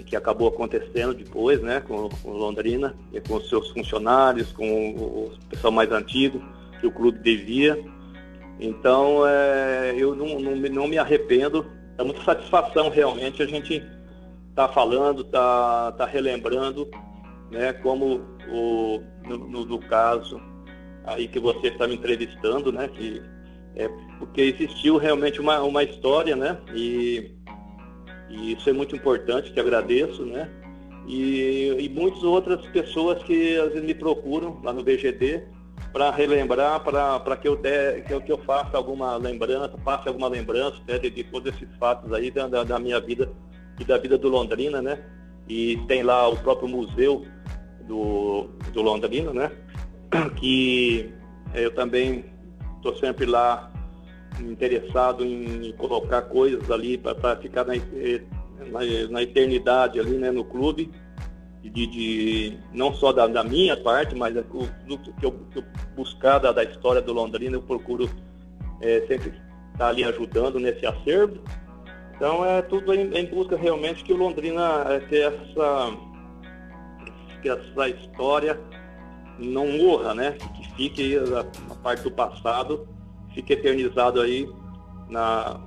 e 0.00 0.02
que 0.02 0.16
acabou 0.16 0.48
acontecendo 0.48 1.14
depois, 1.14 1.60
né? 1.60 1.80
Com, 1.80 2.08
com 2.08 2.30
Londrina 2.30 2.96
com 3.28 3.36
os 3.36 3.48
seus 3.48 3.70
funcionários, 3.70 4.50
com 4.52 4.92
o, 4.92 5.26
o 5.26 5.30
pessoal 5.48 5.72
mais 5.72 5.92
antigo 5.92 6.42
que 6.80 6.86
o 6.86 6.90
clube 6.90 7.18
devia. 7.18 7.78
Então, 8.58 9.26
é, 9.26 9.94
eu 9.96 10.14
não, 10.14 10.40
não, 10.40 10.56
não, 10.56 10.88
me 10.88 10.98
arrependo. 10.98 11.66
É 11.98 12.02
muita 12.02 12.22
satisfação 12.24 12.88
realmente 12.88 13.42
a 13.42 13.46
gente 13.46 13.84
tá 14.54 14.68
falando, 14.68 15.22
tá, 15.24 15.92
tá 15.92 16.06
relembrando, 16.06 16.88
né? 17.50 17.74
Como 17.74 18.22
o, 18.50 19.02
no, 19.26 19.38
no, 19.38 19.64
no 19.66 19.78
caso 19.80 20.40
aí 21.04 21.28
que 21.28 21.38
você 21.38 21.68
está 21.68 21.86
me 21.86 21.94
entrevistando, 21.94 22.72
né? 22.72 22.88
Que 22.88 23.22
é 23.76 23.88
porque 24.18 24.40
existiu 24.40 24.96
realmente 24.96 25.40
uma, 25.40 25.60
uma 25.60 25.82
história, 25.82 26.34
né? 26.34 26.58
E, 26.74 27.32
e 28.30 28.52
isso 28.52 28.68
é 28.70 28.72
muito 28.72 28.94
importante, 28.94 29.52
te 29.52 29.60
agradeço, 29.60 30.24
né? 30.24 30.48
E, 31.06 31.76
e 31.78 31.88
muitas 31.88 32.22
outras 32.22 32.64
pessoas 32.66 33.22
que 33.24 33.56
às 33.58 33.72
vezes 33.72 33.84
me 33.84 33.94
procuram 33.94 34.60
lá 34.62 34.72
no 34.72 34.82
BGD 34.82 35.42
para 35.92 36.10
relembrar, 36.10 36.80
para 36.80 37.36
que 37.36 37.48
eu, 37.48 37.56
que, 37.56 38.20
que 38.20 38.32
eu 38.32 38.38
faça 38.38 38.76
alguma 38.76 39.16
lembrança, 39.16 39.76
passe 39.84 40.06
alguma 40.06 40.28
lembrança 40.28 40.76
né, 40.86 40.98
de, 40.98 41.10
de 41.10 41.24
todos 41.24 41.52
esses 41.52 41.68
fatos 41.78 42.12
aí 42.12 42.30
da, 42.30 42.46
da, 42.46 42.78
minha 42.78 43.00
vida 43.00 43.32
e 43.78 43.84
da 43.84 43.98
vida 43.98 44.16
do 44.16 44.28
Londrina, 44.28 44.80
né? 44.80 45.02
E 45.48 45.78
tem 45.88 46.02
lá 46.02 46.28
o 46.28 46.36
próprio 46.36 46.68
museu 46.68 47.26
do, 47.88 48.48
do 48.72 48.82
Londrina, 48.82 49.32
né? 49.32 49.50
que 50.36 51.12
eu 51.54 51.74
também 51.74 52.24
estou 52.76 52.96
sempre 52.96 53.26
lá 53.26 53.70
interessado 54.38 55.24
em 55.24 55.72
colocar 55.72 56.22
coisas 56.22 56.70
ali 56.70 56.96
para 56.96 57.36
ficar 57.36 57.64
na, 57.64 57.74
na, 57.74 59.08
na, 59.10 59.22
eternidade 59.22 59.98
ali 59.98 60.16
né, 60.16 60.30
no 60.30 60.44
clube. 60.44 60.90
de, 61.62 61.86
de 61.86 62.58
não 62.72 62.94
só 62.94 63.12
da, 63.12 63.26
da, 63.26 63.44
minha 63.44 63.76
parte, 63.76 64.14
mas 64.14 64.34
do, 64.34 64.42
do 64.86 64.98
que, 64.98 65.26
eu, 65.26 65.34
eu 65.54 65.64
buscar 65.94 66.38
da, 66.38 66.52
da, 66.52 66.64
história 66.64 67.02
do 67.02 67.12
Londrina, 67.12 67.56
eu 67.56 67.62
procuro 67.62 68.08
é, 68.80 69.04
sempre 69.06 69.28
estar 69.28 69.78
tá 69.78 69.88
ali 69.88 70.04
ajudando 70.04 70.58
nesse 70.58 70.86
acervo. 70.86 71.42
Então 72.16 72.44
é 72.44 72.60
tudo 72.62 72.94
em, 72.94 73.12
em 73.16 73.26
busca 73.26 73.56
realmente 73.56 74.04
que 74.04 74.12
o 74.12 74.16
Londrina 74.16 74.84
é, 74.88 75.00
que 75.00 75.16
essa, 75.16 75.96
que 77.40 77.48
essa 77.48 77.88
história 77.88 78.60
não 79.38 79.66
morra, 79.66 80.14
né? 80.14 80.36
Que 80.54 80.74
fique 80.74 81.16
a, 81.16 81.72
a 81.72 81.76
parte 81.76 82.02
do 82.02 82.10
passado, 82.10 82.86
fique 83.34 83.52
eternizado 83.52 84.20
aí 84.20 84.48
na, 85.08 85.60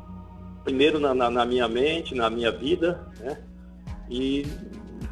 primeiro 0.63 0.99
na, 0.99 1.13
na, 1.13 1.29
na 1.29 1.45
minha 1.45 1.67
mente, 1.67 2.15
na 2.15 2.29
minha 2.29 2.51
vida, 2.51 3.07
né? 3.19 3.37
E 4.09 4.45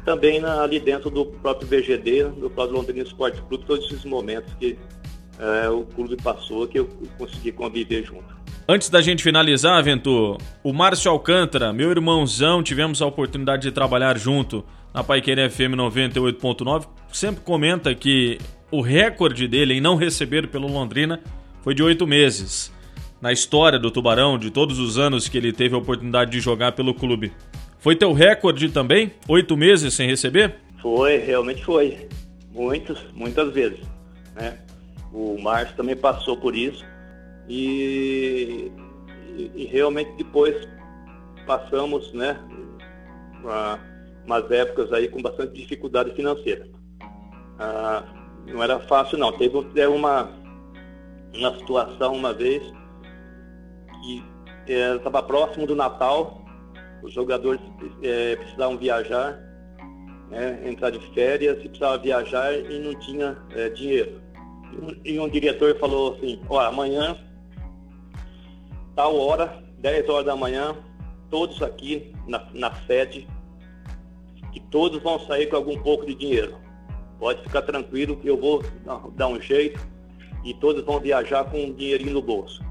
também 0.04 0.40
na, 0.40 0.62
ali 0.62 0.80
dentro 0.80 1.10
do 1.10 1.26
próprio 1.26 1.68
VGD, 1.68 2.24
do 2.24 2.50
próprio 2.50 2.76
Londrina 2.76 3.02
Esporte 3.02 3.40
Clube, 3.42 3.64
todos 3.66 3.86
esses 3.86 4.04
momentos 4.04 4.52
que 4.54 4.78
é, 5.38 5.68
o 5.68 5.84
clube 5.84 6.16
passou, 6.22 6.66
que 6.66 6.78
eu 6.78 6.88
consegui 7.18 7.52
conviver 7.52 8.04
junto. 8.04 8.42
Antes 8.68 8.88
da 8.88 9.00
gente 9.00 9.22
finalizar, 9.22 9.82
Ventur, 9.82 10.38
o 10.62 10.72
Márcio 10.72 11.10
Alcântara, 11.10 11.72
meu 11.72 11.90
irmãozão, 11.90 12.62
tivemos 12.62 13.02
a 13.02 13.06
oportunidade 13.06 13.62
de 13.62 13.72
trabalhar 13.72 14.16
junto 14.16 14.64
na 14.94 15.02
Paiqueria 15.02 15.50
FM 15.50 15.74
98.9, 15.74 16.86
sempre 17.12 17.42
comenta 17.42 17.94
que 17.94 18.38
o 18.70 18.80
recorde 18.80 19.48
dele 19.48 19.74
em 19.74 19.80
não 19.80 19.96
receber 19.96 20.48
pelo 20.48 20.68
Londrina 20.68 21.20
foi 21.62 21.74
de 21.74 21.82
oito 21.82 22.06
meses. 22.06 22.72
Na 23.20 23.32
história 23.32 23.78
do 23.78 23.90
Tubarão, 23.90 24.36
de 24.36 24.50
todos 24.50 24.78
os 24.78 24.98
anos 24.98 25.28
que 25.28 25.38
ele 25.38 25.52
teve 25.52 25.74
a 25.74 25.78
oportunidade 25.78 26.32
de 26.32 26.40
jogar 26.40 26.72
pelo 26.72 26.92
clube. 26.92 27.32
Foi 27.78 27.94
teu 27.94 28.12
recorde 28.12 28.68
também? 28.68 29.12
Oito 29.28 29.56
meses 29.56 29.94
sem 29.94 30.08
receber? 30.08 30.56
Foi, 30.80 31.18
realmente 31.18 31.64
foi. 31.64 32.08
Muitos, 32.52 32.98
muitas 33.14 33.52
vezes. 33.52 33.80
Né? 34.34 34.58
O 35.12 35.40
Márcio 35.40 35.76
também 35.76 35.96
passou 35.96 36.36
por 36.36 36.56
isso. 36.56 36.84
E, 37.48 38.70
e, 39.36 39.50
e 39.54 39.64
realmente 39.66 40.10
depois 40.16 40.68
passamos, 41.46 42.12
né? 42.12 42.38
Uma, 43.40 43.78
umas 44.24 44.50
épocas 44.50 44.92
aí 44.92 45.08
com 45.08 45.22
bastante 45.22 45.52
dificuldade 45.54 46.14
financeira. 46.14 46.68
Ah, 47.58 48.04
não 48.46 48.62
era 48.62 48.80
fácil 48.80 49.18
não. 49.18 49.32
Teve, 49.32 49.62
teve 49.74 49.86
uma, 49.86 50.30
uma 51.34 51.58
situação 51.58 52.14
uma 52.14 52.32
vez 52.32 52.62
que 54.02 54.24
estava 54.66 55.18
é, 55.18 55.22
próximo 55.22 55.66
do 55.66 55.74
Natal 55.74 56.42
os 57.02 57.12
jogadores 57.12 57.60
é, 58.02 58.36
precisavam 58.36 58.78
viajar, 58.78 59.38
né, 60.30 60.62
entrar 60.64 60.90
de 60.90 61.00
férias 61.12 61.58
e 61.58 61.68
precisava 61.68 61.98
viajar 61.98 62.54
e 62.54 62.78
não 62.78 62.94
tinha 63.00 63.36
é, 63.50 63.68
dinheiro. 63.68 64.22
E 65.04 65.18
um, 65.18 65.28
diretor 65.28 65.78
falou 65.78 66.14
assim, 66.14 66.40
ó, 66.48 66.60
amanhã, 66.60 67.16
tal 68.94 69.18
hora, 69.18 69.62
10 69.78 70.08
horas 70.08 70.26
da 70.26 70.36
manhã, 70.36 70.76
todos 71.28 71.60
aqui 71.60 72.14
na, 72.26 72.46
na 72.54 72.72
sede, 72.86 73.28
que 74.52 74.60
todos 74.60 75.02
vão 75.02 75.18
sair 75.26 75.48
com 75.48 75.56
algum 75.56 75.78
pouco 75.82 76.06
de 76.06 76.14
dinheiro. 76.14 76.56
Pode 77.18 77.42
ficar 77.42 77.62
tranquilo 77.62 78.16
que 78.16 78.28
eu 78.28 78.40
vou 78.40 78.62
dar 79.14 79.28
um 79.28 79.40
jeito 79.40 79.80
e 80.44 80.54
todos 80.54 80.84
vão 80.84 81.00
viajar 81.00 81.44
com 81.44 81.64
um 81.64 81.72
dinheirinho 81.72 82.12
no 82.12 82.22
bolso. 82.22 82.62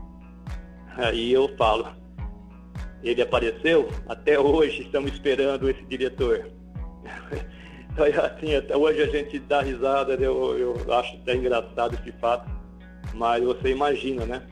Aí 0.97 1.31
eu 1.31 1.49
falo, 1.57 1.87
ele 3.03 3.21
apareceu, 3.21 3.89
até 4.07 4.39
hoje 4.39 4.83
estamos 4.83 5.11
esperando 5.13 5.69
esse 5.69 5.83
diretor. 5.85 6.49
Então, 7.93 8.05
assim, 8.05 8.55
até 8.55 8.75
hoje 8.75 9.01
a 9.01 9.07
gente 9.07 9.37
dá 9.37 9.61
risada, 9.61 10.13
eu, 10.13 10.57
eu 10.57 10.93
acho 10.93 11.13
até 11.17 11.35
engraçado 11.35 11.93
esse 11.95 12.09
fato, 12.19 12.49
mas 13.13 13.43
você 13.43 13.71
imagina, 13.71 14.25
né? 14.25 14.47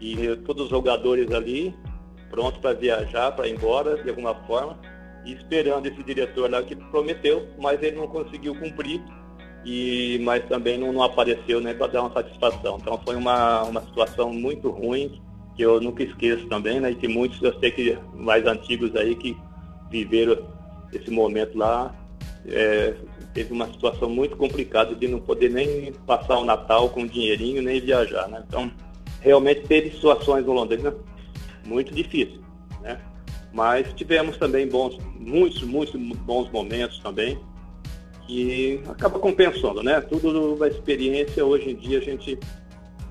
E 0.00 0.34
todos 0.36 0.64
os 0.64 0.70
jogadores 0.70 1.30
ali, 1.32 1.74
prontos 2.30 2.58
para 2.60 2.72
viajar, 2.72 3.30
para 3.32 3.46
ir 3.46 3.56
embora 3.56 4.02
de 4.02 4.08
alguma 4.08 4.34
forma, 4.46 4.78
e 5.22 5.34
esperando 5.34 5.86
esse 5.86 6.02
diretor 6.02 6.50
lá 6.50 6.62
que 6.62 6.74
prometeu, 6.74 7.46
mas 7.60 7.82
ele 7.82 7.96
não 7.96 8.08
conseguiu 8.08 8.58
cumprir, 8.58 9.02
e, 9.64 10.20
mas 10.22 10.44
também 10.48 10.78
não, 10.78 10.92
não 10.92 11.02
apareceu 11.02 11.60
né, 11.60 11.74
para 11.74 11.86
dar 11.88 12.02
uma 12.02 12.12
satisfação. 12.12 12.78
Então 12.80 13.00
foi 13.04 13.16
uma, 13.16 13.62
uma 13.62 13.80
situação 13.82 14.32
muito 14.32 14.70
ruim, 14.70 15.20
que 15.54 15.62
eu 15.62 15.80
nunca 15.80 16.02
esqueço 16.02 16.46
também, 16.46 16.80
né? 16.80 16.90
E 16.90 16.94
que 16.94 17.08
muitos, 17.08 17.40
eu 17.42 17.58
sei 17.60 17.70
que 17.70 17.98
mais 18.14 18.46
antigos 18.46 18.94
aí 18.96 19.14
que 19.14 19.36
viveram 19.90 20.38
esse 20.92 21.10
momento 21.10 21.56
lá, 21.56 21.94
é, 22.46 22.94
teve 23.34 23.52
uma 23.52 23.66
situação 23.66 24.08
muito 24.08 24.36
complicada 24.36 24.94
de 24.94 25.08
não 25.08 25.20
poder 25.20 25.50
nem 25.50 25.92
passar 26.06 26.38
o 26.38 26.44
Natal 26.44 26.88
com 26.90 27.06
dinheirinho, 27.06 27.62
nem 27.62 27.80
viajar, 27.80 28.28
né? 28.28 28.42
Então, 28.46 28.70
realmente 29.20 29.62
teve 29.62 29.90
situações 29.90 30.44
no 30.44 30.52
Londrina 30.52 30.94
muito 31.64 31.94
difíceis, 31.94 32.40
né? 32.80 33.00
Mas 33.52 33.92
tivemos 33.92 34.36
também 34.38 34.66
bons, 34.66 34.98
muitos, 35.18 35.62
muitos 35.62 35.94
bons 36.20 36.50
momentos 36.50 36.98
também, 37.00 37.38
que 38.26 38.82
acaba 38.88 39.18
compensando, 39.18 39.82
né? 39.82 40.00
Tudo 40.00 40.56
da 40.56 40.68
experiência, 40.68 41.44
hoje 41.44 41.70
em 41.70 41.76
dia 41.76 41.98
a 41.98 42.02
gente 42.02 42.38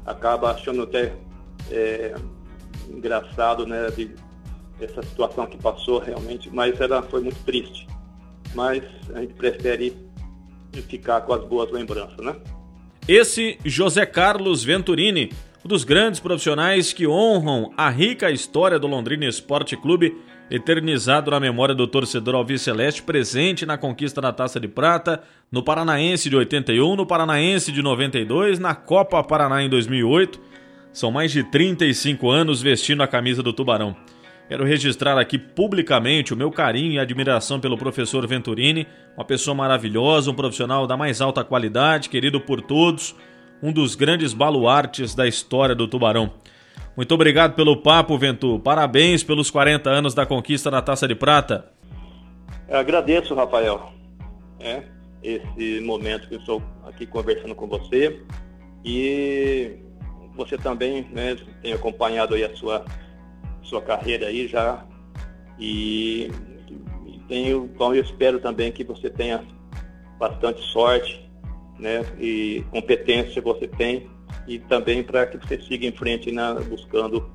acaba 0.05 0.51
achando 0.51 0.83
até 0.83 1.13
é, 1.69 2.15
engraçado, 2.89 3.65
né, 3.65 3.89
de 3.91 4.11
essa 4.79 5.01
situação 5.03 5.45
que 5.45 5.57
passou 5.57 5.99
realmente, 5.99 6.49
mas 6.51 6.79
ela 6.81 7.01
foi 7.03 7.21
muito 7.21 7.37
triste. 7.43 7.87
Mas 8.55 8.83
a 9.13 9.21
gente 9.21 9.33
prefere 9.35 9.95
ficar 10.87 11.21
com 11.21 11.33
as 11.33 11.43
boas 11.45 11.71
lembranças, 11.71 12.17
né? 12.17 12.35
Esse 13.07 13.57
José 13.63 14.05
Carlos 14.05 14.63
Venturini, 14.63 15.31
um 15.63 15.67
dos 15.67 15.83
grandes 15.83 16.19
profissionais 16.19 16.93
que 16.93 17.07
honram 17.07 17.71
a 17.77 17.89
rica 17.89 18.31
história 18.31 18.79
do 18.79 18.87
Londrina 18.87 19.25
Esporte 19.25 19.77
Clube, 19.77 20.17
eternizado 20.51 21.31
na 21.31 21.39
memória 21.39 21.73
do 21.73 21.87
torcedor 21.87 22.35
alviceleste, 22.35 23.01
presente 23.01 23.65
na 23.65 23.77
conquista 23.77 24.21
da 24.21 24.31
Taça 24.31 24.59
de 24.59 24.67
Prata, 24.67 25.23
no 25.51 25.63
Paranaense 25.63 26.29
de 26.29 26.35
81, 26.35 26.95
no 26.95 27.05
Paranaense 27.05 27.71
de 27.71 27.81
92, 27.81 28.59
na 28.59 28.75
Copa 28.75 29.23
Paraná 29.23 29.63
em 29.63 29.69
2008 29.69 30.51
são 30.93 31.09
mais 31.09 31.31
de 31.31 31.43
35 31.43 32.29
anos 32.29 32.61
vestindo 32.61 33.01
a 33.01 33.07
camisa 33.07 33.41
do 33.41 33.53
Tubarão. 33.53 33.95
Quero 34.49 34.65
registrar 34.65 35.17
aqui 35.17 35.37
publicamente 35.37 36.33
o 36.33 36.37
meu 36.37 36.51
carinho 36.51 36.91
e 36.91 36.99
admiração 36.99 37.59
pelo 37.61 37.77
professor 37.77 38.27
Venturini, 38.27 38.85
uma 39.15 39.23
pessoa 39.23 39.55
maravilhosa, 39.55 40.29
um 40.29 40.35
profissional 40.35 40.85
da 40.85 40.97
mais 40.97 41.21
alta 41.21 41.43
qualidade, 41.45 42.09
querido 42.09 42.41
por 42.41 42.61
todos, 42.61 43.15
um 43.63 43.71
dos 43.71 43.95
grandes 43.95 44.33
baluartes 44.33 45.15
da 45.15 45.25
história 45.25 45.73
do 45.73 45.87
Tubarão. 45.87 46.33
Muito 47.01 47.15
obrigado 47.15 47.55
pelo 47.55 47.77
papo, 47.77 48.15
Ventur. 48.15 48.59
Parabéns 48.59 49.23
pelos 49.23 49.49
40 49.49 49.89
anos 49.89 50.13
da 50.13 50.23
conquista 50.23 50.69
da 50.69 50.83
Taça 50.83 51.07
de 51.07 51.15
Prata. 51.15 51.65
Eu 52.69 52.77
agradeço, 52.77 53.33
Rafael, 53.33 53.91
é, 54.59 54.83
esse 55.23 55.81
momento 55.81 56.27
que 56.27 56.35
eu 56.35 56.39
estou 56.39 56.61
aqui 56.83 57.07
conversando 57.07 57.55
com 57.55 57.65
você. 57.67 58.21
E 58.85 59.77
você 60.35 60.59
também 60.59 61.01
né, 61.11 61.35
tem 61.63 61.73
acompanhado 61.73 62.35
aí 62.35 62.43
a 62.43 62.55
sua, 62.55 62.85
sua 63.63 63.81
carreira 63.81 64.27
aí 64.27 64.47
já. 64.47 64.85
E, 65.57 66.29
tenho, 67.27 67.67
então 67.73 67.95
eu 67.95 68.03
espero 68.03 68.39
também 68.39 68.71
que 68.71 68.83
você 68.83 69.09
tenha 69.09 69.43
bastante 70.19 70.61
sorte 70.71 71.27
né, 71.79 72.05
e 72.19 72.63
competência 72.69 73.41
você 73.41 73.67
tem 73.67 74.07
e 74.47 74.59
também 74.59 75.03
para 75.03 75.25
que 75.25 75.37
você 75.37 75.61
siga 75.61 75.85
em 75.85 75.91
frente 75.91 76.31
na, 76.31 76.53
buscando 76.55 77.29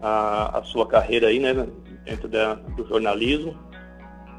a, 0.00 0.58
a, 0.58 0.62
sua 0.64 0.86
carreira 0.86 1.28
aí, 1.28 1.38
né, 1.38 1.54
dentro 2.04 2.28
da, 2.28 2.54
do 2.54 2.86
jornalismo. 2.86 3.56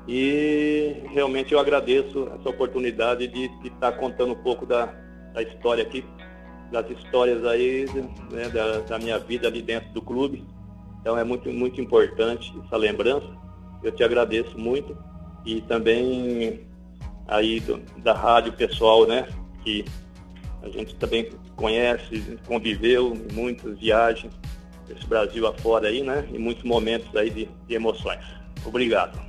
E 0.07 1.03
realmente 1.09 1.53
eu 1.53 1.59
agradeço 1.59 2.29
essa 2.39 2.49
oportunidade 2.49 3.27
de, 3.27 3.49
estar 3.63 3.93
contando 3.93 4.33
um 4.33 4.43
pouco 4.43 4.65
da, 4.65 4.87
da 5.33 5.41
história 5.41 5.83
aqui 5.83 6.03
das 6.71 6.89
histórias 6.89 7.45
aí 7.45 7.85
né, 8.31 8.47
da, 8.49 8.79
da, 8.79 8.97
minha 8.97 9.19
vida 9.19 9.47
ali 9.47 9.61
dentro 9.61 9.91
do 9.91 10.01
clube. 10.01 10.43
Então 11.01 11.17
é 11.17 11.23
muito, 11.23 11.49
muito 11.51 11.81
importante 11.81 12.53
essa 12.65 12.77
lembrança. 12.77 13.27
Eu 13.83 13.91
te 13.91 14.03
agradeço 14.03 14.57
muito. 14.57 14.97
E 15.45 15.59
também 15.61 16.65
aí 17.27 17.59
do, 17.59 17.79
da 17.97 18.13
rádio 18.13 18.53
pessoal, 18.53 19.05
né? 19.05 19.27
Que 19.63 19.83
a 20.61 20.69
gente 20.69 20.95
também 20.95 21.29
conhece, 21.55 22.39
conviveu 22.47 23.13
em 23.13 23.33
muitas 23.33 23.79
viagens 23.79 24.33
desse 24.87 25.05
Brasil 25.07 25.47
afora 25.47 25.87
aí, 25.87 26.01
né? 26.01 26.25
E 26.33 26.37
muitos 26.37 26.63
momentos 26.63 27.15
aí 27.15 27.29
de, 27.29 27.49
de 27.67 27.73
emoções. 27.73 28.19
Obrigado. 28.65 29.19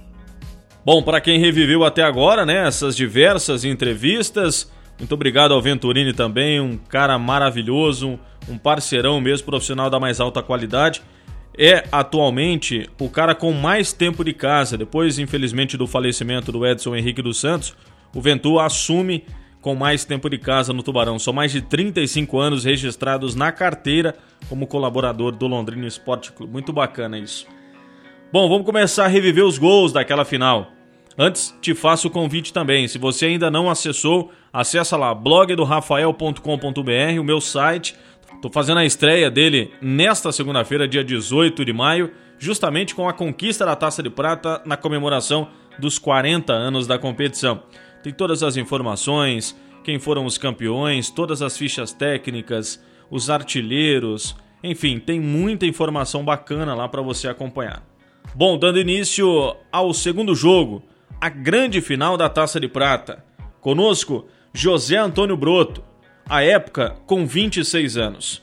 Bom, 0.85 1.03
para 1.03 1.21
quem 1.21 1.39
reviveu 1.39 1.85
até 1.85 2.03
agora, 2.03 2.45
né, 2.45 2.67
essas 2.67 2.97
diversas 2.97 3.65
entrevistas, 3.65 4.71
muito 4.99 5.15
obrigado 5.15 5.55
ao 5.55 5.63
Venturini 5.63 6.13
também, 6.13 6.61
um 6.61 6.77
cara 6.77 7.17
maravilhoso, 7.19 8.19
um 8.49 8.59
parceirão 8.59 9.21
mesmo, 9.21 9.47
profissional 9.47 9.89
da 9.89 10.01
mais 10.01 10.21
alta 10.21 10.43
qualidade. 10.43 11.01
É 11.57 11.85
atualmente 11.93 12.89
o 12.99 13.09
cara 13.09 13.35
com 13.35 13.53
mais 13.53 13.93
tempo 13.93 14.25
de 14.25 14.33
casa, 14.33 14.77
depois, 14.77 15.19
infelizmente, 15.19 15.77
do 15.77 15.87
falecimento 15.87 16.51
do 16.51 16.67
Edson 16.67 16.97
Henrique 16.97 17.23
dos 17.23 17.39
Santos, 17.39 17.77
o 18.15 18.21
Ventu 18.21 18.59
assume 18.59 19.25
com 19.63 19.77
mais 19.77 20.05
tempo 20.05 20.29
de 20.29 20.37
casa 20.37 20.73
no 20.73 20.83
Tubarão. 20.83 21.19
São 21.19 21.33
mais 21.33 21.53
de 21.53 21.63
35 21.63 22.39
anos 22.39 22.65
registrados 22.65 23.37
na 23.37 23.53
carteira 23.53 24.17
como 24.49 24.67
colaborador 24.67 25.33
do 25.33 25.47
Londrina 25.47 25.87
Esporte 25.87 26.33
Clube. 26.33 26.53
Muito 26.53 26.73
bacana 26.73 27.19
isso. 27.19 27.47
Bom, 28.33 28.49
vamos 28.49 28.67
começar 28.67 29.05
a 29.05 29.09
reviver 29.09 29.45
os 29.45 29.59
gols 29.59 29.93
daquela 29.93 30.25
final. 30.25 30.73
Antes, 31.17 31.57
te 31.61 31.75
faço 31.75 32.09
o 32.09 32.11
convite 32.11 32.53
também. 32.53 32.89
Se 32.89 32.99
você 32.99 33.27
ainda 33.27 33.51
não 33.51 33.71
acessou, 33.71 34.33
acessa 34.53 34.97
lá 34.97 35.15
blogdorafael.com.br, 35.15 37.21
o 37.21 37.25
meu 37.25 37.41
site. 37.41 37.95
Estou 38.35 38.51
fazendo 38.51 38.79
a 38.79 38.85
estreia 38.85 39.31
dele 39.31 39.73
nesta 39.81 40.33
segunda-feira, 40.33 40.89
dia 40.89 41.05
18 41.05 41.65
de 41.65 41.73
maio, 41.73 42.11
justamente 42.39 42.95
com 42.95 43.09
a 43.09 43.13
conquista 43.13 43.65
da 43.65 43.77
Taça 43.77 44.03
de 44.03 44.11
Prata 44.11 44.61
na 44.65 44.77
comemoração 44.77 45.49
dos 45.79 45.99
40 45.99 46.53
anos 46.53 46.87
da 46.87 46.99
competição. 46.99 47.63
Tem 48.03 48.13
todas 48.13 48.43
as 48.43 48.57
informações, 48.57 49.57
quem 49.85 49.99
foram 49.99 50.25
os 50.27 50.39
campeões, 50.39 51.11
todas 51.11 51.43
as 51.43 51.57
fichas 51.57 51.93
técnicas, 51.93 52.83
os 53.11 53.31
artilheiros, 53.31 54.37
enfim, 54.63 54.99
tem 54.99 55.21
muita 55.21 55.67
informação 55.67 56.25
bacana 56.25 56.75
lá 56.75 56.89
para 56.89 57.03
você 57.03 57.29
acompanhar. 57.29 57.83
Bom, 58.35 58.57
dando 58.57 58.79
início 58.79 59.57
ao 59.71 59.93
segundo 59.93 60.35
jogo, 60.35 60.83
a 61.21 61.29
grande 61.29 61.81
final 61.81 62.17
da 62.17 62.29
Taça 62.29 62.59
de 62.59 62.69
Prata. 62.69 63.25
Conosco, 63.61 64.27
José 64.53 64.97
Antônio 64.97 65.37
Broto, 65.37 65.83
à 66.29 66.43
época 66.43 66.97
com 67.07 67.27
26 67.27 67.97
anos. 67.97 68.43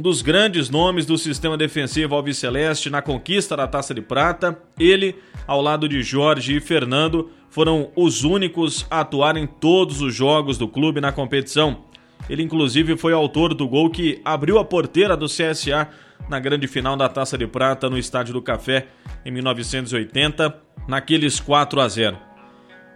Um 0.00 0.02
dos 0.02 0.22
grandes 0.22 0.70
nomes 0.70 1.04
do 1.04 1.18
sistema 1.18 1.58
defensivo 1.58 2.14
alviceleste 2.14 2.88
na 2.88 3.02
conquista 3.02 3.54
da 3.54 3.66
Taça 3.66 3.92
de 3.92 4.00
Prata, 4.00 4.58
ele, 4.78 5.14
ao 5.46 5.60
lado 5.60 5.86
de 5.86 6.02
Jorge 6.02 6.56
e 6.56 6.58
Fernando, 6.60 7.28
foram 7.50 7.90
os 7.94 8.24
únicos 8.24 8.86
a 8.90 9.00
atuar 9.00 9.36
em 9.36 9.46
todos 9.46 10.00
os 10.00 10.14
jogos 10.14 10.56
do 10.56 10.66
clube 10.66 11.02
na 11.02 11.12
competição. 11.12 11.84
Ele, 12.30 12.42
inclusive, 12.42 12.96
foi 12.96 13.12
autor 13.12 13.52
do 13.52 13.68
gol 13.68 13.90
que 13.90 14.22
abriu 14.24 14.58
a 14.58 14.64
porteira 14.64 15.14
do 15.14 15.26
CSA 15.26 15.86
na 16.30 16.40
grande 16.40 16.66
final 16.66 16.96
da 16.96 17.06
Taça 17.06 17.36
de 17.36 17.46
Prata 17.46 17.90
no 17.90 17.98
Estádio 17.98 18.32
do 18.32 18.40
Café 18.40 18.86
em 19.22 19.30
1980, 19.30 20.56
naqueles 20.88 21.38
4 21.38 21.78
a 21.78 21.86
0. 21.86 22.16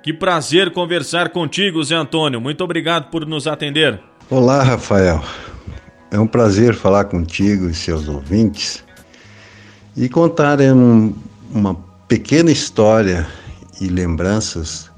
Que 0.03 0.15
prazer 0.15 0.71
conversar 0.71 1.29
contigo, 1.29 1.85
Zé 1.85 1.97
Antônio. 1.97 2.41
Muito 2.41 2.65
obrigado 2.65 3.11
por 3.11 3.27
nos 3.27 3.47
atender. 3.47 4.01
Olá, 4.31 4.63
Rafael. 4.63 5.23
É 6.15 6.21
um 6.21 6.29
prazer 6.29 6.77
falar 6.77 7.07
contigo 7.07 7.69
e 7.69 7.75
seus 7.75 8.09
ouvintes 8.09 8.85
e 9.97 10.09
contar 10.09 10.61
um, 10.61 11.13
uma 11.51 11.75
pequena 12.07 12.53
história 12.53 13.27
e 13.81 13.89
lembranças 13.89 14.89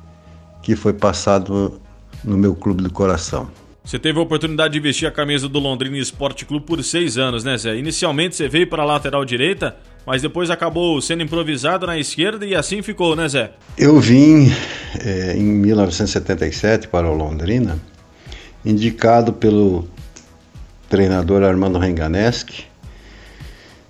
que 0.63 0.77
foi 0.77 0.93
passado 0.93 1.81
no 2.23 2.37
meu 2.37 2.55
clube 2.55 2.83
do 2.83 2.91
coração. 2.91 3.51
Você 3.83 3.99
teve 3.99 4.19
a 4.19 4.23
oportunidade 4.23 4.75
de 4.75 4.79
vestir 4.79 5.07
a 5.07 5.11
camisa 5.11 5.49
do 5.49 5.59
Londrina 5.59 5.97
Esporte 5.97 6.45
Clube 6.45 6.67
por 6.67 6.85
seis 6.85 7.17
anos, 7.17 7.43
né, 7.43 7.57
Zé? 7.57 7.75
Inicialmente 7.79 8.37
você 8.37 8.47
veio 8.47 8.67
para 8.67 8.83
a 8.83 8.85
lateral 8.85 9.25
direita, 9.25 9.75
mas 10.07 10.21
depois 10.21 10.51
acabou 10.51 11.01
sendo 11.01 11.23
improvisado 11.23 11.87
na 11.87 11.99
esquerda 11.99 12.45
e 12.45 12.55
assim 12.55 12.83
ficou, 12.83 13.17
né, 13.17 13.27
Zé? 13.27 13.53
Eu 13.79 13.99
vim 14.01 14.53
é, 15.03 15.35
em 15.35 15.45
1977 15.45 16.89
para 16.89 17.11
o 17.11 17.15
Londrina, 17.15 17.81
indicado 18.63 19.33
pelo 19.33 19.89
treinador 20.89 21.43
Armando 21.43 21.79
Renganeschi, 21.79 22.67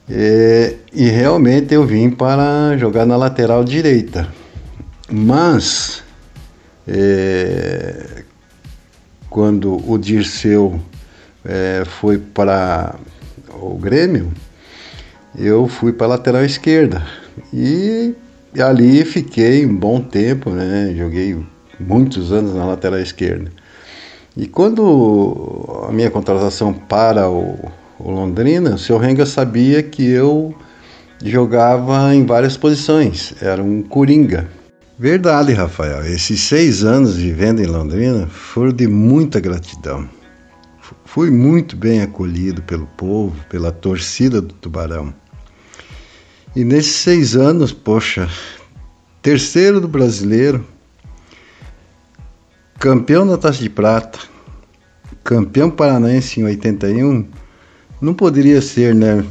é, 0.08 0.76
e 0.92 1.08
realmente 1.08 1.74
eu 1.74 1.84
vim 1.84 2.10
para 2.10 2.76
jogar 2.78 3.04
na 3.04 3.16
lateral 3.16 3.64
direita. 3.64 4.28
Mas 5.10 6.02
é, 6.86 8.22
quando 9.28 9.76
o 9.88 9.98
Dirceu 9.98 10.80
é, 11.44 11.82
foi 11.84 12.18
para 12.18 12.94
o 13.60 13.76
Grêmio, 13.76 14.32
eu 15.36 15.66
fui 15.66 15.92
para 15.92 16.06
a 16.06 16.10
lateral 16.10 16.44
esquerda. 16.44 17.04
E 17.52 18.14
ali 18.60 19.04
fiquei 19.04 19.66
um 19.66 19.76
bom 19.76 20.00
tempo, 20.00 20.50
né? 20.50 20.94
Joguei 20.96 21.36
muitos 21.78 22.32
anos 22.32 22.54
na 22.54 22.64
lateral 22.64 23.00
esquerda. 23.00 23.50
E 24.36 24.46
quando 24.46 25.86
a 25.88 25.92
minha 25.92 26.10
contratação 26.10 26.72
para 26.72 27.30
o, 27.30 27.58
o 27.98 28.10
Londrina, 28.10 28.74
o 28.74 28.78
seu 28.78 28.98
Renga 28.98 29.24
sabia 29.24 29.82
que 29.82 30.06
eu 30.06 30.54
jogava 31.24 32.14
em 32.14 32.26
várias 32.26 32.56
posições, 32.56 33.34
era 33.40 33.62
um 33.62 33.82
coringa. 33.82 34.46
Verdade, 34.98 35.52
Rafael. 35.54 36.04
Esses 36.04 36.40
seis 36.40 36.84
anos 36.84 37.16
vivendo 37.16 37.60
em 37.60 37.66
Londrina 37.66 38.26
foram 38.26 38.72
de 38.72 38.86
muita 38.86 39.40
gratidão. 39.40 40.08
Fui 41.04 41.30
muito 41.30 41.74
bem 41.74 42.02
acolhido 42.02 42.62
pelo 42.62 42.86
povo, 42.86 43.34
pela 43.48 43.72
torcida 43.72 44.40
do 44.42 44.52
Tubarão. 44.52 45.14
E 46.54 46.62
nesses 46.62 46.96
seis 46.96 47.36
anos, 47.36 47.72
poxa, 47.72 48.28
terceiro 49.22 49.80
do 49.80 49.88
brasileiro, 49.88 50.64
campeão 52.78 53.26
da 53.26 53.38
Taça 53.38 53.62
de 53.62 53.70
Prata, 53.70 54.18
campeão 55.24 55.70
paranaense 55.70 56.40
em 56.40 56.44
81, 56.44 57.28
não 58.00 58.14
poderia 58.14 58.60
ser, 58.60 58.94
né? 58.94 59.24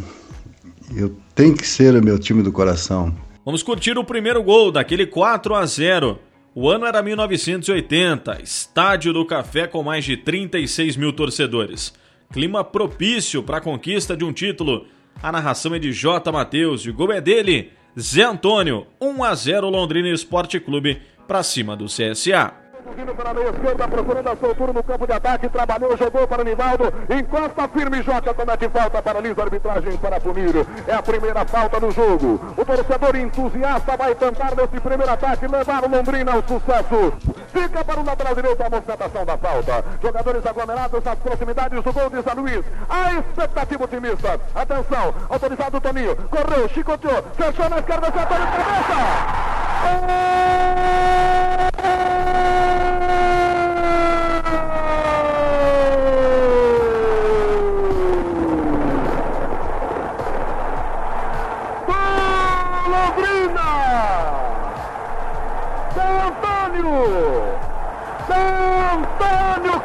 Eu 0.96 1.16
tenho 1.34 1.56
que 1.56 1.68
ser 1.68 1.96
o 1.96 2.04
meu 2.04 2.18
time 2.18 2.42
do 2.42 2.52
coração. 2.52 3.16
Vamos 3.44 3.62
curtir 3.62 3.98
o 3.98 4.04
primeiro 4.04 4.42
gol 4.42 4.72
daquele 4.72 5.06
4 5.06 5.54
a 5.54 5.66
0. 5.66 6.20
O 6.54 6.70
ano 6.70 6.86
era 6.86 7.04
1980, 7.04 8.40
estádio 8.42 9.14
do 9.14 9.26
Café 9.26 9.68
com 9.68 9.84
mais 9.84 10.06
de 10.06 10.18
36 10.18 10.96
mil 10.96 11.14
torcedores. 11.14 11.94
Clima 12.32 12.64
propício 12.64 13.44
para 13.44 13.58
a 13.58 13.62
conquista 13.62 14.16
de 14.16 14.24
um 14.24 14.34
título. 14.34 14.88
A 15.22 15.32
narração 15.32 15.76
é 15.76 15.80
de 15.80 15.92
J. 15.92 16.32
Matheus 16.32 16.82
e 16.82 16.90
o 16.90 16.94
gol 16.94 17.12
é 17.12 17.22
dele, 17.22 17.72
Zé 18.00 18.24
Antônio, 18.24 18.88
1 19.00 19.24
a 19.24 19.36
0 19.36 19.70
Londrina 19.70 20.10
Esporte 20.10 20.60
Clube 20.60 21.02
para 21.28 21.44
cima 21.44 21.76
do 21.76 21.86
CSA. 21.86 22.65
Vindo 22.94 23.16
para 23.16 23.32
a 23.32 23.34
meia 23.34 23.50
esquerda, 23.50 23.88
procurando 23.88 24.30
a 24.30 24.36
soltura 24.36 24.72
no 24.72 24.84
campo 24.84 25.08
de 25.08 25.14
ataque, 25.14 25.50
trabalhou, 25.50 25.98
jogou 25.98 26.28
para 26.28 26.44
Nivaldo, 26.44 26.94
encosta 27.10 27.68
firme, 27.68 28.04
Jota, 28.04 28.34
comete 28.34 28.70
falta, 28.70 29.02
paralisa 29.02 29.42
a 29.42 29.44
arbitragem 29.46 29.98
para 29.98 30.22
punir. 30.22 30.66
É 30.88 30.94
a 30.94 31.02
primeira 31.02 31.44
falta 31.46 31.80
do 31.80 31.92
jogo. 31.92 32.40
O 32.56 32.64
torcedor 32.64 33.16
entusiasta 33.16 33.98
vai 33.98 34.14
tentar 34.14 34.56
nesse 34.56 34.80
primeiro 34.80 35.12
ataque 35.12 35.48
levar 35.48 35.84
o 35.84 35.90
Londrina 35.90 36.34
ao 36.34 36.44
sucesso. 36.44 37.14
Fica 37.52 37.84
para 37.84 38.00
o 38.00 38.06
lateral 38.06 38.36
direito 38.36 38.62
a 38.62 38.70
movimentação 38.70 39.26
da 39.26 39.38
falta. 39.38 39.84
Jogadores 40.02 40.46
aglomerados 40.46 41.04
nas 41.04 41.20
proximidades 41.20 41.84
do 41.84 41.92
gol 41.92 42.10
de 42.10 42.22
Zé 42.22 42.34
Luiz. 42.34 42.66
A 42.88 43.14
expectativa 43.14 43.84
otimista. 43.84 44.40
Atenção, 44.54 45.14
autorizado 45.28 45.78
o 45.78 45.82
Toninho. 45.82 46.16
Correu, 46.16 46.70
chicoteou, 46.70 47.24
fechou 47.36 47.70
na 47.70 47.80
esquerda, 47.80 48.08
acertou 48.08 48.38
de 48.38 48.46
cabeça. 48.46 49.46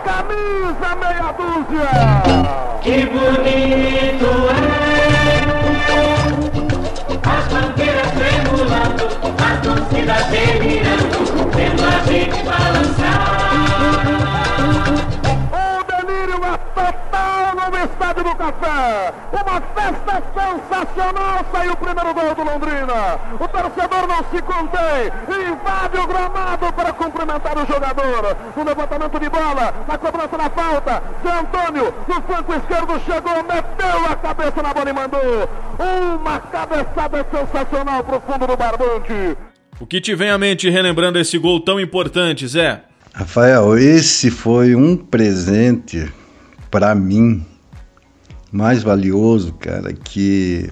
Camisa 0.04 0.94
meia 0.96 1.32
dúzia. 1.32 1.90
Que 2.82 3.06
bonito 3.06 4.30
é! 4.50 4.60
As 7.22 7.44
bandeiras 7.48 8.10
tremulando, 8.12 9.04
as 9.38 9.56
torcidas 9.60 10.24
delirando, 10.26 11.18
vendo 11.54 11.84
a 11.84 11.96
gente 12.10 12.38
balançar. 12.42 13.30
Total 16.74 17.24
no 17.26 17.39
estádio 18.10 18.24
do 18.24 18.34
Café. 18.36 19.14
Uma 19.32 19.60
festa 19.60 20.22
sensacional. 20.34 21.46
Saiu 21.52 21.72
o 21.72 21.76
primeiro 21.76 22.14
gol 22.14 22.34
do 22.34 22.44
Londrina. 22.44 23.18
O 23.38 23.48
torcedor 23.48 24.08
não 24.08 24.24
se 24.30 24.42
contém. 24.42 25.12
Invade 25.50 25.96
o 25.98 26.06
gramado 26.06 26.72
para 26.72 26.92
cumprimentar 26.92 27.56
o 27.56 27.66
jogador. 27.66 28.36
No 28.56 28.64
levantamento 28.64 29.20
de 29.20 29.28
bola, 29.28 29.74
na 29.86 29.98
cobrança 29.98 30.36
da 30.36 30.50
falta. 30.50 31.02
Zé 31.22 31.38
Antônio, 31.38 31.94
no 32.08 32.22
flanco 32.22 32.54
esquerdo, 32.54 33.00
chegou, 33.06 33.42
meteu 33.44 34.06
a 34.10 34.16
cabeça 34.16 34.62
na 34.62 34.74
bola 34.74 34.90
e 34.90 34.92
mandou. 34.92 35.48
Uma 36.20 36.40
cabeçada 36.40 37.26
sensacional 37.30 38.04
para 38.04 38.16
o 38.16 38.20
fundo 38.20 38.46
do 38.46 38.56
barbante. 38.56 39.36
O 39.78 39.86
que 39.86 40.00
te 40.00 40.14
vem 40.14 40.30
à 40.30 40.36
mente 40.36 40.68
relembrando 40.68 41.18
esse 41.18 41.38
gol 41.38 41.60
tão 41.60 41.80
importante, 41.80 42.46
Zé? 42.46 42.82
Rafael, 43.14 43.78
esse 43.78 44.30
foi 44.30 44.74
um 44.74 44.96
presente 44.96 46.12
para 46.70 46.94
mim, 46.94 47.44
mais 48.50 48.82
valioso, 48.82 49.52
cara, 49.54 49.92
que 49.92 50.70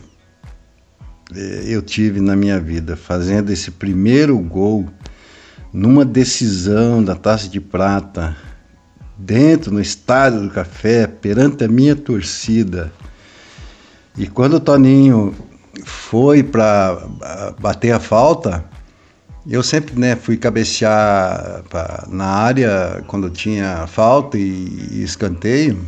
é, 1.35 1.65
eu 1.67 1.83
tive 1.83 2.21
na 2.21 2.35
minha 2.35 2.59
vida, 2.59 2.97
fazendo 2.97 3.51
esse 3.51 3.71
primeiro 3.71 4.39
gol 4.39 4.89
numa 5.73 6.05
decisão 6.05 7.05
da 7.05 7.15
Taça 7.15 7.49
de 7.49 7.61
Prata, 7.61 8.37
dentro 9.17 9.73
no 9.73 9.81
estádio 9.81 10.43
do 10.43 10.51
Café, 10.51 11.07
perante 11.07 11.65
a 11.65 11.69
minha 11.69 11.95
torcida. 11.95 12.93
E 14.17 14.27
quando 14.27 14.55
o 14.55 14.61
Toninho 14.61 15.35
foi 15.85 16.43
para 16.43 17.07
bater 17.61 17.93
a 17.93 18.01
falta, 18.01 18.65
eu 19.47 19.63
sempre 19.63 19.99
né, 19.99 20.17
fui 20.17 20.37
cabecear 20.37 21.63
pra, 21.69 22.05
na 22.09 22.27
área 22.27 23.05
quando 23.07 23.31
tinha 23.31 23.87
falta 23.87 24.37
e, 24.37 24.89
e 24.91 25.03
escanteio. 25.03 25.79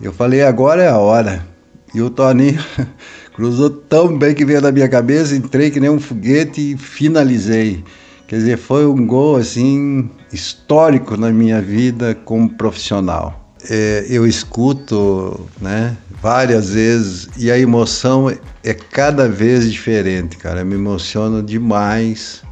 Eu 0.00 0.12
falei, 0.12 0.42
agora 0.42 0.82
é 0.82 0.88
a 0.88 0.98
hora. 0.98 1.46
E 1.94 2.00
o 2.00 2.08
Toninho 2.08 2.62
cruzou 3.34 3.68
tão 3.68 4.16
bem 4.16 4.34
que 4.34 4.44
veio 4.44 4.60
na 4.60 4.72
minha 4.72 4.88
cabeça, 4.88 5.36
entrei 5.36 5.70
que 5.70 5.80
nem 5.80 5.90
um 5.90 6.00
foguete 6.00 6.72
e 6.72 6.76
finalizei. 6.76 7.84
Quer 8.26 8.36
dizer, 8.36 8.58
foi 8.58 8.86
um 8.86 9.06
gol 9.06 9.36
assim 9.36 10.08
histórico 10.32 11.16
na 11.16 11.30
minha 11.30 11.60
vida 11.60 12.14
como 12.14 12.48
profissional. 12.48 13.52
É, 13.68 14.06
eu 14.08 14.26
escuto, 14.26 15.48
né, 15.60 15.96
várias 16.22 16.70
vezes 16.70 17.28
e 17.36 17.50
a 17.50 17.58
emoção 17.58 18.30
é 18.64 18.72
cada 18.72 19.28
vez 19.28 19.70
diferente, 19.70 20.36
cara. 20.36 20.60
Eu 20.60 20.66
me 20.66 20.76
emociono 20.76 21.42
demais 21.42 22.42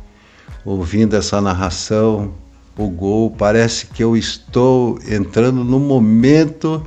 ouvindo 0.65 1.16
essa 1.16 1.41
narração, 1.41 2.35
o 2.77 2.89
gol. 2.91 3.31
Parece 3.31 3.87
que 3.87 4.03
eu 4.03 4.16
estou 4.16 4.99
entrando 5.09 5.65
no 5.65 5.79
momento 5.79 6.83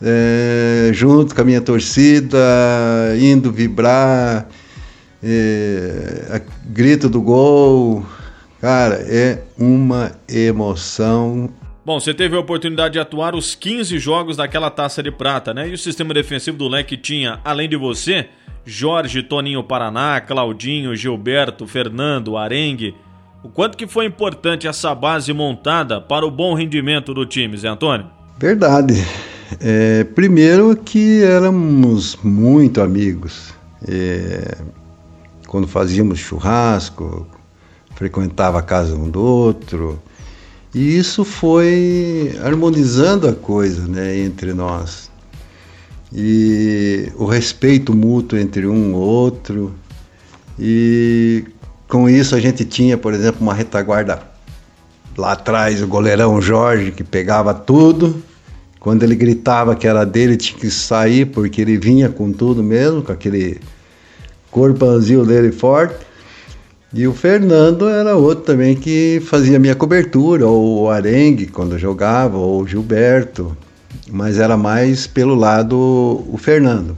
é, 0.00 0.90
junto 0.92 1.34
com 1.34 1.40
a 1.40 1.44
minha 1.44 1.60
torcida, 1.60 2.38
indo 3.18 3.50
vibrar, 3.50 4.48
é, 5.22 6.42
grito 6.66 7.08
do 7.08 7.20
gol. 7.20 8.04
Cara, 8.60 8.96
é 9.08 9.42
uma 9.58 10.12
emoção. 10.28 11.50
Bom, 11.84 12.00
você 12.00 12.12
teve 12.12 12.34
a 12.34 12.40
oportunidade 12.40 12.94
de 12.94 12.98
atuar 12.98 13.34
os 13.34 13.54
15 13.54 13.98
jogos 13.98 14.36
daquela 14.36 14.70
taça 14.70 15.02
de 15.02 15.10
prata, 15.10 15.54
né? 15.54 15.68
E 15.68 15.72
o 15.72 15.78
sistema 15.78 16.12
defensivo 16.12 16.56
do 16.56 16.66
Leque 16.66 16.96
tinha, 16.96 17.38
além 17.44 17.68
de 17.68 17.76
você, 17.76 18.28
Jorge, 18.64 19.22
Toninho 19.22 19.62
Paraná, 19.62 20.20
Claudinho, 20.20 20.96
Gilberto, 20.96 21.66
Fernando, 21.66 22.36
Arengue. 22.36 22.94
O 23.40 23.48
quanto 23.48 23.76
que 23.76 23.86
foi 23.86 24.06
importante 24.06 24.66
essa 24.66 24.92
base 24.92 25.32
montada 25.32 26.00
para 26.00 26.26
o 26.26 26.30
bom 26.30 26.54
rendimento 26.54 27.14
do 27.14 27.24
time, 27.24 27.56
Zé 27.56 27.68
Antônio? 27.68 28.10
Verdade. 28.36 28.94
É, 29.60 30.04
primeiro 30.04 30.76
que 30.76 31.22
éramos 31.22 32.18
muito 32.22 32.80
amigos. 32.80 33.54
É, 33.86 34.56
quando 35.46 35.68
fazíamos 35.68 36.18
churrasco, 36.18 37.26
frequentava 37.94 38.58
a 38.58 38.62
casa 38.62 38.94
um 38.94 39.08
do 39.08 39.22
outro. 39.22 40.00
E 40.74 40.98
isso 40.98 41.24
foi 41.24 42.36
harmonizando 42.42 43.28
a 43.28 43.34
coisa 43.34 43.86
né, 43.86 44.18
entre 44.18 44.52
nós 44.52 45.10
e 46.12 47.10
o 47.16 47.24
respeito 47.24 47.94
mútuo 47.94 48.38
entre 48.38 48.66
um 48.66 48.90
e 48.90 48.94
outro. 48.94 49.74
E 50.58 51.44
com 51.88 52.08
isso 52.08 52.34
a 52.34 52.40
gente 52.40 52.64
tinha, 52.64 52.96
por 52.96 53.14
exemplo, 53.14 53.40
uma 53.40 53.54
retaguarda 53.54 54.20
lá 55.16 55.32
atrás, 55.32 55.82
o 55.82 55.86
goleirão 55.86 56.40
Jorge, 56.40 56.92
que 56.92 57.04
pegava 57.04 57.54
tudo. 57.54 58.22
Quando 58.86 59.02
ele 59.02 59.16
gritava 59.16 59.74
que 59.74 59.88
era 59.88 60.06
dele, 60.06 60.36
tinha 60.36 60.60
que 60.60 60.70
sair, 60.70 61.26
porque 61.26 61.60
ele 61.60 61.76
vinha 61.76 62.08
com 62.08 62.30
tudo 62.30 62.62
mesmo, 62.62 63.02
com 63.02 63.10
aquele 63.10 63.60
corpãozinho 64.48 65.26
dele 65.26 65.50
forte. 65.50 66.06
E 66.94 67.04
o 67.04 67.12
Fernando 67.12 67.88
era 67.88 68.14
outro 68.14 68.44
também 68.44 68.76
que 68.76 69.20
fazia 69.26 69.58
minha 69.58 69.74
cobertura, 69.74 70.46
ou 70.46 70.82
o 70.82 70.88
Arengue 70.88 71.48
quando 71.48 71.76
jogava, 71.76 72.38
ou 72.38 72.62
o 72.62 72.66
Gilberto 72.68 73.56
mas 74.08 74.38
era 74.38 74.56
mais 74.56 75.04
pelo 75.04 75.34
lado 75.34 75.76
o 75.76 76.38
Fernando. 76.38 76.96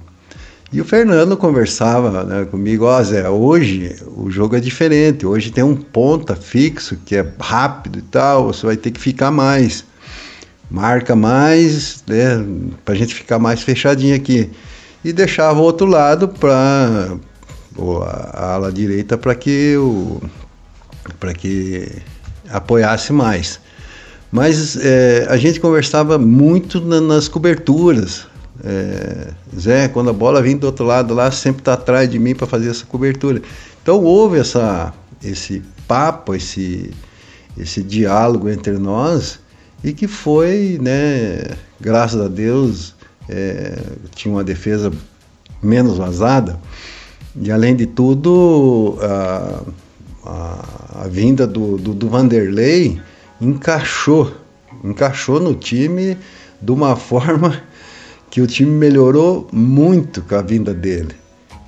E 0.71 0.83
o 0.83 0.85
Fernando 0.85 1.39
conversava 1.39 2.23
né, 2.23 2.45
comigo, 2.45 2.85
ó 2.85 3.01
oh, 3.01 3.03
Zé, 3.03 3.31
hoje 3.31 3.97
o 4.15 4.31
jogo 4.31 4.57
é 4.57 4.61
diferente, 4.61 5.25
hoje 5.25 5.51
tem 5.51 5.65
um 5.65 5.75
ponta 5.75 6.37
fixo 6.37 6.99
que 7.07 7.17
é 7.17 7.27
rápido 7.41 7.99
e 7.99 8.03
tal, 8.03 8.49
você 8.49 8.67
vai 8.67 8.77
ter 8.77 8.91
que 8.91 9.01
ficar 9.01 9.31
mais. 9.31 9.88
Marca 10.71 11.17
mais, 11.17 12.05
né, 12.07 12.45
pra 12.85 12.95
gente 12.95 13.15
ficar 13.15 13.39
mais 13.39 13.63
fechadinho 13.63 14.15
aqui. 14.15 14.51
E 15.05 15.13
deixava 15.13 15.59
o 15.59 15.63
outro 15.63 15.87
lado 15.87 16.29
para 16.29 17.17
a 18.37 18.53
ala 18.55 18.73
direita 18.73 19.17
para 19.17 19.35
que 19.35 19.77
o 19.77 20.21
para 21.19 21.33
que 21.33 21.89
apoiasse 22.51 23.13
mais. 23.13 23.61
Mas 24.31 24.77
é, 24.77 25.27
a 25.31 25.39
gente 25.39 25.59
conversava 25.59 26.19
muito 26.19 26.81
na, 26.81 27.01
nas 27.01 27.29
coberturas. 27.29 28.27
É, 28.63 29.29
Zé, 29.59 29.89
quando 29.89 30.11
a 30.11 30.13
bola 30.13 30.43
vem 30.43 30.57
do 30.57 30.67
outro 30.67 30.85
lado 30.85 31.15
lá, 31.15 31.31
sempre 31.31 31.63
está 31.63 31.75
atrás 31.75 32.11
de 32.11 32.19
mim 32.19 32.35
para 32.35 32.47
fazer 32.47 32.69
essa 32.69 32.85
cobertura. 32.85 33.41
Então 33.83 34.03
houve 34.03 34.39
essa, 34.39 34.93
esse 35.25 35.63
papo, 35.87 36.35
esse, 36.35 36.91
esse 37.57 37.83
diálogo 37.83 38.51
entre 38.51 38.73
nós 38.73 39.41
e 39.83 39.93
que 39.93 40.07
foi, 40.07 40.79
né, 40.81 41.57
graças 41.81 42.21
a 42.21 42.29
Deus, 42.29 42.95
é, 43.29 43.79
tinha 44.15 44.35
uma 44.35 44.45
defesa 44.45 44.93
menos 45.63 45.99
vazada 45.99 46.59
e 47.41 47.51
além 47.51 47.77
de 47.77 47.87
tudo 47.87 48.99
a, 49.01 49.63
a, 50.25 51.03
a 51.05 51.09
vinda 51.09 51.47
do, 51.47 51.77
do, 51.77 51.95
do 51.95 52.09
Vanderlei 52.09 53.01
encaixou, 53.41 54.33
encaixou 54.83 55.39
no 55.39 55.55
time 55.55 56.17
de 56.61 56.73
uma 56.73 56.97
forma 56.97 57.63
que 58.31 58.41
o 58.41 58.47
time 58.47 58.71
melhorou 58.71 59.49
muito 59.53 60.21
com 60.23 60.35
a 60.35 60.43
vinda 60.43 60.75
dele. 60.75 61.15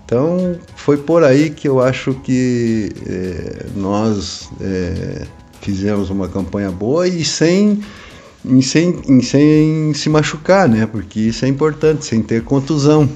Então 0.05 0.59
foi 0.75 0.97
por 0.97 1.23
aí 1.23 1.51
que 1.51 1.69
eu 1.69 1.81
acho 1.81 2.15
que 2.15 2.93
é, 3.07 3.67
nós 3.77 4.51
é, 4.61 5.25
fizemos 5.61 6.11
uma 6.11 6.29
campanha 6.29 6.71
boa 6.71 7.07
e 7.07 7.25
sem, 7.25 7.81
e 8.45 8.63
sem, 8.63 9.01
e 9.09 9.23
sem 9.23 9.93
se 9.95 10.09
machucar, 10.09 10.69
né? 10.69 10.87
Porque 10.87 11.21
isso 11.21 11.45
é 11.45 11.49
importante, 11.49 12.05
sem 12.05 12.23
ter 12.23 12.43
contusão. 12.43 13.09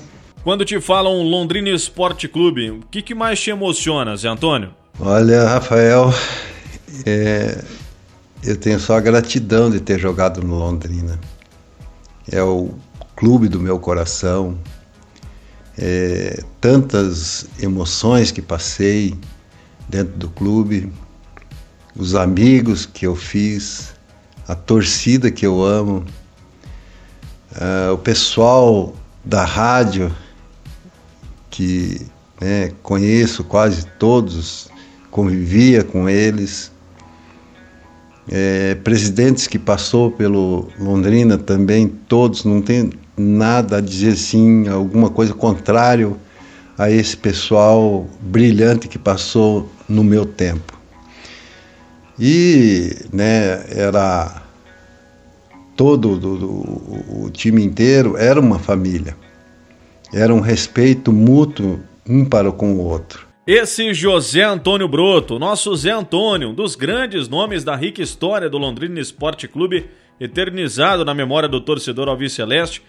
Quando 0.42 0.64
te 0.64 0.78
falam 0.80 1.22
Londrina 1.22 1.70
Esporte 1.70 2.28
Clube, 2.28 2.70
o 2.70 2.80
que, 2.90 3.00
que 3.00 3.14
mais 3.14 3.40
te 3.40 3.50
emociona, 3.50 4.14
Zé 4.16 4.28
Antônio? 4.28 4.70
Olha, 5.00 5.48
Rafael, 5.48 6.12
é, 7.06 7.64
eu 8.42 8.56
tenho 8.56 8.78
só 8.78 8.98
a 8.98 9.00
gratidão 9.00 9.70
de 9.70 9.80
ter 9.80 9.98
jogado 9.98 10.42
no 10.42 10.58
Londrina. 10.58 11.18
É 12.30 12.42
o 12.42 12.74
clube 13.16 13.48
do 13.48 13.58
meu 13.58 13.78
coração. 13.78 14.58
É, 15.78 16.44
tantas 16.60 17.46
emoções 17.60 18.30
que 18.30 18.42
passei 18.42 19.14
dentro 19.88 20.16
do 20.18 20.28
clube, 20.28 20.92
os 21.96 22.14
amigos 22.14 22.84
que 22.84 23.06
eu 23.06 23.16
fiz, 23.16 23.93
a 24.46 24.54
torcida 24.54 25.30
que 25.30 25.46
eu 25.46 25.62
amo, 25.62 26.04
uh, 27.52 27.92
o 27.94 27.98
pessoal 27.98 28.94
da 29.24 29.44
rádio 29.44 30.14
que 31.50 32.06
né, 32.40 32.72
conheço 32.82 33.44
quase 33.44 33.86
todos, 33.98 34.68
convivia 35.10 35.84
com 35.84 36.08
eles 36.08 36.72
é, 38.28 38.74
presidentes 38.76 39.46
que 39.46 39.58
passou 39.58 40.10
pelo 40.10 40.68
Londrina 40.78 41.38
também, 41.38 41.88
todos, 41.88 42.44
não 42.44 42.60
tem 42.60 42.90
nada 43.16 43.78
a 43.78 43.80
dizer 43.80 44.16
sim, 44.16 44.68
alguma 44.68 45.10
coisa 45.10 45.32
contrário 45.32 46.16
a 46.76 46.90
esse 46.90 47.16
pessoal 47.16 48.06
brilhante 48.20 48.88
que 48.88 48.98
passou 48.98 49.70
no 49.88 50.02
meu 50.02 50.26
tempo. 50.26 50.73
E 52.18 52.96
né, 53.12 53.64
era 53.68 54.42
todo 55.76 56.16
do, 56.16 56.36
do, 56.36 56.46
o 57.24 57.30
time 57.32 57.62
inteiro 57.62 58.16
era 58.16 58.40
uma 58.40 58.58
família. 58.58 59.16
Era 60.12 60.32
um 60.32 60.40
respeito 60.40 61.12
mútuo 61.12 61.80
um 62.08 62.24
para 62.24 62.52
com 62.52 62.74
o 62.74 62.84
outro. 62.84 63.26
Esse 63.46 63.92
José 63.92 64.42
Antônio 64.42 64.88
Broto, 64.88 65.38
nosso 65.38 65.74
Zé 65.76 65.90
Antônio, 65.90 66.50
um 66.50 66.54
dos 66.54 66.74
grandes 66.74 67.28
nomes 67.28 67.62
da 67.62 67.76
rica 67.76 68.00
história 68.00 68.48
do 68.48 68.56
Londrina 68.56 69.00
Esporte 69.00 69.46
Clube, 69.46 69.90
eternizado 70.18 71.04
na 71.04 71.12
memória 71.12 71.48
do 71.48 71.60
torcedor 71.60 72.08
Alves 72.08 72.32
Celeste, 72.32 72.82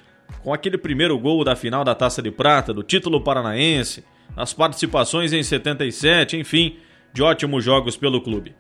com 0.43 0.53
aquele 0.53 0.77
primeiro 0.77 1.17
gol 1.19 1.43
da 1.43 1.55
final 1.55 1.83
da 1.83 1.93
Taça 1.93 2.21
de 2.21 2.31
Prata, 2.31 2.73
do 2.73 2.83
título 2.83 3.21
paranaense, 3.21 4.03
as 4.35 4.53
participações 4.53 5.33
em 5.33 5.43
77, 5.43 6.37
enfim, 6.37 6.77
de 7.13 7.21
ótimos 7.21 7.63
jogos 7.63 7.97
pelo 7.97 8.21
clube. 8.21 8.53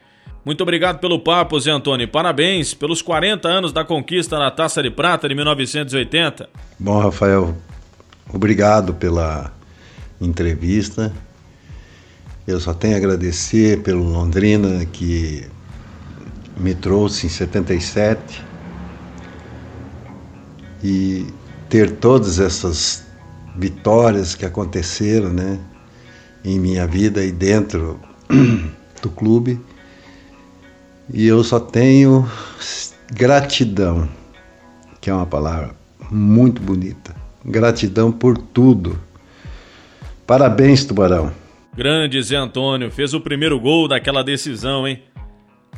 Muito 0.43 0.61
obrigado 0.61 0.99
pelo 0.99 1.19
papo, 1.19 1.59
Zé 1.59 1.71
Antônio. 1.71 2.07
Parabéns 2.07 2.73
pelos 2.73 3.01
40 3.01 3.47
anos 3.47 3.73
da 3.73 3.83
conquista 3.83 4.37
da 4.37 4.51
Taça 4.51 4.83
de 4.83 4.91
Prata 4.91 5.27
de 5.27 5.33
1980. 5.33 6.47
Bom, 6.77 6.99
Rafael, 6.99 7.55
obrigado 8.31 8.93
pela 8.93 9.51
entrevista 10.21 11.11
Eu 12.47 12.59
só 12.59 12.73
tenho 12.73 12.93
a 12.93 12.97
agradecer 12.97 13.81
pelo 13.81 14.03
Londrina 14.03 14.85
que 14.85 15.45
me 16.57 16.75
trouxe 16.75 17.25
em 17.25 17.29
77 17.29 18.43
e 20.83 21.25
ter 21.67 21.91
todas 21.91 22.39
essas 22.39 23.03
vitórias 23.55 24.35
que 24.35 24.45
aconteceram, 24.45 25.29
né, 25.29 25.59
em 26.43 26.59
minha 26.59 26.85
vida 26.85 27.23
e 27.23 27.31
dentro 27.31 27.99
do 29.01 29.09
clube. 29.09 29.59
E 31.13 31.25
eu 31.25 31.43
só 31.43 31.59
tenho 31.59 32.27
gratidão, 33.11 34.09
que 34.99 35.09
é 35.09 35.13
uma 35.13 35.25
palavra 35.25 35.75
muito 36.11 36.61
bonita. 36.61 37.15
Gratidão 37.43 38.11
por 38.11 38.37
tudo. 38.37 38.99
Parabéns, 40.25 40.83
Tubarão. 40.83 41.31
Grande 41.75 42.21
Zé 42.21 42.35
Antônio, 42.35 42.89
fez 42.89 43.13
o 43.13 43.21
primeiro 43.21 43.59
gol 43.59 43.87
daquela 43.87 44.23
decisão, 44.23 44.87
hein? 44.87 45.03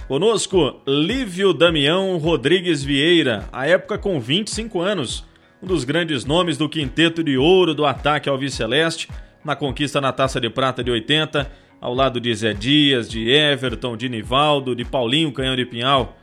Conosco, 0.07 0.79
Lívio 0.87 1.51
Damião 1.51 2.17
Rodrigues 2.17 2.81
Vieira, 2.81 3.49
a 3.51 3.67
época 3.67 3.97
com 3.97 4.19
25 4.21 4.79
anos, 4.79 5.25
um 5.61 5.67
dos 5.67 5.83
grandes 5.83 6.23
nomes 6.23 6.57
do 6.57 6.69
quinteto 6.69 7.21
de 7.21 7.37
ouro 7.37 7.73
do 7.73 7.85
ataque 7.85 8.29
ao 8.29 8.39
Celeste, 8.47 9.09
na 9.43 9.55
conquista 9.55 9.99
na 9.99 10.13
Taça 10.13 10.39
de 10.39 10.49
Prata 10.49 10.81
de 10.81 10.91
80, 10.91 11.51
ao 11.79 11.93
lado 11.93 12.19
de 12.19 12.33
Zé 12.33 12.53
Dias, 12.53 13.09
de 13.09 13.29
Everton, 13.29 13.95
de 13.95 14.09
Nivaldo, 14.09 14.75
de 14.75 14.83
Paulinho 14.83 15.31
Canhão 15.31 15.55
de 15.55 15.65
Pinhal. 15.65 16.15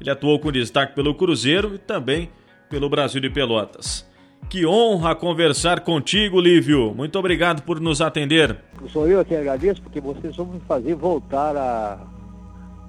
Ele 0.00 0.10
atuou 0.10 0.38
com 0.38 0.50
destaque 0.50 0.94
pelo 0.94 1.14
Cruzeiro 1.14 1.74
e 1.74 1.78
também 1.78 2.30
pelo 2.68 2.88
Brasil 2.88 3.20
de 3.20 3.28
Pelotas. 3.28 4.08
Que 4.48 4.64
honra 4.64 5.14
conversar 5.14 5.80
contigo, 5.80 6.40
Lívio. 6.40 6.94
Muito 6.94 7.18
obrigado 7.18 7.62
por 7.62 7.80
nos 7.80 8.00
atender. 8.00 8.56
Sou 8.92 9.06
eu 9.06 9.24
que 9.24 9.34
agradeço, 9.34 9.82
porque 9.82 10.00
vocês 10.00 10.34
vão 10.34 10.46
me 10.46 10.60
fazer 10.60 10.94
voltar 10.94 11.56
a 11.56 11.98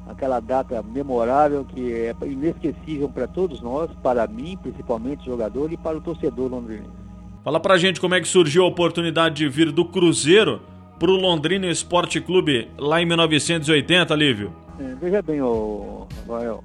aquela 0.07 0.39
data 0.39 0.81
memorável 0.83 1.63
que 1.63 1.93
é 1.93 2.15
inesquecível 2.25 3.07
para 3.07 3.27
todos 3.27 3.61
nós, 3.61 3.89
para 4.03 4.27
mim, 4.27 4.57
principalmente 4.61 5.25
jogador, 5.25 5.71
e 5.71 5.77
para 5.77 5.97
o 5.97 6.01
torcedor 6.01 6.49
londrinense. 6.49 6.89
Fala 7.43 7.59
pra 7.59 7.77
gente 7.77 7.99
como 7.99 8.13
é 8.13 8.21
que 8.21 8.27
surgiu 8.27 8.63
a 8.63 8.67
oportunidade 8.67 9.35
de 9.35 9.47
vir 9.47 9.71
do 9.71 9.85
Cruzeiro 9.85 10.61
pro 11.01 11.13
Londrina 11.13 11.65
Esporte 11.65 12.21
Clube 12.21 12.69
lá 12.77 13.01
em 13.01 13.07
1980, 13.07 14.13
Lívio. 14.13 14.53
É, 14.79 14.93
veja 15.01 15.19
bem, 15.19 15.41
ô, 15.41 16.05
Rafael, 16.19 16.63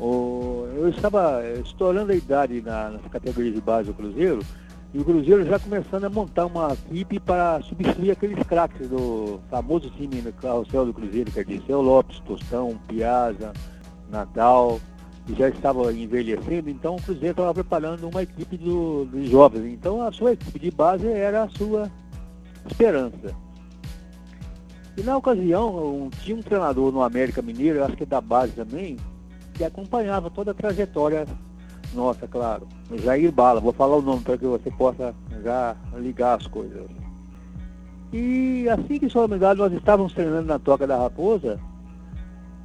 eu 0.00 0.88
estava 0.88 1.42
estourando 1.62 2.10
a 2.10 2.14
idade 2.14 2.62
na, 2.62 2.88
nas 2.88 3.02
categorias 3.12 3.54
de 3.54 3.60
base 3.60 3.88
do 3.88 3.92
Cruzeiro 3.92 4.40
e 4.94 4.98
o 4.98 5.04
Cruzeiro 5.04 5.44
já 5.44 5.58
começando 5.58 6.04
a 6.04 6.08
montar 6.08 6.46
uma 6.46 6.72
equipe 6.72 7.20
para 7.20 7.60
substituir 7.60 8.12
aqueles 8.12 8.42
craques 8.44 8.88
do 8.88 9.38
famoso 9.50 9.90
time 9.90 10.22
no 10.22 10.32
carrossel 10.32 10.86
do 10.86 10.94
Cruzeiro, 10.94 11.30
que 11.30 11.40
é 11.40 11.44
Dirceu 11.44 11.82
Lopes, 11.82 12.18
Tostão, 12.20 12.80
Piazza, 12.88 13.52
Natal, 14.10 14.80
que 15.26 15.34
já 15.34 15.50
estava 15.50 15.92
envelhecendo, 15.92 16.70
então 16.70 16.96
o 16.96 17.02
Cruzeiro 17.02 17.32
estava 17.32 17.52
preparando 17.52 18.08
uma 18.08 18.22
equipe 18.22 18.56
do, 18.56 19.04
dos 19.04 19.28
jovens. 19.28 19.70
Então 19.70 20.00
a 20.00 20.10
sua 20.10 20.32
equipe 20.32 20.58
de 20.58 20.70
base 20.70 21.06
era 21.06 21.42
a 21.42 21.48
sua 21.50 21.90
esperança. 22.66 23.49
E 24.96 25.02
na 25.02 25.16
ocasião, 25.16 26.04
um, 26.04 26.10
tinha 26.10 26.36
um 26.36 26.42
treinador 26.42 26.92
no 26.92 27.02
América 27.02 27.40
Mineiro, 27.40 27.84
acho 27.84 27.96
que 27.96 28.04
da 28.04 28.20
base 28.20 28.52
também, 28.52 28.96
que 29.54 29.64
acompanhava 29.64 30.30
toda 30.30 30.50
a 30.50 30.54
trajetória 30.54 31.26
nossa, 31.94 32.26
claro. 32.28 32.68
Jair 33.02 33.32
Bala, 33.32 33.60
vou 33.60 33.72
falar 33.72 33.96
o 33.96 34.02
nome 34.02 34.22
para 34.22 34.38
que 34.38 34.46
você 34.46 34.70
possa 34.70 35.14
já 35.42 35.76
ligar 35.96 36.38
as 36.38 36.46
coisas. 36.46 36.88
E 38.12 38.68
assim 38.68 38.98
que 38.98 39.08
solenidade 39.08 39.58
nós 39.58 39.72
estávamos 39.72 40.12
treinando 40.12 40.46
na 40.46 40.58
Toca 40.58 40.86
da 40.86 40.96
Raposa, 40.96 41.58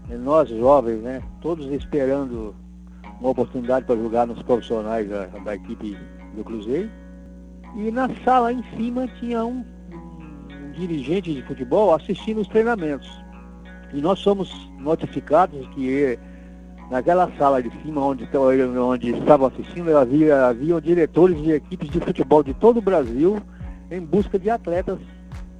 nós 0.09 0.49
jovens, 0.49 1.01
né, 1.01 1.23
todos 1.41 1.65
esperando 1.71 2.55
uma 3.19 3.29
oportunidade 3.29 3.85
para 3.85 3.95
jogar 3.95 4.27
nos 4.27 4.41
profissionais 4.43 5.09
da, 5.09 5.25
da, 5.25 5.55
equipe 5.55 5.97
do 6.35 6.43
Cruzeiro. 6.43 6.89
E 7.75 7.91
na 7.91 8.09
sala 8.23 8.53
em 8.53 8.63
cima 8.75 9.07
tinha 9.19 9.43
um 9.43 9.63
dirigente 10.75 11.33
de 11.33 11.41
futebol 11.41 11.93
assistindo 11.93 12.41
os 12.41 12.47
treinamentos. 12.47 13.09
E 13.93 14.01
nós 14.01 14.19
somos 14.19 14.51
notificados 14.79 15.67
que 15.69 16.19
naquela 16.89 17.31
sala 17.37 17.61
de 17.61 17.71
cima 17.81 18.01
onde, 18.01 18.27
onde 18.37 19.11
estavam 19.11 19.47
assistindo, 19.47 19.95
havia, 19.97 20.47
havia 20.47 20.79
diretores 20.81 21.41
de 21.41 21.51
equipes 21.51 21.89
de 21.89 21.99
futebol 21.99 22.43
de 22.43 22.53
todo 22.53 22.77
o 22.77 22.81
Brasil 22.81 23.41
em 23.89 24.01
busca 24.01 24.37
de 24.37 24.49
atletas 24.49 24.99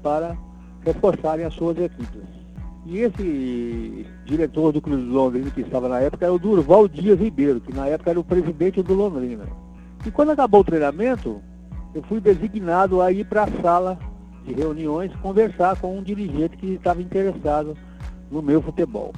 para 0.03 0.37
reforçarem 0.83 1.45
as 1.45 1.53
suas 1.53 1.77
equipes. 1.77 2.23
E 2.85 2.99
esse 2.99 4.05
diretor 4.25 4.71
do 4.71 4.79
Clube 4.79 5.03
do 5.03 5.11
Londrina 5.11 5.49
que 5.49 5.61
estava 5.61 5.89
na 5.89 5.99
época 5.99 6.25
era 6.25 6.33
o 6.33 6.37
Durval 6.37 6.87
Dias 6.87 7.19
Ribeiro, 7.19 7.59
que 7.59 7.73
na 7.73 7.87
época 7.87 8.11
era 8.11 8.19
o 8.19 8.23
presidente 8.23 8.83
do 8.83 8.93
Londrina. 8.93 9.45
E 10.05 10.11
quando 10.11 10.31
acabou 10.31 10.61
o 10.61 10.63
treinamento, 10.63 11.41
eu 11.95 12.03
fui 12.03 12.19
designado 12.19 13.01
a 13.01 13.11
ir 13.11 13.25
para 13.25 13.45
a 13.45 13.61
sala 13.61 13.97
de 14.45 14.53
reuniões 14.53 15.13
conversar 15.17 15.75
com 15.79 15.97
um 15.97 16.03
dirigente 16.03 16.55
que 16.57 16.73
estava 16.73 17.01
interessado 17.01 17.75
no 18.31 18.41
meu 18.41 18.61
futebol. 18.61 19.11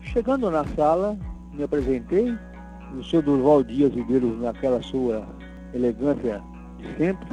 Chegando 0.00 0.50
na 0.50 0.64
sala, 0.76 1.16
me 1.52 1.62
apresentei, 1.62 2.34
o 2.98 3.04
senhor 3.04 3.22
Durval 3.22 3.62
Dias 3.62 3.92
Ribeiro, 3.92 4.36
naquela 4.40 4.82
sua 4.82 5.26
elegância 5.72 6.42
de 6.78 6.96
sempre, 6.96 7.28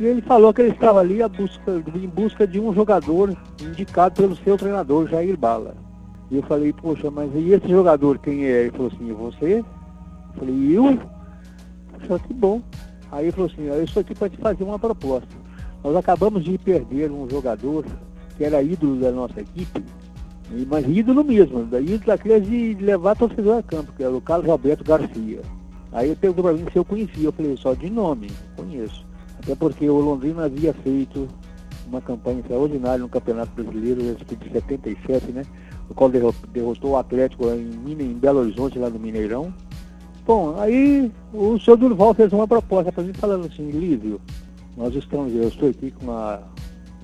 e 0.00 0.06
ele 0.06 0.22
falou 0.22 0.54
que 0.54 0.62
ele 0.62 0.70
estava 0.70 1.00
ali 1.00 1.18
busca, 1.28 1.82
em 1.94 2.08
busca 2.08 2.46
de 2.46 2.58
um 2.58 2.72
jogador 2.72 3.36
indicado 3.60 4.14
pelo 4.14 4.36
seu 4.36 4.56
treinador, 4.56 5.06
Jair 5.08 5.36
Bala. 5.36 5.76
E 6.30 6.36
eu 6.36 6.42
falei, 6.44 6.72
poxa, 6.72 7.10
mas 7.10 7.30
e 7.34 7.52
esse 7.52 7.68
jogador 7.68 8.18
quem 8.18 8.44
é? 8.44 8.62
Ele 8.62 8.70
falou 8.70 8.86
assim, 8.86 9.12
você? 9.12 9.58
Eu 9.58 10.38
falei, 10.38 10.76
eu? 10.78 10.98
Poxa, 11.92 12.18
que 12.26 12.32
bom. 12.32 12.62
Aí 13.10 13.26
ele 13.26 13.32
falou 13.32 13.50
assim, 13.52 13.62
eu 13.64 13.84
estou 13.84 14.00
aqui 14.00 14.14
para 14.14 14.30
te 14.30 14.38
fazer 14.38 14.64
uma 14.64 14.78
proposta. 14.78 15.41
Nós 15.82 15.96
acabamos 15.96 16.44
de 16.44 16.56
perder 16.58 17.10
um 17.10 17.28
jogador 17.28 17.84
que 18.36 18.44
era 18.44 18.62
ídolo 18.62 19.00
da 19.00 19.10
nossa 19.10 19.40
equipe, 19.40 19.82
mas 20.68 20.86
ídolo 20.86 21.24
mesmo, 21.24 21.60
ídolo 21.62 21.98
daqueles 22.06 22.48
de 22.48 22.74
levar 22.74 23.16
torcedor 23.16 23.58
a 23.58 23.62
campo, 23.62 23.92
que 23.96 24.02
era 24.02 24.14
o 24.14 24.20
Carlos 24.20 24.48
Alberto 24.48 24.84
Garcia. 24.84 25.40
Aí 25.92 26.08
ele 26.08 26.16
perguntou 26.16 26.44
para 26.44 26.54
mim 26.54 26.66
se 26.70 26.78
eu 26.78 26.84
conhecia, 26.84 27.24
eu 27.24 27.32
falei, 27.32 27.56
só 27.56 27.74
de 27.74 27.90
nome, 27.90 28.28
conheço. 28.56 29.04
Até 29.42 29.54
porque 29.54 29.88
o 29.88 30.00
Londrina 30.00 30.44
havia 30.44 30.72
feito 30.72 31.28
uma 31.86 32.00
campanha 32.00 32.40
extraordinária 32.40 32.98
no 32.98 33.08
Campeonato 33.08 33.52
Brasileiro, 33.52 34.00
de 34.00 34.52
77, 34.52 35.32
né? 35.32 35.44
O 35.90 35.94
qual 35.94 36.08
derrotou 36.08 36.92
o 36.92 36.96
Atlético 36.96 37.44
em, 37.50 37.92
em 37.92 38.14
Belo 38.14 38.40
Horizonte, 38.40 38.78
lá 38.78 38.88
no 38.88 38.98
Mineirão. 38.98 39.52
Bom, 40.24 40.54
aí 40.58 41.10
o 41.34 41.58
senhor 41.58 41.76
Durval 41.76 42.14
fez 42.14 42.32
uma 42.32 42.46
proposta 42.46 42.92
para 42.92 43.02
mim 43.02 43.12
falando 43.12 43.46
assim, 43.46 43.70
Lívio, 43.70 44.20
nós 44.76 44.94
estamos, 44.94 45.34
eu 45.34 45.48
estou 45.48 45.68
aqui 45.68 45.90
com 45.90 46.04
uma 46.04 46.40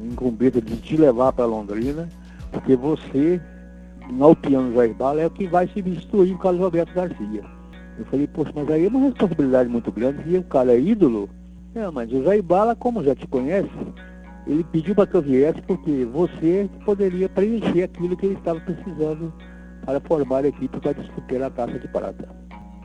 incumbência 0.00 0.60
de 0.60 0.76
te 0.76 0.96
levar 0.96 1.32
para 1.32 1.44
Londrina 1.44 2.08
porque 2.50 2.76
você, 2.76 3.40
no 4.10 4.34
piano 4.34 4.74
Jair 4.74 4.94
Bala, 4.94 5.20
é 5.20 5.26
o 5.26 5.30
que 5.30 5.46
vai 5.46 5.68
substituir 5.68 6.34
o 6.34 6.38
Carlos 6.38 6.60
Roberto 6.60 6.94
Garcia. 6.94 7.44
Eu 7.98 8.04
falei, 8.06 8.26
poxa, 8.26 8.52
mas 8.54 8.70
aí 8.70 8.86
é 8.86 8.88
uma 8.88 9.00
responsabilidade 9.00 9.68
muito 9.68 9.90
grande, 9.90 10.22
e 10.26 10.38
o 10.38 10.42
cara 10.44 10.72
é 10.72 10.80
ídolo. 10.80 11.28
É, 11.74 11.90
mas 11.90 12.10
o 12.12 12.22
Jair 12.22 12.42
Bala, 12.42 12.74
como 12.74 13.02
já 13.02 13.14
te 13.14 13.26
conhece, 13.26 13.70
ele 14.46 14.64
pediu 14.64 14.94
para 14.94 15.06
que 15.06 15.16
eu 15.16 15.22
viesse 15.22 15.60
porque 15.62 16.06
você 16.06 16.70
poderia 16.84 17.28
preencher 17.28 17.82
aquilo 17.82 18.16
que 18.16 18.26
ele 18.26 18.34
estava 18.34 18.60
precisando 18.60 19.32
para 19.84 20.00
formar 20.00 20.44
a 20.44 20.48
equipe 20.48 20.80
para 20.80 20.92
disputar 20.92 21.42
a 21.42 21.50
taça 21.50 21.78
de 21.78 21.88
prata. 21.88 22.28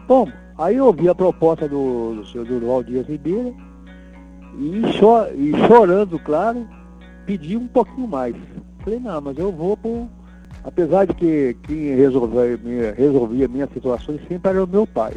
Bom, 0.07 0.27
aí 0.57 0.75
eu 0.75 0.87
ouvi 0.87 1.07
a 1.07 1.15
proposta 1.15 1.67
do, 1.67 2.15
do 2.15 2.25
senhor 2.25 2.45
Durval 2.45 2.83
Dias 2.83 3.07
Ribeiro 3.07 3.55
e, 4.57 4.93
cho 4.93 5.27
e 5.35 5.51
chorando, 5.67 6.19
claro, 6.19 6.67
pedi 7.25 7.57
um 7.57 7.67
pouquinho 7.67 8.07
mais. 8.07 8.35
Falei, 8.83 8.99
não, 8.99 9.21
mas 9.21 9.37
eu 9.37 9.51
vou 9.51 9.77
por. 9.77 10.07
Apesar 10.63 11.05
de 11.05 11.13
que 11.13 11.57
quem 11.63 11.95
resolvia, 11.95 12.93
resolvia 12.95 13.47
minhas 13.47 13.69
situações 13.73 14.21
sempre 14.27 14.51
era 14.51 14.63
o 14.63 14.67
meu 14.67 14.87
pai. 14.87 15.13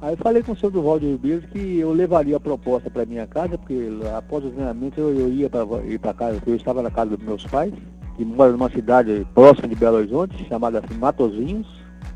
Aí 0.00 0.16
falei 0.16 0.42
com 0.42 0.50
o 0.50 0.56
senhor 0.56 0.72
Duval 0.72 0.98
de 0.98 1.06
Ribeiro 1.06 1.42
que 1.42 1.78
eu 1.78 1.92
levaria 1.92 2.36
a 2.36 2.40
proposta 2.40 2.90
para 2.90 3.06
minha 3.06 3.24
casa, 3.24 3.56
porque 3.56 3.88
após 4.16 4.44
o 4.44 4.50
treinamento 4.50 5.00
eu, 5.00 5.16
eu 5.16 5.32
ia 5.32 5.48
para 5.48 6.12
casa, 6.12 6.42
eu 6.44 6.56
estava 6.56 6.82
na 6.82 6.90
casa 6.90 7.16
dos 7.16 7.24
meus 7.24 7.46
pais, 7.46 7.72
que 8.16 8.24
moram 8.24 8.52
numa 8.52 8.68
cidade 8.68 9.24
próxima 9.32 9.68
de 9.68 9.76
Belo 9.76 9.98
Horizonte, 9.98 10.44
chamada 10.48 10.80
assim, 10.80 10.98
Matozinhos, 10.98 11.68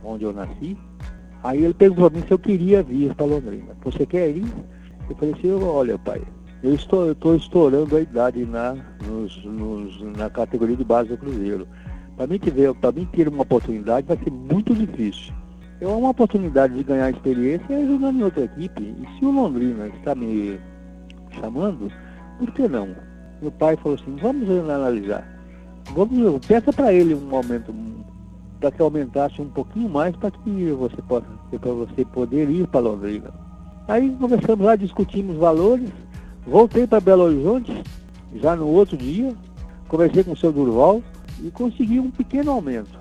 onde 0.02 0.24
eu 0.24 0.32
nasci. 0.32 0.76
Aí 1.44 1.62
ele 1.62 1.74
perguntou 1.74 2.10
para 2.10 2.18
mim 2.18 2.26
se 2.26 2.32
eu 2.32 2.38
queria 2.40 2.82
vir 2.82 3.14
para 3.14 3.26
Londrina. 3.26 3.76
Você 3.84 4.04
quer 4.04 4.30
ir? 4.30 4.46
Eu 5.08 5.14
falei 5.14 5.34
assim, 5.34 5.52
olha 5.52 5.96
pai, 5.96 6.20
eu 6.62 6.74
estou, 6.74 7.12
estou 7.12 7.36
estourando 7.36 7.96
a 7.96 8.00
idade 8.00 8.44
na, 8.44 8.76
nos, 9.06 9.44
nos, 9.44 10.00
na 10.16 10.30
categoria 10.30 10.76
de 10.76 10.84
base 10.84 11.10
do 11.10 11.18
Cruzeiro. 11.18 11.66
Para 12.16 12.26
mim, 12.26 12.40
mim 12.92 13.08
ter 13.12 13.28
uma 13.28 13.42
oportunidade 13.42 14.06
vai 14.06 14.16
ser 14.16 14.30
muito 14.30 14.74
difícil. 14.74 15.34
Eu 15.80 15.98
uma 15.98 16.10
oportunidade 16.10 16.74
de 16.74 16.82
ganhar 16.82 17.10
experiência 17.10 17.74
é 17.74 17.86
jogando 17.86 18.18
em 18.18 18.22
outra 18.22 18.44
equipe. 18.44 18.82
E 18.82 19.18
se 19.18 19.24
o 19.24 19.30
Londrina 19.30 19.88
está 19.88 20.14
me 20.14 20.58
chamando, 21.38 21.92
por 22.38 22.50
que 22.52 22.66
não? 22.66 22.96
Meu 23.42 23.50
pai 23.52 23.76
falou 23.76 23.98
assim, 24.00 24.16
vamos 24.16 24.48
analisar. 24.48 25.28
vamos, 25.94 26.46
peça 26.46 26.72
para 26.72 26.94
ele 26.94 27.14
um 27.14 27.36
aumento, 27.36 27.74
para 28.58 28.70
que 28.70 28.80
aumentasse 28.80 29.42
um 29.42 29.50
pouquinho 29.50 29.90
mais 29.90 30.16
para 30.16 30.30
que 30.30 30.72
você 30.72 31.02
possa, 31.02 31.26
para 31.60 31.72
você 31.72 32.04
poder 32.06 32.48
ir 32.48 32.66
para 32.68 32.80
Londrina. 32.80 33.30
Aí 33.88 34.10
conversamos 34.18 34.64
lá, 34.64 34.74
discutimos 34.74 35.36
valores, 35.36 35.90
voltei 36.46 36.86
para 36.86 37.00
Belo 37.00 37.24
Horizonte, 37.24 37.82
já 38.34 38.54
no 38.54 38.66
outro 38.68 38.96
dia, 38.96 39.34
conversei 39.88 40.24
com 40.24 40.32
o 40.32 40.36
seu 40.36 40.52
Durval 40.52 41.02
e 41.42 41.50
consegui 41.50 42.00
um 42.00 42.10
pequeno 42.10 42.52
aumento. 42.52 42.98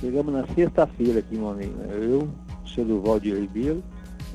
Chegamos 0.00 0.32
na 0.32 0.46
sexta-feira 0.54 1.20
aqui 1.20 1.36
em 1.36 1.40
Londrina. 1.40 1.84
Eu, 1.92 2.28
o 2.64 2.68
seu 2.68 2.84
Durval 2.84 3.20
de 3.20 3.34
Ribeiro, 3.34 3.82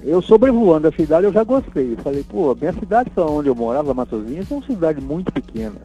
eu 0.04 0.22
sobrevoando 0.22 0.88
a 0.88 0.92
cidade, 0.92 1.26
eu 1.26 1.34
já 1.34 1.44
gostei. 1.44 1.96
falei, 1.98 2.24
pô, 2.24 2.54
minha 2.56 2.74
cidade 2.74 3.12
onde 3.18 3.50
eu 3.50 3.56
morava, 3.56 3.94
Matosinhos, 3.94 4.52
é 4.52 4.54
uma 4.54 4.66
cidade 4.66 5.02
muito 5.02 5.32
pequena. 5.32 5.82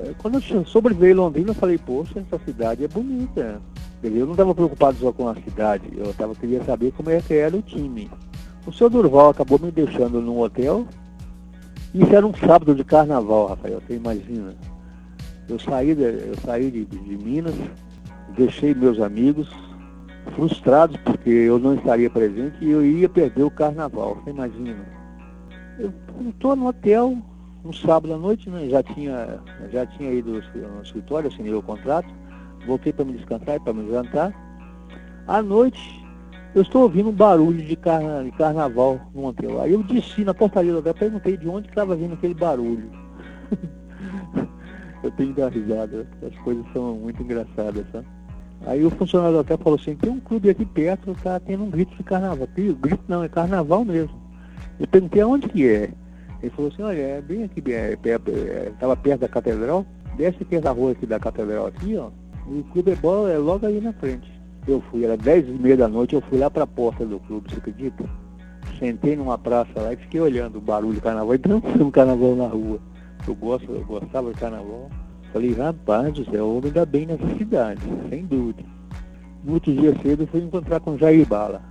É, 0.00 0.12
quando 0.18 0.40
eu 0.50 0.64
sobrevoei 0.64 1.12
Londrina, 1.12 1.50
eu 1.50 1.54
falei, 1.54 1.76
poxa, 1.76 2.20
essa 2.20 2.42
cidade 2.44 2.84
é 2.84 2.88
bonita. 2.88 3.60
Eu 4.02 4.24
não 4.24 4.32
estava 4.32 4.54
preocupado 4.54 4.96
só 4.98 5.12
com 5.12 5.28
a 5.28 5.34
cidade, 5.34 5.84
eu 5.96 6.14
tava, 6.14 6.34
queria 6.34 6.62
saber 6.64 6.92
como 6.92 7.10
é 7.10 7.20
que 7.20 7.34
era 7.34 7.56
o 7.56 7.62
time. 7.62 8.08
O 8.64 8.72
seu 8.72 8.88
Durval 8.88 9.30
acabou 9.30 9.58
me 9.58 9.70
deixando 9.70 10.20
num 10.20 10.40
hotel. 10.40 10.86
Isso 11.98 12.14
era 12.14 12.24
um 12.24 12.32
sábado 12.32 12.76
de 12.76 12.84
carnaval, 12.84 13.48
Rafael, 13.48 13.82
você 13.84 13.96
imagina. 13.96 14.54
Eu 15.48 15.58
saí 15.58 15.96
de, 15.96 16.02
eu 16.02 16.36
saí 16.44 16.70
de, 16.70 16.84
de 16.84 17.16
Minas, 17.16 17.56
deixei 18.36 18.72
meus 18.72 19.00
amigos, 19.00 19.50
frustrados 20.36 20.96
porque 20.98 21.28
eu 21.28 21.58
não 21.58 21.74
estaria 21.74 22.08
presente 22.08 22.56
e 22.60 22.70
eu 22.70 22.86
ia 22.86 23.08
perder 23.08 23.42
o 23.42 23.50
carnaval, 23.50 24.14
você 24.14 24.30
imagina. 24.30 24.76
Eu 25.76 25.92
estou 26.28 26.54
no 26.54 26.68
hotel, 26.68 27.18
um 27.64 27.72
sábado 27.72 28.14
à 28.14 28.16
noite, 28.16 28.48
né, 28.48 28.68
já, 28.68 28.80
tinha, 28.80 29.40
já 29.72 29.84
tinha 29.84 30.12
ido 30.12 30.40
no 30.54 30.82
escritório, 30.82 31.28
assinei 31.28 31.52
o 31.52 31.60
contrato, 31.60 32.08
voltei 32.64 32.92
para 32.92 33.06
me 33.06 33.14
descansar 33.14 33.56
e 33.56 33.60
para 33.60 33.72
me 33.72 33.90
jantar. 33.90 34.32
À 35.26 35.42
noite, 35.42 35.97
eu 36.54 36.62
estou 36.62 36.82
ouvindo 36.82 37.10
um 37.10 37.12
barulho 37.12 37.62
de, 37.62 37.76
carna, 37.76 38.24
de 38.24 38.30
carnaval 38.32 39.00
no 39.14 39.26
hotel. 39.26 39.60
Aí 39.60 39.72
eu 39.72 39.82
desci 39.82 40.24
na 40.24 40.34
portaria 40.34 40.72
do 40.72 40.78
hotel, 40.78 40.94
perguntei 40.94 41.36
de 41.36 41.48
onde 41.48 41.68
estava 41.68 41.94
vindo 41.94 42.14
aquele 42.14 42.34
barulho. 42.34 42.90
eu 45.02 45.10
tenho 45.12 45.34
que 45.34 45.40
dar 45.40 45.52
risada, 45.52 46.06
as 46.26 46.36
coisas 46.38 46.64
são 46.72 46.94
muito 46.94 47.22
engraçadas, 47.22 47.84
sabe? 47.92 48.06
Aí 48.66 48.84
o 48.84 48.90
funcionário 48.90 49.36
do 49.36 49.40
hotel 49.40 49.58
falou 49.58 49.78
assim, 49.78 49.94
tem 49.94 50.10
um 50.10 50.18
clube 50.18 50.50
aqui 50.50 50.64
perto, 50.64 51.16
tá 51.22 51.38
tendo 51.38 51.64
um 51.64 51.70
grito 51.70 51.94
de 51.94 52.02
carnaval. 52.02 52.48
Grito 52.54 53.04
não, 53.06 53.22
é 53.22 53.28
carnaval 53.28 53.84
mesmo. 53.84 54.20
Eu 54.80 54.86
perguntei 54.86 55.22
aonde 55.22 55.48
que 55.48 55.68
é. 55.68 55.90
Ele 56.42 56.50
falou 56.50 56.70
assim, 56.70 56.82
olha, 56.82 57.00
é 57.00 57.20
bem 57.20 57.44
aqui, 57.44 57.62
é, 57.72 57.96
é, 58.04 58.68
estava 58.68 58.96
perto 58.96 59.20
da 59.20 59.28
catedral, 59.28 59.84
desce 60.16 60.42
aqui 60.42 60.56
essa 60.56 60.70
rua 60.70 60.92
aqui 60.92 61.06
da 61.06 61.18
catedral 61.18 61.66
aqui, 61.66 61.96
ó. 61.96 62.10
O 62.46 62.64
clube 62.72 62.92
é 62.92 62.96
bola 62.96 63.30
é 63.30 63.38
logo 63.38 63.66
aí 63.66 63.80
na 63.80 63.92
frente. 63.92 64.37
Eu 64.68 64.82
fui, 64.82 65.02
era 65.02 65.16
10 65.16 65.48
e 65.48 65.52
meia 65.52 65.78
da 65.78 65.88
noite, 65.88 66.14
eu 66.14 66.20
fui 66.20 66.36
lá 66.36 66.50
para 66.50 66.64
a 66.64 66.66
porta 66.66 67.06
do 67.06 67.18
clube, 67.20 67.50
você 67.50 67.56
acredita? 67.56 68.04
Sentei 68.78 69.16
numa 69.16 69.38
praça 69.38 69.72
lá 69.80 69.94
e 69.94 69.96
fiquei 69.96 70.20
olhando 70.20 70.58
o 70.58 70.60
barulho 70.60 70.96
do 70.96 71.00
carnaval 71.00 71.34
e 71.34 71.38
dançando 71.38 71.86
um 71.86 71.90
carnaval 71.90 72.36
na 72.36 72.46
rua. 72.46 72.78
Eu 73.26 73.34
gosto, 73.34 73.72
eu 73.72 73.82
gostava 73.86 74.30
de 74.30 74.38
carnaval. 74.38 74.90
Falei, 75.32 75.54
rapaz 75.54 76.18
o 76.18 76.58
homem 76.58 76.70
dá 76.70 76.84
bem 76.84 77.06
nessa 77.06 77.26
cidade, 77.38 77.80
sem 78.10 78.26
dúvida. 78.26 78.62
No 79.42 79.54
outro 79.54 79.74
dia 79.74 79.96
cedo 80.02 80.24
eu 80.24 80.26
fui 80.26 80.42
encontrar 80.42 80.80
com 80.80 80.98
Jair 80.98 81.26
Bala. 81.26 81.62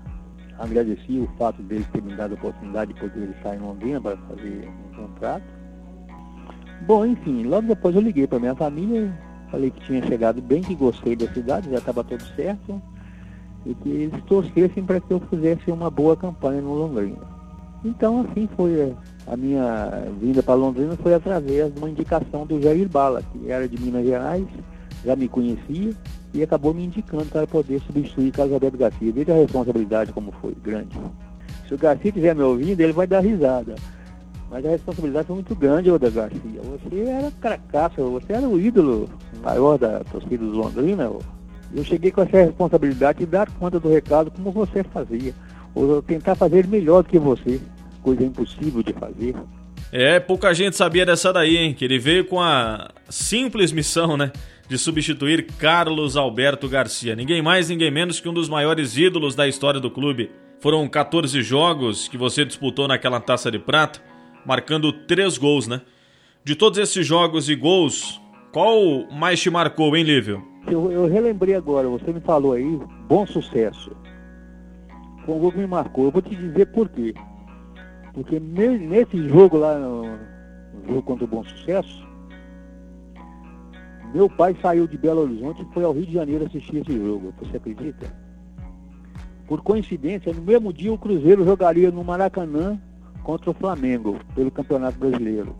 Agradeci 0.57 1.19
o 1.19 1.29
fato 1.37 1.61
dele 1.61 1.85
ter 1.93 2.01
me 2.01 2.15
dado 2.15 2.31
a 2.31 2.33
oportunidade 2.33 2.93
de 2.93 2.99
poder 2.99 3.29
estar 3.29 3.55
em 3.55 3.59
Londrina 3.59 4.01
para 4.01 4.17
fazer 4.17 4.67
um 4.67 4.95
contrato. 4.95 5.45
Bom, 6.87 7.05
enfim, 7.05 7.43
logo 7.43 7.67
depois 7.67 7.95
eu 7.95 8.01
liguei 8.01 8.25
para 8.25 8.39
minha 8.39 8.55
família, 8.55 9.13
falei 9.51 9.71
que 9.71 9.85
tinha 9.85 10.05
chegado 10.05 10.41
bem, 10.41 10.61
que 10.61 10.75
gostei 10.75 11.15
da 11.15 11.31
cidade, 11.33 11.69
já 11.69 11.77
estava 11.77 12.03
tudo 12.03 12.23
certo, 12.35 12.81
e 13.65 13.73
que 13.75 13.89
eles 13.89 14.23
torcessem 14.25 14.83
para 14.83 14.99
que 14.99 15.11
eu 15.11 15.19
fizesse 15.29 15.71
uma 15.71 15.89
boa 15.89 16.15
campanha 16.15 16.61
no 16.61 16.73
Londrina. 16.73 17.37
Então, 17.83 18.21
assim 18.21 18.47
foi 18.55 18.95
a 19.27 19.37
minha 19.37 20.07
vinda 20.19 20.41
para 20.41 20.55
Londrina, 20.55 20.95
foi 20.97 21.13
através 21.13 21.73
de 21.73 21.79
uma 21.79 21.89
indicação 21.89 22.45
do 22.45 22.61
Jair 22.61 22.89
Bala, 22.89 23.21
que 23.21 23.51
era 23.51 23.67
de 23.67 23.79
Minas 23.81 24.05
Gerais, 24.05 24.47
já 25.05 25.15
me 25.15 25.27
conhecia 25.27 25.93
e 26.33 26.43
acabou 26.43 26.73
me 26.73 26.85
indicando 26.85 27.25
para 27.25 27.47
poder 27.47 27.79
substituir 27.81 28.31
Carlos 28.31 28.53
Alberto 28.53 28.77
Garcia. 28.77 29.11
Veja 29.11 29.33
a 29.33 29.37
responsabilidade 29.37 30.11
como 30.11 30.31
foi, 30.41 30.55
grande. 30.55 30.97
Se 31.67 31.73
o 31.73 31.77
Garcia 31.77 32.09
estiver 32.09 32.35
me 32.35 32.43
ouvindo, 32.43 32.79
ele 32.79 32.93
vai 32.93 33.07
dar 33.07 33.19
risada. 33.19 33.75
Mas 34.49 34.65
a 34.65 34.69
responsabilidade 34.69 35.27
foi 35.27 35.35
muito 35.35 35.55
grande, 35.55 35.91
Oda 35.91 36.09
Garcia. 36.09 36.61
Você 36.63 37.01
era 37.01 37.31
cracaço, 37.31 38.01
você 38.01 38.33
era 38.33 38.47
o 38.47 38.59
ídolo 38.59 39.09
maior 39.43 39.77
da 39.77 40.03
torcida 40.05 40.45
do 40.45 40.51
Londrina. 40.51 41.11
Eu 41.73 41.84
cheguei 41.84 42.11
com 42.11 42.22
essa 42.22 42.38
responsabilidade 42.38 43.19
de 43.19 43.26
dar 43.26 43.49
conta 43.51 43.80
do 43.80 43.89
recado 43.89 44.31
como 44.31 44.51
você 44.51 44.84
fazia 44.84 45.34
ou 45.76 46.01
tentar 46.01 46.35
fazer 46.35 46.68
melhor 46.68 47.03
do 47.03 47.09
que 47.09 47.19
você, 47.19 47.61
coisa 48.01 48.23
impossível 48.23 48.81
de 48.81 48.93
fazer. 48.93 49.35
É, 49.91 50.19
pouca 50.19 50.53
gente 50.53 50.76
sabia 50.76 51.05
dessa 51.05 51.31
daí, 51.31 51.55
hein? 51.55 51.73
Que 51.73 51.85
ele 51.85 51.97
veio 51.97 52.26
com 52.26 52.41
a 52.41 52.89
simples 53.09 53.72
missão, 53.72 54.18
né? 54.18 54.31
De 54.68 54.77
substituir 54.77 55.45
Carlos 55.57 56.18
Alberto 56.18 56.68
Garcia. 56.68 57.15
Ninguém 57.15 57.41
mais, 57.41 57.69
ninguém 57.69 57.89
menos 57.89 58.19
que 58.19 58.27
um 58.27 58.34
dos 58.34 58.49
maiores 58.49 58.97
ídolos 58.97 59.34
da 59.34 59.47
história 59.47 59.80
do 59.80 59.89
clube. 59.89 60.31
Foram 60.59 60.88
14 60.89 61.41
jogos 61.41 62.07
que 62.07 62.18
você 62.18 62.43
disputou 62.43 62.88
naquela 62.88 63.19
taça 63.19 63.49
de 63.49 63.59
prata, 63.59 64.01
marcando 64.45 64.91
três 64.91 65.38
gols, 65.38 65.68
né? 65.68 65.81
De 66.43 66.55
todos 66.55 66.80
esses 66.80 67.05
jogos 67.05 67.47
e 67.47 67.55
gols, 67.55 68.19
qual 68.57 69.07
mais 69.11 69.39
te 69.39 69.49
marcou, 69.49 69.95
hein, 69.95 70.03
Lívio? 70.03 70.43
Eu, 70.65 70.91
eu 70.91 71.05
relembrei 71.05 71.53
agora, 71.53 71.88
você 71.88 72.11
me 72.11 72.19
falou 72.21 72.53
aí, 72.53 72.79
bom 73.07 73.25
sucesso 73.27 73.95
foi 75.27 75.35
um 75.35 75.39
gol 75.39 75.51
que 75.51 75.57
me 75.57 75.67
marcou. 75.67 76.05
Eu 76.05 76.11
vou 76.11 76.21
te 76.21 76.34
dizer 76.34 76.67
por 76.67 76.88
quê. 76.88 77.13
Porque 78.13 78.39
nesse 78.39 79.27
jogo 79.27 79.57
lá, 79.57 79.77
no 79.77 80.17
jogo 80.88 81.01
contra 81.03 81.25
o 81.25 81.27
Bom 81.27 81.43
Sucesso, 81.43 82.07
meu 84.13 84.29
pai 84.29 84.55
saiu 84.61 84.88
de 84.88 84.97
Belo 84.97 85.21
Horizonte 85.21 85.61
e 85.61 85.73
foi 85.73 85.84
ao 85.84 85.91
Rio 85.91 86.05
de 86.05 86.13
Janeiro 86.13 86.45
assistir 86.45 86.77
esse 86.77 86.97
jogo. 86.97 87.34
Você 87.39 87.57
acredita? 87.57 88.07
Por 89.45 89.61
coincidência, 89.61 90.34
no 90.34 90.41
mesmo 90.41 90.71
dia 90.71 90.91
o 90.91 90.97
Cruzeiro 90.97 91.45
jogaria 91.45 91.91
no 91.91 92.03
Maracanã 92.03 92.79
contra 93.21 93.51
o 93.51 93.53
Flamengo, 93.53 94.17
pelo 94.34 94.49
Campeonato 94.49 94.97
Brasileiro. 94.97 95.53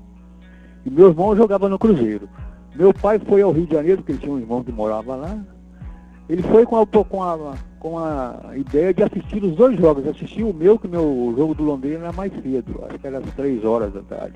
E 0.86 0.90
meu 0.90 1.10
irmão 1.10 1.36
jogava 1.36 1.68
no 1.68 1.78
Cruzeiro. 1.78 2.30
Meu 2.76 2.94
pai 2.94 3.20
foi 3.20 3.42
ao 3.42 3.52
Rio 3.52 3.66
de 3.66 3.74
Janeiro, 3.74 3.98
porque 3.98 4.12
ele 4.14 4.20
tinha 4.20 4.34
um 4.34 4.40
irmão 4.40 4.64
que 4.64 4.72
morava 4.72 5.16
lá. 5.16 5.38
Ele 6.30 6.44
foi 6.44 6.66
com 6.66 6.80
a, 6.80 6.86
com 6.86 7.24
a 7.24 7.56
com 7.80 8.00
a 8.00 8.52
ideia 8.56 8.94
de 8.94 9.04
assistir 9.04 9.44
os 9.44 9.56
dois 9.56 9.80
jogos. 9.80 10.08
Assisti 10.08 10.44
o 10.44 10.54
meu, 10.54 10.78
que 10.78 10.88
meu 10.88 11.34
jogo 11.38 11.54
do 11.54 11.64
Londrina 11.64 12.06
era 12.06 12.12
mais 12.12 12.32
cedo, 12.42 12.84
acho 12.88 13.00
que 13.00 13.08
era 13.08 13.20
às 13.20 13.34
3 13.34 13.64
horas 13.64 13.94
da 13.94 14.02
tarde. 14.02 14.36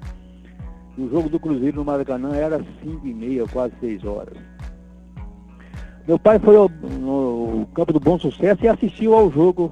E 0.98 1.02
o 1.02 1.10
jogo 1.10 1.30
do 1.30 1.40
Cruzeiro 1.40 1.78
no 1.78 1.86
Maracanã 1.86 2.36
era 2.36 2.58
às 2.58 2.66
5 2.84 3.06
e 3.06 3.14
meia, 3.14 3.46
quase 3.48 3.74
6 3.80 4.06
horas. 4.06 4.38
Meu 6.08 6.18
pai 6.20 6.40
foi 6.40 6.56
ao, 6.56 6.70
no 6.70 7.68
campo 7.74 7.94
do 7.94 8.00
Bom 8.00 8.18
Sucesso 8.20 8.64
e 8.64 8.68
assistiu 8.68 9.14
ao 9.14 9.32
jogo 9.32 9.72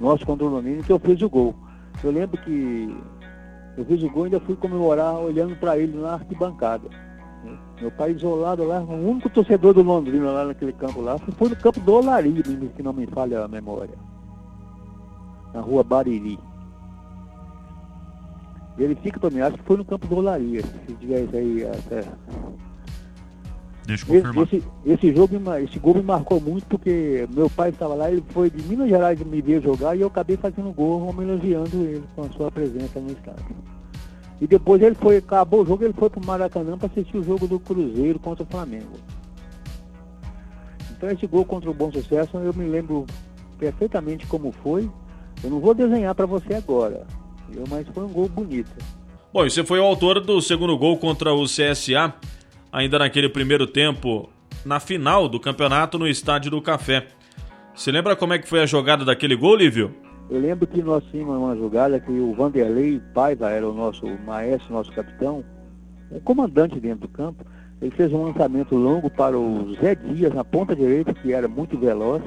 nosso 0.00 0.26
contra 0.26 0.46
o 0.46 0.48
Londrina, 0.48 0.82
que 0.82 0.92
eu 0.92 0.98
fiz 0.98 1.20
o 1.22 1.28
gol. 1.28 1.54
Eu 2.02 2.10
lembro 2.10 2.40
que 2.42 2.96
eu 3.76 3.84
fiz 3.84 4.02
o 4.02 4.10
gol 4.10 4.24
e 4.24 4.26
ainda 4.26 4.40
fui 4.40 4.56
comemorar 4.56 5.14
olhando 5.18 5.56
para 5.56 5.78
ele 5.78 5.96
na 5.98 6.14
arquibancada. 6.14 6.88
Meu 7.80 7.90
pai 7.90 8.12
isolado 8.12 8.64
lá, 8.64 8.80
o 8.80 9.10
único 9.10 9.28
torcedor 9.28 9.74
do 9.74 9.82
Londrina 9.82 10.30
lá 10.30 10.44
naquele 10.46 10.72
campo 10.72 11.00
lá, 11.00 11.18
foi 11.18 11.50
no 11.50 11.56
campo 11.56 11.78
do 11.80 11.94
Olari, 11.94 12.42
se 12.74 12.82
não 12.82 12.92
me 12.92 13.06
falha 13.06 13.44
a 13.44 13.48
memória. 13.48 13.94
Na 15.52 15.60
rua 15.60 15.84
Bariri. 15.84 16.38
Verifica 18.76 19.20
para 19.20 19.30
mim, 19.30 19.40
acho 19.40 19.56
que 19.58 19.64
foi 19.64 19.76
no 19.76 19.84
campo 19.84 20.06
do 20.06 20.16
Olaria, 20.16 20.62
se 20.62 20.94
tiver 20.94 21.24
isso 21.24 21.36
aí 21.36 21.66
até. 21.66 22.04
Deixa 23.86 24.04
eu 24.04 24.22
confirmar. 24.22 24.44
Esse, 24.44 24.62
esse, 24.84 25.14
jogo, 25.14 25.36
esse 25.62 25.78
gol 25.78 25.94
me 25.94 26.02
marcou 26.02 26.40
muito 26.40 26.66
porque 26.66 27.26
meu 27.32 27.48
pai 27.48 27.70
estava 27.70 27.94
lá, 27.94 28.10
ele 28.10 28.24
foi 28.30 28.50
de 28.50 28.62
Minas 28.62 28.88
Gerais 28.88 29.20
me 29.22 29.40
ver 29.40 29.62
jogar 29.62 29.96
e 29.96 30.00
eu 30.00 30.08
acabei 30.08 30.36
fazendo 30.36 30.72
gol, 30.72 31.08
homenageando 31.08 31.76
ele 31.84 32.04
com 32.14 32.22
a 32.22 32.30
sua 32.30 32.50
presença 32.50 32.98
no 32.98 33.12
estádio. 33.12 33.75
E 34.40 34.46
depois 34.46 34.82
ele 34.82 34.94
foi, 34.94 35.16
acabou 35.16 35.62
o 35.62 35.66
jogo, 35.66 35.84
ele 35.84 35.94
foi 35.94 36.10
para 36.10 36.22
o 36.22 36.26
Maracanã 36.26 36.76
para 36.76 36.88
assistir 36.88 37.16
o 37.16 37.22
jogo 37.22 37.46
do 37.46 37.58
Cruzeiro 37.58 38.18
contra 38.18 38.44
o 38.44 38.46
Flamengo. 38.46 38.98
Então 40.90 41.10
esse 41.10 41.26
gol 41.26 41.44
contra 41.44 41.70
o 41.70 41.74
Bom 41.74 41.90
Sucesso 41.90 42.36
eu 42.38 42.52
me 42.54 42.66
lembro 42.66 43.06
perfeitamente 43.58 44.26
como 44.26 44.52
foi. 44.52 44.90
Eu 45.42 45.50
não 45.50 45.60
vou 45.60 45.74
desenhar 45.74 46.14
para 46.14 46.26
você 46.26 46.54
agora, 46.54 47.06
mas 47.68 47.86
foi 47.88 48.04
um 48.04 48.08
gol 48.08 48.28
bonito. 48.28 48.72
Bom, 49.32 49.44
e 49.44 49.50
você 49.50 49.64
foi 49.64 49.78
o 49.78 49.84
autor 49.84 50.20
do 50.20 50.40
segundo 50.40 50.76
gol 50.78 50.96
contra 50.96 51.32
o 51.32 51.44
CSA, 51.44 52.14
ainda 52.72 52.98
naquele 52.98 53.28
primeiro 53.28 53.66
tempo, 53.66 54.30
na 54.64 54.80
final 54.80 55.28
do 55.28 55.38
campeonato 55.38 55.98
no 55.98 56.08
Estádio 56.08 56.50
do 56.50 56.62
Café. 56.62 57.06
Você 57.74 57.92
lembra 57.92 58.16
como 58.16 58.32
é 58.32 58.38
que 58.38 58.48
foi 58.48 58.60
a 58.62 58.66
jogada 58.66 59.04
daquele 59.04 59.36
gol, 59.36 59.56
Lívio? 59.56 59.94
Eu 60.28 60.40
lembro 60.40 60.66
que 60.66 60.82
nós 60.82 61.04
tínhamos 61.04 61.36
uma 61.36 61.56
jogada 61.56 62.00
que 62.00 62.10
o 62.10 62.34
Vanderlei 62.34 63.00
Paiva 63.14 63.48
era 63.48 63.68
o 63.68 63.72
nosso 63.72 64.06
maestro, 64.26 64.74
nosso 64.74 64.92
capitão, 64.92 65.44
o 66.10 66.20
comandante 66.20 66.80
dentro 66.80 67.06
do 67.06 67.08
campo. 67.08 67.44
Ele 67.80 67.92
fez 67.92 68.12
um 68.12 68.24
lançamento 68.24 68.74
longo 68.74 69.08
para 69.08 69.38
o 69.38 69.72
Zé 69.74 69.94
Dias 69.94 70.34
na 70.34 70.44
ponta 70.44 70.74
direita, 70.74 71.14
que 71.14 71.32
era 71.32 71.46
muito 71.46 71.78
veloz. 71.78 72.22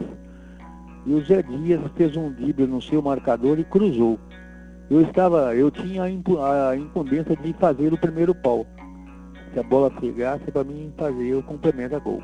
E 1.06 1.14
o 1.14 1.22
Zé 1.26 1.42
Dias 1.42 1.82
fez 1.98 2.16
um 2.16 2.32
drible 2.32 2.68
no 2.68 2.82
seu 2.82 3.02
marcador 3.02 3.60
e 3.60 3.66
cruzou. 3.66 4.18
Eu 4.90 5.02
estava, 5.02 5.54
eu 5.56 5.70
tinha 5.70 6.04
a 6.04 6.76
incumbência 6.78 7.36
de 7.36 7.52
fazer 7.54 7.92
o 7.92 7.98
primeiro 7.98 8.34
pau. 8.34 8.66
Se 9.54 9.60
a 9.60 9.64
bola 9.64 9.92
pegasse 9.92 10.50
para 10.52 10.64
mim 10.64 10.94
fazer 10.98 11.36
o 11.36 11.44
complemento 11.44 11.96
a 11.96 12.00
gol. 12.00 12.24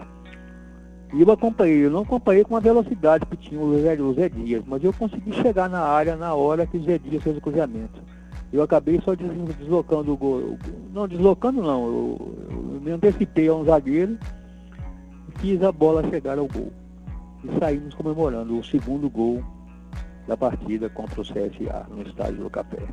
Eu 1.19 1.31
acompanhei, 1.31 1.85
eu 1.85 1.91
não 1.91 2.01
acompanhei 2.01 2.43
com 2.43 2.55
a 2.55 2.59
velocidade 2.59 3.25
que 3.25 3.37
tinha 3.37 3.59
o 3.59 3.79
Zé, 3.81 3.95
o 4.01 4.13
Zé 4.13 4.29
Dias, 4.29 4.63
mas 4.65 4.83
eu 4.83 4.91
consegui 4.93 5.33
chegar 5.33 5.69
na 5.69 5.81
área 5.81 6.15
na 6.15 6.33
hora 6.33 6.65
que 6.65 6.77
o 6.77 6.83
Zé 6.83 6.97
Dias 6.97 7.23
fez 7.23 7.37
o 7.37 7.41
cruzamento. 7.41 8.01
Eu 8.51 8.63
acabei 8.63 9.01
só 9.03 9.15
deslocando 9.15 10.13
o 10.13 10.17
gol. 10.17 10.57
Não, 10.93 11.07
deslocando 11.07 11.61
não, 11.61 11.85
eu, 11.85 12.35
eu 12.49 12.81
me 12.81 12.91
antecipei 12.91 13.47
a 13.47 13.53
um 13.53 13.65
zagueiro 13.65 14.17
fiz 15.39 15.61
a 15.63 15.71
bola 15.71 16.07
chegar 16.09 16.37
ao 16.37 16.47
gol. 16.47 16.71
E 17.43 17.59
saímos 17.59 17.93
comemorando 17.93 18.57
o 18.57 18.63
segundo 18.63 19.09
gol 19.09 19.43
da 20.27 20.35
partida 20.35 20.89
contra 20.89 21.21
o 21.21 21.23
CSA 21.23 21.85
no 21.89 22.01
estádio 22.01 22.43
do 22.43 22.49
Café. 22.49 22.83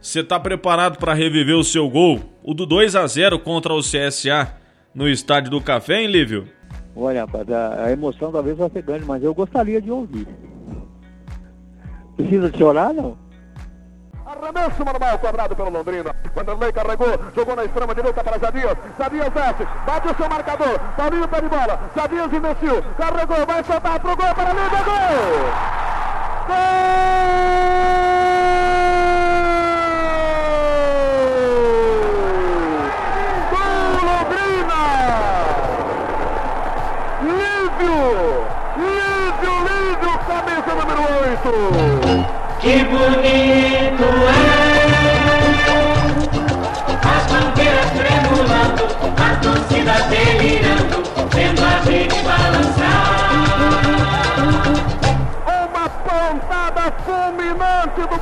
Você 0.00 0.20
está 0.20 0.40
preparado 0.40 0.98
para 0.98 1.14
reviver 1.14 1.56
o 1.56 1.64
seu 1.64 1.88
gol? 1.88 2.20
O 2.42 2.52
do 2.52 2.66
2 2.66 2.96
a 2.96 3.06
0 3.06 3.38
contra 3.38 3.72
o 3.72 3.80
CSA 3.80 4.56
no 4.94 5.08
estádio 5.08 5.50
do 5.50 5.60
Café, 5.60 6.02
hein, 6.02 6.08
Lívio? 6.08 6.48
Olha, 6.96 7.22
rapaz, 7.22 7.50
a, 7.50 7.86
a 7.86 7.92
emoção 7.92 8.30
talvez 8.30 8.56
vai 8.56 8.70
ser 8.70 8.82
grande, 8.82 9.04
mas 9.04 9.22
eu 9.22 9.34
gostaria 9.34 9.80
de 9.80 9.90
ouvir. 9.90 10.28
Precisa 12.16 12.52
chorar, 12.56 12.92
não? 12.92 13.16
Arremesso 14.24 14.84
normal 14.84 15.18
cobrado 15.18 15.56
pelo 15.56 15.70
Londrina. 15.70 16.14
Vanderlei 16.34 16.72
carregou, 16.72 17.18
jogou 17.34 17.56
na 17.56 17.64
extrema 17.64 17.94
direita 17.94 18.22
para 18.24 18.38
Jadias. 18.38 18.76
Jadias 18.98 19.32
desce, 19.32 19.68
bate 19.86 20.08
o 20.08 20.14
seu 20.14 20.28
marcador. 20.28 20.78
Paulinho 20.96 21.28
pede 21.28 21.48
bola. 21.48 21.80
Jadias 21.94 22.32
investiu, 22.32 22.82
carregou, 22.96 23.46
vai 23.46 23.64
soltar 23.64 24.00
pro 24.00 24.16
gol 24.16 24.34
para 24.34 24.52
Liga. 24.52 24.84
Gol! 24.84 25.74
Gol! 26.46 27.93
Que 41.44 42.84
bonito 42.84 43.26
é 43.26 43.63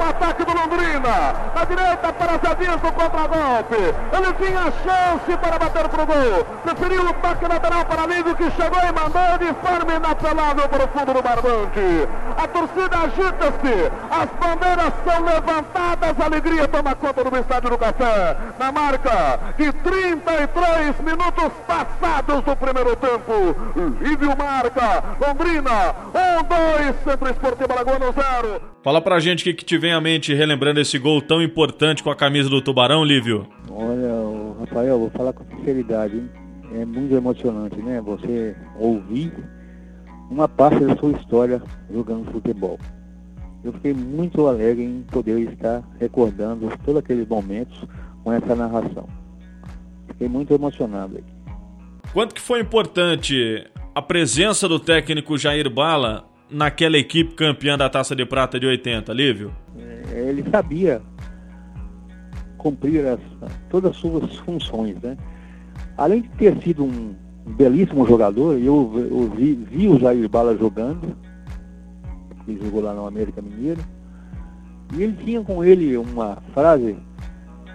do 0.02 0.08
ataque 0.08 0.44
do 0.44 0.52
Londrina. 0.52 1.34
Na 1.54 1.64
direita 1.64 2.12
para 2.12 2.38
Zadias 2.38 2.82
no 2.82 2.92
contra-golpe. 2.92 3.76
Ele 3.76 4.32
tinha 4.34 4.72
chance 4.82 5.36
para 5.40 5.58
bater 5.58 5.88
pro 5.88 6.06
gol. 6.06 6.44
Preferiu 6.64 7.08
o 7.08 7.14
toque 7.14 7.46
lateral 7.46 7.84
para 7.84 8.06
Ligo 8.06 8.34
que 8.34 8.50
chegou 8.50 8.80
e 8.80 8.92
mandou 8.92 9.38
de 9.38 9.54
forma 9.60 9.94
inapelável 9.94 10.68
para 10.68 10.84
o 10.84 10.88
fundo 10.88 11.14
do 11.14 11.22
barbante. 11.22 12.08
A 12.36 12.48
torcida 12.48 12.98
agita-se. 12.98 13.92
As 14.10 14.28
bandeiras 14.40 14.92
são 15.04 15.24
levantadas. 15.24 16.20
A 16.20 16.24
alegria 16.24 16.68
toma 16.68 16.94
conta 16.94 17.24
do 17.24 17.36
estádio 17.36 17.70
do 17.70 17.78
Café. 17.78 18.36
Na 18.58 18.72
marca 18.72 19.38
de 19.56 19.72
33 19.72 21.00
minutos 21.00 21.52
passados 21.66 22.42
do 22.42 22.56
primeiro 22.56 22.96
tempo. 22.96 23.56
Lívio 24.00 24.36
marca. 24.36 25.04
Londrina. 25.20 25.94
1, 26.12 26.82
2. 26.82 26.96
Centro 27.04 27.30
Esportivo 27.30 27.72
Alagoano 27.72 28.12
0. 28.12 28.72
Fala 28.82 29.00
pra 29.00 29.20
gente 29.20 29.42
o 29.42 29.44
que, 29.44 29.54
que 29.54 29.64
te 29.64 29.78
vem 29.78 29.91
à 29.92 30.00
mente 30.00 30.34
relembrando 30.34 30.80
esse 30.80 30.98
gol 30.98 31.20
tão 31.20 31.42
importante 31.42 32.02
com 32.02 32.10
a 32.10 32.16
camisa 32.16 32.48
do 32.48 32.60
Tubarão, 32.60 33.04
Lívio. 33.04 33.46
Olha, 33.70 34.10
Rafael, 34.60 34.98
vou 34.98 35.10
falar 35.10 35.32
com 35.32 35.44
sinceridade, 35.56 36.16
hein? 36.16 36.28
é 36.74 36.84
muito 36.84 37.14
emocionante, 37.14 37.76
né? 37.76 38.00
Você 38.00 38.56
ouvir 38.78 39.32
uma 40.30 40.48
parte 40.48 40.80
da 40.84 40.96
sua 40.96 41.12
história 41.12 41.62
jogando 41.92 42.30
futebol. 42.30 42.78
Eu 43.62 43.72
fiquei 43.74 43.92
muito 43.92 44.46
alegre 44.46 44.82
em 44.82 45.02
poder 45.02 45.38
estar 45.40 45.82
recordando 46.00 46.70
todos 46.84 47.00
aqueles 47.00 47.28
momentos 47.28 47.84
com 48.24 48.32
essa 48.32 48.56
narração. 48.56 49.08
Fiquei 50.08 50.28
muito 50.28 50.52
emocionado 50.52 51.16
aí. 51.16 51.24
Quanto 52.12 52.34
que 52.34 52.40
foi 52.40 52.60
importante 52.60 53.64
a 53.94 54.02
presença 54.02 54.68
do 54.68 54.80
técnico 54.80 55.38
Jair 55.38 55.70
Bala 55.70 56.24
naquela 56.50 56.98
equipe 56.98 57.34
campeã 57.34 57.78
da 57.78 57.88
Taça 57.88 58.16
de 58.16 58.24
Prata 58.26 58.58
de 58.58 58.66
80, 58.66 59.12
Lívio? 59.12 59.54
É, 60.12 60.28
ele 60.28 60.48
sabia 60.50 61.02
cumprir 62.58 63.06
as, 63.06 63.20
todas 63.68 63.90
as 63.90 63.96
suas 63.96 64.36
funções, 64.38 65.00
né? 65.02 65.16
Além 65.96 66.22
de 66.22 66.28
ter 66.30 66.56
sido 66.62 66.84
um 66.84 67.14
belíssimo 67.46 68.06
jogador, 68.06 68.58
eu, 68.58 68.92
eu 68.94 69.30
vi, 69.34 69.54
vi, 69.54 69.88
o 69.88 69.98
Jair 69.98 70.28
Bala 70.28 70.56
jogando, 70.56 71.16
ele 72.46 72.64
jogou 72.64 72.82
lá 72.82 72.94
no 72.94 73.06
América 73.06 73.42
Mineiro, 73.42 73.80
e 74.94 75.02
ele 75.02 75.16
tinha 75.24 75.42
com 75.42 75.64
ele 75.64 75.96
uma 75.96 76.38
frase 76.54 76.96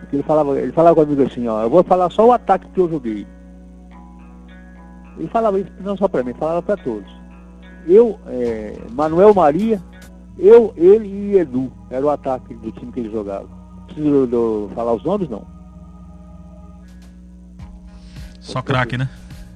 que 0.10 0.16
ele 0.16 0.24
falava, 0.24 0.58
ele 0.60 0.72
falava 0.72 0.96
comigo 0.96 1.24
assim, 1.24 1.48
ó, 1.48 1.64
eu 1.64 1.70
vou 1.70 1.84
falar 1.84 2.10
só 2.10 2.28
o 2.28 2.32
ataque 2.32 2.68
que 2.70 2.80
eu 2.80 2.90
joguei. 2.90 3.28
Ele 5.18 5.28
falava 5.28 5.60
isso 5.60 5.72
não 5.82 5.98
só 5.98 6.08
para 6.08 6.24
mim, 6.24 6.34
falava 6.34 6.62
para 6.62 6.78
todos 6.78 7.28
eu, 7.88 8.20
é, 8.28 8.74
Manuel 8.92 9.34
Maria, 9.34 9.82
eu, 10.38 10.74
ele 10.76 11.08
e 11.08 11.38
Edu. 11.38 11.72
Era 11.90 12.06
o 12.06 12.10
ataque 12.10 12.54
do 12.56 12.72
time 12.72 12.92
que 12.92 13.00
ele 13.00 13.12
jogava. 13.12 13.48
Preciso 13.86 14.28
do, 14.28 14.70
falar 14.76 14.94
os 14.94 15.04
nomes, 15.04 15.30
não? 15.30 15.46
Só 18.40 18.62
craque, 18.62 18.98
né? 18.98 19.10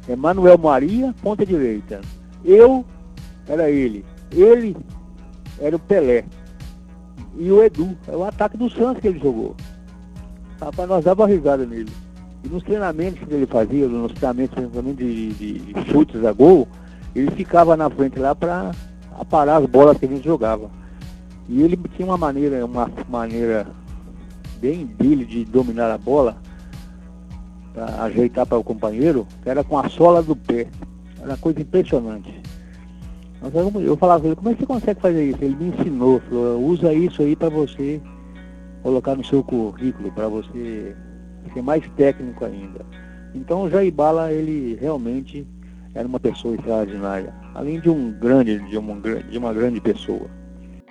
É 0.07 0.15
Manuel 0.15 0.57
Maria, 0.57 1.13
ponta 1.21 1.45
direita. 1.45 2.01
Eu 2.43 2.85
era 3.47 3.69
ele. 3.69 4.05
Ele 4.31 4.75
era 5.59 5.75
o 5.75 5.79
Pelé. 5.79 6.25
E 7.37 7.51
o 7.51 7.63
Edu, 7.63 7.97
é 8.07 8.15
o 8.15 8.23
ataque 8.23 8.57
do 8.57 8.69
Santos 8.69 9.01
que 9.01 9.07
ele 9.07 9.19
jogou. 9.19 9.55
Rapaz, 10.59 10.89
nós 10.89 11.05
dava 11.05 11.25
risada 11.25 11.65
nele. 11.65 11.91
E 12.43 12.49
nos 12.49 12.63
treinamentos 12.63 13.23
que 13.25 13.33
ele 13.33 13.45
fazia, 13.45 13.87
nos 13.87 14.11
treinamentos 14.13 14.57
de, 14.97 15.33
de, 15.33 15.59
de 15.59 15.91
chutes 15.91 16.25
a 16.25 16.33
gol, 16.33 16.67
ele 17.15 17.31
ficava 17.31 17.77
na 17.77 17.89
frente 17.89 18.19
lá 18.19 18.33
para 18.33 18.71
parar 19.29 19.57
as 19.57 19.65
bolas 19.65 19.97
que 19.97 20.05
a 20.05 20.09
gente 20.09 20.23
jogava. 20.23 20.69
E 21.47 21.61
ele 21.61 21.77
tinha 21.95 22.07
uma 22.07 22.17
maneira, 22.17 22.65
uma 22.65 22.89
maneira 23.09 23.67
bem 24.59 24.85
dele 24.85 25.25
de 25.25 25.43
dominar 25.45 25.91
a 25.91 25.97
bola, 25.97 26.38
para 27.73 28.03
ajeitar 28.03 28.45
para 28.45 28.57
o 28.57 28.63
companheiro, 28.63 29.25
que 29.41 29.49
era 29.49 29.63
com 29.63 29.77
a 29.77 29.89
sola 29.89 30.21
do 30.21 30.35
pé. 30.35 30.67
Era 31.19 31.31
uma 31.31 31.38
coisa 31.38 31.61
impressionante. 31.61 32.41
Eu 33.83 33.97
falava 33.97 34.27
ele, 34.27 34.35
como 34.35 34.49
é 34.49 34.53
que 34.53 34.59
você 34.59 34.67
consegue 34.67 35.01
fazer 35.01 35.29
isso? 35.29 35.39
Ele 35.41 35.55
me 35.55 35.69
ensinou, 35.69 36.19
falou, 36.29 36.63
usa 36.63 36.93
isso 36.93 37.21
aí 37.23 37.35
para 37.35 37.49
você 37.49 37.99
colocar 38.83 39.15
no 39.15 39.23
seu 39.25 39.43
currículo, 39.43 40.11
para 40.11 40.27
você 40.27 40.95
ser 41.53 41.61
mais 41.61 41.83
técnico 41.95 42.45
ainda. 42.45 42.85
Então 43.33 43.63
o 43.63 43.69
Jaibala, 43.69 44.31
ele 44.31 44.77
realmente 44.79 45.47
era 45.95 46.07
uma 46.07 46.19
pessoa 46.19 46.53
extraordinária, 46.53 47.33
além 47.53 47.80
de 47.80 47.90
um 47.90 48.11
grande, 48.11 48.60
de 48.69 48.78
uma, 48.78 48.99
de 48.99 49.38
uma 49.38 49.53
grande 49.53 49.80
pessoa. 49.80 50.30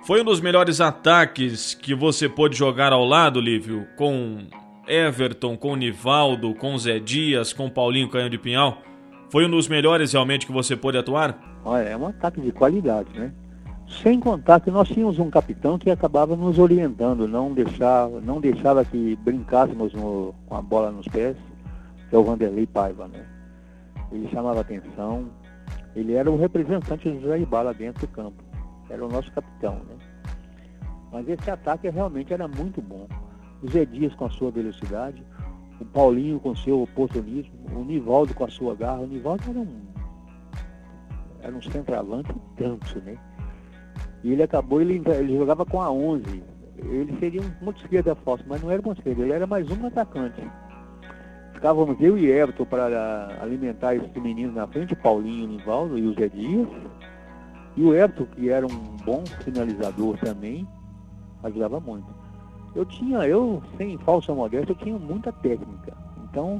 Foi 0.03 0.21
um 0.21 0.25
dos 0.25 0.41
melhores 0.41 0.81
ataques 0.81 1.75
que 1.75 1.93
você 1.93 2.27
pôde 2.27 2.57
jogar 2.57 2.91
ao 2.91 3.05
lado, 3.05 3.39
Lívio, 3.39 3.87
com 3.95 4.39
Everton, 4.87 5.55
com 5.55 5.75
Nivaldo, 5.75 6.55
com 6.55 6.77
Zé 6.77 6.99
Dias, 6.99 7.53
com 7.53 7.69
Paulinho 7.69 8.09
Canho 8.09 8.29
de 8.29 8.37
Pinhal? 8.37 8.79
Foi 9.29 9.45
um 9.45 9.49
dos 9.49 9.67
melhores 9.67 10.13
realmente 10.13 10.45
que 10.45 10.51
você 10.51 10.75
pôde 10.75 10.97
atuar? 10.97 11.61
Olha, 11.63 11.83
é 11.83 11.97
um 11.97 12.07
ataque 12.07 12.41
de 12.41 12.51
qualidade, 12.51 13.09
né? 13.17 13.31
Sem 14.01 14.19
contar 14.19 14.59
que 14.61 14.71
nós 14.71 14.87
tínhamos 14.87 15.19
um 15.19 15.29
capitão 15.29 15.77
que 15.77 15.91
acabava 15.91 16.35
nos 16.35 16.57
orientando, 16.57 17.27
não 17.27 17.53
deixava, 17.53 18.19
não 18.21 18.39
deixava 18.39 18.83
que 18.83 19.15
brincássemos 19.17 19.93
no, 19.93 20.33
com 20.47 20.55
a 20.55 20.61
bola 20.61 20.91
nos 20.91 21.07
pés, 21.07 21.35
que 22.09 22.15
é 22.15 22.17
o 22.17 22.23
Vanderlei 22.23 22.65
Paiva, 22.65 23.07
né? 23.07 23.25
ele 24.11 24.27
chamava 24.29 24.61
atenção, 24.61 25.29
ele 25.95 26.13
era 26.13 26.29
o 26.31 26.37
representante 26.37 27.09
do 27.09 27.21
Jair 27.21 27.45
Bala 27.45 27.73
dentro 27.73 28.07
do 28.07 28.11
campo, 28.11 28.43
era 28.89 29.05
o 29.05 29.09
nosso 29.09 29.31
capitão, 29.31 29.75
né? 29.75 29.97
Mas 31.11 31.27
esse 31.27 31.51
ataque 31.51 31.89
realmente 31.89 32.33
era 32.33 32.47
muito 32.47 32.81
bom. 32.81 33.07
O 33.61 33.69
Zé 33.69 33.85
Dias 33.85 34.15
com 34.15 34.25
a 34.25 34.29
sua 34.29 34.49
velocidade, 34.49 35.23
o 35.79 35.85
Paulinho 35.85 36.39
com 36.39 36.55
seu 36.55 36.81
oportunismo, 36.81 37.53
o 37.75 37.83
Nivaldo 37.83 38.33
com 38.33 38.45
a 38.45 38.49
sua 38.49 38.73
garra. 38.75 39.01
O 39.01 39.07
Nivaldo 39.07 39.43
era 39.49 39.59
um, 39.59 39.81
era 41.41 41.55
um 41.55 41.61
centroavante 41.61 42.33
tanto, 42.55 42.99
né? 43.01 43.17
E 44.23 44.31
ele 44.31 44.43
acabou, 44.43 44.81
ele, 44.81 45.01
ele 45.05 45.37
jogava 45.37 45.65
com 45.65 45.81
a 45.81 45.91
11. 45.91 46.43
Ele 46.77 47.17
seria 47.19 47.41
um 47.41 47.49
ponto 47.65 47.81
esquerda 47.81 48.15
falso, 48.15 48.45
mas 48.47 48.61
não 48.61 48.71
era 48.71 48.81
ponto 48.81 48.97
esquerda, 48.97 49.21
ele 49.21 49.33
era 49.33 49.45
mais 49.45 49.69
um 49.69 49.85
atacante 49.85 50.41
ficávamos 51.61 51.95
eu 52.01 52.17
e 52.17 52.25
Everton 52.25 52.65
para 52.65 53.37
alimentar 53.39 53.93
esses 53.93 54.11
meninos 54.15 54.55
na 54.55 54.65
frente, 54.65 54.93
o 54.93 54.97
Paulinho, 54.97 55.45
o 55.45 55.47
Nivaldo 55.47 55.95
e 55.95 56.07
o 56.07 56.13
Zé 56.15 56.27
Dias. 56.27 56.67
E 57.77 57.83
o 57.83 57.93
Everton, 57.93 58.25
que 58.25 58.49
era 58.49 58.65
um 58.65 58.97
bom 59.05 59.23
finalizador 59.43 60.17
também, 60.17 60.67
ajudava 61.43 61.79
muito. 61.79 62.07
Eu 62.73 62.83
tinha, 62.83 63.19
eu, 63.27 63.61
sem 63.77 63.95
falsa 63.99 64.33
modéstia, 64.33 64.71
eu 64.71 64.75
tinha 64.75 64.97
muita 64.97 65.31
técnica. 65.31 65.95
Então, 66.23 66.59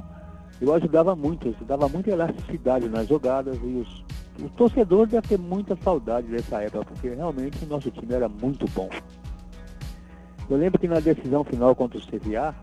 eu 0.60 0.72
ajudava 0.72 1.16
muito, 1.16 1.48
eu 1.48 1.66
dava 1.66 1.88
muita 1.88 2.10
elasticidade 2.10 2.88
nas 2.88 3.08
jogadas 3.08 3.58
e 3.60 3.84
os, 3.84 4.04
torcedores 4.50 5.10
devem 5.10 5.28
ter 5.28 5.38
muita 5.38 5.76
saudade 5.82 6.28
dessa 6.28 6.62
época, 6.62 6.84
porque 6.84 7.08
realmente 7.08 7.64
o 7.64 7.68
nosso 7.68 7.90
time 7.90 8.14
era 8.14 8.28
muito 8.28 8.66
bom. 8.72 8.88
Eu 10.48 10.56
lembro 10.56 10.78
que 10.78 10.86
na 10.86 11.00
decisão 11.00 11.42
final 11.42 11.74
contra 11.74 11.98
o 11.98 12.00
CSA, 12.00 12.54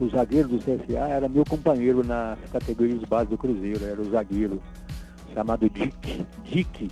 o 0.00 0.08
zagueiro 0.08 0.48
do 0.48 0.58
CSA 0.58 1.08
era 1.08 1.28
meu 1.28 1.44
companheiro 1.44 2.02
nas 2.02 2.38
categorias 2.50 3.02
base 3.04 3.28
do 3.28 3.36
Cruzeiro, 3.36 3.84
era 3.84 4.00
o 4.00 4.10
zagueiro 4.10 4.60
chamado 5.34 5.68
Dick. 5.68 6.26
Dick. 6.42 6.90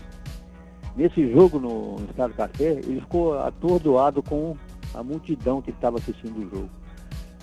Nesse 0.95 1.33
jogo 1.33 1.59
no 1.59 1.97
Estado 2.11 2.35
Café, 2.35 2.73
ele 2.73 3.01
ficou 3.01 3.39
atordoado 3.39 4.23
com 4.23 4.57
a 4.95 5.03
multidão 5.03 5.63
que 5.63 5.71
estava 5.71 5.97
assistindo 5.97 6.39
o 6.39 6.51
jogo. 6.51 6.71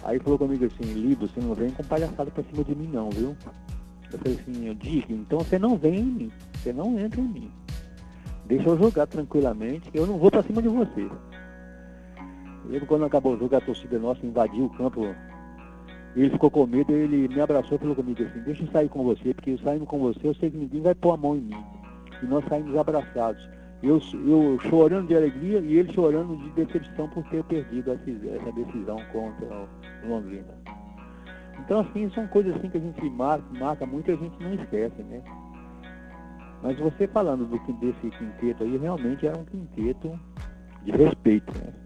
Aí 0.03 0.19
falou 0.19 0.37
comigo 0.37 0.65
assim, 0.65 0.93
Lido, 0.93 1.27
você 1.27 1.41
não 1.41 1.55
vem 1.55 1.71
com 1.71 1.83
palhaçada 1.83 2.29
pra 2.29 2.43
cima 2.43 2.63
de 2.63 2.75
mim 2.75 2.89
não, 2.91 3.09
viu? 3.09 3.35
Eu 4.11 4.19
falei 4.19 4.37
assim, 4.39 4.73
Dick, 4.75 5.11
então 5.11 5.39
você 5.39 5.57
não 5.57 5.75
vem 5.77 5.99
em 5.99 6.03
mim, 6.03 6.31
você 6.53 6.71
não 6.71 6.99
entra 6.99 7.19
em 7.19 7.27
mim. 7.27 7.51
Deixa 8.45 8.69
eu 8.69 8.77
jogar 8.77 9.07
tranquilamente, 9.07 9.89
eu 9.95 10.05
não 10.05 10.19
vou 10.19 10.29
pra 10.29 10.43
cima 10.43 10.61
de 10.61 10.67
você. 10.67 11.09
Lembro 12.65 12.87
quando 12.87 13.05
acabou 13.05 13.33
o 13.33 13.39
jogo, 13.39 13.55
a 13.55 13.61
torcida 13.61 13.97
nossa 13.97 14.23
invadiu 14.25 14.65
o 14.65 14.69
campo 14.69 15.15
ele 16.15 16.29
ficou 16.29 16.49
com 16.49 16.65
medo, 16.65 16.93
ele 16.93 17.27
me 17.27 17.41
abraçou 17.41 17.75
e 17.75 17.79
falou 17.79 17.95
comigo 17.95 18.23
assim, 18.23 18.39
deixa 18.41 18.63
eu 18.63 18.71
sair 18.71 18.87
com 18.87 19.03
você, 19.03 19.33
porque 19.33 19.51
eu 19.51 19.57
saindo 19.59 19.85
com 19.85 19.99
você, 19.99 20.19
eu 20.23 20.33
sei 20.35 20.49
que 20.49 20.57
ninguém 20.57 20.81
vai 20.81 20.95
pôr 20.95 21.13
a 21.13 21.17
mão 21.17 21.35
em 21.35 21.41
mim. 21.41 21.63
E 22.23 22.25
nós 22.25 22.45
saímos 22.47 22.75
abraçados. 22.77 23.47
Eu, 23.83 23.99
eu 24.25 24.57
chorando 24.69 25.07
de 25.07 25.15
alegria 25.15 25.59
e 25.59 25.77
ele 25.77 25.91
chorando 25.91 26.37
de 26.37 26.49
decepção 26.51 27.09
por 27.09 27.23
ter 27.25 27.43
perdido 27.43 27.91
essa 27.91 28.51
decisão 28.53 28.97
contra 29.11 29.67
o 30.03 30.07
Londrina. 30.07 30.55
Então 31.59 31.81
assim, 31.81 32.09
são 32.11 32.25
coisas 32.27 32.55
assim 32.55 32.69
que 32.69 32.77
a 32.77 32.81
gente 32.81 33.09
marca, 33.09 33.45
marca 33.59 33.85
muito 33.85 34.09
e 34.09 34.13
a 34.13 34.17
gente 34.17 34.41
não 34.41 34.53
esquece, 34.53 35.03
né? 35.03 35.21
Mas 36.63 36.79
você 36.79 37.07
falando 37.07 37.45
do, 37.45 37.73
desse 37.73 38.09
quinteto 38.17 38.63
aí, 38.63 38.77
realmente 38.77 39.27
era 39.27 39.37
um 39.37 39.45
quinteto 39.45 40.17
de 40.83 40.91
respeito, 40.91 41.53
né? 41.59 41.84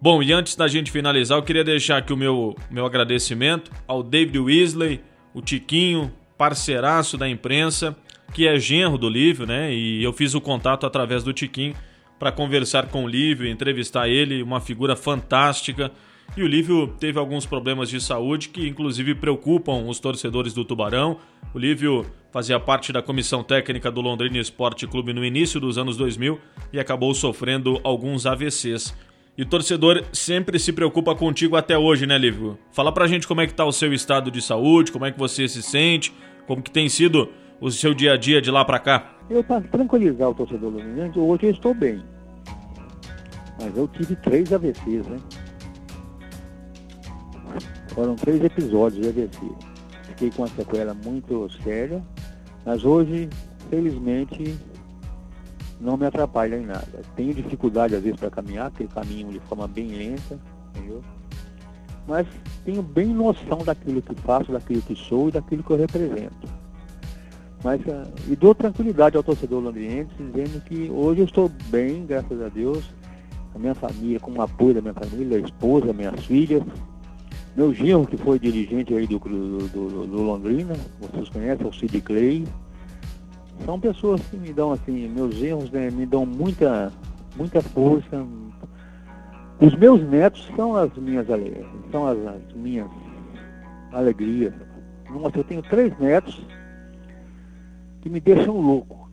Bom, 0.00 0.22
e 0.22 0.32
antes 0.32 0.54
da 0.54 0.68
gente 0.68 0.92
finalizar, 0.92 1.36
eu 1.36 1.42
queria 1.42 1.64
deixar 1.64 1.96
aqui 1.96 2.12
o 2.12 2.16
meu, 2.16 2.54
meu 2.70 2.86
agradecimento 2.86 3.72
ao 3.86 4.00
David 4.00 4.38
Weasley, 4.38 5.00
o 5.34 5.42
Tiquinho, 5.42 6.12
parceiraço 6.36 7.18
da 7.18 7.28
imprensa, 7.28 7.96
que 8.32 8.46
é 8.46 8.60
genro 8.60 8.96
do 8.96 9.08
Lívio, 9.08 9.44
né? 9.44 9.74
E 9.74 10.00
eu 10.04 10.12
fiz 10.12 10.34
o 10.34 10.40
contato 10.40 10.86
através 10.86 11.24
do 11.24 11.32
Tiquinho 11.32 11.74
para 12.16 12.30
conversar 12.30 12.86
com 12.86 13.04
o 13.04 13.08
Lívio, 13.08 13.48
entrevistar 13.48 14.08
ele, 14.08 14.40
uma 14.40 14.60
figura 14.60 14.94
fantástica. 14.94 15.90
E 16.36 16.44
o 16.44 16.46
Lívio 16.46 16.86
teve 17.00 17.18
alguns 17.18 17.44
problemas 17.44 17.90
de 17.90 18.00
saúde 18.00 18.50
que, 18.50 18.68
inclusive, 18.68 19.16
preocupam 19.16 19.84
os 19.88 19.98
torcedores 19.98 20.54
do 20.54 20.64
Tubarão. 20.64 21.18
O 21.52 21.58
Lívio 21.58 22.06
fazia 22.30 22.60
parte 22.60 22.92
da 22.92 23.02
comissão 23.02 23.42
técnica 23.42 23.90
do 23.90 24.00
Londrina 24.00 24.38
Esporte 24.38 24.86
Clube 24.86 25.12
no 25.12 25.24
início 25.24 25.58
dos 25.58 25.76
anos 25.76 25.96
2000 25.96 26.38
e 26.72 26.78
acabou 26.78 27.12
sofrendo 27.14 27.80
alguns 27.82 28.26
AVCs. 28.26 28.94
E 29.38 29.42
o 29.42 29.46
torcedor 29.46 30.02
sempre 30.12 30.58
se 30.58 30.72
preocupa 30.72 31.14
contigo 31.14 31.54
até 31.54 31.78
hoje, 31.78 32.08
né, 32.08 32.18
Lívio? 32.18 32.58
Fala 32.72 32.90
pra 32.90 33.06
gente 33.06 33.28
como 33.28 33.40
é 33.40 33.46
que 33.46 33.54
tá 33.54 33.64
o 33.64 33.70
seu 33.70 33.92
estado 33.92 34.32
de 34.32 34.42
saúde, 34.42 34.90
como 34.90 35.04
é 35.04 35.12
que 35.12 35.18
você 35.18 35.46
se 35.46 35.62
sente, 35.62 36.12
como 36.44 36.60
que 36.60 36.72
tem 36.72 36.88
sido 36.88 37.28
o 37.60 37.70
seu 37.70 37.94
dia 37.94 38.14
a 38.14 38.16
dia 38.16 38.42
de 38.42 38.50
lá 38.50 38.64
pra 38.64 38.80
cá. 38.80 39.16
Eu, 39.30 39.44
para 39.44 39.60
tranquilizar 39.60 40.30
o 40.30 40.34
torcedor 40.34 40.72
luminante, 40.72 41.20
hoje 41.20 41.46
eu 41.46 41.50
estou 41.52 41.72
bem. 41.72 42.02
Mas 43.60 43.76
eu 43.76 43.86
tive 43.86 44.16
três 44.16 44.52
AVCs, 44.52 45.06
né? 45.06 45.18
Foram 47.94 48.16
três 48.16 48.42
episódios 48.42 49.00
de 49.00 49.08
AVC. 49.08 49.38
Fiquei 50.02 50.30
com 50.32 50.42
uma 50.42 50.48
sequela 50.48 50.94
muito 50.94 51.48
séria, 51.62 52.02
mas 52.66 52.84
hoje, 52.84 53.28
felizmente, 53.70 54.58
não 55.80 55.96
me 55.96 56.06
atrapalha 56.06 56.56
em 56.56 56.66
nada. 56.66 57.02
Tenho 57.14 57.34
dificuldade 57.34 57.94
às 57.94 58.02
vezes 58.02 58.18
para 58.18 58.30
caminhar, 58.30 58.70
porque 58.70 58.86
caminho 58.86 59.30
de 59.30 59.40
forma 59.40 59.68
bem 59.68 59.88
lenta, 59.88 60.38
entendeu? 60.74 61.02
Mas 62.06 62.26
tenho 62.64 62.82
bem 62.82 63.06
noção 63.06 63.58
daquilo 63.64 64.00
que 64.00 64.14
faço, 64.22 64.52
daquilo 64.52 64.82
que 64.82 64.96
sou 64.96 65.28
e 65.28 65.32
daquilo 65.32 65.62
que 65.62 65.70
eu 65.70 65.76
represento. 65.76 66.48
Mas, 67.62 67.80
uh, 67.82 68.08
e 68.28 68.36
dou 68.36 68.54
tranquilidade 68.54 69.16
ao 69.16 69.22
torcedor 69.22 69.62
londrinense, 69.62 70.10
dizendo 70.18 70.62
que 70.64 70.90
hoje 70.90 71.20
eu 71.20 71.24
estou 71.26 71.50
bem, 71.70 72.06
graças 72.06 72.40
a 72.40 72.48
Deus, 72.48 72.84
a 73.54 73.58
minha 73.58 73.74
família, 73.74 74.20
com 74.20 74.32
o 74.32 74.40
apoio 74.40 74.74
da 74.74 74.80
minha 74.80 74.94
família, 74.94 75.36
a 75.36 75.40
esposa, 75.40 75.92
minhas 75.92 76.24
filhas, 76.24 76.62
meu 77.56 77.74
genro, 77.74 78.06
que 78.06 78.16
foi 78.16 78.38
dirigente 78.38 78.94
aí 78.94 79.06
do, 79.06 79.18
do, 79.18 79.68
do, 79.68 80.06
do 80.06 80.22
Londrina, 80.22 80.74
vocês 81.00 81.28
conhecem, 81.28 81.66
o 81.66 81.72
Sid 81.72 82.00
Clay, 82.02 82.46
são 83.64 83.78
pessoas 83.78 84.20
que 84.22 84.36
me 84.36 84.52
dão 84.52 84.72
assim, 84.72 85.08
meus 85.08 85.40
erros 85.40 85.70
né, 85.70 85.90
me 85.90 86.06
dão 86.06 86.24
muita, 86.24 86.92
muita 87.36 87.60
força. 87.60 88.26
Os 89.60 89.74
meus 89.74 90.02
netos 90.08 90.48
são 90.54 90.76
as 90.76 90.92
minhas 90.96 91.28
alegrias, 91.30 91.66
são 91.90 92.06
as, 92.06 92.18
as 92.18 92.54
minhas 92.54 92.88
alegrias. 93.92 94.54
Nossa, 95.10 95.38
eu 95.38 95.44
tenho 95.44 95.62
três 95.62 95.96
netos 95.98 96.40
que 98.00 98.08
me 98.08 98.20
deixam 98.20 98.60
louco. 98.60 99.08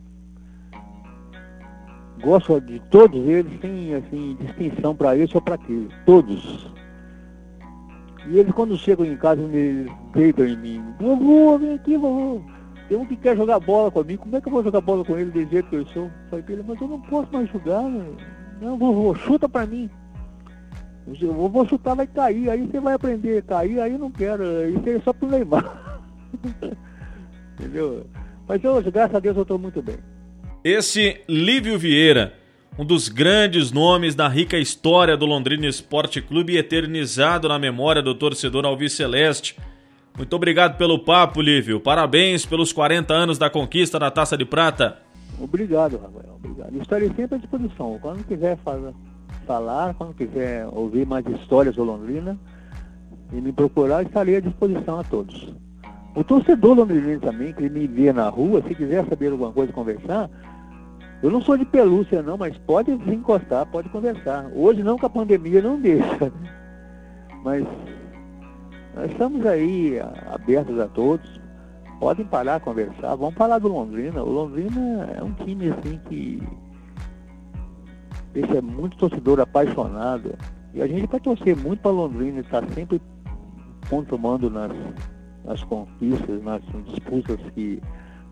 Gosto 2.22 2.60
de 2.60 2.80
todos 2.90 3.26
eles, 3.28 3.60
sem 3.60 3.94
assim, 3.94 4.36
distinção 4.40 4.94
para 4.94 5.16
esse 5.16 5.34
ou 5.34 5.42
para 5.42 5.56
aquele. 5.56 5.88
Todos. 6.04 6.70
E 8.28 8.38
eles 8.38 8.52
quando 8.52 8.76
chegam 8.76 9.04
em 9.04 9.16
casa 9.16 9.42
me 9.42 9.86
deitam 10.12 10.46
em 10.46 10.56
mim. 10.56 10.84
Vovô, 10.98 11.58
vem 11.58 11.74
aqui, 11.74 11.96
vovô. 11.96 12.40
Um 12.90 13.04
que 13.04 13.16
quer 13.16 13.36
jogar 13.36 13.58
bola 13.58 13.90
comigo, 13.90 14.22
como 14.22 14.36
é 14.36 14.40
que 14.40 14.46
eu 14.46 14.52
vou 14.52 14.62
jogar 14.62 14.80
bola 14.80 15.04
com 15.04 15.18
ele 15.18 15.30
do 15.30 15.50
jeito 15.50 15.68
que 15.68 15.76
eu 15.76 15.86
sou? 15.86 16.10
Falei 16.30 16.44
pra 16.44 16.54
ele, 16.54 16.64
mas 16.66 16.80
eu 16.80 16.88
não 16.88 17.00
posso 17.00 17.32
mais 17.32 17.50
jogar, 17.50 17.82
não, 18.60 18.78
vovô, 18.78 19.14
chuta 19.14 19.48
pra 19.48 19.66
mim. 19.66 19.90
Eu 21.20 21.48
vou 21.48 21.66
chutar, 21.66 21.94
vai 21.94 22.06
cair, 22.06 22.50
aí 22.50 22.66
você 22.66 22.80
vai 22.80 22.94
aprender 22.94 23.38
a 23.38 23.42
cair, 23.42 23.80
aí 23.80 23.92
eu 23.92 23.98
não 23.98 24.10
quero, 24.10 24.44
isso 24.70 24.88
é 24.88 25.00
só 25.00 25.12
pro 25.12 25.28
Neymar. 25.28 26.00
Entendeu? 27.54 28.06
Mas 28.48 28.62
eu, 28.62 28.82
graças 28.82 29.14
a 29.14 29.20
Deus, 29.20 29.36
eu 29.36 29.42
estou 29.42 29.58
muito 29.58 29.80
bem. 29.82 29.96
Esse 30.64 31.20
Lívio 31.28 31.78
Vieira, 31.78 32.34
um 32.78 32.84
dos 32.84 33.08
grandes 33.08 33.70
nomes 33.70 34.14
da 34.14 34.28
rica 34.28 34.58
história 34.58 35.16
do 35.16 35.26
Londrina 35.26 35.66
Esporte 35.66 36.20
Clube, 36.20 36.56
eternizado 36.56 37.48
na 37.48 37.58
memória 37.58 38.02
do 38.02 38.14
torcedor 38.14 38.66
Alviceleste. 38.66 39.56
Muito 40.16 40.34
obrigado 40.34 40.78
pelo 40.78 40.98
papo, 40.98 41.42
Lívio. 41.42 41.78
Parabéns 41.78 42.46
pelos 42.46 42.72
40 42.72 43.12
anos 43.12 43.38
da 43.38 43.50
conquista 43.50 43.98
da 43.98 44.10
Taça 44.10 44.36
de 44.36 44.46
Prata. 44.46 44.96
Obrigado, 45.38 45.98
Rafael. 45.98 46.36
Obrigado. 46.42 46.74
Estarei 46.80 47.08
sempre 47.08 47.36
à 47.36 47.38
disposição. 47.38 47.98
Quando 48.00 48.24
quiser 48.24 48.56
falar, 49.46 49.94
quando 49.94 50.14
quiser 50.14 50.66
ouvir 50.72 51.06
mais 51.06 51.26
histórias 51.26 51.76
do 51.76 51.84
Londrina 51.84 52.38
e 53.30 53.36
me 53.36 53.52
procurar, 53.52 54.02
estarei 54.02 54.36
à 54.36 54.40
disposição 54.40 54.98
a 55.00 55.04
todos. 55.04 55.54
O 56.14 56.24
torcedor 56.24 56.74
londrinense 56.74 57.20
também, 57.20 57.52
que 57.52 57.68
me 57.68 57.86
vê 57.86 58.10
na 58.10 58.30
rua, 58.30 58.62
se 58.66 58.74
quiser 58.74 59.04
saber 59.06 59.32
alguma 59.32 59.52
coisa, 59.52 59.70
conversar, 59.70 60.30
eu 61.22 61.30
não 61.30 61.42
sou 61.42 61.58
de 61.58 61.66
pelúcia 61.66 62.22
não, 62.22 62.38
mas 62.38 62.56
pode 62.58 62.94
vir 62.94 63.14
encostar, 63.14 63.66
pode 63.66 63.90
conversar. 63.90 64.50
Hoje 64.54 64.82
não, 64.82 64.96
que 64.96 65.04
a 65.04 65.10
pandemia 65.10 65.60
não 65.60 65.78
deixa. 65.78 66.32
Mas 67.44 67.66
nós 68.96 69.10
estamos 69.10 69.44
aí 69.44 70.00
abertos 70.32 70.80
a 70.80 70.88
todos. 70.88 71.38
Podem 72.00 72.24
parar, 72.24 72.60
conversar. 72.60 73.14
Vamos 73.14 73.34
falar 73.34 73.58
do 73.58 73.68
Londrina. 73.68 74.22
O 74.22 74.30
Londrina 74.30 75.10
é 75.14 75.22
um 75.22 75.32
time 75.32 75.68
assim 75.68 76.00
que 76.08 76.42
deixa 78.32 78.62
muito 78.62 78.96
torcedor 78.96 79.38
apaixonado. 79.38 80.34
E 80.72 80.80
a 80.80 80.86
gente 80.86 81.06
vai 81.06 81.20
torcer 81.20 81.54
muito 81.54 81.80
para 81.80 81.90
Londrina 81.90 82.40
estar 82.40 82.64
sempre 82.70 83.00
pontuando 83.88 84.48
nas, 84.48 84.72
nas 85.44 85.62
conquistas, 85.64 86.42
nas 86.42 86.62
disputas 86.86 87.38
que 87.54 87.82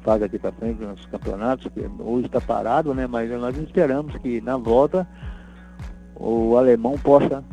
faz 0.00 0.22
aqui 0.22 0.38
para 0.38 0.52
frente 0.52 0.82
nos 0.82 1.04
campeonatos, 1.06 1.68
que 1.68 1.80
hoje 1.98 2.26
está 2.26 2.40
parado, 2.40 2.94
né? 2.94 3.06
Mas 3.06 3.30
nós 3.30 3.56
esperamos 3.58 4.16
que 4.16 4.40
na 4.40 4.56
volta 4.56 5.06
o 6.16 6.56
alemão 6.56 6.98
possa 6.98 7.44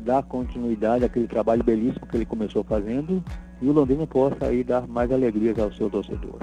dar 0.00 0.22
continuidade 0.22 1.04
àquele 1.04 1.26
trabalho 1.26 1.62
belíssimo 1.62 2.06
que 2.06 2.16
ele 2.16 2.26
começou 2.26 2.64
fazendo 2.64 3.22
e 3.60 3.68
o 3.68 3.72
Londrina 3.72 4.06
possa 4.06 4.46
aí 4.46 4.64
dar 4.64 4.86
mais 4.88 5.12
alegrias 5.12 5.58
ao 5.58 5.72
seu 5.72 5.88
torcedor. 5.88 6.38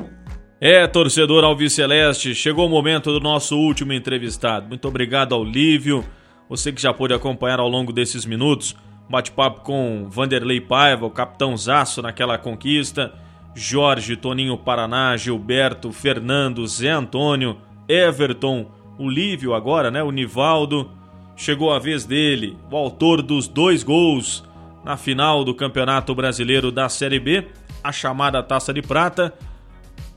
É, 0.60 0.88
torcedor 0.88 1.44
Alviceleste, 1.44 2.34
chegou 2.34 2.66
o 2.66 2.70
momento 2.70 3.12
do 3.12 3.20
nosso 3.20 3.58
último 3.58 3.94
entrevistado. 3.94 4.68
Muito 4.68 4.88
obrigado 4.88 5.36
ao 5.36 5.44
Lívio, 5.44 6.04
você 6.50 6.72
que 6.72 6.82
já 6.82 6.94
pôde 6.94 7.14
acompanhar 7.14 7.60
ao 7.60 7.68
longo 7.68 7.92
desses 7.92 8.26
minutos 8.26 8.76
Bate-papo 9.10 9.62
com 9.62 10.06
Vanderlei 10.10 10.60
Paiva, 10.60 11.06
o 11.06 11.10
capitão 11.10 11.56
Zaço 11.56 12.02
naquela 12.02 12.38
conquista. 12.38 13.14
Jorge, 13.56 14.18
Toninho 14.18 14.58
Paraná, 14.58 15.16
Gilberto, 15.16 15.94
Fernando, 15.94 16.68
Zé 16.68 16.90
Antônio, 16.90 17.58
Everton, 17.88 18.70
o 19.00 19.10
Lívio 19.10 19.54
agora, 19.54 19.90
né? 19.90 20.04
O 20.04 20.12
Nivaldo. 20.12 20.92
Chegou 21.40 21.72
a 21.72 21.78
vez 21.78 22.04
dele, 22.04 22.58
o 22.72 22.76
autor 22.76 23.22
dos 23.22 23.48
dois 23.48 23.84
gols 23.84 24.44
na 24.84 24.98
final 24.98 25.44
do 25.44 25.54
Campeonato 25.54 26.16
Brasileiro 26.16 26.72
da 26.72 26.90
Série 26.90 27.20
B, 27.20 27.46
a 27.84 27.92
chamada 27.92 28.42
Taça 28.42 28.74
de 28.74 28.82
Prata. 28.82 29.32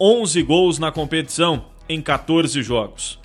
11 0.01 0.43
gols 0.43 0.79
na 0.79 0.91
competição 0.91 1.67
em 1.87 2.01
14 2.01 2.63
jogos. 2.63 3.19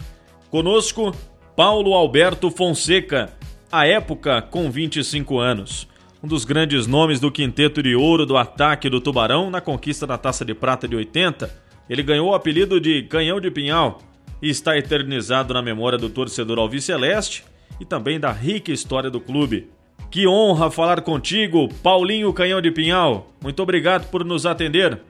Conosco, 0.51 1.15
Paulo 1.55 1.93
Alberto 1.93 2.51
Fonseca, 2.51 3.31
à 3.71 3.87
época 3.87 4.41
com 4.41 4.69
25 4.69 5.39
anos. 5.39 5.87
Um 6.21 6.27
dos 6.27 6.43
grandes 6.43 6.85
nomes 6.85 7.21
do 7.21 7.31
quinteto 7.31 7.81
de 7.81 7.95
ouro 7.95 8.25
do 8.25 8.35
ataque 8.35 8.89
do 8.89 8.99
Tubarão 8.99 9.49
na 9.49 9.61
conquista 9.61 10.05
da 10.05 10.17
Taça 10.17 10.43
de 10.43 10.53
Prata 10.53 10.85
de 10.85 10.97
80. 10.97 11.49
Ele 11.89 12.03
ganhou 12.03 12.31
o 12.31 12.35
apelido 12.35 12.81
de 12.81 13.03
Canhão 13.03 13.39
de 13.39 13.49
Pinhal 13.49 13.99
e 14.41 14.49
está 14.49 14.77
eternizado 14.77 15.53
na 15.53 15.61
memória 15.61 15.97
do 15.97 16.09
torcedor 16.09 16.59
alviceleste 16.59 17.54
e 17.79 17.85
também 17.85 18.19
da 18.19 18.31
rica 18.31 18.71
história 18.71 19.09
do 19.09 19.19
clube. 19.19 19.69
Que 20.09 20.27
honra 20.27 20.71
falar 20.71 21.01
contigo, 21.01 21.67
Paulinho 21.81 22.33
Canhão 22.33 22.61
de 22.61 22.71
Pinhal. 22.71 23.27
Muito 23.41 23.61
obrigado 23.61 24.09
por 24.09 24.23
nos 24.23 24.45
atender. 24.45 25.01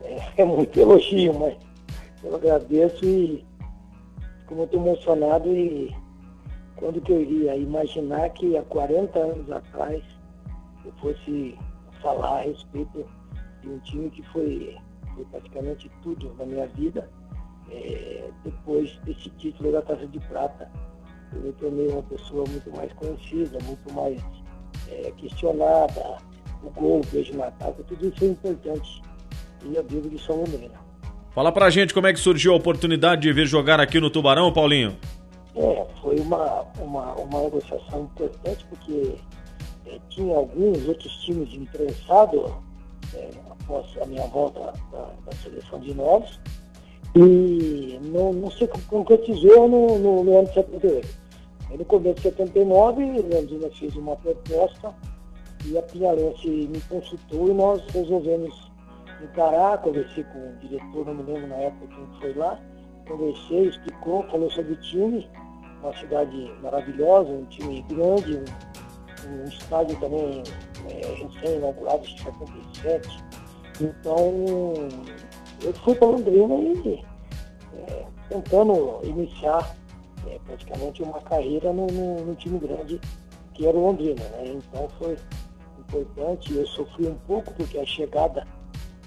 É 0.36 0.44
muito 0.44 0.78
elogio, 0.78 1.32
mas 1.38 1.54
eu 2.22 2.34
agradeço 2.34 3.04
e 3.04 3.44
fico 4.40 4.54
muito 4.54 4.76
emocionado 4.76 5.48
e 5.48 5.94
quando 6.76 7.00
que 7.00 7.12
eu 7.12 7.22
iria 7.22 7.56
imaginar 7.56 8.28
que 8.30 8.56
há 8.56 8.62
40 8.62 9.18
anos 9.18 9.50
atrás 9.50 10.02
eu 10.84 10.92
fosse 11.00 11.56
falar 12.02 12.40
a 12.40 12.42
respeito 12.42 13.06
de 13.62 13.68
um 13.68 13.78
time 13.80 14.10
que 14.10 14.22
foi, 14.28 14.76
foi 15.14 15.24
praticamente 15.26 15.90
tudo 16.02 16.34
na 16.38 16.44
minha 16.44 16.66
vida 16.66 17.08
é, 17.70 18.28
depois 18.44 18.96
desse 19.04 19.30
título 19.30 19.72
da 19.72 19.82
Taça 19.82 20.06
de 20.06 20.20
Prata 20.20 20.70
eu 21.34 21.40
me 21.42 21.52
tornei 21.52 21.88
uma 21.88 22.02
pessoa 22.02 22.44
muito 22.48 22.70
mais 22.76 22.92
conhecida, 22.94 23.58
muito 23.64 23.92
mais 23.92 24.20
é, 24.88 25.10
questionada, 25.12 26.18
o 26.62 26.70
gol, 26.70 27.00
o 27.00 27.06
beijo 27.06 27.32
no 27.34 27.84
tudo 27.84 28.08
isso 28.08 28.24
é 28.24 28.28
importante. 28.28 29.02
E 29.64 29.76
eu 29.76 29.84
vivo 29.84 30.08
de 30.08 30.18
São 30.20 30.36
Londrina. 30.36 30.80
Fala 31.34 31.52
pra 31.52 31.70
gente 31.70 31.94
como 31.94 32.06
é 32.06 32.12
que 32.12 32.18
surgiu 32.18 32.52
a 32.52 32.56
oportunidade 32.56 33.22
de 33.22 33.32
vir 33.32 33.46
jogar 33.46 33.80
aqui 33.80 34.00
no 34.00 34.10
Tubarão, 34.10 34.52
Paulinho? 34.52 34.96
É, 35.54 35.86
foi 36.00 36.18
uma, 36.20 36.62
uma, 36.78 37.14
uma 37.14 37.42
negociação 37.42 38.02
importante 38.02 38.66
porque 38.68 39.14
é, 39.86 39.98
tinha 40.08 40.36
alguns 40.36 40.86
outros 40.88 41.12
times 41.24 41.52
interessados 41.54 42.50
é, 43.14 43.30
após 43.50 43.86
a 44.02 44.06
minha 44.06 44.26
volta 44.26 44.72
da, 44.90 45.10
da 45.24 45.32
seleção 45.42 45.78
de 45.80 45.94
novos 45.94 46.38
e 47.14 47.98
não, 48.02 48.32
não 48.32 48.50
se 48.50 48.66
concretizou 48.88 49.68
no, 49.68 49.98
no, 49.98 50.24
no 50.24 50.38
ano 50.38 50.48
78. 50.52 51.21
Aí 51.70 51.78
no 51.78 51.84
começo 51.84 52.16
de 52.16 52.22
79, 52.22 53.04
Leandrina 53.22 53.70
fez 53.70 53.96
uma 53.96 54.16
proposta 54.16 54.94
e 55.64 55.78
a 55.78 55.82
Pinhalense 55.82 56.48
me 56.48 56.80
consultou 56.82 57.48
e 57.48 57.54
nós 57.54 57.82
resolvemos 57.92 58.70
encarar. 59.22 59.78
Conversei 59.78 60.24
com 60.24 60.38
o 60.38 60.56
diretor, 60.56 61.06
não 61.06 61.14
me 61.14 61.22
lembro 61.22 61.48
na 61.48 61.56
época 61.56 61.86
quem 61.94 62.20
foi 62.20 62.34
lá, 62.34 62.58
conversei, 63.06 63.68
explicou, 63.68 64.22
falou 64.24 64.50
sobre 64.50 64.72
o 64.72 64.76
time, 64.76 65.28
uma 65.82 65.96
cidade 65.96 66.52
maravilhosa, 66.62 67.30
um 67.30 67.44
time 67.46 67.82
grande, 67.88 68.36
um, 69.28 69.42
um 69.42 69.44
estádio 69.44 69.98
também 70.00 70.42
é, 70.88 71.06
recém-inaugurado 71.14 72.04
em 72.04 72.18
77. 72.18 73.24
Então 73.80 74.74
eu 75.62 75.72
fui 75.74 75.94
para 75.94 76.08
Londrina 76.08 76.54
e 76.54 77.04
é, 77.74 78.04
tentando 78.28 79.00
iniciar 79.04 79.74
é, 80.26 80.38
praticamente 80.44 81.02
uma 81.02 81.20
carreira 81.20 81.72
no, 81.72 81.86
no, 81.86 82.24
no, 82.24 82.34
time 82.34 82.58
grande 82.58 83.00
que 83.54 83.66
era 83.66 83.76
o 83.76 83.86
Londrina. 83.86 84.22
Né? 84.22 84.54
Então 84.56 84.88
foi 84.98 85.16
importante. 85.78 86.54
Eu 86.54 86.66
sofri 86.66 87.06
um 87.06 87.18
pouco 87.26 87.52
porque 87.54 87.78
a 87.78 87.86
chegada 87.86 88.46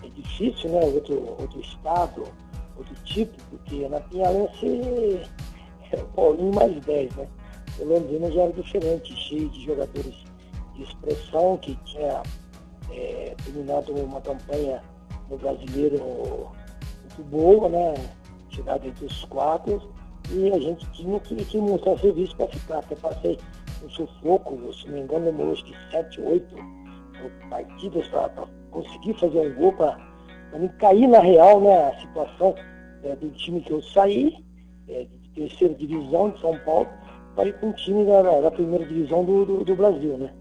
é 0.04 0.08
difícil, 0.10 0.70
né? 0.70 0.80
Outro, 0.86 1.36
outro 1.40 1.60
estado, 1.60 2.24
outro 2.78 2.96
tipo, 3.04 3.34
porque 3.50 3.88
na 3.88 4.00
Pinhalense 4.02 5.22
era 5.92 6.04
Paulinho 6.16 6.54
mais 6.54 6.80
10, 6.86 7.16
né? 7.16 7.28
O 7.80 7.86
Londrina 7.86 8.32
já 8.32 8.44
era 8.44 8.54
diferente, 8.54 9.16
cheio 9.16 9.50
de 9.50 9.66
jogadores 9.66 10.16
de 10.76 10.84
expressão 10.84 11.58
que 11.58 11.76
tinha 11.86 12.22
é, 12.92 13.36
terminado 13.44 13.94
uma 13.94 14.22
campanha 14.22 14.82
no 15.30 15.38
brasileiro 15.38 15.98
muito 15.98 17.24
boa, 17.30 17.70
né? 17.70 17.94
Chegado 18.50 18.88
entre 18.88 19.06
os 19.06 19.26
quatro 19.26 19.82
e 20.32 20.52
a 20.52 20.60
gente 20.60 20.86
tinha 20.92 21.20
que, 21.20 21.36
que 21.36 21.58
mostrar 21.58 21.98
serviço 21.98 22.36
para 22.36 22.48
ficar. 22.48 22.80
Até 22.80 22.96
passei 22.96 23.38
um 23.84 23.90
sufoco, 23.90 24.74
se 24.74 24.88
não 24.88 24.96
me 24.96 25.02
engano, 25.02 25.26
demorou 25.26 25.54
acho 25.54 25.66
que 25.66 25.74
7, 25.92 26.22
8 26.22 26.56
partidas 27.50 28.08
para 28.10 28.48
conseguir 28.72 29.14
fazer 29.16 29.40
um 29.40 29.56
gol 29.56 29.74
para 29.74 29.98
não 30.54 30.68
cair 30.80 31.08
na 31.08 31.20
real 31.20 31.62
né, 31.62 31.90
a 31.90 32.00
situação 32.00 32.56
é, 33.04 33.16
do 33.16 33.30
time 33.32 33.62
que 33.62 33.72
eu 33.72 33.82
saí, 33.82 34.36
é, 34.88 35.06
de 35.06 35.30
terceira 35.30 35.74
divisão 35.74 36.30
de 36.32 36.40
São 36.40 36.58
Paulo, 36.60 36.88
para 37.36 37.50
ir 37.50 37.54
para 37.54 37.70
um 37.70 37.74
time 37.74 38.06
da, 38.06 38.22
da, 38.22 38.52
primeira 38.52 38.86
divisão 38.86 39.24
do, 39.24 39.46
do, 39.46 39.64
do, 39.66 39.76
Brasil. 39.76 40.18
Né? 40.18 40.34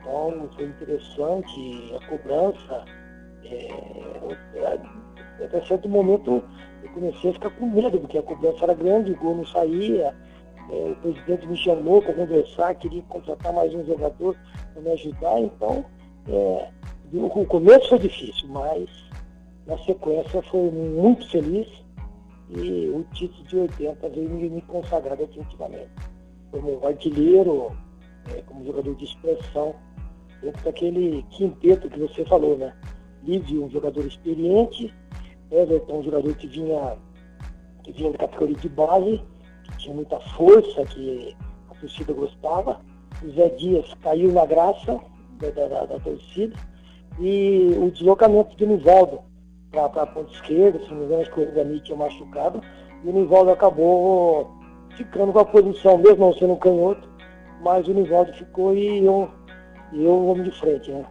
Então 0.00 0.48
foi 0.54 0.66
interessante 0.66 1.94
a 1.96 2.06
cobrança. 2.08 2.84
É, 3.44 3.68
até 5.44 5.64
certo 5.64 5.88
momento 5.88 6.42
eu 6.82 6.88
comecei 6.90 7.30
a 7.30 7.34
ficar 7.34 7.50
com 7.50 7.66
medo, 7.66 7.98
porque 8.00 8.18
a 8.18 8.22
cobrança 8.22 8.64
era 8.64 8.74
grande, 8.74 9.12
o 9.12 9.16
gol 9.16 9.36
não 9.36 9.46
saía. 9.46 10.14
É, 10.70 10.90
o 10.90 10.96
presidente 10.96 11.46
me 11.46 11.56
chamou 11.56 12.02
para 12.02 12.12
conversar, 12.12 12.74
queria 12.74 13.02
contratar 13.08 13.52
mais 13.52 13.74
um 13.74 13.84
jogador 13.86 14.36
para 14.72 14.82
me 14.82 14.90
ajudar. 14.92 15.40
Então, 15.40 15.84
é, 16.28 16.68
o 17.12 17.46
começo 17.46 17.88
foi 17.88 17.98
difícil, 17.98 18.48
mas 18.48 18.88
na 19.66 19.78
sequência 19.78 20.42
foi 20.42 20.70
muito 20.70 21.28
feliz 21.30 21.68
e 22.50 22.88
o 22.88 23.04
título 23.14 23.44
de 23.44 23.56
80 23.56 24.08
veio 24.08 24.28
me, 24.28 24.62
consagrar 24.62 25.16
definitivamente. 25.16 25.90
Como 26.50 26.86
artilheiro, 26.86 27.72
é, 28.34 28.42
como 28.42 28.64
jogador 28.64 28.94
de 28.94 29.04
expressão, 29.04 29.74
dentro 30.42 30.64
daquele 30.64 31.22
quinteto 31.30 31.90
que 31.90 31.98
você 31.98 32.24
falou, 32.24 32.56
né? 32.56 32.74
Lívio, 33.22 33.64
um 33.64 33.70
jogador 33.70 34.06
experiente, 34.06 34.94
Everton, 35.50 35.98
um 35.98 36.02
jogador 36.02 36.34
que 36.34 36.46
vinha, 36.46 36.96
que 37.82 37.92
vinha 37.92 38.12
da 38.12 38.18
categoria 38.18 38.56
de 38.56 38.68
base, 38.68 39.22
que 39.64 39.78
tinha 39.78 39.94
muita 39.94 40.20
força, 40.20 40.84
que 40.86 41.36
a 41.70 41.74
torcida 41.74 42.12
gostava. 42.12 42.80
O 43.22 43.30
Zé 43.30 43.48
Dias 43.50 43.92
caiu 44.02 44.32
na 44.32 44.46
graça 44.46 45.00
da, 45.40 45.50
da, 45.50 45.86
da 45.86 46.00
torcida. 46.00 46.56
E 47.18 47.74
o 47.80 47.90
deslocamento 47.90 48.56
de 48.56 48.66
Nivaldo 48.66 49.20
para 49.70 50.02
a 50.02 50.06
ponta 50.06 50.32
esquerda, 50.32 50.78
se 50.78 50.90
não 50.90 50.98
me 50.98 51.04
engano, 51.06 51.22
acho 51.22 51.32
que 51.32 51.40
o 51.40 51.80
tinha 51.80 51.96
machucado. 51.96 52.62
E 53.04 53.08
o 53.08 53.12
Nivaldo 53.12 53.50
acabou 53.50 54.50
ficando 54.96 55.32
com 55.32 55.38
a 55.38 55.44
posição, 55.44 55.98
mesmo 55.98 56.26
não 56.26 56.34
sendo 56.34 56.56
canhoto, 56.56 57.08
mas 57.62 57.86
o 57.88 57.94
Nivaldo 57.94 58.32
ficou 58.34 58.74
e 58.74 59.04
eu, 59.04 59.28
e 59.92 60.04
eu 60.04 60.26
homem 60.26 60.44
de 60.44 60.50
frente, 60.52 60.90
né? 60.90 61.04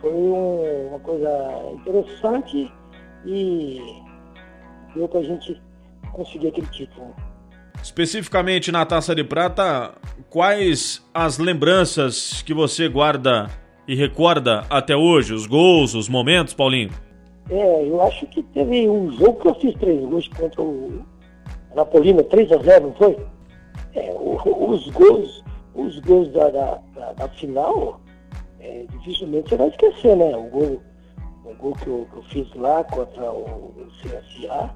Foi 0.00 0.12
um, 0.12 0.88
uma 0.88 1.00
coisa 1.00 1.28
interessante 1.74 2.72
e 3.24 3.80
deu 4.94 5.08
para 5.08 5.20
a 5.20 5.22
gente 5.22 5.60
conseguir 6.12 6.48
aquele 6.48 6.66
título. 6.68 7.14
Especificamente 7.82 8.70
na 8.70 8.84
Taça 8.84 9.14
de 9.14 9.24
Prata, 9.24 9.94
quais 10.28 11.02
as 11.14 11.38
lembranças 11.38 12.42
que 12.42 12.52
você 12.52 12.88
guarda 12.88 13.48
e 13.88 13.94
recorda 13.94 14.66
até 14.68 14.94
hoje? 14.94 15.32
Os 15.32 15.46
gols, 15.46 15.94
os 15.94 16.08
momentos, 16.08 16.52
Paulinho? 16.52 16.90
É, 17.50 17.88
eu 17.88 18.00
acho 18.02 18.26
que 18.26 18.42
teve 18.42 18.88
um 18.88 19.10
jogo 19.12 19.40
que 19.40 19.48
eu 19.48 19.54
fiz 19.56 19.74
três 19.74 20.00
gols 20.04 20.28
contra 20.28 20.62
o 20.62 21.04
Napolina, 21.74 22.22
3 22.22 22.52
a 22.52 22.58
0 22.58 22.86
não 22.86 22.94
foi? 22.94 23.16
É, 23.94 24.12
o, 24.12 24.70
os 24.70 24.88
gols, 24.90 25.44
os 25.74 25.98
gols 26.00 26.30
da, 26.32 26.50
da, 26.50 26.78
da, 26.94 27.12
da 27.14 27.28
final, 27.30 28.00
é, 28.60 28.84
dificilmente 28.98 29.48
você 29.48 29.56
vai 29.56 29.68
esquecer, 29.68 30.16
né? 30.16 30.36
O 30.36 30.44
gol 30.44 30.82
o 31.50 31.54
gol 31.56 31.72
que 31.74 31.86
eu, 31.86 32.06
que 32.10 32.16
eu 32.16 32.22
fiz 32.24 32.54
lá 32.54 32.84
contra 32.84 33.30
o, 33.30 33.72
CSA. 34.02 34.70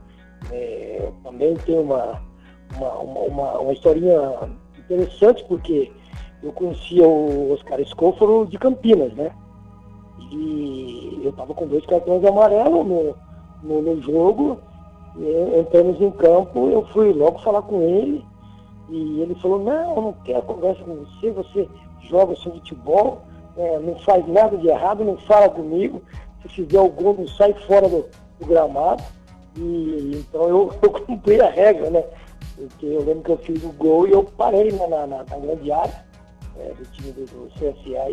É, 0.51 1.11
também 1.23 1.55
tem 1.57 1.79
uma, 1.79 2.21
uma, 2.77 2.93
uma, 2.99 3.59
uma, 3.61 3.73
historinha 3.73 4.21
interessante, 4.79 5.43
porque 5.45 5.91
eu 6.43 6.53
conhecia 6.53 7.07
o 7.07 7.53
Oscar 7.53 7.81
Escóforo 7.81 8.47
de 8.47 8.59
Campinas, 8.59 9.13
né? 9.15 9.31
E 10.31 11.21
eu 11.25 11.31
estava 11.31 11.55
com 11.55 11.67
dois 11.67 11.85
cartões 11.87 12.25
amarelos 12.25 12.87
no, 12.87 13.17
no, 13.63 13.83
no 13.83 14.03
jogo, 14.03 14.61
entramos 15.59 16.01
em 16.01 16.11
campo, 16.11 16.69
eu 16.69 16.85
fui 16.89 17.13
logo 17.13 17.39
falar 17.39 17.63
com 17.63 17.81
ele, 17.81 18.25
e 18.91 19.21
ele 19.21 19.35
falou, 19.37 19.61
não, 19.61 19.97
eu 19.97 20.03
não 20.03 20.13
quero 20.25 20.43
conversa 20.43 20.83
com 20.85 20.97
você, 20.97 21.31
você 21.31 21.69
joga 22.03 22.37
seu 22.37 22.53
futebol, 22.53 23.23
é, 23.57 23.79
não 23.79 23.97
faz 24.01 24.27
nada 24.27 24.57
de 24.57 24.69
errado, 24.69 25.05
não 25.05 25.17
fala 25.19 25.49
comigo. 25.49 26.03
Se 26.45 26.49
fizer 26.51 26.81
o 26.81 26.89
gol, 26.89 27.17
não 27.19 27.27
sai 27.29 27.53
fora 27.67 27.89
do, 27.89 28.07
do 28.39 28.47
gramado. 28.47 29.03
E 29.57 30.13
então 30.15 30.49
eu, 30.49 30.73
eu 30.83 30.91
cumpri 30.91 31.41
a 31.41 31.49
regra, 31.49 31.91
né? 31.91 32.05
Porque 32.57 32.87
eu 32.87 33.05
lembro 33.05 33.23
que 33.23 33.31
eu 33.33 33.39
fiz 33.39 33.65
o 33.65 33.73
gol 33.73 34.07
e 34.07 34.13
eu 34.13 34.23
parei 34.23 34.71
né, 34.71 34.87
na, 34.87 35.07
na, 35.07 35.25
na 35.25 35.39
grande 35.39 35.73
área 35.73 36.05
é, 36.59 36.73
do 36.73 36.85
time 36.93 37.13
do, 37.13 37.25
do 37.25 37.51
CSA 37.55 38.11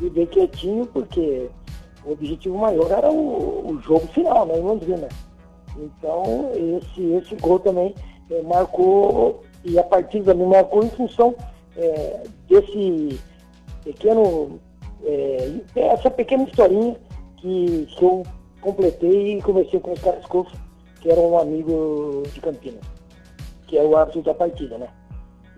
e, 0.00 0.10
bem 0.10 0.26
quietinho, 0.26 0.86
porque 0.86 1.48
o 2.04 2.12
objetivo 2.12 2.58
maior 2.58 2.90
era 2.90 3.10
o, 3.10 3.70
o 3.70 3.80
jogo 3.82 4.06
final, 4.08 4.46
né, 4.46 4.58
em 4.58 4.62
Londrina. 4.62 5.08
Então 5.76 6.50
esse, 6.54 7.12
esse 7.12 7.34
gol 7.36 7.58
também 7.60 7.94
é, 8.30 8.42
marcou, 8.42 9.42
e 9.64 9.78
a 9.78 9.82
partida 9.82 10.34
me 10.34 10.44
marcou 10.44 10.84
em 10.84 10.90
função 10.90 11.34
é, 11.76 12.22
desse 12.48 13.18
pequeno, 13.84 14.58
é, 15.04 15.52
essa 15.76 16.10
pequena 16.10 16.44
historinha 16.44 16.96
que, 17.40 17.86
eu 18.00 18.22
completei 18.60 19.38
e 19.38 19.42
conversei 19.42 19.80
com 19.80 19.92
os 19.92 20.00
caras 20.00 20.24
que 21.00 21.10
era 21.10 21.20
um 21.20 21.38
amigo 21.38 22.22
de 22.32 22.40
Campinas 22.40 23.00
que 23.70 23.78
é 23.78 23.84
o 23.84 23.96
árbitro 23.96 24.22
da 24.22 24.34
partida, 24.34 24.76
né? 24.76 24.88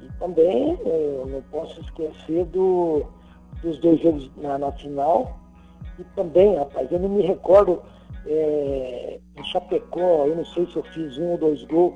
E 0.03 0.19
também 0.19 0.79
é, 0.85 1.25
não 1.27 1.41
posso 1.51 1.81
esquecer 1.81 2.45
do, 2.45 3.07
dos 3.63 3.79
dois 3.79 4.01
jogos 4.03 4.31
na, 4.37 4.59
na, 4.59 4.71
final. 4.73 5.39
E 5.99 6.05
também, 6.15 6.55
rapaz, 6.57 6.93
eu 6.93 6.99
não 6.99 7.09
me 7.09 7.23
recordo 7.23 7.83
é, 8.27 9.19
em 9.35 9.45
Chapecó, 9.45 10.27
eu 10.27 10.37
não 10.37 10.45
sei 10.45 10.67
se 10.67 10.77
eu 10.77 10.83
fiz 10.93 11.17
um 11.17 11.31
ou 11.31 11.39
dois 11.39 11.65
gols 11.65 11.95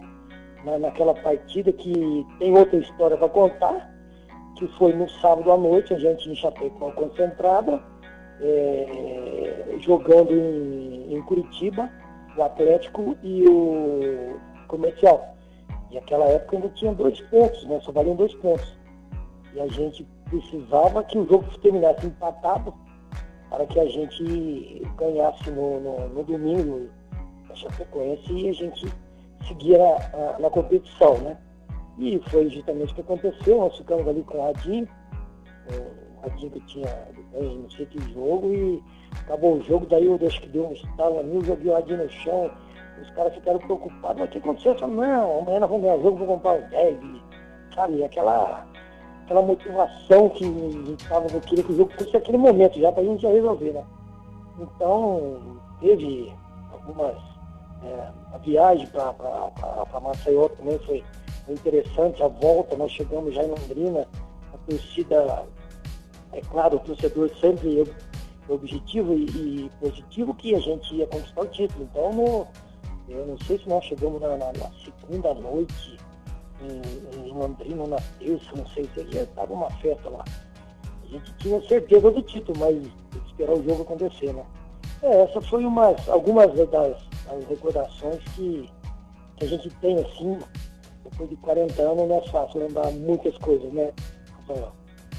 na, 0.64 0.78
naquela 0.78 1.12
partida, 1.12 1.70
que 1.70 2.26
tem 2.38 2.56
outra 2.56 2.78
história 2.78 3.16
para 3.18 3.28
contar, 3.28 3.94
que 4.56 4.66
foi 4.78 4.94
no 4.94 5.06
sábado 5.20 5.52
à 5.52 5.58
noite, 5.58 5.92
a 5.92 5.98
gente 5.98 6.30
em 6.30 6.34
Chapecó 6.34 6.92
concentrada, 6.92 7.78
é, 8.40 9.76
jogando 9.80 10.32
em, 10.32 11.14
em 11.14 11.22
Curitiba, 11.22 11.90
o 12.36 12.42
Atlético 12.42 13.16
e 13.22 13.48
o 13.48 14.38
Comercial. 14.68 15.36
E 15.90 15.98
aquela 15.98 16.26
época 16.26 16.56
ainda 16.56 16.68
tinha 16.70 16.92
dois 16.92 17.20
pontos, 17.22 17.64
né? 17.66 17.80
Só 17.80 17.92
valiam 17.92 18.16
dois 18.16 18.34
pontos. 18.34 18.76
E 19.54 19.60
a 19.60 19.66
gente 19.68 20.06
precisava 20.28 21.02
que 21.04 21.18
o 21.18 21.26
jogo 21.26 21.46
terminasse 21.60 22.06
empatado 22.06 22.74
para 23.48 23.66
que 23.66 23.78
a 23.78 23.86
gente 23.86 24.82
ganhasse 24.96 25.50
no, 25.50 25.80
no, 25.80 26.08
no 26.08 26.24
domingo 26.24 26.88
a 27.48 27.54
Chapecoense 27.54 28.32
e 28.32 28.48
a 28.48 28.52
gente 28.52 28.86
seguir 29.46 29.78
na, 29.78 30.38
na, 30.38 30.50
competição, 30.50 31.16
né? 31.18 31.36
E 31.98 32.20
foi 32.28 32.50
justamente 32.50 32.92
o 32.92 32.94
que 32.96 33.00
aconteceu, 33.00 33.58
nós 33.58 33.76
ficamos 33.78 34.06
ali 34.06 34.22
com 34.24 34.38
o 34.38 34.42
Radinho, 34.42 34.88
o 36.16 36.28
Radinho 36.28 36.50
que 36.50 36.60
tinha 36.60 37.08
não 37.32 37.70
sei 37.70 37.86
que 37.86 38.00
jogo, 38.12 38.52
e 38.52 38.82
acabou 39.20 39.56
o 39.56 39.62
jogo, 39.62 39.86
daí 39.86 40.06
eu 40.06 40.18
acho 40.26 40.40
que 40.40 40.48
deu 40.48 40.68
um 40.68 40.72
estalo 40.72 41.18
ali, 41.18 41.34
eu 41.34 41.44
joguei 41.44 41.70
o 41.70 41.74
Radinho 41.74 42.04
no 42.04 42.10
chão, 42.10 42.50
os 43.00 43.10
caras 43.10 43.34
ficaram 43.34 43.58
preocupados, 43.58 44.18
mas 44.18 44.28
o 44.28 44.32
que 44.32 44.38
aconteceu? 44.38 44.72
Eu 44.72 44.78
falei, 44.78 44.96
não, 44.96 45.38
amanhã 45.40 45.60
nós 45.60 45.70
vamos 45.70 45.84
ganhar 45.84 45.98
jogo, 45.98 46.16
vou 46.16 46.26
comprar 46.26 46.52
um 46.54 46.68
10, 46.68 46.98
sabe? 47.74 48.04
Aquela, 48.04 48.66
aquela 49.24 49.42
motivação 49.42 50.28
que 50.30 50.44
estava, 50.98 51.26
eu 51.26 51.40
queria 51.42 51.64
que 51.64 51.72
o 51.72 51.76
jogo 51.76 51.92
fosse 51.92 52.16
aquele 52.16 52.38
momento 52.38 52.80
já, 52.80 52.90
para 52.90 53.02
a 53.02 53.06
gente 53.06 53.22
já 53.22 53.28
resolver, 53.28 53.72
né? 53.72 53.84
Então, 54.58 55.58
teve 55.80 56.32
algumas. 56.72 57.16
É, 57.84 58.08
a 58.32 58.38
viagem 58.38 58.86
para 58.86 60.00
Maceió 60.00 60.48
também 60.48 60.78
foi 60.80 61.04
interessante, 61.48 62.22
a 62.22 62.28
volta, 62.28 62.74
nós 62.76 62.90
chegamos 62.90 63.34
já 63.34 63.42
em 63.42 63.48
Londrina, 63.48 64.08
a 64.52 64.58
torcida, 64.68 65.44
é 66.36 66.40
claro, 66.42 66.76
o 66.76 66.80
torcedor 66.80 67.30
sempre 67.40 67.84
objetivo 68.48 69.14
e, 69.14 69.24
e 69.24 69.70
positivo 69.80 70.34
que 70.34 70.54
a 70.54 70.60
gente 70.60 70.94
ia 70.94 71.06
conquistar 71.06 71.40
o 71.40 71.46
título. 71.46 71.88
Então, 71.90 72.12
no, 72.12 72.46
eu 73.08 73.26
não 73.26 73.38
sei 73.38 73.58
se 73.58 73.68
nós 73.68 73.84
chegamos 73.84 74.20
na, 74.20 74.36
na, 74.36 74.52
na 74.52 74.70
segunda 74.84 75.32
noite 75.34 75.96
em, 76.60 77.26
em 77.26 77.32
Londrina, 77.32 77.86
na 77.86 77.96
terça, 78.18 78.50
não 78.54 78.66
sei 78.68 78.88
se 78.94 79.10
já 79.10 79.22
estava 79.22 79.52
uma 79.52 79.70
festa 79.78 80.08
lá. 80.10 80.24
A 81.02 81.06
gente 81.06 81.32
tinha 81.38 81.60
certeza 81.66 82.10
do 82.10 82.22
título, 82.22 82.58
mas 82.58 82.76
esperar 83.28 83.52
o 83.52 83.62
jogo 83.62 83.82
acontecer, 83.82 84.32
né? 84.32 84.44
É, 85.02 85.22
essa 85.22 85.40
foi 85.40 85.64
umas, 85.64 86.08
algumas 86.08 86.52
das, 86.54 86.68
das 86.68 87.48
recordações 87.48 88.22
que, 88.34 88.68
que 89.36 89.44
a 89.44 89.48
gente 89.48 89.70
tem 89.76 89.98
assim, 89.98 90.38
depois 91.04 91.30
de 91.30 91.36
40 91.36 91.82
anos 91.82 92.08
não 92.08 92.18
é 92.18 92.28
fácil 92.28 92.60
lembrar 92.60 92.90
muitas 92.92 93.36
coisas, 93.38 93.72
né, 93.72 93.92
Rafael? 94.38 94.72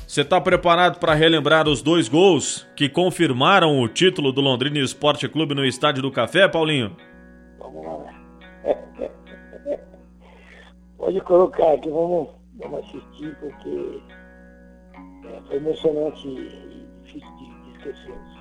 Você 0.07 0.21
está 0.21 0.39
preparado 0.39 0.99
para 0.99 1.13
relembrar 1.13 1.67
os 1.67 1.81
dois 1.81 2.07
gols 2.07 2.65
que 2.77 2.88
confirmaram 2.88 3.81
o 3.81 3.89
título 3.89 4.31
do 4.31 4.39
Londrina 4.39 4.79
Esporte 4.79 5.27
Clube 5.27 5.53
no 5.53 5.65
Estádio 5.65 6.01
do 6.01 6.09
Café, 6.09 6.47
Paulinho? 6.47 6.95
Vamos 7.59 7.85
lá. 7.85 8.05
Pode 10.97 11.19
colocar 11.19 11.73
aqui, 11.73 11.89
vamos, 11.89 12.29
vamos 12.55 12.79
assistir, 12.85 13.35
porque 13.35 14.01
é, 15.27 15.41
foi 15.45 15.57
emocionante 15.57 16.25
e 16.25 16.88
difícil 17.03 17.35
de 17.35 17.71
esquecer. 17.73 18.36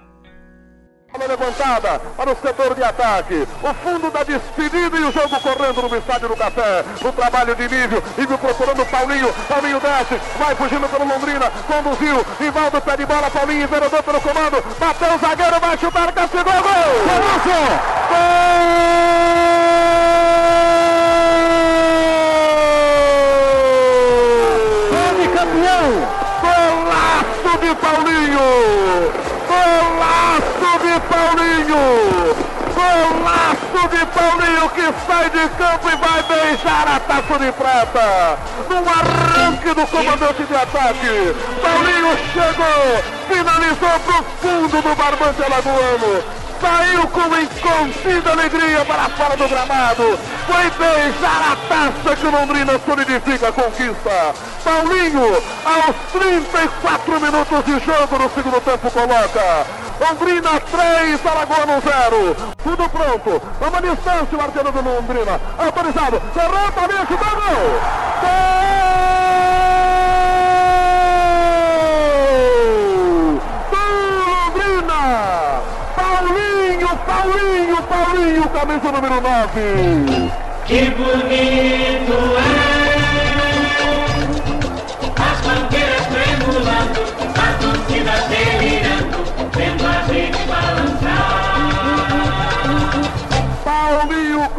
Bola 1.13 1.27
levantada 1.29 2.01
para 2.17 2.33
o 2.33 2.37
setor 2.37 2.75
de 2.75 2.83
ataque. 2.83 3.47
O 3.63 3.75
fundo 3.75 4.11
da 4.11 4.23
despedida 4.23 4.97
e 4.97 5.05
o 5.05 5.13
jogo 5.13 5.41
correndo 5.41 5.83
no 5.83 5.97
estádio 5.97 6.29
do 6.29 6.37
Café. 6.37 6.85
O 7.03 7.13
trabalho 7.13 7.55
de 7.55 7.69
nível. 7.69 8.03
Ivo 8.19 8.39
procurando 8.39 8.85
Paulinho. 8.87 9.33
Paulinho 9.49 9.81
desce. 9.81 10.21
Vai 10.39 10.55
fugindo 10.55 10.89
pelo 10.89 11.09
Londrina. 11.09 11.51
Conduziu. 11.67 12.27
Rivaldo 12.39 12.81
pé 12.81 12.97
de 12.97 13.07
bola. 13.07 13.31
Paulinho 13.31 13.63
enveredou 13.63 14.03
pelo 14.03 14.21
comando. 14.21 14.63
Bateu 14.79 15.15
o 15.15 15.19
zagueiro. 15.19 15.61
Vai 15.61 15.79
chutar. 15.79 16.13
Castigou. 16.13 16.53
Gol! 16.53 16.63
Golaço! 17.07 17.49
Gol! 18.09 18.97
campeão! 25.37 25.91
Golaço 26.41 27.59
de 27.61 27.75
Paulinho! 27.77 29.36
Golaço 29.57 30.79
de 30.85 31.01
Paulinho! 31.09 32.37
Golaço 32.75 33.89
de 33.89 34.07
Paulinho 34.07 34.69
que 34.71 35.07
sai 35.07 35.31
de 35.31 35.49
campo 35.57 35.89
e 35.89 35.97
vai 35.97 36.23
beijar 36.25 36.89
a 36.89 37.01
taça 37.01 37.39
de 37.39 37.53
prata. 37.53 38.39
No 38.69 38.77
arranque 38.77 39.75
do 39.75 39.87
comandante 39.87 40.45
de 40.45 40.55
ataque. 40.55 41.35
Paulinho 41.63 42.19
chegou, 42.33 43.03
finalizou 43.29 44.01
pro 44.01 44.25
fundo 44.41 44.83
do 44.83 44.95
barbante 44.95 45.43
alagoano 45.43 46.46
saiu 46.61 47.07
com 47.09 47.27
incontida 47.37 48.33
alegria 48.33 48.85
para 48.85 49.09
fora 49.11 49.37
do 49.37 49.49
gramado. 49.49 50.19
Foi 50.47 50.71
beijar 50.71 51.53
a 51.53 51.57
taça 51.69 52.17
que 52.17 52.27
o 52.27 52.31
Londrina 52.31 52.79
solidifica 52.85 53.49
a 53.49 53.53
conquista. 53.53 54.35
Paulinho, 54.65 55.43
aos 55.65 55.97
34 56.13 57.21
minutos 57.21 57.65
de 57.65 57.73
jogo 57.85 58.19
no 58.19 58.31
segundo 58.31 58.61
tempo, 58.61 58.91
coloca. 58.91 59.67
Londrina 59.99 60.61
3, 60.61 61.27
Alagoano 61.27 61.83
0. 61.83 62.37
Tudo 62.63 62.89
pronto. 62.89 63.43
Uma 63.61 63.81
distância, 63.81 64.39
o 64.39 64.41
arqueiro 64.41 64.73
do 64.73 64.83
Londrina. 64.83 65.41
Autorizado. 65.59 66.23
Ferrão, 66.35 66.73
Paulinho, 66.73 67.07
chutou 67.07 67.31
gol. 67.31 67.81
Gol! 68.21 69.06
Paulinho, 77.27 77.83
Paulinho, 77.83 78.49
camisa 78.51 78.93
número 78.93 79.21
9. 79.21 80.31
Que 80.67 80.91
bonito 80.91 82.17
é 82.39 82.57
as 85.19 85.41
bandeiras 85.41 86.07
tremulando, 86.07 87.01
a 87.35 87.47
torcida 87.61 88.15
delirando, 88.29 89.19
vendo 89.53 89.85
a 89.87 89.89
gente 90.13 90.46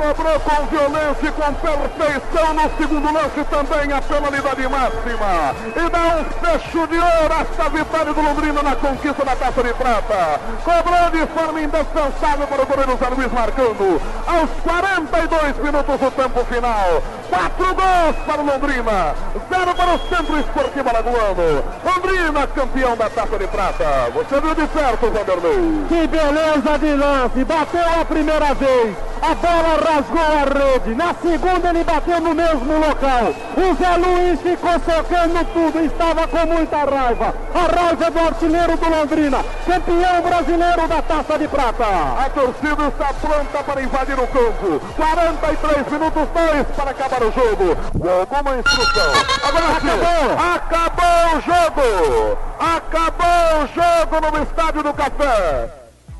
cobrou 0.08 0.40
com 0.40 0.66
violência 0.68 1.28
e 1.28 1.32
com 1.32 1.54
perfeição 1.54 2.54
no 2.54 2.78
segundo 2.78 3.14
lance 3.14 3.44
também 3.50 3.92
a 3.92 4.02
penalidade 4.02 4.68
máxima. 4.68 5.56
E 5.76 5.90
dá 5.90 6.18
um 6.18 6.24
fecho 6.24 6.88
de 6.88 6.98
ouro 6.98 7.34
esta 7.42 7.70
vitória 7.70 8.14
do 8.14 8.22
Londrina 8.22 8.64
na 8.64 8.76
conquista 8.76 9.26
da 9.26 9.36
Taça 9.36 9.64
de 9.64 9.74
Prata. 9.74 10.40
Cobrou 10.64 11.10
de 11.12 11.34
forma 11.34 11.62
indispensável 11.62 12.48
para 12.48 12.62
o 12.62 12.66
goleiro 12.66 12.98
Zé 12.98 13.10
Luiz 13.10 13.32
marcando. 13.32 14.02
Aos 14.28 14.50
42 14.64 15.58
minutos 15.58 16.00
do 16.00 16.12
tempo 16.12 16.46
final. 16.46 17.04
Quatro 17.30 17.66
gols 17.66 18.16
para 18.26 18.42
o 18.42 18.46
Londrina, 18.46 19.16
zero 19.50 19.76
para 19.76 19.96
o 19.96 20.00
Centro 20.08 20.40
Esportivo 20.40 20.90
Alagoano. 20.90 21.64
Londrina, 21.84 22.48
campeão 22.48 22.96
da 22.96 23.10
Taça 23.10 23.38
de 23.38 23.48
Prata. 23.48 24.10
Você 24.14 24.40
viu 24.40 24.56
de 24.56 24.68
perto, 24.68 25.12
Vanderlei. 25.12 25.86
Que 25.90 26.08
beleza 26.08 26.80
de 26.80 26.96
lance, 26.96 27.44
bateu 27.44 28.02
a 28.02 28.06
primeira 28.06 28.54
vez, 28.54 28.96
a 29.22 29.36
bola 29.36 29.78
rasgou 29.98 30.22
a 30.22 30.44
rede, 30.44 30.96
na 30.96 31.14
segunda 31.14 31.70
ele 31.70 31.84
bateu 31.84 32.22
no 32.22 32.36
mesmo 32.36 32.74
local. 32.74 33.34
O 33.58 33.76
Zé 33.76 33.98
Luiz 33.98 34.42
ficou 34.42 34.74
socando 34.74 35.46
tudo, 35.54 35.86
estava 35.86 36.28
com 36.28 36.46
muita 36.46 36.78
raiva. 36.78 37.34
A 37.54 37.82
raiva 37.82 38.12
do 38.12 38.20
artilheiro 38.20 38.78
do 38.78 38.90
Londrina, 38.90 39.44
campeão 39.66 40.22
brasileiro 40.22 40.88
da 40.88 41.02
Taça 41.02 41.40
de 41.40 41.48
Prata. 41.48 41.86
A 41.86 42.30
torcida 42.30 42.88
está 42.88 43.14
pronta 43.14 43.64
para 43.64 43.82
invadir 43.82 44.20
o 44.20 44.28
campo. 44.28 44.80
43 44.96 45.92
minutos, 45.92 46.28
2 46.34 46.68
para 46.76 46.92
acabar 46.92 47.24
o 47.24 47.32
jogo. 47.32 47.78
Alguma 48.20 48.58
instrução. 48.58 49.12
Agora 49.44 49.82
sim. 49.82 50.56
Acabou 50.56 51.38
o 51.38 51.42
jogo. 51.42 52.38
Acabou 52.60 53.64
o 53.64 53.68
jogo 53.68 54.38
no 54.38 54.44
Estádio 54.44 54.84
do 54.84 54.94
Café. 54.94 55.70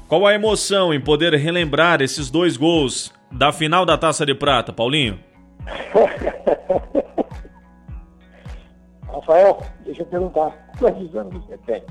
Qual 0.08 0.26
a 0.26 0.34
emoção 0.34 0.94
em 0.94 1.02
poder 1.02 1.34
relembrar 1.34 2.02
esses 2.02 2.30
dois 2.30 2.56
gols 2.56 3.12
da 3.32 3.52
final 3.52 3.86
da 3.86 3.98
Taça 3.98 4.26
de 4.26 4.34
Prata, 4.34 4.74
Paulinho? 4.74 5.20
Rafael, 9.08 9.62
deixa 9.86 10.02
eu 10.02 10.06
perguntar. 10.06 10.52
Quantos 10.80 11.16
anos 11.16 11.46
você 11.46 11.58
tem? 11.66 11.84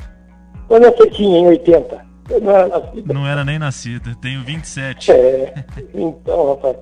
Quando 0.69 0.85
você 0.85 1.11
tinha 1.11 1.39
em 1.39 1.47
80? 1.49 2.07
Eu 2.31 2.41
não 2.41 2.53
era 2.53 2.69
nascido. 2.69 3.15
Não 3.15 3.27
era 3.27 3.45
nem 3.45 3.59
nascido, 3.59 4.17
tenho 4.17 4.43
27. 4.43 5.13
É, 5.13 5.55
então, 5.95 6.49
rapaz, 6.51 6.77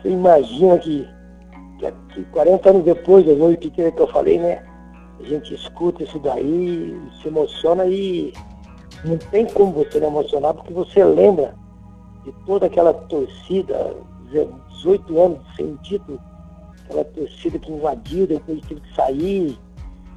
você 0.00 0.10
imagina 0.10 0.78
que, 0.78 1.08
que, 1.78 1.92
que 2.14 2.24
40 2.24 2.70
anos 2.70 2.84
depois 2.84 3.24
das 3.24 3.38
oito 3.38 3.70
que 3.70 3.80
eu 3.80 4.08
falei, 4.08 4.38
né? 4.38 4.62
A 5.20 5.24
gente 5.24 5.54
escuta 5.54 6.02
isso 6.02 6.18
daí, 6.18 7.00
se 7.20 7.28
emociona 7.28 7.86
e 7.86 8.32
não 9.04 9.16
tem 9.16 9.46
como 9.46 9.72
você 9.72 10.00
não 10.00 10.08
emocionar, 10.08 10.52
porque 10.54 10.72
você 10.72 11.04
lembra 11.04 11.54
de 12.24 12.32
toda 12.46 12.66
aquela 12.66 12.92
torcida, 12.94 13.96
18 14.70 15.20
anos 15.20 15.38
sem 15.56 15.74
título, 15.76 16.20
aquela 16.84 17.04
torcida 17.04 17.58
que 17.58 17.72
invadiu, 17.72 18.26
depois 18.26 18.60
teve 18.62 18.80
que 18.80 18.94
sair. 18.94 19.58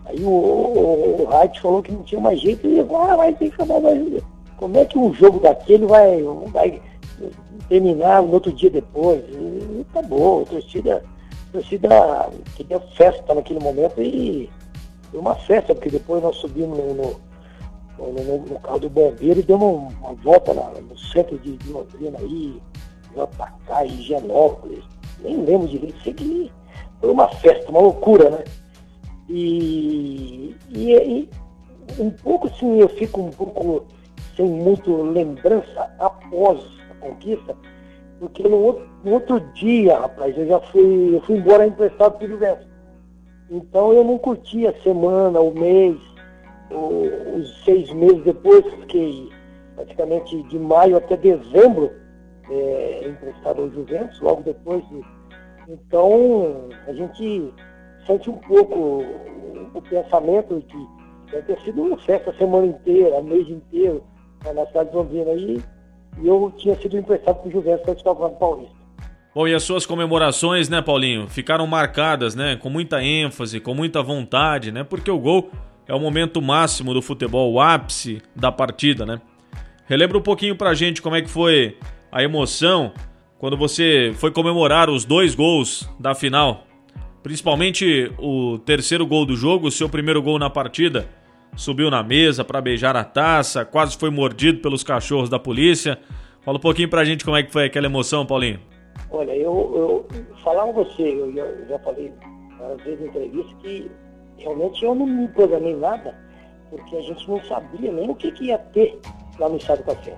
Aí 0.06 0.24
o, 0.24 0.30
o, 0.30 1.28
Wright 1.28 1.60
falou 1.60 1.82
que 1.82 1.92
não 1.92 2.04
tinha 2.04 2.22
mais 2.22 2.40
jeito 2.40 2.68
e 2.68 2.80
agora 2.80 3.18
vai 3.18 3.34
ter 3.34 3.50
que 3.50 3.62
acabar 3.62 3.82
mais. 3.82 4.24
Como 4.58 4.78
é 4.78 4.86
que 4.86 4.98
um 4.98 5.14
jogo 5.14 5.40
daquele 5.40 5.86
vai, 5.86 6.22
vai 6.52 6.82
terminar 7.68 8.22
no 8.22 8.34
outro 8.34 8.52
dia 8.52 8.70
depois? 8.70 9.22
E 9.30 9.86
acabou, 9.90 10.44
a 10.44 10.46
torcida, 10.46 11.04
a 11.50 11.52
torcida 11.52 12.30
queria 12.56 12.80
festa 12.80 13.34
naquele 13.34 13.60
momento 13.60 14.02
e 14.02 14.50
foi 15.10 15.20
uma 15.20 15.36
festa, 15.36 15.74
porque 15.74 15.90
depois 15.90 16.22
nós 16.22 16.36
subimos 16.38 16.78
no, 16.78 16.94
no, 16.94 17.16
no, 17.98 18.38
no 18.40 18.60
carro 18.60 18.80
do 18.80 18.90
bombeiro 18.90 19.40
e 19.40 19.44
demos 19.44 19.64
uma, 19.64 20.10
uma 20.10 20.14
volta 20.16 20.54
no 20.54 20.98
centro 20.98 21.38
de, 21.40 21.58
Londrina 21.70 22.18
aí, 22.20 22.62
Jatacá, 23.16 23.86
Higienópolis, 23.86 24.84
nem 25.22 25.44
lembro 25.44 25.68
direito, 25.68 26.02
sei 26.04 26.14
que 26.14 26.52
foi 27.00 27.12
uma 27.12 27.28
festa, 27.30 27.70
uma 27.70 27.82
loucura, 27.82 28.30
né? 28.30 28.44
E, 29.30 30.56
e, 30.70 30.94
e 30.94 31.30
um 32.00 32.10
pouco 32.10 32.48
assim, 32.48 32.78
eu 32.78 32.90
fico 32.90 33.22
um 33.22 33.32
pouco 33.32 33.86
sem 34.36 34.46
muito 34.46 35.02
lembrança 35.04 35.90
após 36.00 36.60
a 36.92 36.96
conquista, 36.96 37.56
porque 38.20 38.44
no 38.44 38.58
outro, 38.58 38.90
no 39.04 39.14
outro 39.14 39.40
dia, 39.54 40.00
rapaz, 40.00 40.38
eu 40.38 40.48
já 40.48 40.60
fui, 40.60 41.16
eu 41.16 41.22
fui 41.22 41.38
embora 41.38 41.68
emprestado 41.68 42.18
pelo 42.18 42.34
Juventus. 42.34 42.68
Então 43.50 43.94
eu 43.94 44.04
não 44.04 44.18
curti 44.18 44.66
a 44.66 44.74
semana, 44.82 45.40
o 45.40 45.54
mês, 45.54 45.98
os 46.72 47.64
seis 47.64 47.92
meses 47.94 48.24
depois, 48.24 48.66
fiquei 48.82 49.30
praticamente 49.76 50.44
de 50.44 50.58
maio 50.58 50.98
até 50.98 51.18
dezembro 51.18 51.92
é, 52.50 53.08
emprestado 53.08 53.62
ao 53.62 53.70
Juventus, 53.70 54.20
logo 54.20 54.42
depois. 54.44 54.84
De, 54.90 55.02
então 55.70 56.70
a 56.88 56.94
gente 56.94 57.54
sente 58.06 58.30
um 58.30 58.38
pouco 58.38 58.80
o, 58.80 59.72
o 59.74 59.82
pensamento 59.82 60.64
de 60.68 61.42
ter 61.42 61.60
sido 61.62 61.82
uma 61.82 61.98
festa 61.98 62.32
a 62.32 62.36
semana 62.36 62.68
inteira, 62.68 63.18
o 63.18 63.24
mês 63.24 63.48
inteiro, 63.50 64.04
na 64.44 64.66
cidade 64.68 64.90
de 64.90 64.96
Londrina. 64.96 65.34
E, 65.34 65.62
e 66.22 66.28
eu 66.28 66.54
tinha 66.58 66.76
sido 66.76 66.98
emprestado 66.98 67.40
para 67.40 67.50
o 67.50 67.52
Juventus 67.52 67.84
para 67.84 67.94
o 67.94 68.16
Campeonato 68.16 68.40
Paulista. 68.40 68.86
Bom, 69.34 69.46
e 69.46 69.54
as 69.54 69.64
suas 69.64 69.86
comemorações, 69.86 70.70
né, 70.70 70.82
Paulinho, 70.82 71.28
ficaram 71.28 71.68
marcadas, 71.68 72.36
né, 72.36 72.56
com 72.56 72.70
muita 72.70 73.04
ênfase, 73.04 73.60
com 73.60 73.74
muita 73.74 74.02
vontade, 74.02 74.72
né, 74.72 74.82
porque 74.82 75.12
o 75.12 75.20
gol 75.20 75.50
é 75.88 75.94
o 75.94 76.00
momento 76.00 76.42
máximo 76.42 76.94
do 76.94 77.02
futebol, 77.02 77.54
o 77.54 77.60
ápice 77.60 78.22
da 78.36 78.52
partida, 78.52 79.06
né? 79.06 79.22
Relembra 79.88 80.18
um 80.18 80.22
pouquinho 80.22 80.56
pra 80.56 80.74
gente 80.74 81.02
como 81.02 81.16
é 81.16 81.22
que 81.22 81.30
foi 81.30 81.78
a 82.12 82.24
emoção 82.24 82.92
quando 83.38 83.56
você 83.56 84.12
foi 84.16 84.32
comemorar 84.32 84.90
os 84.90 85.06
dois 85.06 85.36
gols 85.36 85.88
da 86.00 86.16
final, 86.16 86.66
principalmente 87.22 88.12
o 88.18 88.58
terceiro 88.60 89.06
gol 89.06 89.26
do 89.26 89.36
jogo, 89.36 89.68
o 89.68 89.72
seu 89.72 89.88
primeiro 89.88 90.22
gol 90.22 90.40
na 90.40 90.50
partida. 90.50 91.08
Subiu 91.56 91.90
na 91.90 92.04
mesa 92.04 92.44
para 92.44 92.60
beijar 92.60 92.96
a 92.98 93.04
taça, 93.04 93.64
quase 93.64 93.98
foi 93.98 94.10
mordido 94.10 94.60
pelos 94.60 94.84
cachorros 94.84 95.30
da 95.30 95.40
polícia. 95.40 95.98
Fala 96.42 96.58
um 96.58 96.62
pouquinho 96.62 96.90
pra 96.90 97.06
gente 97.06 97.24
como 97.24 97.38
é 97.38 97.44
que 97.44 97.52
foi 97.52 97.66
aquela 97.66 97.86
emoção, 97.86 98.26
Paulinho. 98.26 98.60
Olha, 99.10 99.32
eu, 99.36 100.06
eu 100.12 100.24
falar 100.44 100.66
com 100.66 100.74
você, 100.74 101.04
eu 101.04 101.34
já, 101.34 101.46
já 101.70 101.80
falei 101.80 102.12
várias 102.58 102.82
vezes 102.84 103.02
em 103.02 103.08
entrevista 103.08 103.56
que 103.62 103.92
realmente 104.38 104.84
eu 104.84 104.96
não 104.96 105.06
me 105.06 105.28
programei 105.30 105.76
nada, 105.76 106.16
porque 106.70 106.96
a 106.96 107.02
gente 107.02 107.30
não 107.30 107.42
sabia 107.44 107.92
nem 107.92 108.10
o 108.10 108.16
que, 108.16 108.32
que 108.32 108.46
ia 108.46 108.58
ter 108.58 109.00
lá 109.40 109.50
no 109.50 109.58
Estado 109.58 109.80
do 109.80 109.86
Café. 109.86 110.16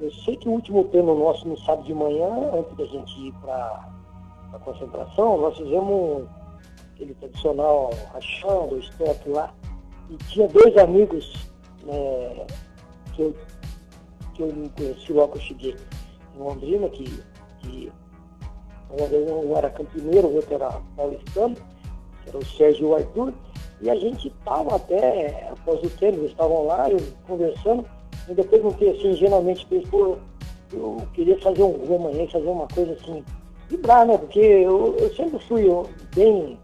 Eu 0.00 0.10
sei 0.12 0.36
que 0.36 0.48
o 0.48 0.52
último 0.52 0.84
treino 0.84 1.16
nosso 1.16 1.46
no 1.46 1.56
sábado 1.58 1.84
de 1.84 1.94
manhã, 1.94 2.28
antes 2.54 2.76
da 2.76 2.84
gente 2.86 3.20
ir 3.20 3.32
para 3.34 3.88
a 4.52 4.58
concentração, 4.58 5.40
nós 5.40 5.56
fizemos 5.56 6.28
aquele 6.92 7.14
tradicional 7.14 7.90
rachando, 8.12 8.78
stop 8.78 9.28
lá, 9.28 9.54
e 10.10 10.16
tinha 10.24 10.48
dois 10.48 10.76
amigos 10.76 11.32
né, 11.84 12.46
que, 13.14 13.22
eu, 13.22 13.36
que 14.34 14.42
eu 14.42 14.70
conheci 14.76 15.12
logo 15.12 15.32
que 15.32 15.38
eu 15.38 15.42
cheguei 15.42 15.76
em 16.34 16.38
Londrina, 16.38 16.88
que, 16.88 17.22
que 17.60 17.92
um 18.90 19.56
era 19.56 19.70
campineiro, 19.70 20.28
o 20.28 20.36
outro 20.36 20.54
era 20.54 20.70
paulistano, 20.96 21.56
era 22.26 22.38
o 22.38 22.44
Sérgio 22.44 22.86
e 22.86 22.90
o 22.90 22.94
Arthur, 22.94 23.32
e 23.80 23.90
a 23.90 23.96
gente 23.96 24.28
estava 24.28 24.76
até, 24.76 25.48
após 25.50 25.82
o 25.82 25.90
treino, 25.90 26.18
eles 26.18 26.30
estavam 26.30 26.66
lá, 26.66 26.88
eu 26.88 26.98
conversando, 27.26 27.84
e 28.28 28.34
depois 28.34 28.62
perguntei 28.62 28.90
assim, 28.90 29.14
geralmente, 29.14 29.66
pô, 29.90 30.16
eu 30.72 31.02
queria 31.14 31.38
fazer 31.40 31.62
um 31.62 31.72
gol 31.72 31.96
amanhã, 31.96 32.26
fazer 32.28 32.46
uma 32.46 32.68
coisa 32.68 32.92
assim, 32.92 33.24
vibrar, 33.68 34.06
né? 34.06 34.16
Porque 34.16 34.38
eu, 34.38 34.96
eu 34.98 35.14
sempre 35.14 35.38
fui 35.46 35.68
bem, 36.14 36.58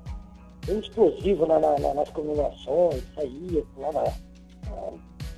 bem 0.67 0.79
explosivo 0.79 1.47
na, 1.47 1.59
na, 1.59 1.95
nas 1.95 2.09
comemorações, 2.11 3.03
saía, 3.15 3.63
pulava, 3.75 4.13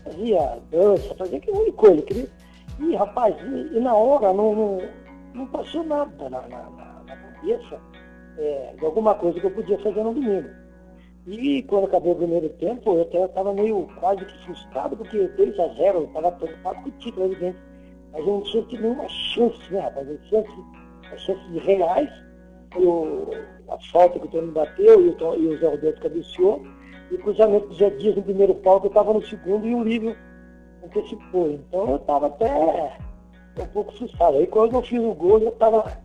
fazia 0.05 0.59
dança, 0.71 1.15
fazia 1.15 1.39
aquele 1.39 1.57
monte 1.57 1.73
coisa. 1.73 2.03
Queria... 2.03 2.29
E, 2.79 2.95
rapaz, 2.95 3.35
e, 3.43 3.77
e 3.77 3.81
na 3.81 3.95
hora 3.95 4.33
não, 4.33 4.55
não, 4.55 4.79
não 5.35 5.47
passou 5.47 5.85
nada 5.85 6.31
na, 6.31 6.41
na, 6.43 6.71
na 7.07 7.17
cabeça 7.17 7.79
é, 8.41 8.75
de 8.79 8.85
alguma 8.85 9.15
coisa 9.15 9.39
que 9.39 9.47
eu 9.47 9.51
podia 9.51 9.79
fazer 9.79 10.03
no 10.03 10.15
domingo. 10.15 10.49
E 11.27 11.63
quando 11.65 11.85
acabou 11.85 12.13
o 12.13 12.17
primeiro 12.17 12.49
tempo, 12.51 12.95
eu 12.95 13.03
até 13.03 13.25
estava 13.25 13.53
meio 13.53 13.87
quase 14.01 14.25
que 14.25 14.45
frustrado, 14.45 14.97
porque 14.97 15.29
2 15.29 15.61
a 15.61 15.69
0 15.69 15.99
eu 15.99 16.05
estava 16.05 16.33
preocupado 16.33 16.83
com 16.83 16.89
o 16.89 16.93
título, 16.93 17.27
evidente. 17.27 17.59
Mas 18.13 18.27
eu 18.27 18.33
não 18.33 18.43
tinha 18.43 18.63
tido 18.65 18.83
nenhuma 18.83 19.09
chance, 19.09 19.73
né, 19.73 19.81
rapaz? 19.81 20.09
A 20.09 20.29
chance, 20.29 20.51
a 21.13 21.17
chance 21.19 21.51
de 21.51 21.59
reais 21.59 22.11
o, 22.77 23.31
a 23.69 23.79
falta 23.91 24.19
que 24.19 24.27
o 24.27 24.29
Tony 24.29 24.51
bateu 24.53 25.01
e 25.01 25.09
o, 25.09 25.35
e 25.35 25.47
o 25.49 25.59
Zé 25.59 25.69
Roberto 25.69 26.03
cabeceou. 26.03 26.63
E 27.11 27.15
o 27.15 27.19
cruzamento 27.19 27.67
do 27.69 27.75
Zé 27.75 27.91
Dias 27.91 28.17
no 28.17 28.23
primeiro 28.23 28.55
palco, 28.57 28.87
eu 28.87 28.91
estava 28.91 29.13
no 29.13 29.25
segundo 29.27 29.67
e 29.67 29.75
o 29.75 29.83
Lívio 29.83 30.17
antecipou. 30.85 31.51
Então 31.51 31.91
eu 31.91 31.97
estava 31.97 32.29
até 32.29 32.97
um 33.59 33.67
pouco 33.73 33.93
frustrado. 33.97 34.39
Aí 34.39 34.47
quando 34.47 34.75
eu 34.75 34.83
fiz 34.83 35.01
o 35.01 35.15
gol, 35.15 35.39
eu 35.41 35.49
estava 35.49 36.01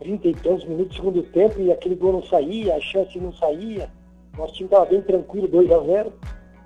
30 0.00 0.28
e 0.28 0.34
tantos 0.34 0.64
minutos 0.64 0.88
do 0.88 0.94
segundo 0.94 1.22
tempo 1.24 1.60
e 1.60 1.72
aquele 1.72 1.94
gol 1.94 2.12
não 2.14 2.22
saía, 2.22 2.76
a 2.76 2.80
chance 2.80 3.18
não 3.18 3.32
saía. 3.32 3.90
Nosso 4.36 4.54
time 4.54 4.66
estava 4.66 4.86
bem 4.86 5.00
tranquilo, 5.02 5.48
2 5.48 5.70
a 5.70 5.80
0 5.80 6.12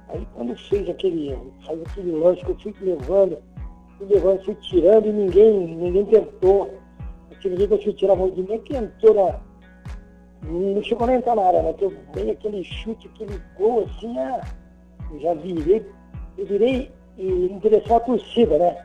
Aí 0.09 0.27
quando 0.35 0.57
fez 0.57 0.89
aquele, 0.89 1.37
faz 1.67 1.81
aquele 1.83 2.13
lance 2.13 2.43
que 2.43 2.51
eu 2.51 2.59
fui 2.59 2.75
levando, 2.81 3.39
fui 3.99 4.07
levando, 4.07 4.45
fui 4.45 4.55
tirando 4.55 5.07
e 5.07 5.13
ninguém, 5.13 5.77
ninguém 5.77 6.05
tentou. 6.07 6.71
Que 7.41 7.49
eu 7.49 7.83
fui 7.83 7.93
tirar 7.93 8.15
a 8.15 8.17
mão 8.17 8.31
de 8.31 8.43
mim, 8.43 8.59
tentou 8.61 9.15
na. 9.15 9.39
Não 10.43 10.83
chegou 10.83 11.07
nem 11.07 11.17
a 11.17 11.19
entrar 11.19 11.37
na 11.37 11.43
área, 11.43 11.63
né? 11.63 11.73
Que 11.75 11.85
eu 11.85 11.95
dei 12.15 12.31
aquele 12.31 12.65
chute, 12.65 13.09
aquele 13.15 13.41
gol 13.57 13.85
assim, 13.85 14.19
ah, 14.19 14.41
eu 15.13 15.21
já 15.21 15.35
virei, 15.35 15.87
eu 16.37 16.47
virei 16.47 16.91
em 17.17 17.59
direção 17.59 17.99
à 17.99 18.01
torcida, 18.01 18.59
né? 18.59 18.77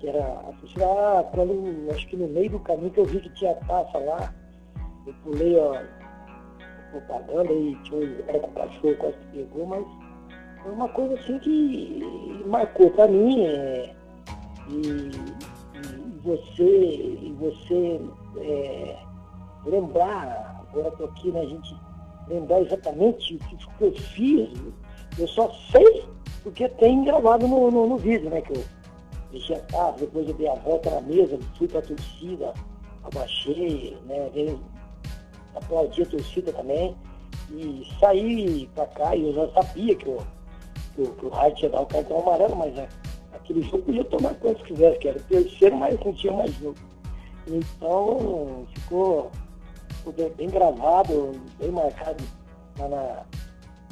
Que 0.00 0.08
era 0.08 0.24
a 0.24 0.52
torcida, 0.58 0.86
ah, 0.86 1.24
quando, 1.30 1.90
acho 1.90 2.06
que 2.06 2.16
no 2.16 2.26
meio 2.28 2.50
do 2.50 2.60
caminho 2.60 2.90
que 2.90 3.00
eu 3.00 3.04
vi 3.04 3.20
que 3.20 3.28
tinha 3.34 3.54
taça 3.54 3.98
lá, 3.98 4.32
eu 5.06 5.12
pulei, 5.22 5.58
ó, 5.58 5.78
propaganda 6.90 7.52
e 7.52 7.76
tinha 7.82 8.00
um 8.00 8.22
cara 8.22 8.38
com 8.40 8.52
cachorro 8.52 8.96
quase 8.96 9.16
que 9.18 9.26
pegou, 9.26 9.66
mas 9.66 9.86
foi 10.62 10.72
uma 10.72 10.88
coisa 10.88 11.14
assim 11.14 11.38
que 11.40 12.42
marcou 12.46 12.90
para 12.92 13.08
mim. 13.08 13.44
É, 13.44 13.94
e, 14.68 15.10
e 15.76 16.18
você, 16.22 16.62
e 16.62 17.36
você 17.38 18.00
é, 18.38 18.96
lembrar, 19.66 20.64
agora 20.70 20.90
tô 20.92 21.04
aqui, 21.04 21.30
né, 21.30 21.40
a 21.40 21.46
gente 21.46 21.76
lembrar 22.26 22.62
exatamente 22.62 23.34
o 23.34 23.38
que 23.38 23.84
eu 23.84 23.92
fiz, 23.92 24.48
eu 25.18 25.28
só 25.28 25.50
sei 25.70 26.04
porque 26.42 26.68
tem 26.68 27.04
gravado 27.04 27.46
no, 27.46 27.70
no, 27.70 27.86
no 27.86 27.96
vídeo, 27.96 28.30
né? 28.30 28.40
Que 28.40 28.52
eu 28.52 28.64
deixei 29.30 29.56
a 29.56 29.60
casa, 29.60 29.98
depois 29.98 30.28
eu 30.28 30.34
dei 30.34 30.48
a 30.48 30.54
volta 30.54 30.90
na 30.90 31.00
mesa, 31.02 31.38
fui 31.56 31.68
pra 31.68 31.82
torcida, 31.82 32.52
abaixei, 33.04 33.96
né? 34.06 34.30
Veio 34.32 34.60
aplaudir 35.54 36.02
a 36.02 36.06
torcida 36.06 36.52
também. 36.52 36.96
E 37.50 37.86
saí 37.98 38.68
pra 38.74 38.86
cá 38.86 39.16
e 39.16 39.26
eu 39.26 39.34
já 39.34 39.48
sabia 39.52 39.94
que, 39.96 40.06
eu, 40.06 40.22
que, 40.94 41.04
que 41.04 41.26
o 41.26 41.28
Raio 41.28 41.54
tinha 41.56 41.70
dado 41.70 41.82
o 41.82 41.86
cartão 41.86 42.20
amarelo, 42.20 42.56
mas 42.56 42.76
é, 42.78 42.88
aquele 43.32 43.62
jogo 43.62 43.82
podia 43.82 44.04
tomar 44.04 44.34
quantos 44.34 44.62
quisesse, 44.62 44.98
que 44.98 45.08
era 45.08 45.18
o 45.18 45.22
terceiro, 45.22 45.76
mas 45.76 45.98
não 45.98 46.12
tinha 46.12 46.32
mais 46.32 46.54
jogo. 46.54 46.78
Então 47.48 48.66
ficou, 48.74 49.30
ficou 49.96 50.12
bem, 50.12 50.30
bem, 50.30 50.48
gravado, 50.48 51.32
bem 51.58 51.70
marcado 51.72 52.22
na, 52.78 52.88
na, 52.88 53.24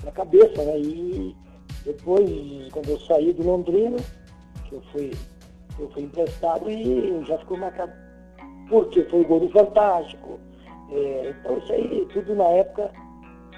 na 0.05 0.13
cabeça, 0.13 0.63
né? 0.63 0.79
E 0.79 1.37
depois, 1.85 2.29
quando 2.73 2.91
eu 2.91 3.01
saí 3.01 3.33
do 3.33 3.43
Londrina, 3.43 3.97
que 4.69 4.75
eu 4.75 4.83
fui, 4.93 5.13
eu 5.79 5.89
fui 5.91 6.03
emprestado 6.03 6.71
e 6.71 7.25
já 7.27 7.39
ficou 7.39 7.57
marcado. 7.57 7.93
Porque 8.69 9.03
foi 9.05 9.23
o 9.23 9.27
gol 9.27 9.41
do 9.41 9.51
Fantástico. 9.51 10.39
É, 10.91 11.31
então 11.31 11.59
isso 11.59 11.73
aí, 11.73 12.07
tudo 12.13 12.35
na 12.35 12.45
época, 12.45 12.91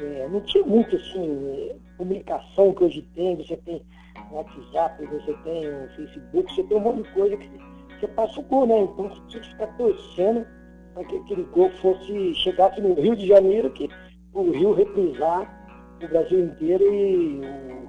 é, 0.01 0.29
não 0.29 0.41
tinha 0.43 0.65
muito 0.65 0.97
assim, 0.97 1.73
comunicação 1.97 2.73
que 2.73 2.85
hoje 2.85 3.03
tem, 3.15 3.37
você 3.37 3.57
tem 3.59 3.83
WhatsApp, 4.31 5.05
você 5.07 5.35
tem 5.45 5.89
Facebook, 5.97 6.55
você 6.55 6.63
tem 6.65 6.77
um 6.77 6.81
monte 6.81 7.03
de 7.03 7.15
coisa 7.15 7.37
que 7.37 7.51
você 7.99 8.09
passa 8.09 8.41
o 8.41 8.43
gol, 8.45 8.67
né? 8.67 8.81
Então 8.81 9.09
você 9.09 9.21
tinha 9.29 9.43
que 9.43 9.49
ficar 9.51 9.67
torcendo 9.77 10.47
para 10.95 11.05
que 11.05 11.17
aquele 11.17 11.43
gol 11.45 11.71
fosse, 11.83 12.35
chegasse 12.35 12.81
no 12.81 12.95
Rio 12.95 13.17
de 13.17 13.27
Janeiro, 13.27 13.71
que 13.71 13.89
o 14.33 14.51
Rio 14.51 14.73
reprisar 14.73 15.59
o 16.03 16.09
Brasil 16.09 16.45
inteiro 16.45 16.85
e 16.85 17.41
o 17.41 17.81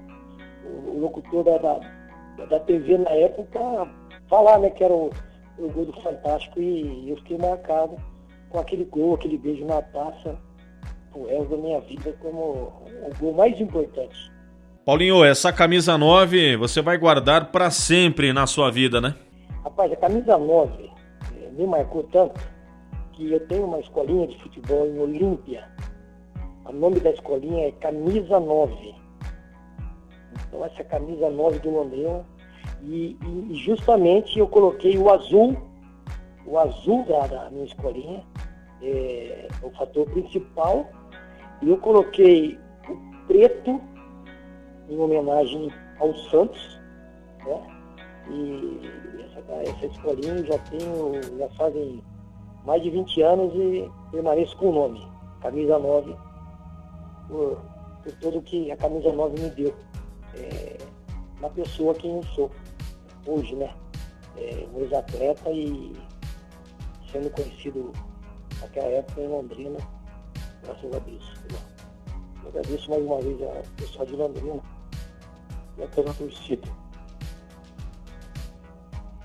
o 0.88 1.00
locutor 1.00 1.44
da, 1.44 1.58
da, 1.58 1.80
da 2.48 2.60
TV 2.60 2.98
na 2.98 3.12
época 3.12 3.60
falar 4.30 4.60
né, 4.60 4.70
que 4.70 4.84
era 4.84 4.94
o, 4.94 5.10
o 5.58 5.70
gol 5.70 5.86
do 5.86 6.02
Fantástico 6.02 6.60
e 6.60 7.10
eu 7.10 7.18
fiquei 7.18 7.38
marcado 7.38 7.96
com 8.50 8.60
aquele 8.60 8.86
gol, 8.86 9.16
aquele 9.16 9.38
beijo 9.38 9.66
na 9.66 9.82
taça, 9.82 10.38
o 11.14 11.26
resto 11.26 11.56
da 11.56 11.58
minha 11.58 11.80
vida 11.82 12.14
como 12.22 12.42
o 12.42 13.12
gol 13.20 13.34
mais 13.34 13.60
importante. 13.60 14.32
Paulinho, 14.86 15.24
essa 15.24 15.54
camisa 15.54 15.98
9 15.98 16.58
você 16.58 16.82
vai 16.82 16.98
guardar 16.98 17.52
para 17.52 17.70
sempre 17.70 18.34
na 18.34 18.48
sua 18.48 18.72
vida, 18.72 19.00
né? 19.00 19.16
Rapaz, 19.64 19.92
a 19.92 19.96
camisa 19.96 20.38
9 20.38 20.84
eh, 20.84 21.50
me 21.52 21.68
marcou 21.68 22.04
tanto 22.12 22.42
que 23.14 23.32
eu 23.32 23.40
tenho 23.48 23.66
uma 23.66 23.80
escolinha 23.80 24.28
de 24.28 24.38
futebol 24.40 24.88
em 24.88 25.00
Olímpia. 25.00 25.70
O 26.66 26.72
nome 26.72 27.00
da 27.00 27.12
escolinha 27.12 27.68
é 27.68 27.72
Camisa 27.74 28.40
9. 28.40 28.96
Então 30.48 30.66
essa 30.66 30.84
camisa 30.84 31.30
9 31.30 31.60
do 31.60 31.70
Londrina. 31.70 32.26
E, 32.84 33.18
e, 33.22 33.56
justamente 33.56 34.40
eu 34.40 34.48
coloquei 34.48 34.98
o 34.98 35.10
azul, 35.12 35.56
o 36.46 36.58
azul 36.58 37.06
da, 37.06 37.28
da 37.28 37.50
minha 37.50 37.66
escolinha, 37.66 38.24
é, 38.82 39.48
o 39.62 39.70
fator 39.72 40.10
principal. 40.10 40.90
E 41.62 41.70
eu 41.70 41.78
coloquei 41.78 42.58
o 42.90 43.28
preto 43.28 43.80
em 44.90 44.98
homenagem 44.98 45.72
ao 46.00 46.14
Santos, 46.30 46.80
né? 47.46 47.82
E 48.30 48.80
essa, 49.24 49.70
essa 49.70 49.86
escolinha 49.86 50.44
já 50.44 50.58
tenho, 50.60 51.38
já 51.38 51.50
fazem 51.50 52.02
mais 52.66 52.82
de 52.82 52.90
20 52.90 53.22
anos 53.22 53.54
e 53.56 53.90
permaneço 54.12 54.56
com 54.58 54.70
o 54.70 54.74
nome, 54.74 55.08
camisa 55.42 55.78
9, 55.80 56.16
por, 57.28 57.62
por 58.04 58.14
tudo 58.20 58.42
que 58.42 58.72
a 58.72 58.78
camisa 58.78 59.12
9 59.12 59.40
me 59.40 59.50
deu 59.50 59.74
é, 60.36 60.78
uma 61.40 61.50
pessoa 61.50 61.94
que 61.96 62.08
eu 62.08 62.24
sou 62.36 62.52
hoje, 63.26 63.56
né? 63.56 63.74
É, 64.38 64.66
um 64.74 64.82
ex-atleta 64.82 65.50
e 65.52 65.94
sendo 67.12 67.30
conhecido 67.32 67.92
naquela 68.62 68.88
época 68.88 69.22
em 69.22 69.28
Londrina, 69.28 69.78
graças 70.64 70.94
a 70.94 71.00
Deus. 71.00 71.34
Eu 72.44 72.50
agradeço 72.50 72.90
mais 72.90 73.04
uma 73.04 73.20
vez 73.20 73.42
ao 73.42 73.64
pessoal 73.76 74.06
de 74.06 74.16
Londrina 74.16 74.62
e 75.78 75.84
a 75.84 75.88
toda 75.88 76.12
a 76.12 76.14
torcida. 76.14 76.68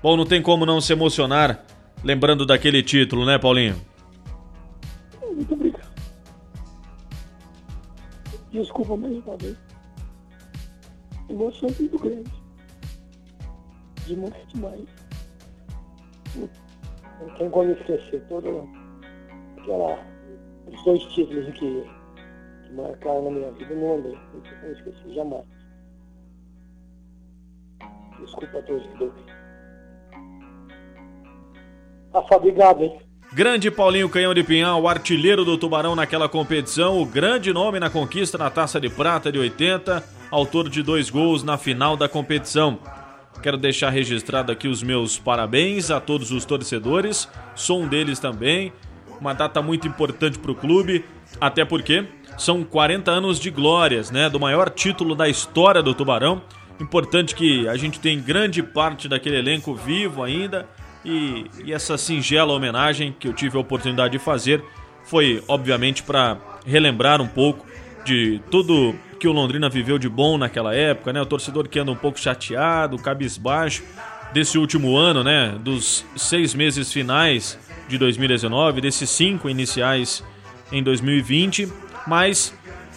Bom, 0.01 0.17
não 0.17 0.25
tem 0.25 0.41
como 0.41 0.65
não 0.65 0.79
se 0.81 0.93
emocionar 0.93 1.65
lembrando 2.03 2.45
daquele 2.45 2.83
título, 2.83 3.25
né, 3.25 3.39
Paulinho? 3.39 3.81
Muito 5.21 5.53
obrigado. 5.53 5.87
Desculpa 8.51 8.95
mais 8.95 9.25
uma 9.25 9.37
vez 9.37 9.67
emoção 11.29 11.69
muito 11.79 11.99
grande. 11.99 12.31
Demais, 14.07 14.33
demais. 14.53 14.87
Não 17.19 17.29
tem 17.37 17.49
como 17.49 17.71
esquecer 17.71 18.23
todo 18.29 18.69
aquela, 19.57 19.99
os 20.71 20.83
dois 20.85 21.03
títulos 21.13 21.45
que, 21.55 21.83
que 22.63 22.73
marcaram 22.73 23.25
na 23.25 23.31
minha 23.31 23.51
vida, 23.51 23.75
não 23.75 23.97
andei. 23.97 24.17
Não 24.33 24.41
tem 24.41 24.59
como 24.61 24.71
esquecer, 24.71 25.13
jamais. 25.13 25.45
Desculpa 28.21 28.59
a 28.59 28.63
torcedor. 28.63 29.11
Rafa, 32.13 32.35
obrigado, 32.37 32.83
hein? 32.83 33.01
Grande 33.33 33.69
Paulinho 33.69 34.07
Canhão 34.07 34.33
de 34.33 34.41
Pinhal, 34.41 34.81
o 34.81 34.87
artilheiro 34.87 35.43
do 35.43 35.57
Tubarão 35.57 35.97
naquela 35.97 36.29
competição, 36.29 37.01
o 37.01 37.05
grande 37.05 37.51
nome 37.51 37.77
na 37.77 37.89
conquista 37.89 38.37
na 38.37 38.49
Taça 38.49 38.79
de 38.79 38.89
Prata 38.89 39.29
de 39.29 39.37
80, 39.37 40.01
autor 40.31 40.69
de 40.69 40.81
dois 40.81 41.09
gols 41.09 41.43
na 41.43 41.57
final 41.57 41.97
da 41.97 42.07
competição. 42.07 42.79
Quero 43.41 43.57
deixar 43.57 43.89
registrado 43.89 44.51
aqui 44.51 44.67
os 44.67 44.81
meus 44.81 45.17
parabéns 45.17 45.91
a 45.91 45.99
todos 45.99 46.31
os 46.31 46.43
torcedores, 46.43 47.29
sou 47.55 47.81
um 47.81 47.87
deles 47.87 48.19
também. 48.19 48.73
Uma 49.19 49.33
data 49.33 49.61
muito 49.61 49.87
importante 49.87 50.37
para 50.37 50.51
o 50.51 50.55
clube, 50.55 51.05
até 51.39 51.65
porque 51.65 52.05
são 52.37 52.63
40 52.63 53.09
anos 53.09 53.39
de 53.39 53.49
glórias, 53.49 54.11
né, 54.11 54.29
do 54.29 54.39
maior 54.39 54.69
título 54.69 55.15
da 55.15 55.27
história 55.27 55.81
do 55.81 55.93
Tubarão. 55.93 56.41
Importante 56.79 57.33
que 57.33 57.67
a 57.67 57.75
gente 57.75 57.99
tem 57.99 58.19
grande 58.19 58.61
parte 58.61 59.07
daquele 59.07 59.37
elenco 59.37 59.73
vivo 59.73 60.23
ainda 60.23 60.67
e, 61.03 61.45
e 61.63 61.73
essa 61.73 61.97
singela 61.97 62.53
homenagem 62.53 63.15
que 63.17 63.27
eu 63.27 63.33
tive 63.33 63.57
a 63.57 63.61
oportunidade 63.61 64.11
de 64.11 64.19
fazer 64.19 64.63
foi, 65.03 65.41
obviamente, 65.47 66.03
para 66.03 66.37
relembrar 66.65 67.21
um 67.21 67.27
pouco 67.27 67.65
de 68.03 68.41
tudo 68.51 68.93
que 69.17 69.27
o 69.27 69.31
Londrina 69.31 69.69
viveu 69.69 69.97
de 69.97 70.07
bom 70.07 70.37
naquela 70.37 70.73
época, 70.73 71.11
né? 71.11 71.21
O 71.21 71.25
torcedor 71.25 71.67
que 71.67 71.79
anda 71.79 71.91
um 71.91 71.95
pouco 71.95 72.19
chateado, 72.19 72.97
cabisbaixo 72.97 73.83
desse 74.33 74.57
último 74.57 74.97
ano, 74.97 75.23
né? 75.23 75.57
Dos 75.59 76.05
seis 76.15 76.53
meses 76.53 76.91
finais 76.91 77.57
de 77.87 77.97
2019, 77.97 78.81
desses 78.81 79.09
cinco 79.09 79.49
iniciais 79.49 80.23
em 80.71 80.83
2020, 80.83 81.71
mas 82.05 82.53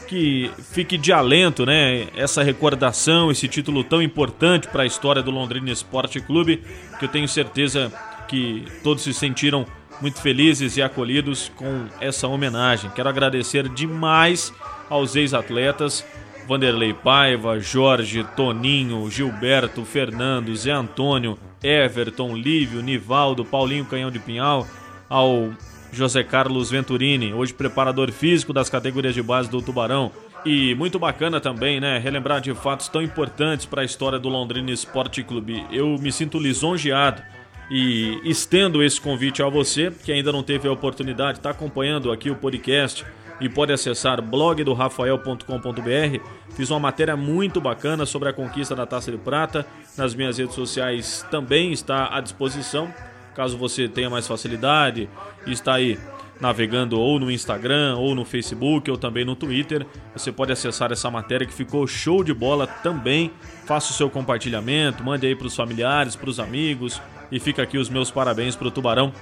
que 0.09 0.51
fique 0.73 0.99
de 0.99 1.13
alento, 1.13 1.65
né? 1.65 2.09
Essa 2.17 2.43
recordação, 2.43 3.31
esse 3.31 3.47
título 3.47 3.85
tão 3.85 4.03
importante 4.03 4.67
para 4.69 4.83
a 4.83 4.87
história 4.87 5.23
do 5.23 5.31
Londrina 5.31 5.71
Esporte 5.71 6.21
Clube, 6.21 6.65
que 6.99 7.05
eu 7.05 7.09
tenho 7.09 7.29
certeza 7.29 7.93
que 8.27 8.65
todos 8.83 9.05
se 9.05 9.15
sentiram 9.15 9.65
muito 10.01 10.21
felizes 10.21 10.77
e 10.77 10.83
acolhidos 10.83 11.51
com 11.55 11.87
essa 12.01 12.27
homenagem. 12.27 12.91
Quero 12.91 13.09
agradecer 13.09 13.69
demais 13.69 14.53
aos 14.91 15.17
ex-atletas 15.17 16.05
Vanderlei 16.51 16.93
Paiva, 16.93 17.61
Jorge, 17.61 18.25
Toninho, 18.35 19.09
Gilberto, 19.09 19.85
Fernando, 19.85 20.53
Zé 20.57 20.73
Antônio, 20.73 21.39
Everton, 21.63 22.35
Lívio, 22.35 22.83
Nivaldo, 22.83 23.45
Paulinho 23.45 23.85
Canhão 23.85 24.11
de 24.11 24.19
Pinhal, 24.19 24.67
ao 25.09 25.51
José 25.93 26.25
Carlos 26.25 26.69
Venturini, 26.69 27.33
hoje 27.33 27.55
preparador 27.55 28.11
físico 28.11 28.53
das 28.53 28.69
categorias 28.69 29.15
de 29.15 29.23
base 29.23 29.49
do 29.49 29.63
Tubarão. 29.63 30.11
E 30.45 30.75
muito 30.75 30.99
bacana 30.99 31.41
também, 31.41 31.79
né? 31.79 31.99
Relembrar 31.99 32.41
de 32.41 32.53
fatos 32.53 32.89
tão 32.89 33.01
importantes 33.01 33.65
para 33.65 33.83
a 33.83 33.85
história 33.85 34.19
do 34.19 34.29
Londrina 34.29 34.73
Esporte 34.73 35.23
Clube. 35.23 35.65
Eu 35.71 35.99
me 36.01 36.11
sinto 36.11 36.37
lisonjeado 36.37 37.23
e 37.71 38.19
estendo 38.25 38.83
esse 38.83 39.01
convite 39.01 39.41
a 39.41 39.49
você 39.49 39.93
que 40.05 40.11
ainda 40.11 40.33
não 40.33 40.43
teve 40.43 40.67
a 40.67 40.73
oportunidade 40.73 41.35
de 41.35 41.39
estar 41.39 41.51
acompanhando 41.51 42.11
aqui 42.11 42.29
o 42.29 42.35
podcast 42.35 43.07
e 43.41 43.49
pode 43.49 43.73
acessar 43.73 44.21
blogdorafael.com.br. 44.21 46.25
Fiz 46.55 46.71
uma 46.71 46.81
matéria 46.81 47.17
muito 47.17 47.61
bacana 47.61 48.05
sobre 48.05 48.29
a 48.29 48.33
conquista 48.33 48.77
da 48.77 48.87
Taça 48.87 49.11
de 49.11 49.19
Prata. 49.19 49.67
Nas 49.97 50.15
minhas 50.15 50.39
redes 50.39 50.55
sociais 50.55 51.27
também 51.31 51.73
está 51.73 52.15
à 52.15 52.21
disposição. 52.21 52.93
Caso 53.35 53.57
você 53.57 53.89
tenha 53.89 54.11
mais 54.11 54.27
facilidade 54.27 55.09
está 55.47 55.75
aí 55.75 55.99
navegando 56.41 56.99
ou 56.99 57.21
no 57.21 57.31
Instagram, 57.31 57.97
ou 57.97 58.15
no 58.15 58.25
Facebook, 58.25 58.91
ou 58.91 58.97
também 58.97 59.25
no 59.25 59.37
Twitter. 59.37 59.87
Você 60.15 60.33
pode 60.33 60.51
acessar 60.51 60.91
essa 60.91 61.11
matéria 61.11 61.47
que 61.47 61.53
ficou 61.53 61.87
show 61.87 62.25
de 62.25 62.33
bola 62.33 62.67
também. 62.67 63.31
Faça 63.67 63.93
o 63.93 63.95
seu 63.95 64.09
compartilhamento, 64.09 65.05
mande 65.05 65.27
aí 65.27 65.37
para 65.37 65.47
os 65.47 65.55
familiares, 65.55 66.17
para 66.17 66.31
os 66.31 66.41
amigos. 66.41 67.01
E 67.31 67.39
fica 67.39 67.63
aqui 67.63 67.79
os 67.79 67.91
meus 67.91 68.11
parabéns 68.11 68.57
para 68.57 68.69
o 68.69 68.71
Tubarão, 68.71 69.13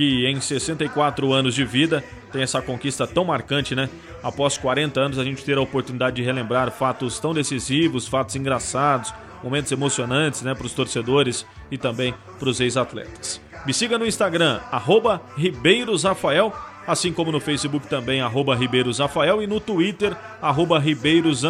que 0.00 0.24
em 0.24 0.40
64 0.40 1.30
anos 1.30 1.54
de 1.54 1.62
vida 1.62 2.02
tem 2.32 2.40
essa 2.40 2.62
conquista 2.62 3.06
tão 3.06 3.22
marcante, 3.22 3.74
né? 3.74 3.86
Após 4.22 4.56
40 4.56 4.98
anos, 4.98 5.18
a 5.18 5.24
gente 5.24 5.44
ter 5.44 5.58
a 5.58 5.60
oportunidade 5.60 6.16
de 6.16 6.22
relembrar 6.22 6.70
fatos 6.70 7.20
tão 7.20 7.34
decisivos, 7.34 8.08
fatos 8.08 8.34
engraçados, 8.34 9.12
momentos 9.44 9.70
emocionantes, 9.70 10.40
né, 10.40 10.54
para 10.54 10.64
os 10.64 10.72
torcedores 10.72 11.44
e 11.70 11.76
também 11.76 12.14
para 12.38 12.48
os 12.48 12.60
ex-atletas. 12.60 13.42
Me 13.66 13.74
siga 13.74 13.98
no 13.98 14.06
Instagram, 14.06 14.60
arroba 14.72 15.20
RibeirosRafael, 15.36 16.50
assim 16.90 17.12
como 17.12 17.32
no 17.32 17.40
Facebook 17.40 17.86
também, 17.86 18.20
arroba 18.20 18.54
RibeirosRafael 18.54 19.42
e 19.42 19.46
no 19.46 19.60
Twitter, 19.60 20.16
arroba 20.40 20.78
Ribeiros 20.78 21.42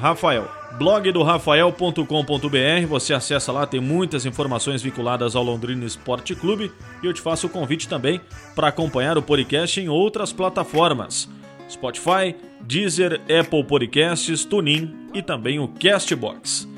Rafael. 0.00 0.48
Blog 0.78 1.12
do 1.12 1.22
Rafael.com.br, 1.22 2.86
você 2.88 3.12
acessa 3.12 3.52
lá, 3.52 3.66
tem 3.66 3.80
muitas 3.80 4.24
informações 4.24 4.82
vinculadas 4.82 5.36
ao 5.36 5.42
Londrina 5.42 5.84
Esporte 5.84 6.34
Clube 6.34 6.72
e 7.02 7.06
eu 7.06 7.12
te 7.12 7.20
faço 7.20 7.46
o 7.46 7.50
convite 7.50 7.88
também 7.88 8.20
para 8.54 8.68
acompanhar 8.68 9.18
o 9.18 9.22
podcast 9.22 9.80
em 9.80 9.88
outras 9.88 10.32
plataformas. 10.32 11.28
Spotify, 11.68 12.34
Deezer, 12.60 13.20
Apple 13.22 13.64
Podcasts, 13.64 14.44
TuneIn 14.44 15.08
e 15.14 15.22
também 15.22 15.58
o 15.58 15.68
Castbox. 15.68 16.68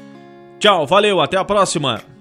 Tchau, 0.59 0.87
valeu, 0.87 1.21
até 1.21 1.37
a 1.37 1.45
próxima! 1.45 2.14